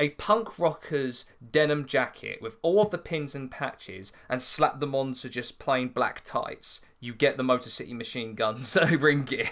a 0.00 0.08
punk 0.10 0.58
rocker's 0.58 1.24
denim 1.52 1.86
jacket 1.86 2.42
with 2.42 2.56
all 2.62 2.82
of 2.82 2.90
the 2.90 2.98
pins 2.98 3.36
and 3.36 3.52
patches 3.52 4.12
and 4.28 4.42
slapped 4.42 4.80
them 4.80 4.96
onto 4.96 5.28
just 5.28 5.60
plain 5.60 5.88
black 5.88 6.24
tights? 6.24 6.80
You 6.98 7.14
get 7.14 7.36
the 7.36 7.44
Motor 7.44 7.70
City 7.70 7.94
Machine 7.94 8.34
Guns 8.34 8.76
ring 8.98 9.22
gear. 9.22 9.50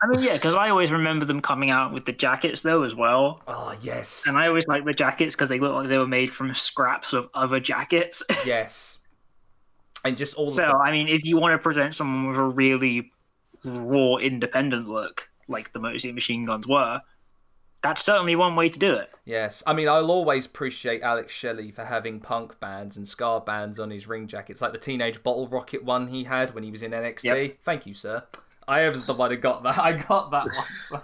I 0.00 0.06
mean, 0.06 0.22
yeah, 0.22 0.34
because 0.34 0.54
I 0.54 0.70
always 0.70 0.92
remember 0.92 1.24
them 1.24 1.40
coming 1.40 1.70
out 1.70 1.92
with 1.92 2.04
the 2.04 2.12
jackets 2.12 2.62
though 2.62 2.84
as 2.84 2.94
well. 2.94 3.42
Oh 3.48 3.74
yes, 3.82 4.24
And 4.28 4.38
I 4.38 4.46
always 4.46 4.68
like 4.68 4.84
the 4.84 4.94
jackets 4.94 5.34
because 5.34 5.48
they 5.48 5.58
look 5.58 5.74
like 5.74 5.88
they 5.88 5.98
were 5.98 6.06
made 6.06 6.30
from 6.30 6.54
scraps 6.54 7.12
of 7.12 7.28
other 7.34 7.58
jackets. 7.58 8.22
yes, 8.46 8.99
and 10.04 10.16
just 10.16 10.34
all 10.36 10.46
so, 10.46 10.62
the, 10.62 10.74
I 10.74 10.90
mean, 10.90 11.08
if 11.08 11.24
you 11.24 11.38
want 11.38 11.52
to 11.52 11.62
present 11.62 11.94
someone 11.94 12.28
with 12.28 12.38
a 12.38 12.44
really 12.44 13.12
raw, 13.64 14.16
independent 14.16 14.88
look, 14.88 15.28
like 15.48 15.72
the 15.72 15.78
Motor 15.78 15.98
City 15.98 16.12
Machine 16.12 16.46
Guns 16.46 16.66
were, 16.66 17.00
that's 17.82 18.04
certainly 18.04 18.36
one 18.36 18.56
way 18.56 18.68
to 18.68 18.78
do 18.78 18.94
it. 18.94 19.10
Yes, 19.24 19.62
I 19.66 19.72
mean 19.72 19.88
I'll 19.88 20.10
always 20.10 20.46
appreciate 20.46 21.02
Alex 21.02 21.32
Shelley 21.32 21.70
for 21.70 21.84
having 21.84 22.20
punk 22.20 22.60
bands 22.60 22.96
and 22.96 23.06
ska 23.06 23.42
bands 23.44 23.78
on 23.78 23.90
his 23.90 24.06
ring 24.06 24.26
jackets, 24.26 24.60
like 24.60 24.72
the 24.72 24.78
Teenage 24.78 25.22
Bottlerocket 25.22 25.82
one 25.82 26.08
he 26.08 26.24
had 26.24 26.54
when 26.54 26.64
he 26.64 26.70
was 26.70 26.82
in 26.82 26.92
NXT. 26.92 27.24
Yep. 27.24 27.58
Thank 27.64 27.86
you, 27.86 27.94
sir. 27.94 28.24
I 28.68 28.88
was 28.88 29.06
the 29.06 29.14
one 29.14 29.30
who 29.30 29.36
got 29.36 29.62
that. 29.62 29.78
I 29.82 29.92
got 29.92 30.30
that 30.30 30.46
one. 30.90 31.02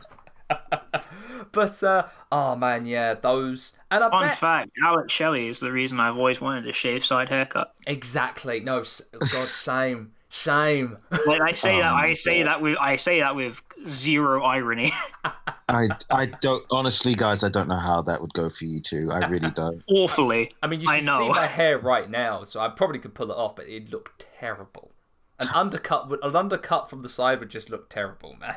but 1.53 1.83
uh, 1.83 2.05
oh 2.31 2.57
man, 2.57 2.87
yeah, 2.87 3.15
those 3.15 3.77
and 3.91 4.03
I 4.05 4.11
Fun 4.11 4.29
bet 4.29 4.35
fact: 4.37 4.71
Alex 4.85 5.13
Shelley 5.13 5.49
is 5.49 5.61
the 5.61 5.73
reason 5.73 6.01
I've 6.01 6.17
always 6.17 6.41
wanted 6.41 6.67
a 6.69 6.73
shaved 6.73 7.05
side 7.05 7.29
haircut. 7.29 7.75
exactly. 7.87 8.61
No, 8.61 8.77
God, 9.13 9.25
same, 9.29 10.13
shame. 10.29 10.99
Like 11.27 11.41
I 11.41 11.53
say 11.53 11.81
that, 11.81 11.93
Oh, 11.93 11.97
I 11.97 12.15
say 12.15 12.43
that 12.43 12.61
with, 12.61 12.77
I 12.81 12.97
say 12.97 13.21
that 13.21 13.35
with 13.37 13.63
zero 13.87 14.43
irony. 14.43 14.93
I 15.69 15.89
I 16.11 16.27
don't 16.27 16.65
honestly, 16.71 17.15
guys. 17.15 17.43
I 17.43 17.49
don't 17.49 17.69
know 17.69 17.75
how 17.75 18.03
that 18.03 18.21
would 18.21 18.33
go 18.35 18.49
for 18.49 18.65
you 18.65 18.81
two. 18.81 19.09
I 19.11 19.27
really 19.27 19.51
don't. 19.51 19.83
Awfully. 19.89 20.53
I 20.63 20.69
mean, 20.69 20.81
you 20.81 20.89
I 20.89 21.01
know. 21.01 21.19
see 21.19 21.29
my 21.29 21.47
hair 21.47 21.79
right 21.79 22.09
now, 22.09 22.45
so 22.45 22.61
I 22.61 22.69
probably 22.69 23.01
could 23.01 23.15
pull 23.15 23.31
it 23.33 23.37
off, 23.37 23.57
but 23.57 23.67
it'd 23.67 23.91
look 23.93 24.15
terrible. 24.39 24.93
An 25.39 25.49
undercut, 25.55 26.09
would, 26.09 26.25
an 26.25 26.35
undercut 26.35 26.89
from 26.89 27.01
the 27.01 27.09
side 27.11 27.41
would 27.41 27.51
just 27.51 27.69
look 27.69 27.91
terrible, 27.91 28.37
man. 28.41 28.57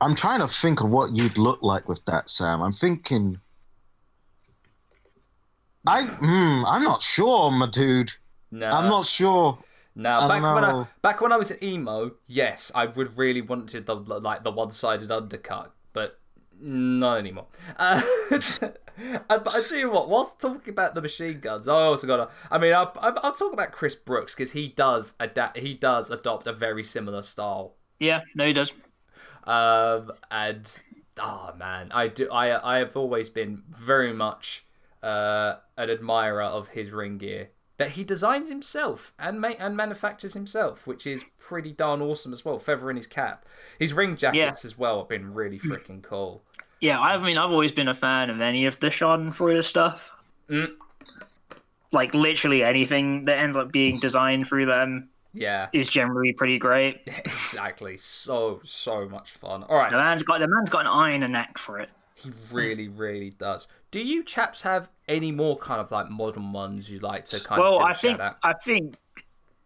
I'm 0.00 0.14
trying 0.14 0.40
to 0.40 0.48
think 0.48 0.82
of 0.82 0.90
what 0.90 1.14
you'd 1.14 1.38
look 1.38 1.62
like 1.62 1.88
with 1.88 2.04
that, 2.06 2.30
Sam. 2.30 2.62
I'm 2.62 2.72
thinking. 2.72 3.40
I 5.86 6.04
hmm, 6.04 6.64
I'm 6.66 6.82
not 6.82 7.02
sure, 7.02 7.50
my 7.50 7.68
dude. 7.68 8.12
No, 8.50 8.68
I'm 8.68 8.88
not 8.88 9.06
sure. 9.06 9.58
No, 9.94 10.18
I 10.18 10.28
back 10.28 10.54
when 10.54 10.64
I 10.64 10.86
back 11.02 11.20
when 11.20 11.32
I 11.32 11.36
was 11.36 11.50
at 11.50 11.62
emo, 11.62 12.12
yes, 12.26 12.70
I 12.74 12.86
would 12.86 13.18
really 13.18 13.42
wanted 13.42 13.86
the 13.86 13.94
like 13.94 14.44
the 14.44 14.50
one 14.50 14.70
sided 14.70 15.10
undercut, 15.10 15.74
but 15.92 16.18
not 16.60 17.18
anymore. 17.18 17.46
Uh, 19.28 19.38
but 19.38 19.54
I 19.54 19.60
tell 19.62 19.80
you 19.80 19.90
what, 19.90 20.10
whilst 20.10 20.38
talking 20.40 20.74
about 20.74 20.94
the 20.94 21.00
machine 21.00 21.40
guns, 21.40 21.68
I 21.68 21.84
also 21.84 22.06
got 22.06 22.16
to. 22.18 22.28
I 22.50 22.58
mean, 22.58 22.74
I'll, 22.74 22.92
I'll 23.00 23.32
talk 23.32 23.54
about 23.54 23.72
Chris 23.72 23.94
Brookes 23.94 24.34
because 24.34 24.52
he 24.52 24.68
does 24.68 25.14
adapt. 25.18 25.56
He 25.56 25.72
does 25.72 26.10
adopt 26.10 26.46
a 26.46 26.52
very 26.52 26.84
similar 26.84 27.22
style. 27.22 27.76
Yeah, 27.98 28.20
no, 28.34 28.44
he 28.44 28.52
does. 28.52 28.74
Um, 29.44 30.12
and 30.30 30.80
oh 31.18 31.52
man, 31.58 31.90
I 31.92 32.08
do. 32.08 32.28
I 32.30 32.76
I 32.76 32.78
have 32.78 32.96
always 32.96 33.28
been 33.28 33.62
very 33.68 34.12
much 34.12 34.64
uh, 35.02 35.54
an 35.76 35.90
admirer 35.90 36.42
of 36.42 36.68
his 36.68 36.90
ring 36.92 37.18
gear. 37.18 37.48
that 37.78 37.92
he 37.92 38.04
designs 38.04 38.50
himself 38.50 39.14
and 39.18 39.40
ma- 39.40 39.54
and 39.58 39.74
manufactures 39.76 40.34
himself, 40.34 40.86
which 40.86 41.06
is 41.06 41.24
pretty 41.38 41.72
darn 41.72 42.02
awesome 42.02 42.32
as 42.32 42.44
well. 42.44 42.58
Feather 42.58 42.90
in 42.90 42.96
his 42.96 43.06
cap, 43.06 43.46
his 43.78 43.94
ring 43.94 44.16
jackets 44.16 44.64
as 44.64 44.76
well 44.76 44.98
have 44.98 45.08
been 45.08 45.32
really 45.32 45.58
freaking 45.58 46.02
cool. 46.02 46.42
Yeah, 46.80 47.00
I 47.00 47.16
mean, 47.18 47.36
I've 47.38 47.50
always 47.50 47.72
been 47.72 47.88
a 47.88 47.94
fan 47.94 48.30
of 48.30 48.40
any 48.40 48.64
of 48.66 48.78
the 48.78 48.88
Schadenfreude 48.88 49.64
stuff. 49.64 50.12
Mm. 50.48 50.72
Like 51.92 52.14
literally 52.14 52.62
anything 52.62 53.24
that 53.24 53.38
ends 53.38 53.56
up 53.56 53.72
being 53.72 53.98
designed 53.98 54.46
through 54.46 54.66
them 54.66 55.08
Yeah, 55.32 55.68
is 55.72 55.88
generally 55.88 56.32
pretty 56.32 56.58
great. 56.58 57.02
exactly. 57.06 57.96
So 57.96 58.60
so 58.64 59.08
much 59.08 59.30
fun. 59.32 59.62
All 59.64 59.76
right, 59.76 59.90
The 59.90 59.98
man's 59.98 60.22
got 60.22 60.40
the 60.40 60.48
man's 60.48 60.70
got 60.70 60.80
an 60.80 60.86
eye 60.88 61.10
and 61.10 61.24
a 61.24 61.28
neck 61.28 61.58
for 61.58 61.78
it. 61.78 61.90
He 62.14 62.30
really, 62.50 62.88
really 62.88 63.30
does. 63.30 63.66
Do 63.90 64.00
you 64.00 64.22
chaps 64.22 64.62
have 64.62 64.90
any 65.08 65.32
more 65.32 65.56
kind 65.56 65.80
of 65.80 65.90
like 65.90 66.10
modern 66.10 66.52
ones 66.52 66.90
you 66.90 66.98
like 66.98 67.24
to 67.26 67.42
kind 67.42 67.60
Well, 67.60 67.76
of 67.76 67.78
give 67.80 67.86
I 67.86 67.90
a 67.90 67.94
think 67.94 68.18
shout 68.18 68.20
out? 68.20 68.36
I 68.42 68.52
think 68.62 68.96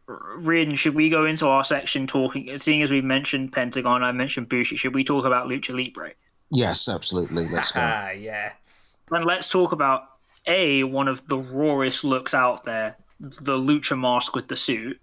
Rin, 0.07 0.75
should 0.77 0.95
we 0.95 1.09
go 1.09 1.25
into 1.25 1.47
our 1.47 1.65
section 1.65 2.07
talking? 2.07 2.57
Seeing 2.59 2.83
as 2.83 2.91
we 2.91 3.01
mentioned 3.01 3.53
Pentagon, 3.53 4.03
I 4.03 4.13
mentioned 4.13 4.49
Bushi. 4.51 4.77
Should 4.77 4.95
we 4.95 5.03
talk 5.03 5.25
about 5.25 5.49
Lucha 5.49 5.75
Libre? 5.75 6.13
Yes, 6.51 6.89
absolutely. 6.89 7.49
Let's 7.49 7.73
go. 7.73 7.81
Ah, 7.83 8.11
yes. 8.11 8.99
Then 9.11 9.25
let's 9.25 9.49
talk 9.49 9.73
about 9.73 10.03
a 10.47 10.85
one 10.85 11.09
of 11.09 11.27
the 11.29 11.39
rawest 11.39 12.05
looks 12.05 12.35
out 12.35 12.65
there, 12.65 12.97
the 13.19 13.57
Lucha 13.59 13.99
mask 13.99 14.35
with 14.35 14.49
the 14.49 14.57
suit. 14.57 15.01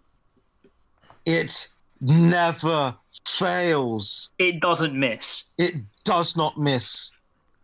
It 1.26 1.70
never 2.00 2.96
fails. 3.26 4.32
It 4.40 4.60
doesn't 4.62 4.94
miss. 4.94 5.44
It 5.58 5.76
does 6.04 6.36
not 6.36 6.58
miss. 6.58 7.12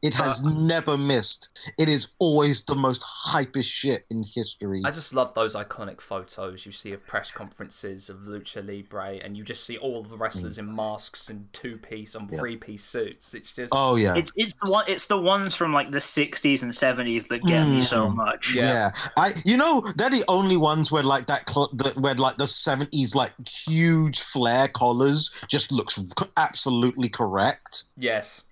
It 0.03 0.13
has 0.13 0.43
never 0.43 0.95
missed. 0.97 1.57
It 1.79 1.89
is 1.89 2.09
always 2.19 2.63
the 2.63 2.75
most 2.75 3.03
hypest 3.27 3.63
shit 3.65 4.05
in 4.11 4.23
history. 4.23 4.81
I 4.85 4.91
just 4.91 5.11
love 5.13 5.33
those 5.33 5.55
iconic 5.55 6.01
photos 6.01 6.65
you 6.67 6.71
see 6.71 6.93
of 6.93 7.05
press 7.07 7.31
conferences 7.31 8.07
of 8.09 8.17
Lucha 8.19 8.65
Libre, 8.65 9.15
and 9.23 9.35
you 9.35 9.43
just 9.43 9.63
see 9.65 9.75
all 9.77 10.03
the 10.03 10.15
wrestlers 10.15 10.59
in 10.59 10.75
masks 10.75 11.29
and 11.29 11.51
two 11.51 11.77
piece 11.77 12.13
and 12.13 12.29
Yeah. 12.31 12.39
three 12.39 12.57
piece 12.57 12.83
suits. 12.83 13.33
It's 13.33 13.53
just 13.55 13.73
oh 13.75 13.95
yeah. 13.95 14.15
It's 14.15 14.31
it's 14.35 14.53
the 14.63 14.71
one 14.71 14.85
it's 14.87 15.07
the 15.07 15.17
ones 15.17 15.55
from 15.55 15.73
like 15.73 15.89
the 15.91 15.99
sixties 15.99 16.61
and 16.61 16.75
seventies 16.75 17.25
that 17.29 17.41
get 17.43 17.67
me 17.67 17.81
so 17.81 18.07
Mm. 18.09 18.15
much. 18.17 18.53
Yeah. 18.53 18.63
Yeah. 18.63 18.91
I 19.17 19.33
you 19.45 19.57
know 19.57 19.81
they're 19.95 20.09
the 20.11 20.25
only 20.27 20.57
ones 20.57 20.91
where 20.91 21.03
like 21.03 21.25
that 21.25 21.49
cl- 21.49 21.71
that 21.73 21.97
where 21.97 22.13
like 22.15 22.37
the 22.37 22.47
seventies 22.47 23.15
like 23.15 23.31
huge 23.49 24.19
flare 24.21 24.67
collars 24.67 25.31
just 25.47 25.71
looks 25.71 25.99
absolutely 26.37 27.09
correct. 27.09 27.85
yes, 27.97 28.43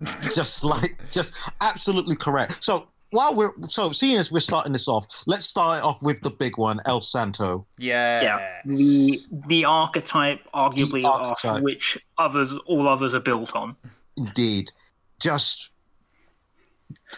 just 0.34 0.64
like 0.64 0.96
just 1.10 1.34
absolutely 1.60 2.16
correct. 2.16 2.62
So 2.64 2.88
while 3.10 3.34
we're 3.34 3.52
so 3.68 3.90
seeing 3.92 4.18
as 4.18 4.30
we're 4.30 4.40
starting 4.40 4.72
this 4.72 4.86
off, 4.88 5.06
let's 5.26 5.46
start 5.46 5.82
off 5.82 6.00
with 6.02 6.20
the 6.20 6.30
big 6.30 6.58
one, 6.58 6.78
El 6.84 7.00
Santo. 7.00 7.66
yeah, 7.78 8.22
Yeah, 8.22 8.60
the 8.66 9.18
the 9.48 9.64
archetype, 9.64 10.40
arguably 10.54 11.02
The 11.02 11.08
off 11.08 11.62
which 11.62 11.96
others, 12.18 12.54
all 12.66 12.86
others 12.86 13.14
are 13.14 13.20
built 13.20 13.56
on. 13.56 13.76
Indeed, 14.16 14.72
just 15.20 15.70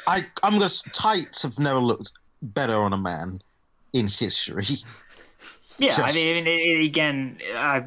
I 0.06 0.26
I'm 0.42 0.54
gonna 0.58 0.70
tights 0.92 1.42
have 1.42 1.58
never 1.58 1.78
looked 1.80 2.12
better 2.42 2.74
on 2.76 2.92
a 2.92 2.98
man 2.98 3.42
in 3.92 4.06
history. 4.08 4.64
Yeah, 5.78 5.94
I 5.94 5.96
Just- 5.96 6.14
mean, 6.14 6.36
I 6.36 6.40
mean, 6.42 6.46
it, 6.46 6.50
it- 6.50 6.84
again, 6.84 7.38
I, 7.54 7.84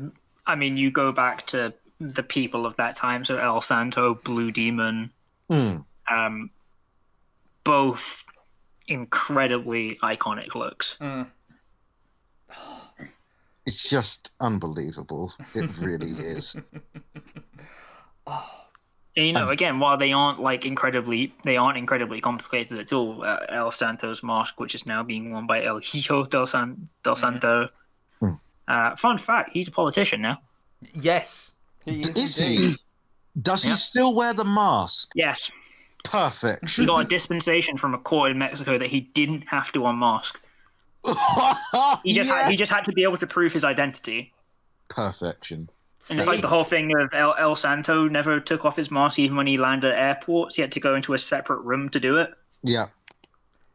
I 0.48 0.56
mean, 0.56 0.78
you 0.78 0.90
go 0.91 1.11
back 1.11 1.45
to 1.48 1.74
the 1.99 2.24
people 2.24 2.65
of 2.65 2.76
that 2.78 2.95
time, 2.95 3.24
so 3.26 3.38
El 3.38 3.61
Santo, 3.61 4.15
Blue 4.15 4.52
Demon, 4.52 5.11
Mm. 5.49 5.86
um, 6.10 6.49
both 7.64 8.26
incredibly 8.88 9.95
iconic 10.03 10.56
looks. 10.56 10.98
Mm. 10.99 11.28
It's 13.65 13.90
just 13.90 14.32
unbelievable. 14.41 15.32
It 15.56 15.70
really 15.80 16.10
is. 16.36 16.56
And, 19.15 19.28
you 19.28 19.32
know, 19.34 19.44
Um, 19.44 19.49
again, 19.49 19.80
while 19.80 19.95
they 19.95 20.11
aren't 20.11 20.40
like 20.40 20.65
incredibly, 20.65 21.34
they 21.44 21.56
aren't 21.56 21.78
incredibly 21.78 22.20
complicated 22.20 22.80
at 22.80 22.91
all. 22.91 23.24
Uh, 23.24 23.38
El 23.49 23.70
Santo's 23.70 24.24
mask, 24.24 24.60
which 24.60 24.74
is 24.74 24.86
now 24.88 25.03
being 25.03 25.32
worn 25.32 25.45
by 25.45 25.64
El 25.64 25.78
Hijo 25.80 26.24
del, 26.26 26.45
San, 26.48 26.90
del 27.03 27.15
Santo. 27.15 27.70
Mm. 28.22 28.40
Uh, 28.68 28.95
fun 28.95 29.18
fact: 29.20 29.52
he's 29.53 29.68
a 29.68 29.72
politician 29.72 30.22
now. 30.22 30.40
yes. 30.99 31.53
He 31.86 32.00
is, 32.02 32.10
Is 32.18 32.38
he? 32.38 32.76
Does 33.42 33.66
Yeah. 33.66 33.72
he 33.72 33.78
still 33.78 34.14
wear 34.16 34.34
the 34.34 34.46
mask? 34.46 35.10
Yes, 35.16 35.50
Perfect. 36.04 36.70
he 36.72 36.86
got 36.86 37.06
a 37.06 37.08
dispensation 37.08 37.78
from 37.78 37.94
a 37.94 37.98
court 37.98 38.32
in 38.32 38.38
Mexico 38.38 38.78
that 38.78 38.90
he 38.90 39.02
didn't 39.02 39.44
have 39.50 39.72
to 39.74 39.86
unmask. 39.88 40.40
He 42.04 42.14
just 42.14 42.30
Yeah. 42.30 42.44
had, 42.44 42.52
he 42.52 42.58
just 42.58 42.72
had 42.72 42.86
to 42.86 42.92
be 42.94 43.04
able 43.04 43.18
to 43.18 43.28
prove 43.28 43.52
his 43.54 43.64
identity. 43.66 44.34
Perfection. 44.90 45.70
And 46.10 46.20
it's 46.20 46.28
like 46.28 46.42
the 46.42 46.48
whole 46.50 46.66
thing 46.66 46.94
of 47.00 47.10
El, 47.14 47.34
El 47.40 47.56
Santo 47.56 48.08
never 48.10 48.40
took 48.42 48.66
off 48.66 48.76
his 48.76 48.92
mask 48.92 49.18
even 49.20 49.38
when 49.38 49.48
he 49.48 49.58
landed 49.58 49.94
at 49.94 49.98
airports. 50.00 50.56
He 50.58 50.62
had 50.62 50.72
to 50.74 50.80
go 50.82 50.96
into 50.96 51.14
a 51.14 51.18
separate 51.18 51.62
room 51.62 51.88
to 51.90 52.00
do 52.00 52.18
it. 52.18 52.34
Yeah, 52.62 52.88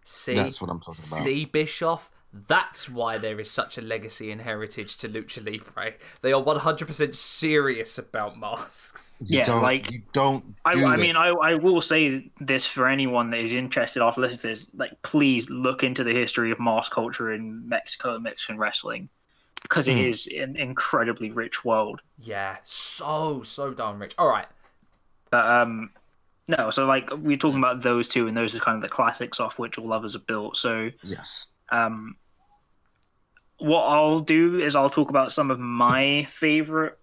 See, 0.02 0.34
that's 0.34 0.60
what 0.60 0.70
I'm 0.70 0.78
talking 0.80 1.02
about. 1.10 1.22
see, 1.22 1.44
Bischoff. 1.46 2.10
That's 2.30 2.90
why 2.90 3.16
there 3.16 3.40
is 3.40 3.50
such 3.50 3.78
a 3.78 3.80
legacy 3.80 4.30
and 4.30 4.42
heritage 4.42 4.96
to 4.98 5.08
Lucha 5.08 5.42
Libre. 5.44 5.94
They 6.20 6.32
are 6.32 6.42
100% 6.42 7.14
serious 7.14 7.96
about 7.96 8.38
masks. 8.38 9.14
You 9.24 9.38
Yeah, 9.38 9.44
don't, 9.44 9.62
like- 9.62 9.90
you 9.90 10.02
don't. 10.12 10.54
I, 10.64 10.74
do 10.74 10.84
I 10.86 10.94
it. 10.94 11.00
mean, 11.00 11.16
I, 11.16 11.28
I 11.28 11.54
will 11.54 11.80
say 11.80 12.30
this 12.38 12.66
for 12.66 12.86
anyone 12.86 13.30
that 13.30 13.40
is 13.40 13.54
interested 13.54 14.02
after 14.02 14.20
listening 14.20 14.38
to 14.40 14.46
this: 14.48 14.68
like, 14.76 15.00
please 15.02 15.48
look 15.48 15.82
into 15.82 16.04
the 16.04 16.12
history 16.12 16.50
of 16.50 16.60
mask 16.60 16.92
culture 16.92 17.32
in 17.32 17.66
Mexico 17.66 18.14
and 18.16 18.24
Mexican 18.24 18.58
wrestling 18.58 19.08
because 19.62 19.88
it 19.88 19.94
Hmm. 19.94 20.04
is 20.04 20.26
an 20.28 20.54
incredibly 20.56 21.30
rich 21.30 21.64
world. 21.64 22.02
Yeah, 22.18 22.58
so, 22.62 23.42
so 23.42 23.72
darn 23.72 23.98
rich. 23.98 24.14
All 24.18 24.28
right. 24.28 24.46
But 25.30 25.46
um, 25.46 25.90
no, 26.46 26.68
so 26.70 26.84
like 26.84 27.08
we're 27.16 27.36
talking 27.38 27.58
about 27.58 27.82
those 27.82 28.06
two, 28.08 28.28
and 28.28 28.36
those 28.36 28.54
are 28.54 28.60
kind 28.60 28.76
of 28.76 28.82
the 28.82 28.88
classics 28.90 29.40
off 29.40 29.58
which 29.58 29.78
all 29.78 29.92
others 29.94 30.14
are 30.14 30.20
built. 30.20 30.58
So 30.58 30.90
yes. 31.02 31.48
Um, 31.70 32.16
what 33.58 33.82
I'll 33.82 34.20
do 34.20 34.58
is 34.60 34.76
I'll 34.76 34.90
talk 34.90 35.10
about 35.10 35.32
some 35.32 35.50
of 35.50 35.58
my 35.58 36.24
favorite 36.24 36.98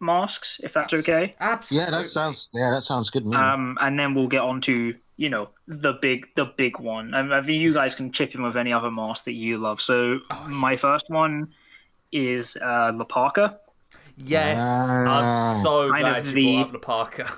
masks, 0.00 0.60
if 0.62 0.72
that's 0.72 0.94
okay. 0.94 1.34
Absolutely. 1.40 1.84
Yeah, 1.92 1.98
that 1.98 2.06
sounds. 2.08 2.48
Yeah, 2.52 2.70
that 2.70 2.82
sounds 2.82 3.10
good. 3.10 3.24
to. 3.30 3.36
Um, 3.36 3.76
and 3.80 3.98
then 3.98 4.14
we'll 4.14 4.28
get 4.28 4.42
on 4.42 4.60
to 4.62 4.94
you 5.16 5.28
know 5.28 5.48
the 5.66 5.94
big 5.94 6.28
the 6.36 6.44
big 6.56 6.78
one. 6.78 7.14
I, 7.14 7.20
I 7.20 7.40
mean, 7.40 7.60
you 7.60 7.72
guys 7.74 7.96
can 7.96 8.12
chip 8.12 8.34
in 8.34 8.42
with 8.42 8.56
any 8.56 8.72
other 8.72 8.90
mask 8.90 9.24
that 9.24 9.34
you 9.34 9.58
love. 9.58 9.80
So 9.82 10.20
Oh, 10.30 10.46
my 10.48 10.76
first 10.76 11.10
one 11.10 11.52
is 12.12 12.56
uh, 12.62 12.92
La 12.94 13.04
Parka. 13.04 13.58
Yes, 14.16 14.60
Ah. 14.64 15.54
I'm 15.56 15.62
so 15.62 15.88
Kind 15.90 16.00
glad 16.02 16.18
of 16.20 16.26
you 16.28 16.32
the- 16.34 16.52
brought 16.56 16.66
up 16.66 16.72
the 16.72 16.78
Parka. 16.78 17.32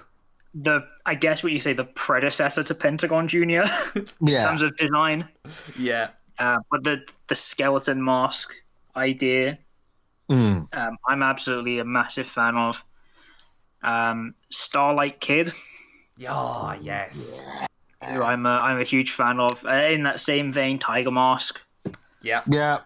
The 0.52 0.80
I 1.06 1.14
guess 1.14 1.42
what 1.44 1.52
you 1.52 1.60
say 1.60 1.72
the 1.74 1.84
predecessor 1.84 2.62
to 2.64 2.74
Pentagon 2.74 3.28
Junior 3.28 3.62
in 3.94 4.06
yeah. 4.20 4.44
terms 4.48 4.62
of 4.62 4.76
design. 4.76 5.28
yeah, 5.78 6.08
Uh, 6.40 6.58
but 6.70 6.82
the 6.84 7.06
the 7.28 7.34
skeleton 7.34 8.02
mask 8.02 8.54
idea, 8.96 9.58
Mm. 10.30 10.68
um, 10.72 10.96
I'm 11.08 11.22
absolutely 11.22 11.78
a 11.80 11.84
massive 11.84 12.26
fan 12.26 12.56
of. 12.56 12.84
Um, 13.82 14.34
Starlight 14.50 15.20
Kid, 15.20 15.52
Ah, 16.28 16.74
yes. 16.80 17.44
who 18.08 18.22
I'm 18.22 18.46
a, 18.46 18.50
I'm 18.62 18.80
a 18.80 18.84
huge 18.84 19.10
fan 19.10 19.38
of. 19.40 19.64
Uh, 19.66 19.74
in 19.74 20.04
that 20.04 20.18
same 20.20 20.52
vein, 20.52 20.78
Tiger 20.78 21.10
Mask, 21.10 21.60
Yeah. 22.22 22.42
Yeah. 22.50 22.78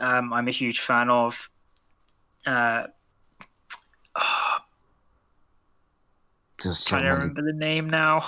um, 0.00 0.32
I'm 0.32 0.48
a 0.48 0.50
huge 0.52 0.80
fan 0.80 1.08
of. 1.08 1.48
Uh, 2.44 2.88
Just 6.60 6.84
so 6.84 6.98
trying 6.98 7.10
to 7.10 7.16
remember 7.16 7.42
the 7.42 7.52
name 7.52 7.88
now. 7.90 8.22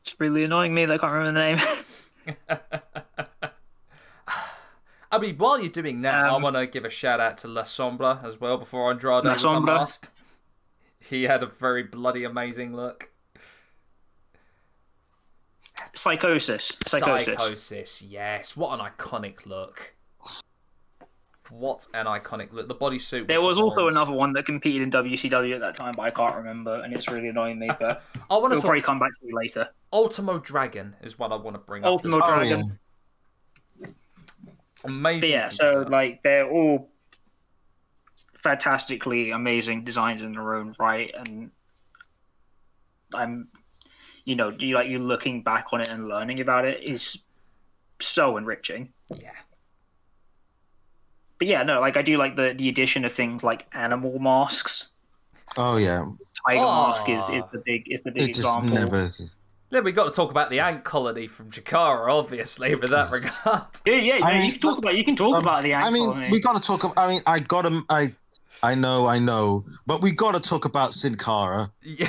It's 0.00 0.14
really 0.18 0.44
annoying 0.44 0.74
me 0.74 0.84
that 0.86 0.94
I 0.94 0.98
can't 0.98 1.12
remember 1.12 1.40
the 1.40 1.46
name. 1.56 2.76
I 5.12 5.18
mean, 5.18 5.36
while 5.38 5.58
you're 5.58 5.68
doing 5.70 6.02
that, 6.02 6.14
I 6.14 6.28
Um, 6.28 6.42
want 6.42 6.56
to 6.56 6.66
give 6.66 6.84
a 6.84 6.90
shout 6.90 7.18
out 7.20 7.36
to 7.38 7.48
La 7.48 7.62
Sombra 7.62 8.24
as 8.24 8.40
well 8.40 8.56
before 8.58 8.90
Andrade 8.90 9.24
La 9.24 9.32
was 9.32 9.44
Sombra. 9.44 9.56
unmasked. 9.58 10.10
He 11.00 11.24
had 11.24 11.42
a 11.42 11.46
very 11.46 11.82
bloody 11.82 12.24
amazing 12.24 12.74
look. 12.76 13.10
Psychosis. 15.92 16.76
Psychosis. 16.86 17.26
Psychosis, 17.40 18.02
yes. 18.02 18.56
What 18.56 18.78
an 18.78 18.86
iconic 18.86 19.46
look. 19.46 19.94
What 21.48 21.88
an 21.94 22.06
iconic 22.06 22.52
look. 22.52 22.68
The 22.68 22.74
bodysuit. 22.76 23.20
with 23.20 23.28
There 23.28 23.38
the 23.38 23.42
was 23.42 23.58
also 23.58 23.80
horns. 23.80 23.96
another 23.96 24.12
one 24.12 24.32
that 24.34 24.46
competed 24.46 24.82
in 24.82 24.90
WCW 24.90 25.54
at 25.54 25.60
that 25.60 25.74
time, 25.74 25.94
but 25.96 26.02
I 26.02 26.10
can't 26.10 26.36
remember, 26.36 26.80
and 26.82 26.94
it's 26.94 27.08
really 27.10 27.28
annoying 27.28 27.58
me. 27.58 27.68
But 27.80 28.02
I 28.30 28.36
want 28.36 28.52
to 28.52 28.58
it'll 28.58 28.60
talk. 28.60 28.62
probably 28.66 28.82
come 28.82 29.00
back 29.00 29.10
to 29.18 29.26
me 29.26 29.32
later. 29.34 29.68
Ultimo 29.92 30.38
Dragon 30.38 30.94
is 31.02 31.18
what 31.18 31.32
I 31.32 31.36
want 31.36 31.54
to 31.56 31.58
bring 31.60 31.82
up. 31.82 31.88
Ultimo 31.90 32.18
as. 32.18 32.22
Oh, 32.24 32.36
Dragon. 32.36 32.78
Yeah. 34.84 34.90
Amazing. 34.90 35.20
But 35.20 35.28
yeah, 35.30 35.48
so 35.48 35.86
like 35.88 36.22
they're 36.22 36.48
all 36.50 36.88
fantastically 38.36 39.30
amazing 39.30 39.84
designs 39.84 40.22
in 40.22 40.32
their 40.32 40.54
own 40.54 40.72
right, 40.78 41.10
and 41.14 41.50
I'm, 43.14 43.48
you 44.24 44.36
know, 44.36 44.48
you 44.50 44.74
like 44.74 44.88
you 44.88 44.98
looking 44.98 45.42
back 45.42 45.66
on 45.72 45.80
it 45.80 45.88
and 45.88 46.08
learning 46.08 46.40
about 46.40 46.64
it 46.64 46.82
is 46.82 47.18
so 48.00 48.36
enriching. 48.36 48.92
yeah. 49.14 49.30
but 51.38 51.48
yeah, 51.48 51.62
no, 51.62 51.80
like 51.80 51.96
I 51.96 52.02
do 52.02 52.16
like 52.16 52.36
the 52.36 52.54
the 52.56 52.68
addition 52.68 53.04
of 53.04 53.12
things 53.12 53.44
like 53.44 53.66
animal 53.74 54.18
masks. 54.18 54.92
Oh 55.56 55.76
yeah, 55.76 56.04
Tiger 56.46 56.60
Oh. 56.62 56.88
mask 56.88 57.08
is, 57.08 57.28
is 57.28 57.46
the 57.48 57.60
big 57.66 57.90
is 57.92 58.02
the 58.02 58.12
big 58.12 58.22
it 58.30 58.34
just 58.34 58.40
example. 58.40 58.74
never. 58.74 59.12
Then 59.70 59.84
we 59.84 59.92
got 59.92 60.04
to 60.04 60.10
talk 60.10 60.32
about 60.32 60.50
the 60.50 60.58
ant 60.58 60.82
colony 60.82 61.28
from 61.28 61.50
Chikara, 61.50 62.12
obviously, 62.12 62.74
with 62.74 62.90
that 62.90 63.10
regard. 63.10 63.62
Yeah, 63.86 63.94
yeah, 63.94 64.18
I 64.24 64.34
mean, 64.34 64.46
you 64.46 64.52
can 64.52 64.60
talk 64.60 64.78
about 64.78 64.96
you 64.96 65.04
can 65.04 65.16
talk 65.16 65.34
um, 65.34 65.42
about 65.42 65.62
the 65.62 65.72
ant 65.72 65.84
I 65.84 65.90
mean, 65.90 66.10
colony. 66.10 66.28
we 66.30 66.40
got 66.40 66.56
to 66.56 66.62
talk. 66.62 66.84
ab- 66.84 66.92
I 66.96 67.08
mean, 67.08 67.22
I 67.24 67.38
got 67.38 67.64
him. 67.64 67.84
I, 67.88 68.12
I 68.62 68.74
know, 68.74 69.06
I 69.06 69.20
know, 69.20 69.64
but 69.86 70.02
we 70.02 70.10
got 70.10 70.32
to 70.32 70.40
talk 70.40 70.64
about 70.64 70.92
Sin 70.92 71.14
Cara. 71.14 71.70
yeah. 71.82 72.06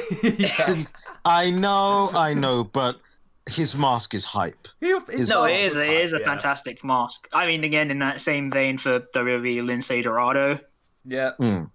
Sin, 0.63 0.87
I 1.23 1.51
know, 1.51 2.09
I 2.13 2.33
know, 2.33 2.63
but 2.63 2.99
his 3.47 3.77
mask 3.77 4.13
is 4.15 4.25
hype. 4.25 4.67
His 4.79 5.29
no, 5.29 5.43
mask 5.43 5.53
it 5.53 5.61
is 5.61 5.75
was 5.75 5.81
it 5.81 5.91
is 5.91 6.13
a 6.13 6.19
yeah. 6.19 6.25
fantastic 6.25 6.83
mask. 6.83 7.27
I 7.31 7.45
mean, 7.45 7.63
again, 7.63 7.91
in 7.91 7.99
that 7.99 8.21
same 8.21 8.49
vein 8.49 8.79
for 8.79 8.99
WWE, 8.99 9.63
Lince 9.63 10.03
Dorado. 10.03 10.59
Yeah. 11.05 11.31
Mm. 11.39 11.69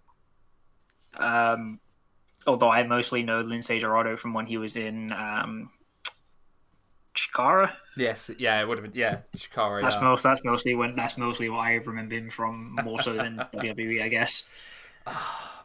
Um, 1.17 1.81
although 2.47 2.71
I 2.71 2.83
mostly 2.83 3.23
know 3.23 3.43
Lince 3.43 3.81
Dorado 3.81 4.17
from 4.17 4.35
when 4.35 4.47
he 4.47 4.59
was 4.59 4.77
in 4.77 5.13
um, 5.13 5.71
Chikara. 7.17 7.73
Yes. 7.97 8.31
Yeah. 8.39 8.61
It 8.61 8.69
would 8.69 8.79
have 8.79 8.93
been. 8.93 8.99
Yeah. 9.01 9.21
Chikara. 9.37 9.83
That's 9.83 9.97
yeah. 9.97 10.03
most. 10.03 10.23
That's 10.23 10.41
mostly 10.45 10.75
when. 10.75 10.95
That's 10.95 11.17
mostly 11.19 11.49
what 11.49 11.61
I 11.61 11.75
remember 11.75 12.15
him 12.15 12.31
from, 12.31 12.77
more 12.85 13.01
so 13.01 13.15
than 13.15 13.39
WWE, 13.55 14.03
I 14.03 14.09
guess. 14.09 14.49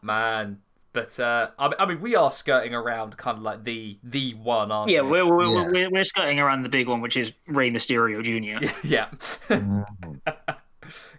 Man. 0.01 0.59
But 0.93 1.17
uh, 1.21 1.51
I, 1.57 1.67
mean- 1.69 1.75
I 1.79 1.85
mean, 1.85 2.01
we 2.01 2.15
are 2.17 2.33
skirting 2.33 2.73
around 2.73 3.15
kind 3.15 3.37
of 3.37 3.43
like 3.43 3.63
the 3.63 3.97
the 4.03 4.33
one, 4.33 4.71
aren't 4.73 4.91
Yeah, 4.91 5.01
we? 5.01 5.23
we're 5.23 5.37
we're, 5.37 5.45
Yeah. 5.45 5.71
we're 5.71 5.89
we're 5.89 6.03
skirting 6.03 6.37
around 6.39 6.63
the 6.63 6.69
big 6.69 6.89
one, 6.89 6.99
which 6.99 7.15
is 7.15 7.31
Rey 7.47 7.71
Mysterio 7.71 8.21
Jr. 8.21 8.65
yeah. 8.87 9.07
Mhm. 9.47 9.85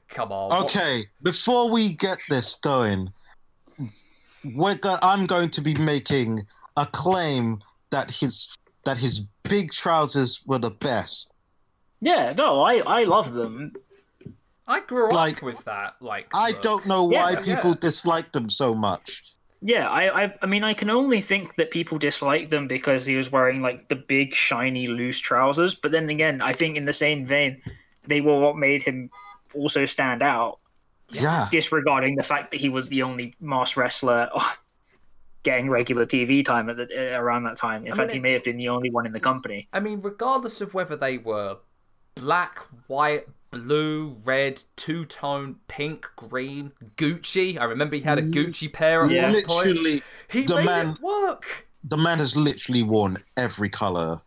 Come 0.09 0.31
on. 0.31 0.51
what- 0.51 0.65
Okay, 0.67 1.07
before 1.23 1.71
we 1.73 1.95
get 1.95 2.19
this 2.29 2.57
going, 2.57 3.13
we're 4.45 4.75
go- 4.75 4.99
I'm 5.03 5.25
going 5.25 5.49
to 5.51 5.63
be 5.63 5.75
making 5.75 6.47
a 6.77 6.85
claim 6.85 7.61
that 7.91 8.11
his 8.11 8.55
that 8.85 8.99
his 8.99 9.23
big 9.43 9.71
trousers 9.71 10.43
were 10.47 10.59
the 10.59 10.71
best. 10.71 11.35
Yeah, 12.01 12.33
no, 12.37 12.63
I 12.63 12.79
I 12.79 13.05
love 13.05 13.33
them. 13.33 13.73
I 14.67 14.81
grew 14.81 15.07
up 15.07 15.13
Like, 15.13 15.43
with 15.43 15.65
that. 15.65 15.97
Like. 16.01 16.29
I 16.35 16.51
look. 16.51 16.63
don't 16.63 16.87
know 16.87 17.05
why 17.05 17.33
yeah. 17.33 17.41
people 17.41 17.75
dislike 17.75 18.33
them 18.33 18.49
so 18.49 18.75
much. 18.75 19.23
Yeah, 19.61 19.89
I, 19.89 20.25
I 20.25 20.35
I 20.43 20.47
mean 20.47 20.65
I 20.65 20.75
can 20.75 20.91
only 20.91 21.21
think 21.21 21.55
that 21.57 21.71
people 21.71 21.99
dislike 21.99 22.49
them 22.49 22.67
because 22.67 23.07
he 23.07 23.17
was 23.17 23.31
wearing 23.31 23.63
like 23.63 23.89
the 23.89 23.97
big 23.97 24.35
shiny 24.35 24.89
loose 24.89 25.21
trousers. 25.21 25.75
But 25.75 25.93
then 25.93 26.11
again, 26.11 26.41
I 26.41 26.53
think 26.53 26.77
in 26.77 26.85
the 26.85 26.93
same 26.93 27.25
vein, 27.25 27.63
they 28.07 28.21
were 28.21 28.41
what 28.41 28.57
made 28.57 28.83
him 28.83 29.11
also 29.55 29.85
stand 29.85 30.23
out. 30.23 30.59
Yeah, 31.11 31.49
Disregarding 31.51 32.17
the 32.17 32.23
fact 32.23 32.51
that 32.53 32.61
he 32.61 32.71
was 32.71 32.89
the 32.89 33.03
only 33.03 33.35
masked 33.39 33.77
wrestler 33.77 34.31
getting 35.43 35.69
regular 35.71 36.05
TV 36.07 36.45
time 36.45 36.69
at 36.71 36.77
the, 36.77 37.15
uh, 37.17 37.19
around 37.21 37.45
that 37.45 37.57
time. 37.57 37.85
In 37.87 37.93
I 37.93 37.97
fact, 37.97 38.09
mean, 38.11 38.17
he 38.17 38.21
may 38.21 38.33
have 38.33 38.45
been 38.45 38.57
the 38.57 38.69
only 38.69 38.91
one 38.91 39.07
in 39.07 39.13
the 39.13 39.21
company. 39.21 39.69
I 39.73 39.81
mean, 39.81 40.01
regardless 40.01 40.61
of 40.61 40.75
whether 40.75 40.97
they 40.97 41.19
were 41.19 41.59
black, 42.15 42.59
white, 42.87 43.27
blue, 43.51 44.17
red, 44.25 44.63
two 44.77 45.05
tone, 45.05 45.57
pink, 45.69 46.07
green, 46.17 46.73
Gucci. 46.97 47.59
I 47.61 47.65
remember 47.65 47.97
he 47.97 48.03
had 48.03 48.19
a 48.19 48.23
Gucci 48.23 48.73
pair 48.73 49.03
at 49.03 49.11
Yeah. 49.11 49.31
one 49.33 49.43
point. 49.43 49.67
literally, 49.69 50.01
He 50.29 50.43
the 50.47 50.57
made 50.57 50.65
man- 50.67 50.89
it 50.91 51.01
work. 51.03 51.69
the 51.85 51.97
man 51.99 52.19
has 52.19 52.35
literally 52.37 52.83
worn 52.83 53.17
every 53.37 53.69
color 53.69 54.23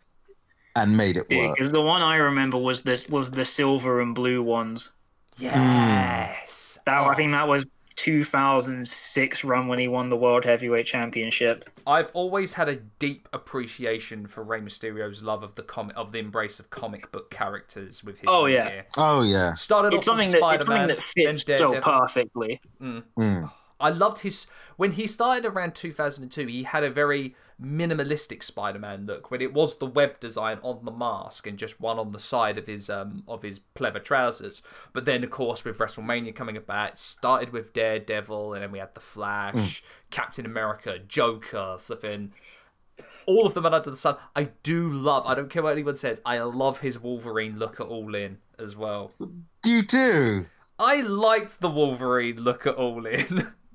and 0.76 0.96
made 0.96 1.16
it 1.16 1.26
work. 1.30 1.56
Because 1.56 1.72
the 1.72 1.80
one 1.82 2.02
I 2.02 2.16
remember 2.16 2.58
was 2.58 2.82
this 2.82 3.08
was 3.08 3.30
the 3.32 3.44
silver 3.44 4.00
and 4.00 4.14
blue 4.14 4.42
ones. 4.42 4.92
Mm. 5.38 5.42
Yes. 5.42 6.78
That 6.86 7.00
Oh, 7.02 7.06
I 7.06 7.14
think 7.14 7.32
that 7.32 7.48
was 7.48 7.66
2006 7.96 9.44
run 9.44 9.68
when 9.68 9.78
he 9.78 9.88
won 9.88 10.08
the 10.08 10.16
World 10.16 10.44
Heavyweight 10.44 10.86
Championship. 10.86 11.68
I've 11.86 12.10
always 12.14 12.54
had 12.54 12.68
a 12.68 12.76
deep 12.76 13.28
appreciation 13.32 14.26
for 14.26 14.42
Rey 14.42 14.60
Mysterio's 14.60 15.22
love 15.22 15.42
of 15.42 15.54
the 15.56 15.62
comic 15.62 15.96
of 15.96 16.12
the 16.12 16.18
embrace 16.18 16.58
of 16.60 16.70
comic 16.70 17.10
book 17.12 17.30
characters 17.30 18.02
with 18.04 18.20
his 18.20 18.28
Oh, 18.28 18.46
yeah. 18.46 18.68
gear. 18.68 18.86
Oh 18.96 19.22
yeah, 19.22 19.54
Started 19.54 19.94
It's 19.94 20.08
off 20.08 20.12
something 20.12 20.28
with 20.28 20.32
that 20.40 20.62
Spider-Man, 20.62 20.78
something 20.88 20.96
that 20.96 21.02
fits 21.02 21.44
so 21.44 21.70
Daredevil. 21.70 21.82
perfectly. 22.00 22.60
Mm. 22.80 23.50
I 23.78 23.90
loved 23.90 24.20
his 24.20 24.46
when 24.76 24.92
he 24.92 25.06
started 25.06 25.44
around 25.44 25.74
2002. 25.74 26.46
He 26.46 26.62
had 26.62 26.82
a 26.84 26.90
very 26.90 27.34
minimalistic 27.60 28.42
Spider-Man 28.42 29.06
look 29.06 29.30
when 29.30 29.40
it 29.40 29.54
was 29.54 29.78
the 29.78 29.86
web 29.86 30.20
design 30.20 30.58
on 30.62 30.84
the 30.84 30.92
mask 30.92 31.46
and 31.46 31.58
just 31.58 31.80
one 31.80 31.98
on 31.98 32.12
the 32.12 32.20
side 32.20 32.58
of 32.58 32.66
his 32.66 32.90
um 32.90 33.22
of 33.26 33.42
his 33.42 33.60
pleather 33.74 34.02
trousers. 34.02 34.62
But 34.92 35.04
then 35.04 35.24
of 35.24 35.30
course 35.30 35.64
with 35.64 35.78
WrestleMania 35.78 36.34
coming 36.34 36.56
about, 36.56 36.92
it 36.92 36.98
started 36.98 37.50
with 37.50 37.72
Daredevil 37.72 38.54
and 38.54 38.62
then 38.62 38.72
we 38.72 38.78
had 38.78 38.94
the 38.94 39.00
Flash, 39.00 39.82
Captain 40.10 40.44
America, 40.44 40.98
Joker, 40.98 41.76
flipping 41.78 42.32
all 43.26 43.46
of 43.46 43.54
them 43.54 43.66
are 43.66 43.74
under 43.74 43.90
the 43.90 43.96
sun. 43.96 44.16
I 44.34 44.50
do 44.62 44.90
love. 44.90 45.26
I 45.26 45.34
don't 45.34 45.50
care 45.50 45.62
what 45.62 45.72
anyone 45.72 45.96
says. 45.96 46.20
I 46.24 46.38
love 46.38 46.80
his 46.80 46.98
Wolverine 46.98 47.58
look 47.58 47.80
at 47.80 47.86
All 47.86 48.14
In 48.14 48.38
as 48.58 48.76
well. 48.76 49.12
you 49.64 49.82
do. 49.82 50.46
I 50.78 51.00
liked 51.00 51.60
the 51.60 51.70
Wolverine 51.70 52.36
look 52.36 52.66
at 52.66 52.76
All 52.76 53.04
In. 53.04 53.52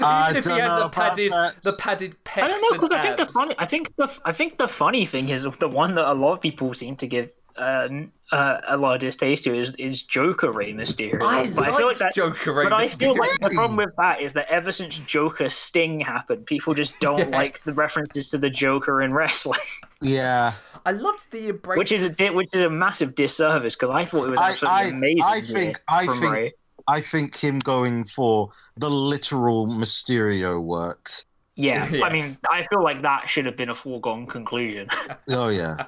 I 0.00 0.30
Even 0.30 0.36
if 0.38 0.44
he 0.44 0.50
don't 0.50 0.60
had 0.60 0.66
know 0.68 0.82
the 0.84 0.88
padded, 0.90 1.32
the 1.62 1.72
padded 1.74 2.16
pecs 2.24 2.42
I 2.42 2.48
don't 2.48 2.62
know 2.62 2.72
because 2.72 2.90
I 2.90 2.98
think 3.00 3.16
the 3.16 3.26
funny 3.26 3.54
I 3.58 3.64
think 3.66 3.96
the 3.96 4.18
I 4.24 4.32
think 4.32 4.58
the 4.58 4.68
funny 4.68 5.06
thing 5.06 5.28
is 5.28 5.44
the 5.44 5.68
one 5.68 5.94
that 5.94 6.10
a 6.10 6.14
lot 6.14 6.32
of 6.34 6.40
people 6.40 6.72
seem 6.74 6.96
to 6.96 7.06
give 7.06 7.30
uh, 7.56 7.88
uh, 8.32 8.60
a 8.66 8.76
lot 8.76 8.94
of 8.94 9.00
distaste 9.00 9.44
to 9.44 9.56
is, 9.56 9.72
is 9.78 10.02
Joker 10.02 10.50
Rey 10.50 10.72
Mysterio. 10.72 11.22
I 11.22 11.44
but 11.44 11.54
liked 11.54 11.74
I 11.74 11.76
feel 11.76 11.86
like 11.86 11.98
that. 11.98 12.14
Joker 12.14 12.52
Rey 12.52 12.64
But 12.64 12.72
I 12.72 12.88
feel 12.88 13.16
like 13.16 13.38
the 13.40 13.50
problem 13.50 13.76
with 13.76 13.94
that 13.96 14.20
is 14.20 14.32
that 14.32 14.48
ever 14.50 14.72
since 14.72 14.98
Joker 14.98 15.48
Sting 15.48 16.00
happened, 16.00 16.46
people 16.46 16.74
just 16.74 16.98
don't 16.98 17.30
like 17.30 17.60
the 17.60 17.72
references 17.74 18.28
to 18.30 18.38
the 18.38 18.50
Joker 18.50 19.02
in 19.02 19.14
wrestling, 19.14 19.60
Yeah, 20.02 20.54
I 20.84 20.90
loved 20.92 21.30
the 21.30 21.50
embrace. 21.50 21.78
which 21.78 21.92
is 21.92 22.04
a 22.04 22.10
di- 22.10 22.30
which 22.30 22.52
is 22.52 22.62
a 22.62 22.70
massive 22.70 23.14
disservice 23.14 23.76
because 23.76 23.90
I 23.90 24.04
thought 24.04 24.26
it 24.26 24.30
was 24.30 24.40
absolutely 24.40 24.80
I- 24.80 24.84
amazing. 24.88 25.22
I 25.24 25.40
think- 25.40 25.80
I 25.86 26.06
from 26.06 26.20
think- 26.20 26.32
Rey. 26.32 26.52
I 26.86 27.00
think 27.00 27.36
him 27.42 27.58
going 27.60 28.04
for 28.04 28.50
the 28.76 28.90
literal 28.90 29.66
Mysterio 29.66 30.62
worked. 30.62 31.26
Yeah, 31.56 31.84
I 32.04 32.12
mean, 32.12 32.24
I 32.50 32.64
feel 32.64 32.82
like 32.82 33.02
that 33.02 33.28
should 33.28 33.46
have 33.46 33.56
been 33.56 33.70
a 33.70 33.74
foregone 33.74 34.26
conclusion. 34.26 34.88
Oh 35.30 35.48
yeah, 35.48 35.86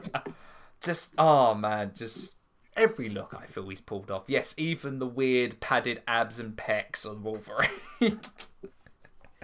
just 0.80 1.14
oh 1.18 1.54
man, 1.54 1.92
just 1.94 2.36
every 2.76 3.08
look 3.08 3.34
I 3.36 3.46
feel 3.46 3.68
he's 3.68 3.80
pulled 3.80 4.10
off. 4.10 4.24
Yes, 4.28 4.54
even 4.56 4.98
the 4.98 5.06
weird 5.06 5.60
padded 5.60 6.02
abs 6.06 6.38
and 6.38 6.56
pecs 6.56 7.04
on 7.04 7.22
Wolverine. 7.22 8.20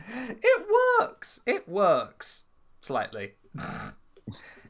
it 0.06 0.66
works. 1.00 1.40
It 1.46 1.68
works 1.68 2.44
slightly. 2.80 3.32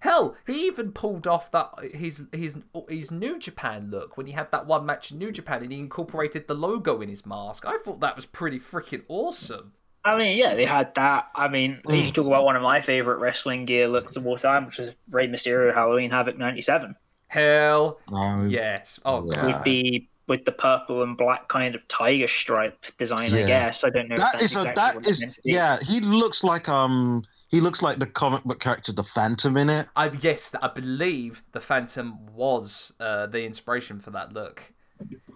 Hell, 0.07 0.37
he 0.47 0.66
even 0.66 0.93
pulled 0.93 1.27
off 1.27 1.51
that 1.51 1.70
his 1.95 2.24
his 2.33 2.59
his 2.89 3.11
New 3.11 3.39
Japan 3.39 3.91
look 3.91 4.16
when 4.16 4.27
he 4.27 4.33
had 4.33 4.51
that 4.53 4.66
one 4.66 4.87
match 4.87 5.11
in 5.11 5.19
New 5.19 5.33
Japan 5.33 5.62
and 5.62 5.73
he 5.73 5.78
incorporated 5.78 6.47
the 6.49 6.55
logo 6.55 7.01
in 7.01 7.09
his 7.09 7.27
mask. 7.27 7.66
I 7.66 7.78
thought 7.78 8.01
that 8.01 8.15
was 8.16 8.24
pretty 8.27 8.59
freaking 8.59 9.03
awesome. 9.09 9.73
I 10.05 10.16
mean, 10.16 10.39
yeah, 10.39 10.55
they 10.55 10.66
had 10.66 10.95
that. 10.95 11.31
I 11.35 11.49
mean, 11.49 11.81
you 11.89 12.05
can 12.05 12.12
talk 12.12 12.27
about 12.27 12.45
one 12.45 12.55
of 12.55 12.62
my 12.62 12.81
favorite 12.81 13.19
wrestling 13.19 13.65
gear 13.65 13.89
looks 13.89 14.15
of 14.16 14.24
all 14.24 14.37
time, 14.37 14.66
which 14.66 14.78
is 14.78 14.95
Rey 15.11 15.27
Mysterio 15.27 15.74
Halloween 15.74 16.11
Havoc 16.11 16.39
'97 16.39 16.95
Hell 17.28 17.99
Um, 18.12 18.49
yes. 18.49 19.01
Oh 19.05 19.27
Yeah. 19.28 19.47
with 19.47 19.65
the 19.65 20.07
with 20.28 20.45
the 20.45 20.53
purple 20.53 21.03
and 21.03 21.16
black 21.16 21.49
kind 21.49 21.74
of 21.74 21.87
tiger 21.89 22.28
stripe 22.28 22.85
design. 22.99 23.33
I 23.35 23.47
guess 23.47 23.83
I 23.85 23.91
don't 23.91 24.09
know. 24.09 24.15
if 24.15 24.20
that's 24.20 24.43
is 24.43 24.55
a 24.55 24.59
exactly 24.59 24.74
that 24.77 24.95
what 24.95 25.03
it's 25.03 25.09
is 25.11 25.20
meant 25.23 25.35
to 25.35 25.41
be. 25.43 25.53
yeah. 25.53 25.78
He 25.83 26.01
looks 26.01 26.45
like 26.45 26.69
um 26.69 27.24
he 27.48 27.60
looks 27.60 27.82
like 27.82 27.98
the 27.98 28.06
comic 28.06 28.44
book 28.44 28.60
character 28.60 28.93
the 28.93 29.02
Phantom 29.02 29.56
in 29.56 29.70
it. 29.70 29.89
I 29.94 30.10
yes, 30.20 30.55
I 30.60 30.68
believe 30.68 31.43
the 31.52 31.60
Phantom 31.60 32.27
was 32.35 32.93
uh, 33.01 33.27
the 33.27 33.44
inspiration 33.44 34.01
for 34.01 34.10
that 34.10 34.32
look. 34.32 34.73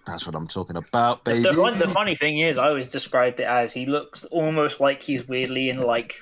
That's 0.06 0.26
what 0.26 0.34
I'm 0.34 0.48
talking 0.48 0.76
about, 0.76 1.24
baby. 1.24 1.42
The, 1.42 1.52
fun, 1.52 1.78
the 1.78 1.88
funny 1.88 2.16
thing 2.16 2.38
is, 2.38 2.58
I 2.58 2.68
always 2.68 2.90
described 2.90 3.38
it 3.40 3.44
as 3.44 3.72
he 3.72 3.86
looks 3.86 4.24
almost 4.26 4.80
like 4.80 5.02
he's 5.02 5.28
weirdly 5.28 5.68
in 5.68 5.80
like 5.80 6.16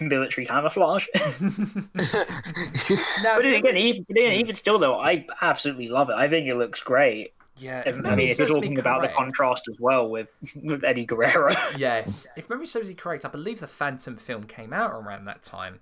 military 0.00 0.46
camouflage. 0.46 1.06
Now, 1.40 1.50
but 3.36 3.46
again, 3.46 3.76
even, 3.76 4.04
even 4.16 4.54
still 4.54 4.78
though, 4.78 4.98
I 4.98 5.26
absolutely 5.40 5.88
love 5.88 6.10
it. 6.10 6.16
I 6.16 6.28
think 6.28 6.46
it 6.46 6.56
looks 6.56 6.80
great. 6.82 7.32
Yeah, 7.58 7.82
If, 7.86 7.98
if 7.98 8.04
I 8.06 8.14
mean, 8.16 8.28
if 8.28 8.38
you're 8.38 8.46
serves 8.48 8.52
talking 8.60 8.78
about 8.78 9.02
the 9.02 9.08
contrast 9.08 9.68
as 9.70 9.78
well 9.80 10.08
with 10.08 10.30
with 10.62 10.84
Eddie 10.84 11.06
Guerrero. 11.06 11.48
Yes, 11.76 12.26
if 12.36 12.48
memory 12.48 12.66
serves 12.66 12.88
me 12.88 12.94
correct, 12.94 13.24
I 13.24 13.28
believe 13.28 13.60
the 13.60 13.66
Phantom 13.66 14.16
film 14.16 14.44
came 14.44 14.72
out 14.72 14.90
around 14.92 15.24
that 15.26 15.42
time. 15.42 15.80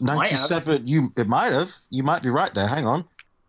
Ninety-seven. 0.00 0.86
You 0.86 1.12
it 1.16 1.28
might 1.28 1.52
have. 1.52 1.70
You 1.90 2.02
might 2.02 2.22
be 2.22 2.30
right 2.30 2.52
there. 2.54 2.66
Hang 2.66 2.86
on. 2.86 3.04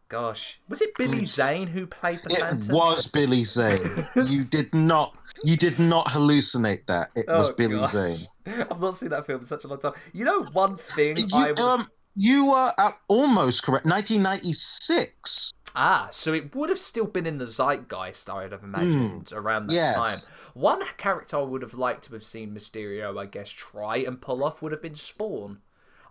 Gosh, 0.09 0.59
was 0.69 0.79
it 0.81 0.95
Billy 0.95 1.23
Zane 1.25 1.67
who 1.67 1.87
played 1.87 2.19
the 2.23 2.33
It 2.33 2.39
Phantom? 2.39 2.75
was 2.75 3.07
Billy 3.07 3.43
Zane. 3.43 4.05
you 4.27 4.43
did 4.51 4.71
not. 4.75 5.15
You 5.43 5.57
did 5.57 5.79
not 5.79 6.05
hallucinate 6.07 6.85
that. 6.85 7.09
It 7.15 7.25
was 7.27 7.49
Oh, 7.49 7.53
Billy 7.53 7.77
gosh. 7.77 7.91
Zane. 7.91 8.27
I've 8.69 8.79
not 8.79 8.93
seen 8.95 9.09
that 9.09 9.25
film 9.25 9.39
in 9.39 9.45
such 9.45 9.63
a 9.63 9.67
long 9.67 9.79
time. 9.79 9.93
You 10.11 10.25
know, 10.25 10.41
one 10.51 10.77
thing 10.77 11.15
You, 11.17 11.27
I 11.33 11.47
would... 11.47 11.59
um, 11.59 11.87
you 12.15 12.45
were 12.47 12.73
uh, 12.77 12.91
almost 13.07 13.63
correct. 13.63 13.85
1996. 13.85 15.51
Ah, 15.75 16.07
so 16.11 16.33
it 16.33 16.55
would 16.55 16.69
have 16.69 16.77
still 16.79 17.05
been 17.07 17.25
in 17.25 17.39
the 17.39 17.47
zeitgeist, 17.47 18.29
I 18.29 18.43
would 18.43 18.51
have 18.51 18.63
imagined, 18.63 19.31
around 19.33 19.67
that 19.67 19.73
yes. 19.73 19.95
time. 19.95 20.23
One 20.53 20.83
character 20.97 21.37
I 21.37 21.41
would 21.41 21.61
have 21.63 21.73
liked 21.73 22.03
to 22.05 22.13
have 22.13 22.23
seen 22.23 22.53
Mysterio, 22.53 23.19
I 23.19 23.25
guess, 23.25 23.49
try 23.49 23.97
and 23.97 24.21
pull 24.21 24.43
off 24.43 24.61
would 24.61 24.71
have 24.71 24.81
been 24.83 24.95
Spawn. 24.95 25.61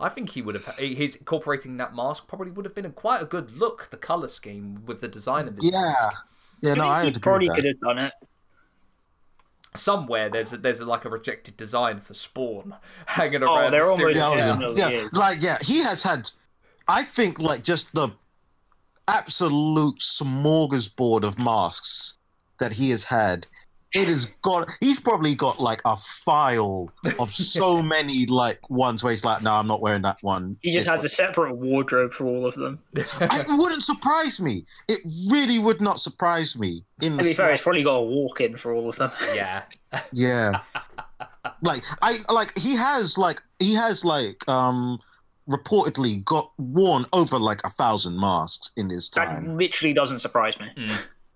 I 0.00 0.08
think 0.08 0.30
he 0.30 0.42
would 0.42 0.56
have, 0.56 0.66
his 0.78 1.14
incorporating 1.14 1.76
that 1.76 1.94
mask 1.94 2.26
probably 2.26 2.50
would 2.50 2.64
have 2.64 2.74
been 2.74 2.86
a, 2.86 2.90
quite 2.90 3.22
a 3.22 3.26
good 3.26 3.56
look, 3.56 3.88
the 3.90 3.96
colour 3.96 4.26
scheme 4.28 4.84
with 4.84 5.00
the 5.00 5.06
design 5.08 5.46
of 5.46 5.56
his 5.56 5.70
Yeah. 5.70 5.72
mask. 5.72 6.16
Yeah, 6.60 6.74
no, 6.74 6.84
I 6.84 7.02
he 7.02 7.12
agree 7.16 7.22
probably 7.22 7.50
could 7.50 7.64
have 7.64 7.80
done 7.80 7.98
it. 7.98 8.12
Somewhere 9.74 10.28
there's 10.28 10.52
a, 10.52 10.58
there's 10.58 10.80
a, 10.80 10.84
like 10.84 11.04
a 11.06 11.08
rejected 11.08 11.56
design 11.56 12.00
for 12.00 12.12
Spawn 12.14 12.76
hanging 13.06 13.42
Oh, 13.44 13.54
around. 13.56 13.70
they're 13.70 13.82
Mysterio's 13.82 13.90
almost 13.90 14.34
Yeah, 14.34 14.34
house. 14.34 14.76
definitely 14.76 14.76
yeah, 14.76 15.08
like 15.12 15.42
yeah, 15.42 15.58
he 15.60 15.78
has 15.80 16.02
had. 16.02 16.30
I 16.88 17.02
think 17.04 17.38
like 17.38 17.62
just 17.62 17.92
the 17.94 18.10
absolute 19.08 19.98
smorgasbord 19.98 21.24
of 21.24 21.38
masks 21.38 22.18
that 22.58 22.72
he 22.72 22.90
has 22.90 23.04
had. 23.04 23.46
It 23.94 24.08
has 24.08 24.24
got. 24.40 24.70
He's 24.80 24.98
probably 24.98 25.34
got 25.34 25.60
like 25.60 25.82
a 25.84 25.98
file 25.98 26.90
of 27.18 27.30
so 27.30 27.82
many 27.96 28.24
like 28.24 28.70
ones 28.70 29.04
where 29.04 29.10
he's 29.10 29.22
like, 29.22 29.42
no, 29.42 29.52
I'm 29.52 29.66
not 29.66 29.82
wearing 29.82 30.00
that 30.02 30.16
one. 30.22 30.56
He 30.62 30.70
just 30.70 30.86
This 30.86 30.90
has 30.90 31.04
a 31.04 31.10
separate 31.10 31.54
wardrobe 31.56 32.14
for 32.14 32.26
all 32.26 32.46
of 32.46 32.54
them. 32.54 32.78
it 32.94 33.44
wouldn't 33.48 33.82
surprise 33.82 34.40
me. 34.40 34.64
It 34.88 35.00
really 35.30 35.58
would 35.58 35.82
not 35.82 36.00
surprise 36.00 36.58
me. 36.58 36.86
In 37.02 37.12
To 37.12 37.16
the 37.18 37.30
be 37.30 37.34
fair, 37.34 37.50
he's 37.50 37.60
probably 37.60 37.82
got 37.82 37.96
a 37.96 38.02
walk-in 38.02 38.56
for 38.56 38.72
all 38.72 38.88
of 38.88 38.96
them. 38.96 39.10
Yeah. 39.34 39.64
yeah, 40.12 40.60
like 41.60 41.82
I 42.00 42.18
like 42.32 42.56
he 42.58 42.74
has 42.76 43.18
like 43.18 43.42
he 43.58 43.74
has 43.74 44.06
like 44.06 44.48
um 44.48 44.98
reportedly 45.48 46.24
got 46.24 46.52
worn 46.58 47.04
over 47.12 47.38
like 47.38 47.60
a 47.64 47.70
thousand 47.70 48.18
masks 48.18 48.70
in 48.76 48.88
his 48.90 49.10
time. 49.10 49.44
That 49.44 49.54
literally 49.54 49.92
doesn't 49.92 50.20
surprise 50.20 50.58
me. 50.58 50.68
Hmm. 50.76 50.94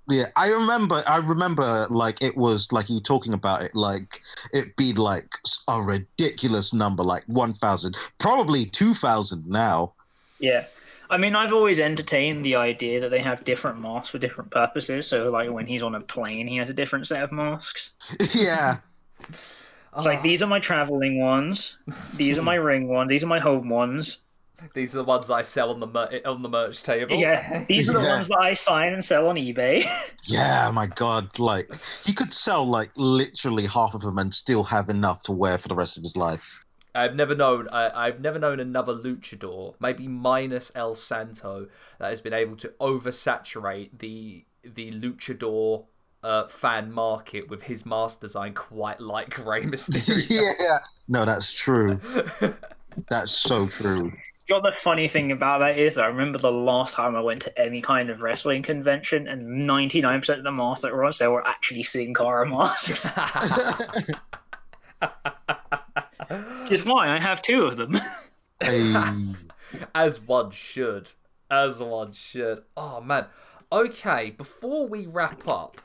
Yeah, 0.08 0.26
I 0.36 0.48
remember. 0.48 1.02
I 1.06 1.18
remember 1.18 1.86
like 1.90 2.22
it 2.22 2.36
was 2.36 2.70
like 2.70 2.88
you 2.88 3.00
talking 3.00 3.32
about 3.32 3.62
it 3.62 3.74
like 3.74 4.20
it 4.52 4.76
be 4.76 4.92
like 4.92 5.28
a 5.68 5.82
ridiculous 5.82 6.72
number, 6.72 7.02
like 7.02 7.24
one 7.26 7.52
thousand, 7.52 7.96
probably 8.18 8.64
two 8.64 8.94
thousand 8.94 9.46
now. 9.46 9.94
Yeah. 10.38 10.66
I 11.08 11.18
mean, 11.18 11.36
I've 11.36 11.52
always 11.52 11.78
entertained 11.78 12.44
the 12.44 12.56
idea 12.56 13.00
that 13.00 13.10
they 13.10 13.22
have 13.22 13.44
different 13.44 13.80
masks 13.80 14.08
for 14.08 14.18
different 14.18 14.50
purposes. 14.50 15.06
So, 15.06 15.30
like, 15.30 15.50
when 15.50 15.64
he's 15.64 15.82
on 15.82 15.94
a 15.94 16.00
plane, 16.00 16.48
he 16.48 16.56
has 16.56 16.68
a 16.68 16.74
different 16.74 17.06
set 17.06 17.22
of 17.22 17.30
masks. 17.30 17.92
yeah. 18.34 18.78
It's 19.96 20.06
like, 20.06 20.22
these 20.22 20.42
are 20.42 20.46
my 20.46 20.60
traveling 20.60 21.20
ones. 21.20 21.78
These 22.18 22.38
are 22.38 22.42
my 22.42 22.54
ring 22.70 22.88
ones. 22.88 23.08
These 23.08 23.24
are 23.24 23.28
my 23.28 23.38
home 23.40 23.68
ones. 23.68 24.18
These 24.74 24.94
are 24.94 24.98
the 24.98 25.04
ones 25.04 25.30
I 25.30 25.42
sell 25.42 25.70
on 25.70 25.80
the 25.80 25.86
mer- 25.86 26.20
on 26.24 26.42
the 26.42 26.48
merch 26.48 26.82
table. 26.82 27.14
Yeah. 27.16 27.64
These 27.68 27.90
are 27.90 27.92
the 27.92 28.00
Yeah. 28.00 28.14
ones 28.14 28.28
that 28.28 28.38
I 28.38 28.54
sign 28.54 28.92
and 28.94 29.04
sell 29.04 29.28
on 29.28 29.36
eBay. 29.36 29.84
Yeah, 30.28 30.70
my 30.72 30.86
God! 30.86 31.38
Like 31.38 31.70
he 32.04 32.12
could 32.12 32.32
sell 32.32 32.64
like 32.66 32.90
literally 32.96 33.66
half 33.66 33.94
of 33.94 34.00
them 34.00 34.18
and 34.18 34.34
still 34.34 34.64
have 34.64 34.88
enough 34.88 35.22
to 35.24 35.32
wear 35.32 35.56
for 35.56 35.68
the 35.68 35.76
rest 35.76 35.96
of 35.96 36.02
his 36.02 36.16
life. 36.16 36.64
I've 36.96 37.14
never 37.14 37.34
known. 37.34 37.68
I, 37.70 37.90
I've 38.06 38.20
never 38.20 38.38
known 38.38 38.58
another 38.58 38.92
luchador, 38.94 39.74
maybe 39.78 40.08
minus 40.08 40.72
El 40.74 40.94
Santo, 40.96 41.68
that 42.00 42.08
has 42.08 42.20
been 42.22 42.32
able 42.32 42.56
to 42.56 42.68
oversaturate 42.80 43.98
the 43.98 44.46
the 44.64 44.90
luchador 44.90 45.84
uh, 46.26 46.48
fan 46.48 46.90
market 46.90 47.48
with 47.48 47.62
his 47.62 47.86
mask 47.86 48.20
design, 48.20 48.52
quite 48.52 49.00
like 49.00 49.38
Rey 49.46 49.62
Mysterio. 49.64 50.54
yeah. 50.58 50.78
No, 51.08 51.24
that's 51.24 51.52
true. 51.52 52.00
That's 53.10 53.30
so 53.30 53.66
true. 53.66 54.10
You 54.48 54.54
know, 54.54 54.62
the 54.62 54.72
funny 54.72 55.06
thing 55.06 55.30
about 55.30 55.58
that 55.58 55.78
is, 55.78 55.98
I 55.98 56.06
remember 56.06 56.38
the 56.38 56.50
last 56.50 56.96
time 56.96 57.14
I 57.14 57.20
went 57.20 57.42
to 57.42 57.60
any 57.60 57.82
kind 57.82 58.08
of 58.08 58.22
wrestling 58.22 58.62
convention, 58.62 59.28
and 59.28 59.68
99% 59.68 60.38
of 60.38 60.44
the 60.44 60.50
masks 60.50 60.80
that 60.80 60.94
were 60.94 61.04
on 61.04 61.12
sale 61.12 61.32
were 61.32 61.46
actually 61.46 61.82
Sin 61.82 62.14
Cara 62.14 62.48
masks. 62.48 63.12
Which 66.62 66.72
is 66.72 66.86
why 66.86 67.10
I 67.10 67.18
have 67.18 67.42
two 67.42 67.64
of 67.64 67.76
them. 67.76 67.98
Hey. 68.60 68.94
As 69.94 70.18
one 70.20 70.52
should. 70.52 71.10
As 71.50 71.82
one 71.82 72.12
should. 72.12 72.62
Oh 72.78 73.02
man. 73.02 73.26
Okay, 73.70 74.30
before 74.30 74.88
we 74.88 75.04
wrap 75.04 75.46
up, 75.46 75.82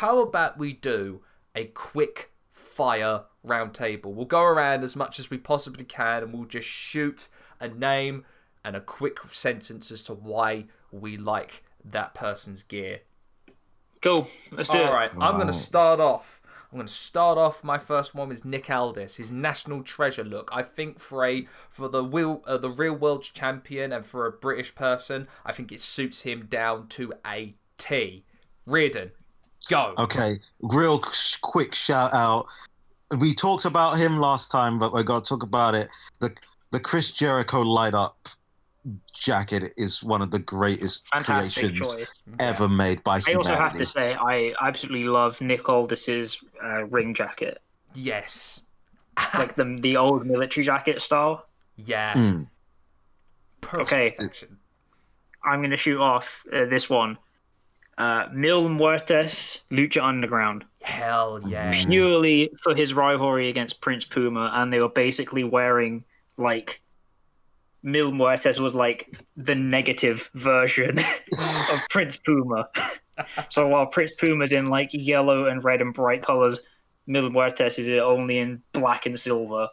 how 0.00 0.18
about 0.18 0.58
we 0.58 0.74
do 0.74 1.22
a 1.54 1.64
quick 1.64 2.30
fire 2.50 3.22
roundtable? 3.46 4.12
We'll 4.12 4.26
go 4.26 4.42
around 4.42 4.84
as 4.84 4.94
much 4.94 5.18
as 5.18 5.30
we 5.30 5.38
possibly 5.38 5.84
can 5.84 6.22
and 6.22 6.32
we'll 6.34 6.44
just 6.44 6.68
shoot 6.68 7.28
a 7.60 7.68
name 7.68 8.24
and 8.62 8.76
a 8.76 8.80
quick 8.80 9.18
sentence 9.30 9.90
as 9.90 10.02
to 10.04 10.12
why 10.12 10.66
we 10.92 11.16
like 11.16 11.64
that 11.82 12.14
person's 12.14 12.62
gear. 12.62 13.00
Cool, 14.02 14.28
let's 14.52 14.68
do 14.68 14.78
All 14.78 14.88
it. 14.88 14.92
right, 14.92 15.10
I'm 15.18 15.36
going 15.36 15.46
to 15.46 15.52
start 15.52 15.98
off. 15.98 16.42
I'm 16.70 16.78
going 16.78 16.88
to 16.88 16.92
start 16.92 17.38
off. 17.38 17.64
My 17.64 17.78
first 17.78 18.14
one 18.14 18.30
is 18.30 18.44
Nick 18.44 18.68
Aldis, 18.68 19.16
his 19.16 19.32
national 19.32 19.82
treasure 19.82 20.24
look. 20.24 20.50
I 20.52 20.62
think 20.62 21.00
for 21.00 21.24
a 21.24 21.48
for 21.70 21.88
the 21.88 22.04
real 22.04 22.42
uh, 22.46 22.58
the 22.58 22.68
real 22.68 22.92
world 22.92 23.22
champion 23.22 23.92
and 23.92 24.04
for 24.04 24.26
a 24.26 24.32
British 24.32 24.74
person, 24.74 25.26
I 25.46 25.52
think 25.52 25.72
it 25.72 25.80
suits 25.80 26.22
him 26.22 26.46
down 26.46 26.88
to 26.88 27.14
a 27.26 27.54
T. 27.78 28.24
Reardon, 28.66 29.12
go. 29.66 29.94
Okay, 29.98 30.36
real 30.60 31.00
quick 31.42 31.74
shout 31.74 32.12
out. 32.12 32.46
We 33.18 33.34
talked 33.34 33.64
about 33.64 33.98
him 33.98 34.18
last 34.18 34.50
time, 34.50 34.78
but 34.78 34.92
we're 34.92 35.02
gonna 35.02 35.20
talk 35.20 35.42
about 35.42 35.74
it. 35.74 35.88
The 36.20 36.34
the 36.72 36.80
Chris 36.80 37.10
Jericho 37.10 37.60
light 37.60 37.94
up 37.94 38.28
jacket 39.12 39.72
is 39.76 40.02
one 40.02 40.22
of 40.22 40.30
the 40.30 40.38
greatest 40.38 41.08
Fantastic 41.08 41.62
creations 41.64 41.94
choice. 41.94 42.12
ever 42.38 42.68
made 42.68 43.02
by 43.02 43.18
humanity. 43.18 43.32
I 43.32 43.36
also 43.36 43.54
have 43.62 43.76
to 43.78 43.86
say, 43.86 44.14
I 44.14 44.54
absolutely 44.60 45.08
love 45.08 45.40
Nick 45.40 45.68
Aldis's 45.68 46.42
uh, 46.62 46.84
ring 46.84 47.14
jacket, 47.14 47.60
Yes. 47.94 48.60
like 49.34 49.54
the 49.54 49.64
the 49.80 49.96
old 49.96 50.26
military 50.26 50.64
jacket 50.64 51.00
style. 51.00 51.46
Yeah. 51.76 52.12
Mm. 52.12 52.46
Okay. 53.74 54.10
Perfection. 54.10 54.58
I'm 55.44 55.60
going 55.60 55.70
to 55.70 55.76
shoot 55.76 56.00
off 56.00 56.44
uh, 56.52 56.66
this 56.66 56.90
one. 56.90 57.16
Uh, 57.98 58.26
Mil 58.32 58.68
Muertes, 58.68 59.62
Lucha 59.70 60.02
Underground. 60.02 60.64
Hell 60.82 61.40
yeah. 61.46 61.72
purely 61.72 62.50
for 62.62 62.74
his 62.74 62.94
rivalry 62.94 63.48
against 63.48 63.80
Prince 63.80 64.04
Puma, 64.04 64.50
and 64.54 64.72
they 64.72 64.80
were 64.80 64.88
basically 64.88 65.44
wearing 65.44 66.04
like 66.36 66.82
Mil 67.82 68.12
Muertes 68.12 68.60
was 68.60 68.74
like 68.74 69.18
the 69.36 69.54
negative 69.54 70.30
version 70.34 70.98
of 71.32 71.88
Prince 71.88 72.18
Puma. 72.18 72.68
so 73.48 73.66
while 73.68 73.86
Prince 73.86 74.12
Puma's 74.12 74.52
in 74.52 74.66
like 74.66 74.90
yellow 74.92 75.46
and 75.46 75.64
red 75.64 75.80
and 75.80 75.94
bright 75.94 76.22
colors, 76.22 76.60
Mil 77.06 77.30
Muertes 77.30 77.78
is 77.78 77.88
only 77.90 78.38
in 78.38 78.62
black 78.72 79.06
and 79.06 79.18
silver. 79.18 79.68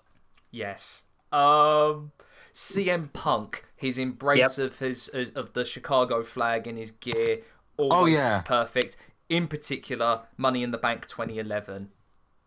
Yes. 0.52 1.04
Um, 1.32 2.12
CM 2.54 3.12
Punk, 3.12 3.66
his 3.76 3.98
embrace 3.98 4.60
of 4.60 4.78
his 4.78 5.10
of 5.10 5.54
the 5.54 5.66
Chicago 5.66 6.24
flag 6.24 6.68
in 6.68 6.78
his 6.78 6.92
gear. 6.92 7.40
Always 7.78 7.92
Oh, 7.94 8.02
oh 8.04 8.06
yeah. 8.06 8.42
perfect. 8.42 8.98
In 9.30 9.48
particular, 9.48 10.24
Money 10.38 10.64
in 10.64 10.72
the 10.72 10.78
Bank 10.78 11.08
2011. 11.08 11.90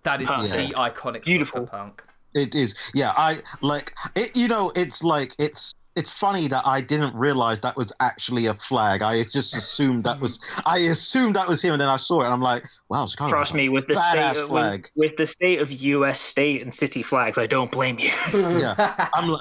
That 0.04 0.22
is 0.22 0.28
Perfect. 0.28 0.68
the 0.68 0.74
iconic 0.74 1.24
Beautiful. 1.24 1.66
Punk. 1.66 2.04
It 2.34 2.54
is, 2.54 2.74
yeah. 2.94 3.12
I 3.16 3.40
like 3.62 3.94
it. 4.14 4.36
You 4.36 4.46
know, 4.46 4.70
it's 4.76 5.02
like 5.02 5.34
it's 5.38 5.72
it's 5.96 6.12
funny 6.12 6.46
that 6.48 6.62
I 6.66 6.80
didn't 6.80 7.14
realize 7.14 7.60
that 7.60 7.76
was 7.76 7.92
actually 8.00 8.46
a 8.46 8.54
flag. 8.54 9.02
I 9.02 9.22
just 9.22 9.56
assumed 9.56 10.04
that 10.04 10.20
was. 10.20 10.38
I 10.66 10.78
assumed 10.78 11.34
that 11.36 11.48
was 11.48 11.62
him, 11.62 11.72
and 11.72 11.80
then 11.80 11.88
I 11.88 11.96
saw 11.96 12.20
it, 12.20 12.24
and 12.26 12.34
I'm 12.34 12.42
like, 12.42 12.64
wow, 12.90 13.06
Chicago. 13.06 13.30
Trust 13.30 13.54
me, 13.54 13.68
with 13.68 13.86
the 13.86 13.94
state 13.94 14.36
of, 14.36 14.48
flag. 14.48 14.90
with, 14.94 15.10
with 15.10 15.16
the 15.16 15.26
state 15.26 15.60
of 15.60 15.72
U.S. 15.72 16.20
state 16.20 16.62
and 16.62 16.72
city 16.72 17.02
flags, 17.02 17.38
I 17.38 17.46
don't 17.46 17.72
blame 17.72 17.98
you. 17.98 18.10
Yeah, 18.32 19.08
I'm 19.14 19.26
no, 19.26 19.38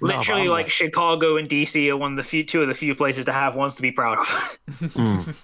Literally, 0.00 0.42
I'm 0.42 0.48
like 0.48 0.70
Chicago 0.70 1.36
and 1.36 1.48
DC 1.48 1.88
are 1.90 1.96
one 1.96 2.12
of 2.12 2.16
the 2.16 2.22
few, 2.22 2.42
two 2.42 2.62
of 2.62 2.68
the 2.68 2.74
few 2.74 2.94
places 2.94 3.26
to 3.26 3.32
have 3.32 3.54
ones 3.54 3.76
to 3.76 3.82
be 3.82 3.92
proud 3.92 4.18
of. 4.18 4.58
mm. 4.80 5.34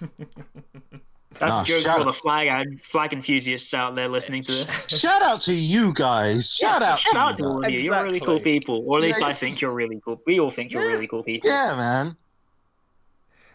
That's 1.33 1.51
Nah, 1.53 1.61
a 1.61 1.65
joke 1.65 1.97
for 1.97 2.03
the 2.05 2.13
flag 2.13 2.47
and 2.47 2.79
flag 2.81 3.13
enthusiasts 3.13 3.71
out 3.75 3.95
there 3.95 4.07
listening 4.07 4.43
to 4.43 4.51
this. 4.51 4.87
shout 4.99 5.21
out 5.21 5.41
to 5.41 5.53
you 5.53 5.93
guys. 5.93 6.51
Shout 6.53 6.81
out 6.81 6.97
Shout 6.99 7.13
to 7.13 7.19
out 7.19 7.37
you 7.37 7.43
to 7.43 7.49
all 7.49 7.65
of 7.65 7.71
you. 7.71 7.79
You're 7.81 8.03
really 8.03 8.19
cool 8.19 8.39
people, 8.39 8.83
or 8.87 8.97
at 8.97 9.03
least 9.03 9.19
Yeah. 9.21 9.27
I 9.27 9.33
think 9.35 9.61
you're 9.61 9.73
really 9.73 10.01
cool. 10.03 10.19
We 10.25 10.39
all 10.39 10.49
think 10.49 10.71
you're 10.71 10.83
Yeah. 10.83 10.93
really 10.93 11.07
cool 11.07 11.23
people. 11.23 11.49
Yeah, 11.49 11.75
man. 11.75 12.17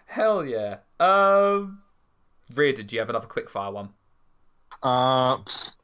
Hell 0.06 0.44
yeah. 0.44 0.76
Um, 1.00 1.80
Reardon, 2.54 2.86
do 2.86 2.94
you 2.94 3.00
have 3.00 3.10
another 3.10 3.26
quick 3.26 3.50
fire 3.50 3.72
one? 3.72 3.88
Uh, 4.82 5.38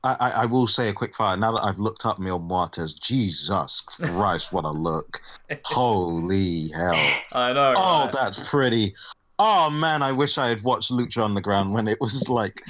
I, 0.05 0.17
I 0.21 0.31
I 0.43 0.47
will 0.47 0.67
say 0.67 0.89
a 0.89 0.93
quick 0.93 1.15
fire. 1.17 1.37
Now 1.37 1.53
that 1.53 1.63
I've 1.65 1.79
looked 1.79 2.05
up 2.05 2.19
Mil 2.19 2.39
Muertes, 2.39 2.99
Jesus 3.01 3.81
Christ, 3.81 4.53
what 4.53 4.65
a 4.65 4.71
look! 4.71 5.21
Holy 5.65 6.69
hell! 6.69 6.95
I 7.33 7.53
know. 7.53 7.75
Oh, 7.77 8.01
right? 8.05 8.13
that's 8.13 8.49
pretty. 8.49 8.95
Oh 9.43 9.71
man, 9.71 10.03
I 10.03 10.13
wish 10.13 10.37
I 10.37 10.49
had 10.49 10.63
watched 10.63 10.91
Lucha 10.93 11.25
Underground 11.25 11.73
when 11.73 11.89
it 11.89 11.99
was 12.01 12.29
like 12.29 12.61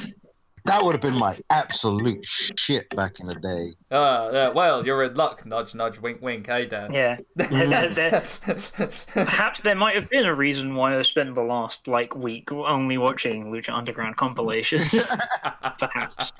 That 0.66 0.82
would 0.84 0.92
have 0.92 1.00
been 1.00 1.18
my 1.18 1.36
absolute 1.48 2.24
shit 2.24 2.94
back 2.94 3.18
in 3.18 3.26
the 3.26 3.34
day. 3.34 3.70
Uh, 3.90 4.30
yeah, 4.32 4.48
well, 4.50 4.84
you're 4.86 5.02
in 5.04 5.14
luck. 5.14 5.44
Nudge, 5.46 5.74
nudge, 5.74 5.98
wink, 5.98 6.20
wink. 6.22 6.46
Hey, 6.46 6.66
Dan. 6.66 6.92
Yeah. 6.92 7.16
There- 7.34 7.88
there- 7.88 8.22
Perhaps 9.14 9.62
there 9.62 9.74
might 9.74 9.94
have 9.94 10.08
been 10.10 10.26
a 10.26 10.34
reason 10.34 10.74
why 10.74 10.96
I 10.98 11.02
spent 11.02 11.34
the 11.34 11.42
last 11.42 11.88
like 11.88 12.14
week 12.14 12.52
only 12.52 12.98
watching 12.98 13.46
Lucha 13.50 13.72
Underground 13.74 14.16
compilations. 14.16 14.94
Perhaps. 15.78 16.32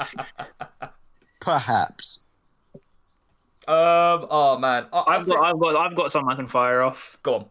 Perhaps. 1.40 2.20
um. 3.66 4.26
Oh 4.30 4.58
man. 4.60 4.86
I, 4.92 5.04
I've 5.08 5.26
got, 5.26 5.42
I've 5.44 5.58
got, 5.58 5.76
I've 5.76 5.94
got 5.96 6.10
some 6.12 6.28
I 6.28 6.34
can 6.36 6.46
fire 6.46 6.82
off. 6.82 7.18
Go 7.22 7.34
on. 7.34 7.46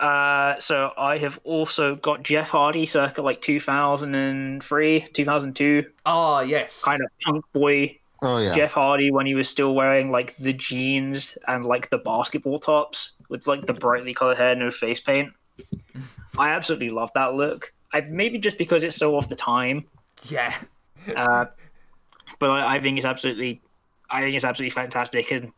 Uh, 0.00 0.58
so 0.58 0.92
I 0.96 1.18
have 1.18 1.38
also 1.44 1.94
got 1.96 2.22
Jeff 2.22 2.48
Hardy 2.48 2.86
circa 2.86 3.20
like 3.20 3.42
2003, 3.42 5.00
2002, 5.12 5.84
Ah, 6.06 6.40
yes. 6.40 6.82
kind 6.82 7.00
of 7.02 7.08
punk 7.22 7.44
boy 7.52 7.96
Oh 8.22 8.38
yeah. 8.38 8.54
Jeff 8.54 8.72
Hardy 8.72 9.10
when 9.10 9.24
he 9.26 9.34
was 9.34 9.48
still 9.48 9.74
wearing 9.74 10.10
like 10.10 10.36
the 10.36 10.52
jeans 10.52 11.38
and 11.48 11.64
like 11.64 11.88
the 11.90 11.96
basketball 11.98 12.58
tops 12.58 13.12
with 13.30 13.46
like 13.46 13.64
the 13.66 13.72
brightly 13.74 14.12
colored 14.14 14.36
hair, 14.36 14.54
no 14.54 14.70
face 14.70 15.00
paint. 15.00 15.32
I 16.38 16.50
absolutely 16.50 16.90
love 16.90 17.10
that 17.14 17.34
look. 17.34 17.72
I 17.92 18.00
maybe 18.02 18.38
just 18.38 18.58
because 18.58 18.84
it's 18.84 18.96
so 18.96 19.16
off 19.16 19.28
the 19.28 19.36
time, 19.36 19.84
Yeah. 20.28 20.54
uh, 21.16 21.46
but 22.38 22.50
I, 22.50 22.76
I 22.76 22.80
think 22.80 22.96
it's 22.98 23.06
absolutely, 23.06 23.60
I 24.10 24.22
think 24.22 24.34
it's 24.36 24.44
absolutely 24.44 24.70
fantastic. 24.70 25.30
And 25.30 25.52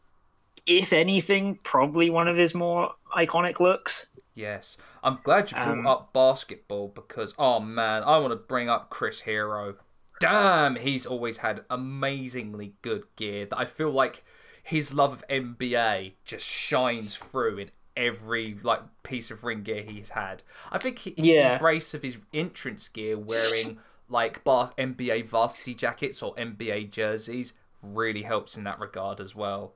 if 0.67 0.93
anything, 0.93 1.59
probably 1.65 2.11
one 2.11 2.29
of 2.29 2.37
his 2.37 2.55
more 2.55 2.93
iconic 3.17 3.59
looks. 3.61 4.07
Yes. 4.35 4.79
I'm 5.03 5.19
glad 5.23 5.51
you 5.51 5.57
brought 5.57 5.69
Um, 5.69 5.87
up 5.87 6.13
basketball 6.13 6.89
because, 6.89 7.35
oh 7.39 7.61
man, 7.61 8.03
I 8.03 8.19
want 8.19 8.33
to 8.33 8.37
bring 8.37 8.69
up 8.69 8.89
Chris 8.91 9.23
Hero. 9.23 9.77
Damn, 10.21 10.77
he's 10.77 11.05
always 11.05 11.39
had 11.39 11.65
amazingly 11.69 12.75
good 12.83 13.05
gear 13.17 13.45
that 13.47 13.59
I 13.59 13.65
feel 13.65 13.91
like 13.91 14.25
his 14.63 14.95
love 14.95 15.13
of 15.13 15.25
NBA 15.29 16.13
just 16.25 16.47
shines 16.47 17.17
through 17.17 17.59
in 17.59 17.71
every 17.97 18.55
like 18.63 18.81
piece 19.03 19.31
of 19.31 19.45
ring 19.45 19.63
gear 19.63 19.83
he's 19.83 20.11
had. 20.11 20.43
I 20.71 20.79
think 20.79 21.01
he- 21.01 21.15
his 21.17 21.27
Yeah. 21.27 21.55
embrace 21.55 21.93
of 21.93 22.03
his 22.03 22.19
entrance 22.33 22.89
gear 22.89 23.19
wearing 23.19 23.79
like 24.09 24.45
bar- 24.45 24.73
NBA 24.79 25.23
varsity 25.23 25.75
jackets 25.75 26.23
or 26.23 26.35
NBA 26.39 26.85
jerseys 26.85 27.55
really 27.83 28.23
helps 28.23 28.57
in 28.57 28.65
that 28.65 28.79
regard 28.79 29.21
as 29.21 29.35
well. 29.35 29.75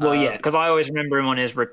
Well, 0.00 0.14
yeah, 0.14 0.30
Um, 0.30 0.36
because 0.38 0.54
I 0.56 0.68
always 0.68 0.88
remember 0.88 1.18
him 1.18 1.26
on 1.26 1.36
his. 1.36 1.54
Re- 1.54 1.66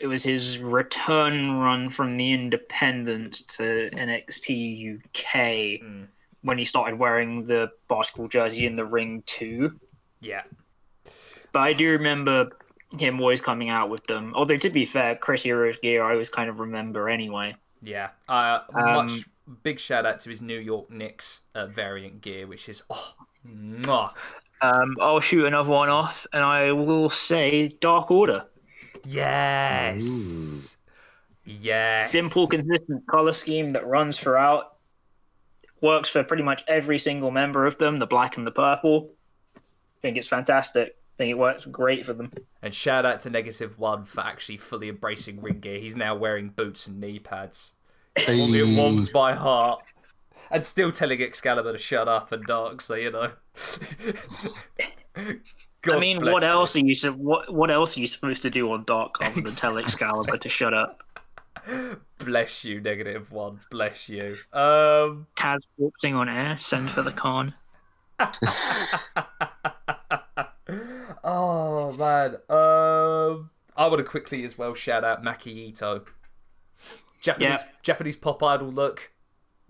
it 0.00 0.06
was 0.06 0.24
his 0.24 0.58
return 0.58 1.52
run 1.58 1.90
from 1.90 2.16
the 2.16 2.32
Independence 2.32 3.42
to 3.42 3.90
NXT 3.92 4.96
UK 4.96 5.80
Mm. 5.82 6.08
when 6.42 6.58
he 6.58 6.64
started 6.64 6.98
wearing 6.98 7.44
the 7.46 7.70
basketball 7.88 8.28
jersey 8.28 8.66
in 8.66 8.76
the 8.76 8.84
ring 8.84 9.22
too. 9.26 9.78
Yeah. 10.20 10.42
But 11.52 11.60
I 11.60 11.72
do 11.74 11.90
remember 11.90 12.50
him 12.98 13.20
always 13.20 13.40
coming 13.40 13.68
out 13.68 13.90
with 13.90 14.04
them. 14.04 14.32
Although 14.34 14.56
to 14.56 14.70
be 14.70 14.84
fair, 14.86 15.16
Chris 15.16 15.42
Hero's 15.42 15.76
gear 15.78 16.02
I 16.02 16.12
always 16.12 16.30
kind 16.30 16.48
of 16.50 16.60
remember 16.60 17.08
anyway. 17.08 17.56
Yeah, 17.82 18.10
uh, 18.28 18.60
Um, 18.74 19.06
much 19.06 19.24
big 19.62 19.78
shout 19.80 20.04
out 20.06 20.20
to 20.20 20.30
his 20.30 20.40
New 20.42 20.58
York 20.58 20.90
Knicks 20.90 21.42
uh, 21.54 21.66
variant 21.66 22.20
gear, 22.20 22.46
which 22.46 22.68
is 22.68 22.82
oh, 22.90 23.14
mwah. 23.46 24.12
Um, 24.62 24.96
I'll 25.00 25.20
shoot 25.20 25.46
another 25.46 25.70
one 25.70 25.88
off, 25.88 26.26
and 26.32 26.42
I 26.44 26.72
will 26.72 27.08
say 27.08 27.68
Dark 27.68 28.10
Order. 28.10 28.46
Yes, 29.04 30.76
yes, 31.44 32.10
Simple, 32.10 32.46
consistent 32.46 33.06
color 33.06 33.32
scheme 33.32 33.70
that 33.70 33.86
runs 33.86 34.18
throughout. 34.18 34.76
Works 35.80 36.10
for 36.10 36.22
pretty 36.22 36.42
much 36.42 36.62
every 36.68 36.98
single 36.98 37.30
member 37.30 37.66
of 37.66 37.78
them, 37.78 37.96
the 37.96 38.06
black 38.06 38.36
and 38.36 38.46
the 38.46 38.50
purple. 38.50 39.10
I 39.56 39.60
think 40.02 40.16
it's 40.16 40.28
fantastic. 40.28 40.88
I 40.88 41.16
think 41.16 41.30
it 41.30 41.38
works 41.38 41.64
great 41.64 42.06
for 42.06 42.12
them. 42.12 42.32
And 42.62 42.74
shout 42.74 43.04
out 43.04 43.20
to 43.20 43.30
Negative 43.30 43.78
One 43.78 44.04
for 44.04 44.20
actually 44.20 44.56
fully 44.58 44.88
embracing 44.88 45.40
ring 45.40 45.60
gear. 45.60 45.78
He's 45.78 45.96
now 45.96 46.14
wearing 46.14 46.50
boots 46.50 46.86
and 46.86 47.00
knee 47.00 47.18
pads. 47.18 47.74
It 48.16 48.76
warms 48.76 49.12
my 49.12 49.34
heart. 49.34 49.82
And 50.50 50.62
still 50.64 50.90
telling 50.90 51.22
Excalibur 51.22 51.72
to 51.72 51.78
shut 51.78 52.08
up 52.08 52.32
and 52.32 52.44
Dark, 52.44 52.80
so 52.80 52.94
you 52.94 53.10
know. 53.10 53.32
God 55.82 55.96
I 55.96 56.00
mean, 56.00 56.24
what 56.24 56.42
you. 56.42 56.48
else 56.48 56.76
are 56.76 56.80
you 56.80 56.94
what 57.12 57.52
what 57.52 57.70
else 57.70 57.96
are 57.96 58.00
you 58.00 58.06
supposed 58.06 58.42
to 58.42 58.50
do 58.50 58.70
on 58.72 58.84
Dark 58.84 59.16
other 59.22 59.40
than 59.40 59.52
tell 59.52 59.78
Excalibur 59.78 60.36
to 60.36 60.48
shut 60.48 60.74
up? 60.74 61.02
Bless 62.18 62.64
you, 62.64 62.80
Negative 62.80 63.30
One. 63.32 63.60
Bless 63.70 64.08
you. 64.08 64.36
Um. 64.52 65.26
Taz 65.36 65.66
corpsing 65.78 66.16
on 66.16 66.28
air, 66.28 66.56
send 66.56 66.92
for 66.92 67.02
the 67.02 67.12
con. 67.12 67.54
Oh 71.22 71.92
man. 71.92 72.34
Um, 72.48 73.50
I 73.76 73.86
want 73.86 73.98
to 73.98 74.04
quickly 74.04 74.44
as 74.44 74.56
well 74.56 74.74
shout 74.74 75.04
out 75.04 75.22
Maki 75.22 75.48
Ito. 75.48 76.04
Japanese 77.20 77.64
Japanese 77.82 78.16
pop 78.16 78.42
idol 78.42 78.70
look. 78.70 79.12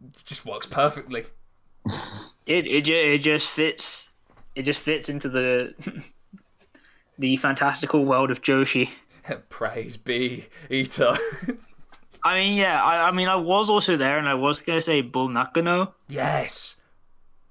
It 0.02 0.22
just 0.24 0.46
works 0.46 0.66
perfectly. 0.66 1.24
It 2.46 2.66
it, 2.66 2.88
it 2.88 3.22
just 3.22 3.50
fits. 3.50 4.09
It 4.54 4.62
just 4.62 4.80
fits 4.80 5.08
into 5.08 5.28
the 5.28 5.74
the 7.18 7.36
fantastical 7.36 8.04
world 8.04 8.30
of 8.30 8.42
Joshi. 8.42 8.90
Praise 9.48 9.96
be 9.96 10.46
Ito. 10.70 11.16
I 12.24 12.38
mean, 12.38 12.56
yeah. 12.56 12.82
I, 12.82 13.08
I 13.08 13.10
mean, 13.12 13.28
I 13.28 13.36
was 13.36 13.70
also 13.70 13.96
there, 13.96 14.18
and 14.18 14.28
I 14.28 14.34
was 14.34 14.60
gonna 14.60 14.80
say 14.80 15.00
Bull 15.00 15.28
Nakano, 15.28 15.94
yes. 16.08 16.76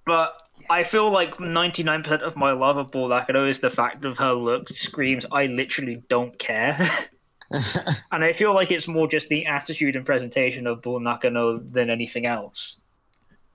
but 0.06 0.40
I 0.70 0.84
feel 0.84 1.12
like 1.12 1.40
ninety 1.40 1.82
nine 1.84 2.04
percent 2.04 2.22
of 2.22 2.36
my 2.36 2.52
love 2.52 2.78
of 2.78 2.92
Bull 2.92 3.08
Nakano 3.08 3.48
is 3.48 3.60
the 3.60 3.70
fact 3.70 4.06
of 4.06 4.18
her 4.20 4.34
look 4.34 4.70
screams, 4.70 5.26
"I 5.32 5.48
literally 5.48 6.04
don't 6.08 6.38
care." 6.38 6.78
and 8.12 8.24
I 8.24 8.34
feel 8.34 8.54
like 8.54 8.72
it's 8.72 8.88
more 8.88 9.08
just 9.08 9.30
the 9.30 9.48
attitude 9.48 9.96
and 9.96 10.06
presentation 10.06 10.68
of 10.68 10.82
Bull 10.82 11.00
Nakano 11.00 11.58
than 11.58 11.90
anything 11.90 12.26
else. 12.26 12.82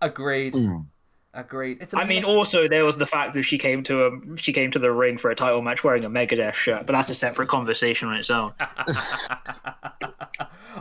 Agreed. 0.00 0.54
Mm. 0.54 0.86
Agreed. 1.34 1.78
It's. 1.80 1.92
I 1.94 2.04
mean, 2.04 2.24
also 2.24 2.68
there 2.68 2.84
was 2.84 2.96
the 2.96 3.06
fact 3.06 3.34
that 3.34 3.42
she 3.42 3.58
came 3.58 3.82
to 3.84 4.06
a 4.06 4.36
she 4.36 4.52
came 4.52 4.70
to 4.70 4.78
the 4.78 4.92
ring 4.92 5.18
for 5.18 5.32
a 5.32 5.34
title 5.34 5.62
match 5.62 5.82
wearing 5.82 6.04
a 6.04 6.10
Megadeth 6.10 6.54
shirt, 6.54 6.86
but 6.86 6.94
that's 6.94 7.10
a 7.10 7.14
separate 7.14 7.48
conversation 7.48 8.08
on 8.08 8.16
its 8.16 8.30
own. 8.30 8.52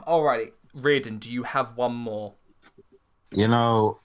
Alrighty, 0.08 0.52
Reardon. 0.76 1.18
Do 1.18 1.32
you 1.32 1.42
have 1.44 1.76
one 1.76 1.96
more? 1.96 2.36
You 3.32 3.48
know, 3.48 4.00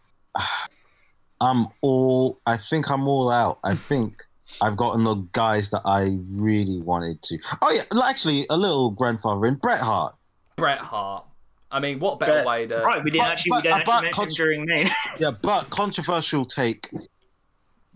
I'm 1.40 1.66
all. 1.82 2.40
I 2.46 2.56
think 2.56 2.90
I'm 2.90 3.06
all 3.06 3.30
out. 3.30 3.58
I 3.62 3.74
think 3.74 4.24
I've 4.62 4.76
gotten 4.76 5.04
the 5.04 5.16
guys 5.32 5.68
that 5.70 5.82
I 5.84 6.16
really 6.30 6.80
wanted 6.80 7.20
to. 7.22 7.38
Oh 7.60 7.70
yeah, 7.70 7.82
actually, 8.02 8.46
a 8.48 8.56
little 8.56 8.90
grandfather 8.90 9.44
in 9.46 9.56
Bret 9.56 9.80
Hart. 9.80 10.14
Bret 10.56 10.78
Hart. 10.78 11.26
I 11.70 11.80
mean, 11.80 11.98
what 11.98 12.18
better 12.18 12.44
way 12.46 12.66
to? 12.66 12.78
right, 12.80 13.02
we 13.04 13.10
didn't 13.10 13.24
But- 13.24 13.32
actually 13.32 13.50
but- 13.50 13.56
we 13.56 13.62
didn't 13.70 13.84
but 13.84 14.04
actually 14.04 14.06
mention 14.06 14.24
con- 14.24 14.34
during 14.34 14.64
main. 14.66 14.88
Yeah, 15.20 15.30
but 15.42 15.70
controversial 15.70 16.44
take. 16.44 16.88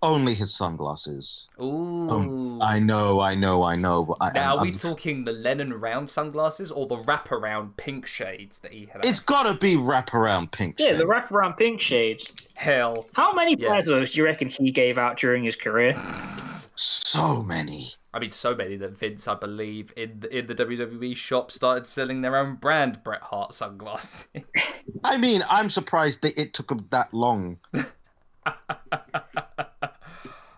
Only 0.04 0.34
his 0.34 0.52
sunglasses. 0.52 1.48
Ooh. 1.60 2.08
Um, 2.10 2.60
I 2.60 2.80
know, 2.80 3.20
I 3.20 3.36
know, 3.36 3.62
I 3.62 3.76
know. 3.76 4.04
But 4.04 4.16
I, 4.20 4.30
now, 4.34 4.54
are 4.54 4.58
I'm- 4.58 4.66
we 4.66 4.72
talking 4.72 5.24
the 5.24 5.32
Lennon 5.32 5.72
round 5.74 6.10
sunglasses 6.10 6.72
or 6.72 6.88
the 6.88 6.96
wraparound 6.96 7.76
pink 7.76 8.06
shades 8.06 8.58
that 8.60 8.72
he 8.72 8.86
had? 8.92 9.04
It's 9.06 9.20
gotta 9.20 9.56
be 9.56 9.76
wraparound 9.76 10.50
pink. 10.50 10.74
yeah, 10.80 10.94
the 10.94 11.04
wraparound 11.04 11.56
pink 11.56 11.80
shades. 11.80 12.48
Hell, 12.54 13.06
How 13.14 13.32
many 13.32 13.54
Yeah. 13.56 13.68
pairs 13.68 13.86
of 13.86 13.94
those 14.00 14.12
do 14.12 14.18
you 14.18 14.24
reckon 14.24 14.48
he 14.48 14.72
gave 14.72 14.98
out 14.98 15.18
during 15.18 15.44
his 15.44 15.54
career? 15.54 15.94
so 16.74 17.42
many. 17.44 17.90
I 18.14 18.18
mean, 18.18 18.30
so 18.30 18.54
many 18.54 18.76
that 18.76 18.96
Vince, 18.96 19.26
I 19.26 19.34
believe, 19.34 19.92
in 19.96 20.20
the, 20.20 20.38
in 20.38 20.46
the 20.46 20.54
WWE 20.54 21.16
shop 21.16 21.50
started 21.50 21.86
selling 21.86 22.20
their 22.20 22.36
own 22.36 22.56
brand 22.56 23.02
Bret 23.02 23.22
Hart 23.22 23.54
sunglasses. 23.54 24.26
I 25.04 25.16
mean, 25.16 25.42
I'm 25.48 25.70
surprised 25.70 26.22
that 26.22 26.38
it 26.38 26.52
took 26.52 26.68
them 26.68 26.86
that 26.90 27.14
long. 27.14 27.60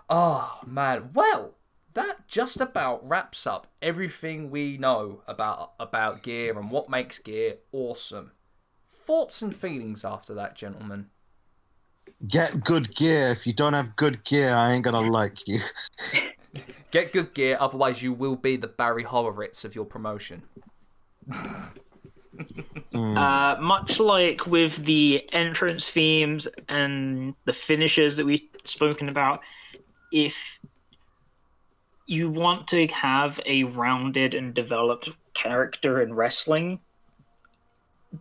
oh 0.08 0.60
man, 0.66 1.10
well, 1.14 1.54
that 1.92 2.26
just 2.26 2.60
about 2.60 3.08
wraps 3.08 3.46
up 3.46 3.68
everything 3.80 4.50
we 4.50 4.76
know 4.76 5.22
about 5.28 5.74
about 5.78 6.24
gear 6.24 6.58
and 6.58 6.72
what 6.72 6.90
makes 6.90 7.20
gear 7.20 7.58
awesome. 7.70 8.32
Thoughts 8.92 9.42
and 9.42 9.54
feelings 9.54 10.04
after 10.04 10.34
that, 10.34 10.56
gentlemen. 10.56 11.10
Get 12.26 12.64
good 12.64 12.94
gear. 12.96 13.28
If 13.28 13.46
you 13.46 13.52
don't 13.52 13.74
have 13.74 13.94
good 13.94 14.24
gear, 14.24 14.54
I 14.54 14.72
ain't 14.72 14.82
gonna 14.82 15.02
like 15.02 15.46
you. 15.46 15.60
Get 16.90 17.12
good 17.12 17.34
gear, 17.34 17.56
otherwise 17.60 18.02
you 18.02 18.12
will 18.12 18.36
be 18.36 18.56
the 18.56 18.68
Barry 18.68 19.02
Horowitz 19.02 19.64
of 19.64 19.74
your 19.74 19.84
promotion. 19.84 20.42
Uh, 22.94 23.56
much 23.60 23.98
like 23.98 24.46
with 24.46 24.84
the 24.84 25.28
entrance 25.32 25.88
themes 25.88 26.46
and 26.68 27.34
the 27.44 27.52
finishes 27.52 28.16
that 28.16 28.26
we've 28.26 28.48
spoken 28.64 29.08
about, 29.08 29.40
if 30.12 30.60
you 32.06 32.30
want 32.30 32.68
to 32.68 32.86
have 32.88 33.40
a 33.46 33.64
rounded 33.64 34.34
and 34.34 34.54
developed 34.54 35.10
character 35.32 36.00
in 36.00 36.14
wrestling, 36.14 36.80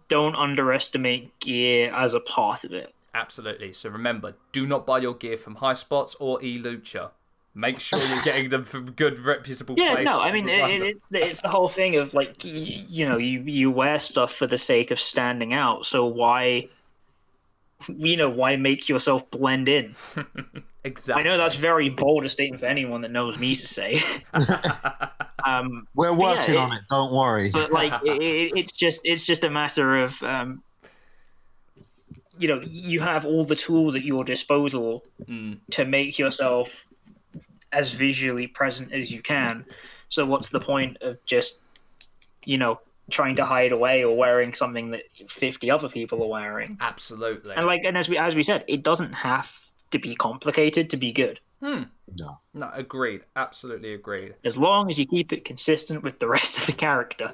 don't 0.08 0.36
underestimate 0.36 1.40
gear 1.40 1.94
as 1.94 2.14
a 2.14 2.20
part 2.20 2.64
of 2.64 2.74
it. 2.74 2.94
Absolutely. 3.14 3.74
So 3.74 3.90
remember, 3.90 4.36
do 4.52 4.66
not 4.66 4.88
buy 4.88 5.00
your 5.00 5.14
gear 5.14 5.38
from 5.38 5.56
High 5.56 5.76
Spots 5.76 6.16
or 6.20 6.40
eLucha. 6.40 7.12
Make 7.56 7.80
sure 7.80 8.00
you're 8.00 8.24
getting 8.24 8.50
them 8.50 8.64
from 8.64 8.92
good, 8.92 9.20
reputable 9.20 9.76
Yeah, 9.78 9.90
places. 9.94 10.06
no, 10.06 10.20
I 10.22 10.32
mean 10.32 10.50
it, 10.50 10.58
it, 10.58 10.82
it's 10.82 11.08
the- 11.10 11.24
it's 11.26 11.42
the 11.42 11.50
whole 11.50 11.70
thing 11.70 11.96
of 11.98 12.14
like 12.16 12.38
y- 12.44 12.84
you 12.88 13.08
know 13.08 13.18
you 13.18 13.42
you 13.42 13.70
wear 13.70 14.00
stuff 14.00 14.34
for 14.34 14.48
the 14.48 14.58
sake 14.58 14.90
of 14.90 15.00
standing 15.00 15.54
out. 15.54 15.86
So 15.86 16.04
why, 16.06 16.68
you 17.88 18.18
know, 18.18 18.30
why 18.30 18.56
make 18.56 18.90
yourself 18.90 19.30
blend 19.30 19.70
in? 19.70 19.96
exactly. 20.84 21.22
I 21.22 21.24
know 21.28 21.38
that's 21.38 21.54
very 21.56 21.90
bold 21.90 22.26
a 22.26 22.30
statement 22.30 22.60
for 22.62 22.66
anyone 22.68 23.02
that 23.02 23.12
knows 23.12 23.38
me 23.38 23.54
to 23.54 23.68
say. 23.68 23.98
um, 25.46 25.88
We're 25.94 26.10
But 26.10 26.18
yeah, 26.20 26.36
working 26.36 26.56
it- 26.56 26.58
on 26.58 26.72
it. 26.74 26.82
Don't 26.90 27.14
worry. 27.14 27.52
but 27.54 27.72
like 27.72 27.94
it, 28.04 28.20
it, 28.20 28.52
it's 28.56 28.72
just 28.76 29.02
it's 29.04 29.26
just 29.26 29.44
a 29.44 29.50
matter 29.52 29.98
of 29.98 30.24
um, 30.24 30.64
you 32.40 32.48
know 32.48 32.62
you 32.66 33.00
have 33.02 33.26
all 33.26 33.44
the 33.46 33.56
tools 33.56 33.96
at 33.96 34.04
your 34.04 34.24
disposal 34.24 35.04
Mm. 35.30 35.60
to 35.72 35.86
make 35.86 36.18
yourself 36.18 36.88
as 37.74 37.92
visually 37.92 38.48
present 38.48 38.92
as 38.94 39.12
you 39.12 39.22
can 39.22 39.66
so 40.10 40.26
what's 40.26 40.50
the 40.50 40.60
point 40.60 40.98
of 41.02 41.18
just 41.26 41.62
you 42.46 42.58
know 42.58 42.80
trying 43.10 43.36
to 43.36 43.46
hide 43.46 43.72
away 43.72 44.04
or 44.04 44.16
wearing 44.16 44.54
something 44.54 44.92
that 44.92 45.04
50 45.28 45.70
other 45.70 45.90
people 45.90 46.24
are 46.24 46.28
wearing 46.28 46.78
Absolutely. 46.80 47.54
and 47.56 47.66
like 47.66 47.84
and 47.84 47.98
as 47.98 48.08
we 48.08 48.18
as 48.18 48.36
we 48.36 48.44
said 48.44 48.64
it 48.68 48.84
doesn't 48.84 49.14
have 49.14 49.72
to 49.92 50.00
be 50.00 50.16
complicated 50.16 50.90
to 50.90 50.98
be 50.98 51.12
good 51.12 51.40
hmm. 51.60 51.84
no. 52.18 52.40
no, 52.54 52.70
agreed. 52.74 53.22
Absolutely 53.36 53.94
agreed. 53.94 54.36
as 54.44 54.58
long 54.58 54.90
as 54.90 54.98
you 55.00 55.06
keep 55.06 55.34
it 55.34 55.46
consistent 55.46 56.04
with 56.04 56.20
the 56.20 56.28
rest 56.36 56.60
of 56.60 56.66
the 56.68 56.74
character 56.74 57.34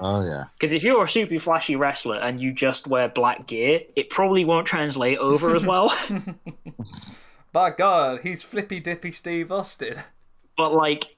Oh 0.00 0.24
yeah. 0.24 0.44
Because 0.52 0.74
if 0.74 0.82
you're 0.82 1.02
a 1.02 1.08
super 1.08 1.38
flashy 1.38 1.76
wrestler 1.76 2.16
and 2.18 2.40
you 2.40 2.52
just 2.52 2.86
wear 2.86 3.08
black 3.08 3.46
gear, 3.46 3.80
it 3.94 4.10
probably 4.10 4.44
won't 4.44 4.66
translate 4.66 5.18
over 5.18 5.54
as 5.54 5.64
well. 5.64 5.94
By 7.54 7.70
God, 7.70 8.22
he's 8.24 8.42
flippy 8.42 8.80
dippy 8.80 9.12
Steve 9.12 9.52
Austin. 9.52 9.94
but 10.56 10.74
like, 10.74 11.16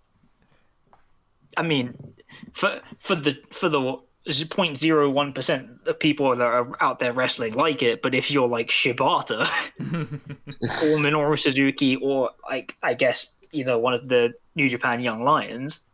I 1.56 1.62
mean, 1.62 2.12
for 2.52 2.82
for 2.98 3.14
the 3.14 3.38
for 3.50 3.70
the 3.70 3.80
0.01 4.28 5.34
percent 5.34 5.70
of 5.86 5.98
people 5.98 6.36
that 6.36 6.42
are 6.42 6.70
out 6.82 6.98
there 6.98 7.14
wrestling 7.14 7.54
like 7.54 7.82
it, 7.82 8.02
but 8.02 8.14
if 8.14 8.30
you're 8.30 8.46
like 8.46 8.68
Shibata 8.68 9.40
or 9.80 10.98
Minoru 11.00 11.38
Suzuki 11.38 11.96
or 11.96 12.32
like 12.50 12.76
I 12.82 12.92
guess 12.92 13.30
you 13.50 13.64
know 13.64 13.78
one 13.78 13.94
of 13.94 14.06
the 14.06 14.34
New 14.54 14.68
Japan 14.68 15.00
Young 15.00 15.24
Lions, 15.24 15.86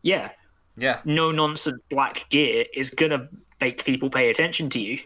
yeah, 0.00 0.30
Yeah, 0.74 1.00
no 1.04 1.32
nonsense 1.32 1.82
black 1.90 2.30
gear 2.30 2.64
is 2.72 2.88
gonna 2.88 3.28
make 3.60 3.84
people 3.84 4.08
pay 4.08 4.30
attention 4.30 4.70
to 4.70 4.80
you. 4.80 5.00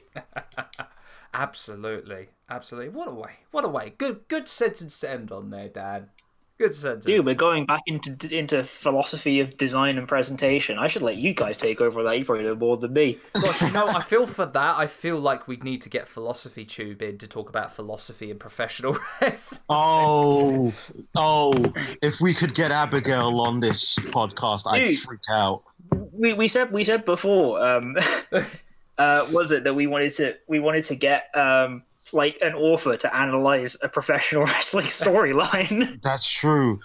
absolutely, 1.34 2.28
absolutely. 2.48 2.90
What 2.90 3.08
a 3.08 3.14
way! 3.14 3.32
What 3.50 3.64
a 3.64 3.68
way! 3.68 3.94
Good, 3.96 4.28
good 4.28 4.48
sentence 4.48 5.00
to 5.00 5.10
end 5.10 5.32
on 5.32 5.50
there, 5.50 5.68
Dan. 5.68 6.08
Good 6.56 6.72
sentence. 6.72 7.04
Dude, 7.04 7.26
we're 7.26 7.34
going 7.34 7.66
back 7.66 7.82
into 7.86 8.32
into 8.32 8.62
philosophy 8.62 9.40
of 9.40 9.56
design 9.56 9.98
and 9.98 10.06
presentation. 10.06 10.78
I 10.78 10.86
should 10.86 11.02
let 11.02 11.16
you 11.16 11.34
guys 11.34 11.56
take 11.56 11.80
over 11.80 12.04
that. 12.04 12.16
You 12.16 12.24
probably 12.24 12.44
know 12.44 12.54
more 12.54 12.76
than 12.76 12.92
me. 12.92 13.18
Gosh, 13.32 13.60
you 13.62 13.72
know, 13.72 13.88
I 13.88 14.00
feel 14.06 14.24
for 14.24 14.46
that. 14.46 14.78
I 14.78 14.86
feel 14.86 15.18
like 15.18 15.48
we'd 15.48 15.64
need 15.64 15.82
to 15.82 15.88
get 15.88 16.06
Philosophy 16.06 16.64
Tube 16.64 17.02
in 17.02 17.18
to 17.18 17.26
talk 17.26 17.48
about 17.48 17.72
philosophy 17.72 18.30
and 18.30 18.38
professional 18.38 18.96
wrestling. 19.20 19.62
Oh, 19.68 20.72
oh! 21.16 21.72
If 22.00 22.20
we 22.20 22.32
could 22.32 22.54
get 22.54 22.70
Abigail 22.70 23.40
on 23.40 23.58
this 23.58 23.96
podcast, 23.96 24.62
I'd 24.70 24.96
freak 24.96 25.20
out. 25.28 25.64
We, 26.12 26.34
we 26.34 26.46
said 26.46 26.70
we 26.70 26.84
said 26.84 27.04
before. 27.04 27.66
Um, 27.66 27.96
uh, 28.98 29.26
was 29.32 29.50
it 29.50 29.64
that 29.64 29.74
we 29.74 29.88
wanted 29.88 30.14
to 30.14 30.36
we 30.46 30.60
wanted 30.60 30.84
to 30.84 30.94
get 30.94 31.34
um, 31.34 31.82
like 32.12 32.36
an 32.42 32.54
author 32.54 32.96
to 32.96 33.16
analyze 33.16 33.76
a 33.82 33.88
professional 33.88 34.44
wrestling 34.46 34.86
storyline? 34.86 36.00
That's 36.02 36.28
true. 36.30 36.80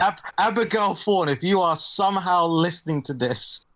Ab- 0.00 0.20
Abigail 0.38 0.94
Thorn, 0.94 1.28
if 1.28 1.42
you 1.42 1.60
are 1.60 1.76
somehow 1.76 2.46
listening 2.46 3.02
to 3.04 3.14
this, 3.14 3.66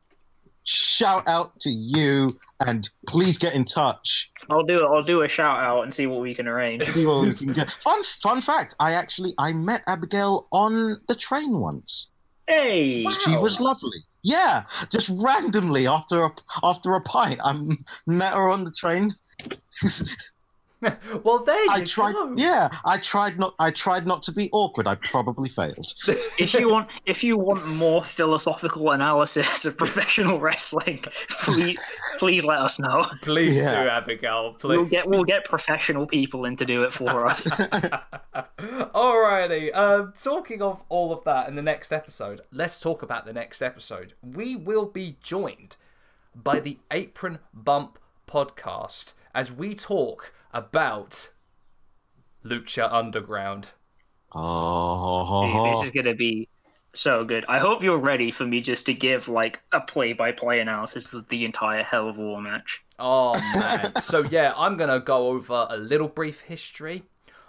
shout 0.65 1.29
out 1.29 1.59
to 1.61 1.71
you 1.71 2.39
and 2.61 2.89
please 3.07 3.39
get 3.39 3.55
in 3.55 3.65
touch. 3.65 4.31
I'll 4.51 4.63
do 4.63 4.85
it. 4.85 4.87
I'll 4.87 5.03
do 5.03 5.23
a 5.23 5.29
shout 5.29 5.59
out 5.59 5.83
and 5.83 5.93
see 5.95 6.07
what 6.07 6.21
we 6.21 6.35
can 6.35 6.47
arrange. 6.49 6.87
We 6.95 7.05
can. 7.35 7.55
Fun, 7.55 8.03
fun 8.03 8.41
fact: 8.41 8.75
I 8.79 8.93
actually 8.93 9.35
I 9.39 9.53
met 9.53 9.83
Abigail 9.87 10.49
on 10.53 11.01
the 11.09 11.15
train 11.15 11.59
once. 11.61 12.11
Hey, 12.47 13.07
She 13.25 13.37
was 13.39 13.59
lovely. 13.59 13.99
Yeah, 14.23 14.65
just 14.91 15.11
randomly 15.15 15.87
after 15.87 16.23
a 16.25 16.31
after 16.63 16.93
a 16.95 17.01
pint, 17.01 17.41
I 17.43 17.59
met 18.07 18.35
her 18.35 18.49
on 18.51 18.65
the 18.65 18.71
train. 18.71 19.13
well, 21.25 21.39
there 21.45 21.63
you 21.65 21.71
I 21.71 21.85
tried. 21.85 22.13
go. 22.13 22.35
Yeah, 22.37 22.69
I 22.85 22.99
tried 22.99 23.39
not. 23.39 23.55
I 23.59 23.71
tried 23.71 24.07
not 24.07 24.23
to 24.25 24.33
be 24.33 24.49
awkward. 24.53 24.87
I 24.87 24.97
probably 24.97 25.49
failed. 25.49 25.93
if 26.39 26.55
you 26.55 26.69
want 26.69 26.91
if 27.07 27.23
you 27.25 27.39
want 27.39 27.67
more 27.69 28.03
philosophical 28.05 28.91
analysis 28.91 29.65
of 29.65 29.77
professional 29.79 30.39
wrestling, 30.41 31.03
please 31.29 31.79
please 32.19 32.45
let 32.45 32.59
us 32.59 32.79
know. 32.79 33.03
Please 33.23 33.55
Yeah. 33.57 33.83
do, 33.85 33.89
Abigail. 33.89 34.55
Please. 34.55 34.69
We'll 34.69 34.79
Please. 34.85 34.91
get 34.91 35.09
we'll 35.09 35.25
get 35.25 35.45
professional 35.45 36.07
people 36.07 36.45
in 36.45 36.57
to 36.57 36.65
do 36.65 36.83
it 36.85 36.93
for 36.93 37.27
us. 37.27 37.47
Alrighty. 38.59 39.75
Um, 39.75 40.13
talking 40.21 40.63
of 40.63 40.83
all 40.89 41.13
of 41.13 41.25
that 41.25 41.49
in 41.49 41.57
the 41.57 41.63
next 41.63 41.93
episode, 41.93 42.41
let's 42.53 42.79
talk 42.81 43.03
about 43.03 43.27
the 43.27 43.33
next 43.33 43.63
episode. 43.63 44.15
We 44.23 44.57
will 44.57 44.87
be 44.87 45.17
joined 45.23 45.77
by 46.35 46.61
the 46.61 46.79
Apron 46.91 47.39
Bump 47.53 47.99
podcast 48.27 49.15
as 49.35 49.51
we 49.51 49.75
talk 49.75 50.33
about 50.53 51.31
Lucha 52.45 52.91
Underground. 52.93 53.73
Oh, 54.33 55.65
this 55.69 55.83
is 55.83 55.91
gonna 55.91 56.15
be 56.15 56.49
so 56.93 57.25
good. 57.25 57.45
I 57.49 57.59
hope 57.59 57.83
you're 57.83 57.99
ready 57.99 58.31
for 58.31 58.45
me 58.47 58.61
just 58.61 58.87
to 58.87 58.95
give 58.95 59.29
like 59.29 59.63
a 59.73 59.81
play 59.81 60.13
by 60.13 60.33
play 60.33 60.61
analysis 60.61 61.13
of 61.13 61.29
the 61.29 61.45
entire 61.45 61.83
Hell 61.83 62.09
of 62.09 62.19
War 62.19 62.41
match. 62.41 62.83
Oh 62.99 63.35
man. 63.55 63.97
so 64.01 64.25
yeah, 64.25 64.53
I'm 64.57 64.77
gonna 64.77 65.01
go 65.01 65.29
over 65.29 65.67
a 65.69 65.77
little 65.77 66.09
brief 66.09 66.43
history 66.43 67.05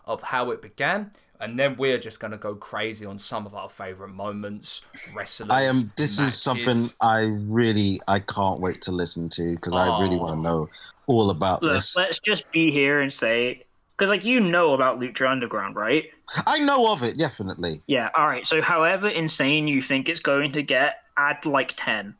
of 0.06 0.24
how 0.24 0.52
it 0.52 0.62
began, 0.62 1.12
and 1.40 1.58
then 1.60 1.76
we're 1.78 1.98
just 1.98 2.20
gonna 2.20 2.38
go 2.38 2.56
crazy 2.56 3.06
on 3.06 3.20
some 3.20 3.46
of 3.46 3.54
our 3.54 3.70
favorite 3.70 4.10
moments, 4.10 4.82
wrestlers. 5.16 5.50
I 5.52 5.64
am. 5.64 5.92
This 5.98 6.20
matches. 6.20 6.34
is 6.36 6.42
something 6.42 6.78
I 7.02 7.26
really 7.48 8.00
I 8.08 8.20
can't 8.20 8.60
wait 8.60 8.82
to 8.84 8.92
listen 8.92 9.30
to 9.30 9.56
because 9.56 9.74
I 9.74 10.00
really 10.02 10.16
Oh. 10.16 10.20
want 10.20 10.36
to 10.38 10.42
know 10.42 10.70
all 11.08 11.30
about 11.30 11.62
Look, 11.62 11.74
this. 11.74 11.96
let's 11.96 12.20
just 12.20 12.50
be 12.52 12.72
here 12.72 13.00
and 13.02 13.12
say 13.14 13.64
because 13.98 14.10
like 14.10 14.26
you 14.26 14.40
know 14.40 14.74
about 14.74 15.00
Lucha 15.00 15.30
Underground, 15.30 15.76
right? 15.76 16.06
I 16.48 16.60
know 16.60 16.92
of 16.92 17.04
it 17.04 17.18
definitely. 17.18 17.82
Yeah. 17.88 18.10
All 18.18 18.28
right. 18.28 18.46
So 18.46 18.62
however 18.62 19.08
insane 19.08 19.68
you 19.68 19.82
think 19.82 20.10
it's 20.10 20.20
going 20.20 20.52
to 20.54 20.62
get, 20.64 21.02
add 21.18 21.46
like 21.46 21.74
ten 21.76 22.16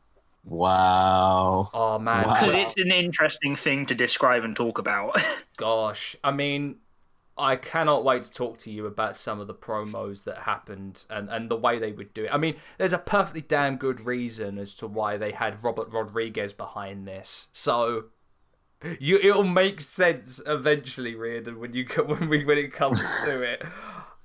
Wow. 0.48 1.70
Oh 1.74 1.98
man, 1.98 2.26
Wow. 2.26 2.34
because 2.34 2.54
it's 2.54 2.76
an 2.78 2.92
interesting 2.92 3.56
thing 3.56 3.86
to 3.86 3.94
describe 3.94 4.44
and 4.44 4.54
talk 4.56 4.78
about. 4.78 5.20
Gosh, 5.56 6.16
I 6.24 6.30
mean, 6.30 6.76
I 7.38 7.56
cannot 7.56 8.04
wait 8.04 8.24
to 8.24 8.30
talk 8.30 8.56
to 8.58 8.70
you 8.70 8.86
about 8.86 9.16
some 9.16 9.40
of 9.40 9.46
the 9.46 9.54
promos 9.54 10.24
that 10.24 10.38
happened 10.38 11.04
and, 11.10 11.28
and 11.28 11.50
the 11.50 11.56
way 11.56 11.78
they 11.78 11.92
would 11.92 12.14
do 12.14 12.24
it. 12.24 12.30
I 12.32 12.38
mean, 12.38 12.56
there's 12.78 12.94
a 12.94 12.98
perfectly 12.98 13.42
damn 13.42 13.76
good 13.76 14.06
reason 14.06 14.58
as 14.58 14.74
to 14.76 14.86
why 14.86 15.18
they 15.18 15.32
had 15.32 15.62
Robert 15.62 15.92
Rodriguez 15.92 16.54
behind 16.54 17.06
this. 17.06 17.48
So 17.52 18.06
you 19.00 19.18
it'll 19.18 19.44
make 19.44 19.80
sense 19.80 20.40
eventually, 20.46 21.14
Reardon, 21.14 21.58
when 21.60 21.72
you 21.72 21.84
when 22.06 22.28
we 22.28 22.44
when 22.44 22.58
it 22.58 22.72
comes 22.72 23.00
to 23.24 23.42
it. 23.52 23.62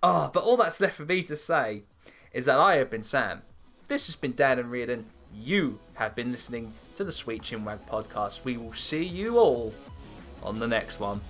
Oh, 0.03 0.29
but 0.33 0.43
all 0.43 0.57
that's 0.57 0.79
left 0.81 0.95
for 0.95 1.05
me 1.05 1.21
to 1.23 1.35
say 1.35 1.83
is 2.31 2.45
that 2.45 2.59
I 2.59 2.75
have 2.75 2.89
been 2.89 3.03
Sam. 3.03 3.41
This 3.87 4.07
has 4.07 4.15
been 4.15 4.33
Dan 4.35 4.57
and 4.57 4.71
Reardon. 4.71 5.05
You 5.33 5.79
have 5.95 6.15
been 6.15 6.31
listening 6.31 6.73
to 6.95 7.03
the 7.03 7.11
Sweet 7.11 7.43
Chinwag 7.43 7.87
podcast. 7.87 8.43
We 8.43 8.57
will 8.57 8.73
see 8.73 9.03
you 9.03 9.37
all 9.37 9.73
on 10.43 10.59
the 10.59 10.67
next 10.67 10.99
one. 10.99 11.21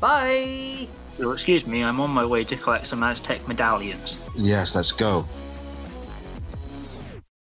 Bye. 0.00 0.88
So, 1.18 1.30
excuse 1.30 1.66
me, 1.66 1.84
I'm 1.84 2.00
on 2.00 2.10
my 2.10 2.24
way 2.24 2.44
to 2.44 2.56
collect 2.56 2.86
some 2.86 3.02
Aztec 3.02 3.46
medallions. 3.46 4.18
Yes, 4.34 4.74
let's 4.74 4.92
go. 4.92 5.26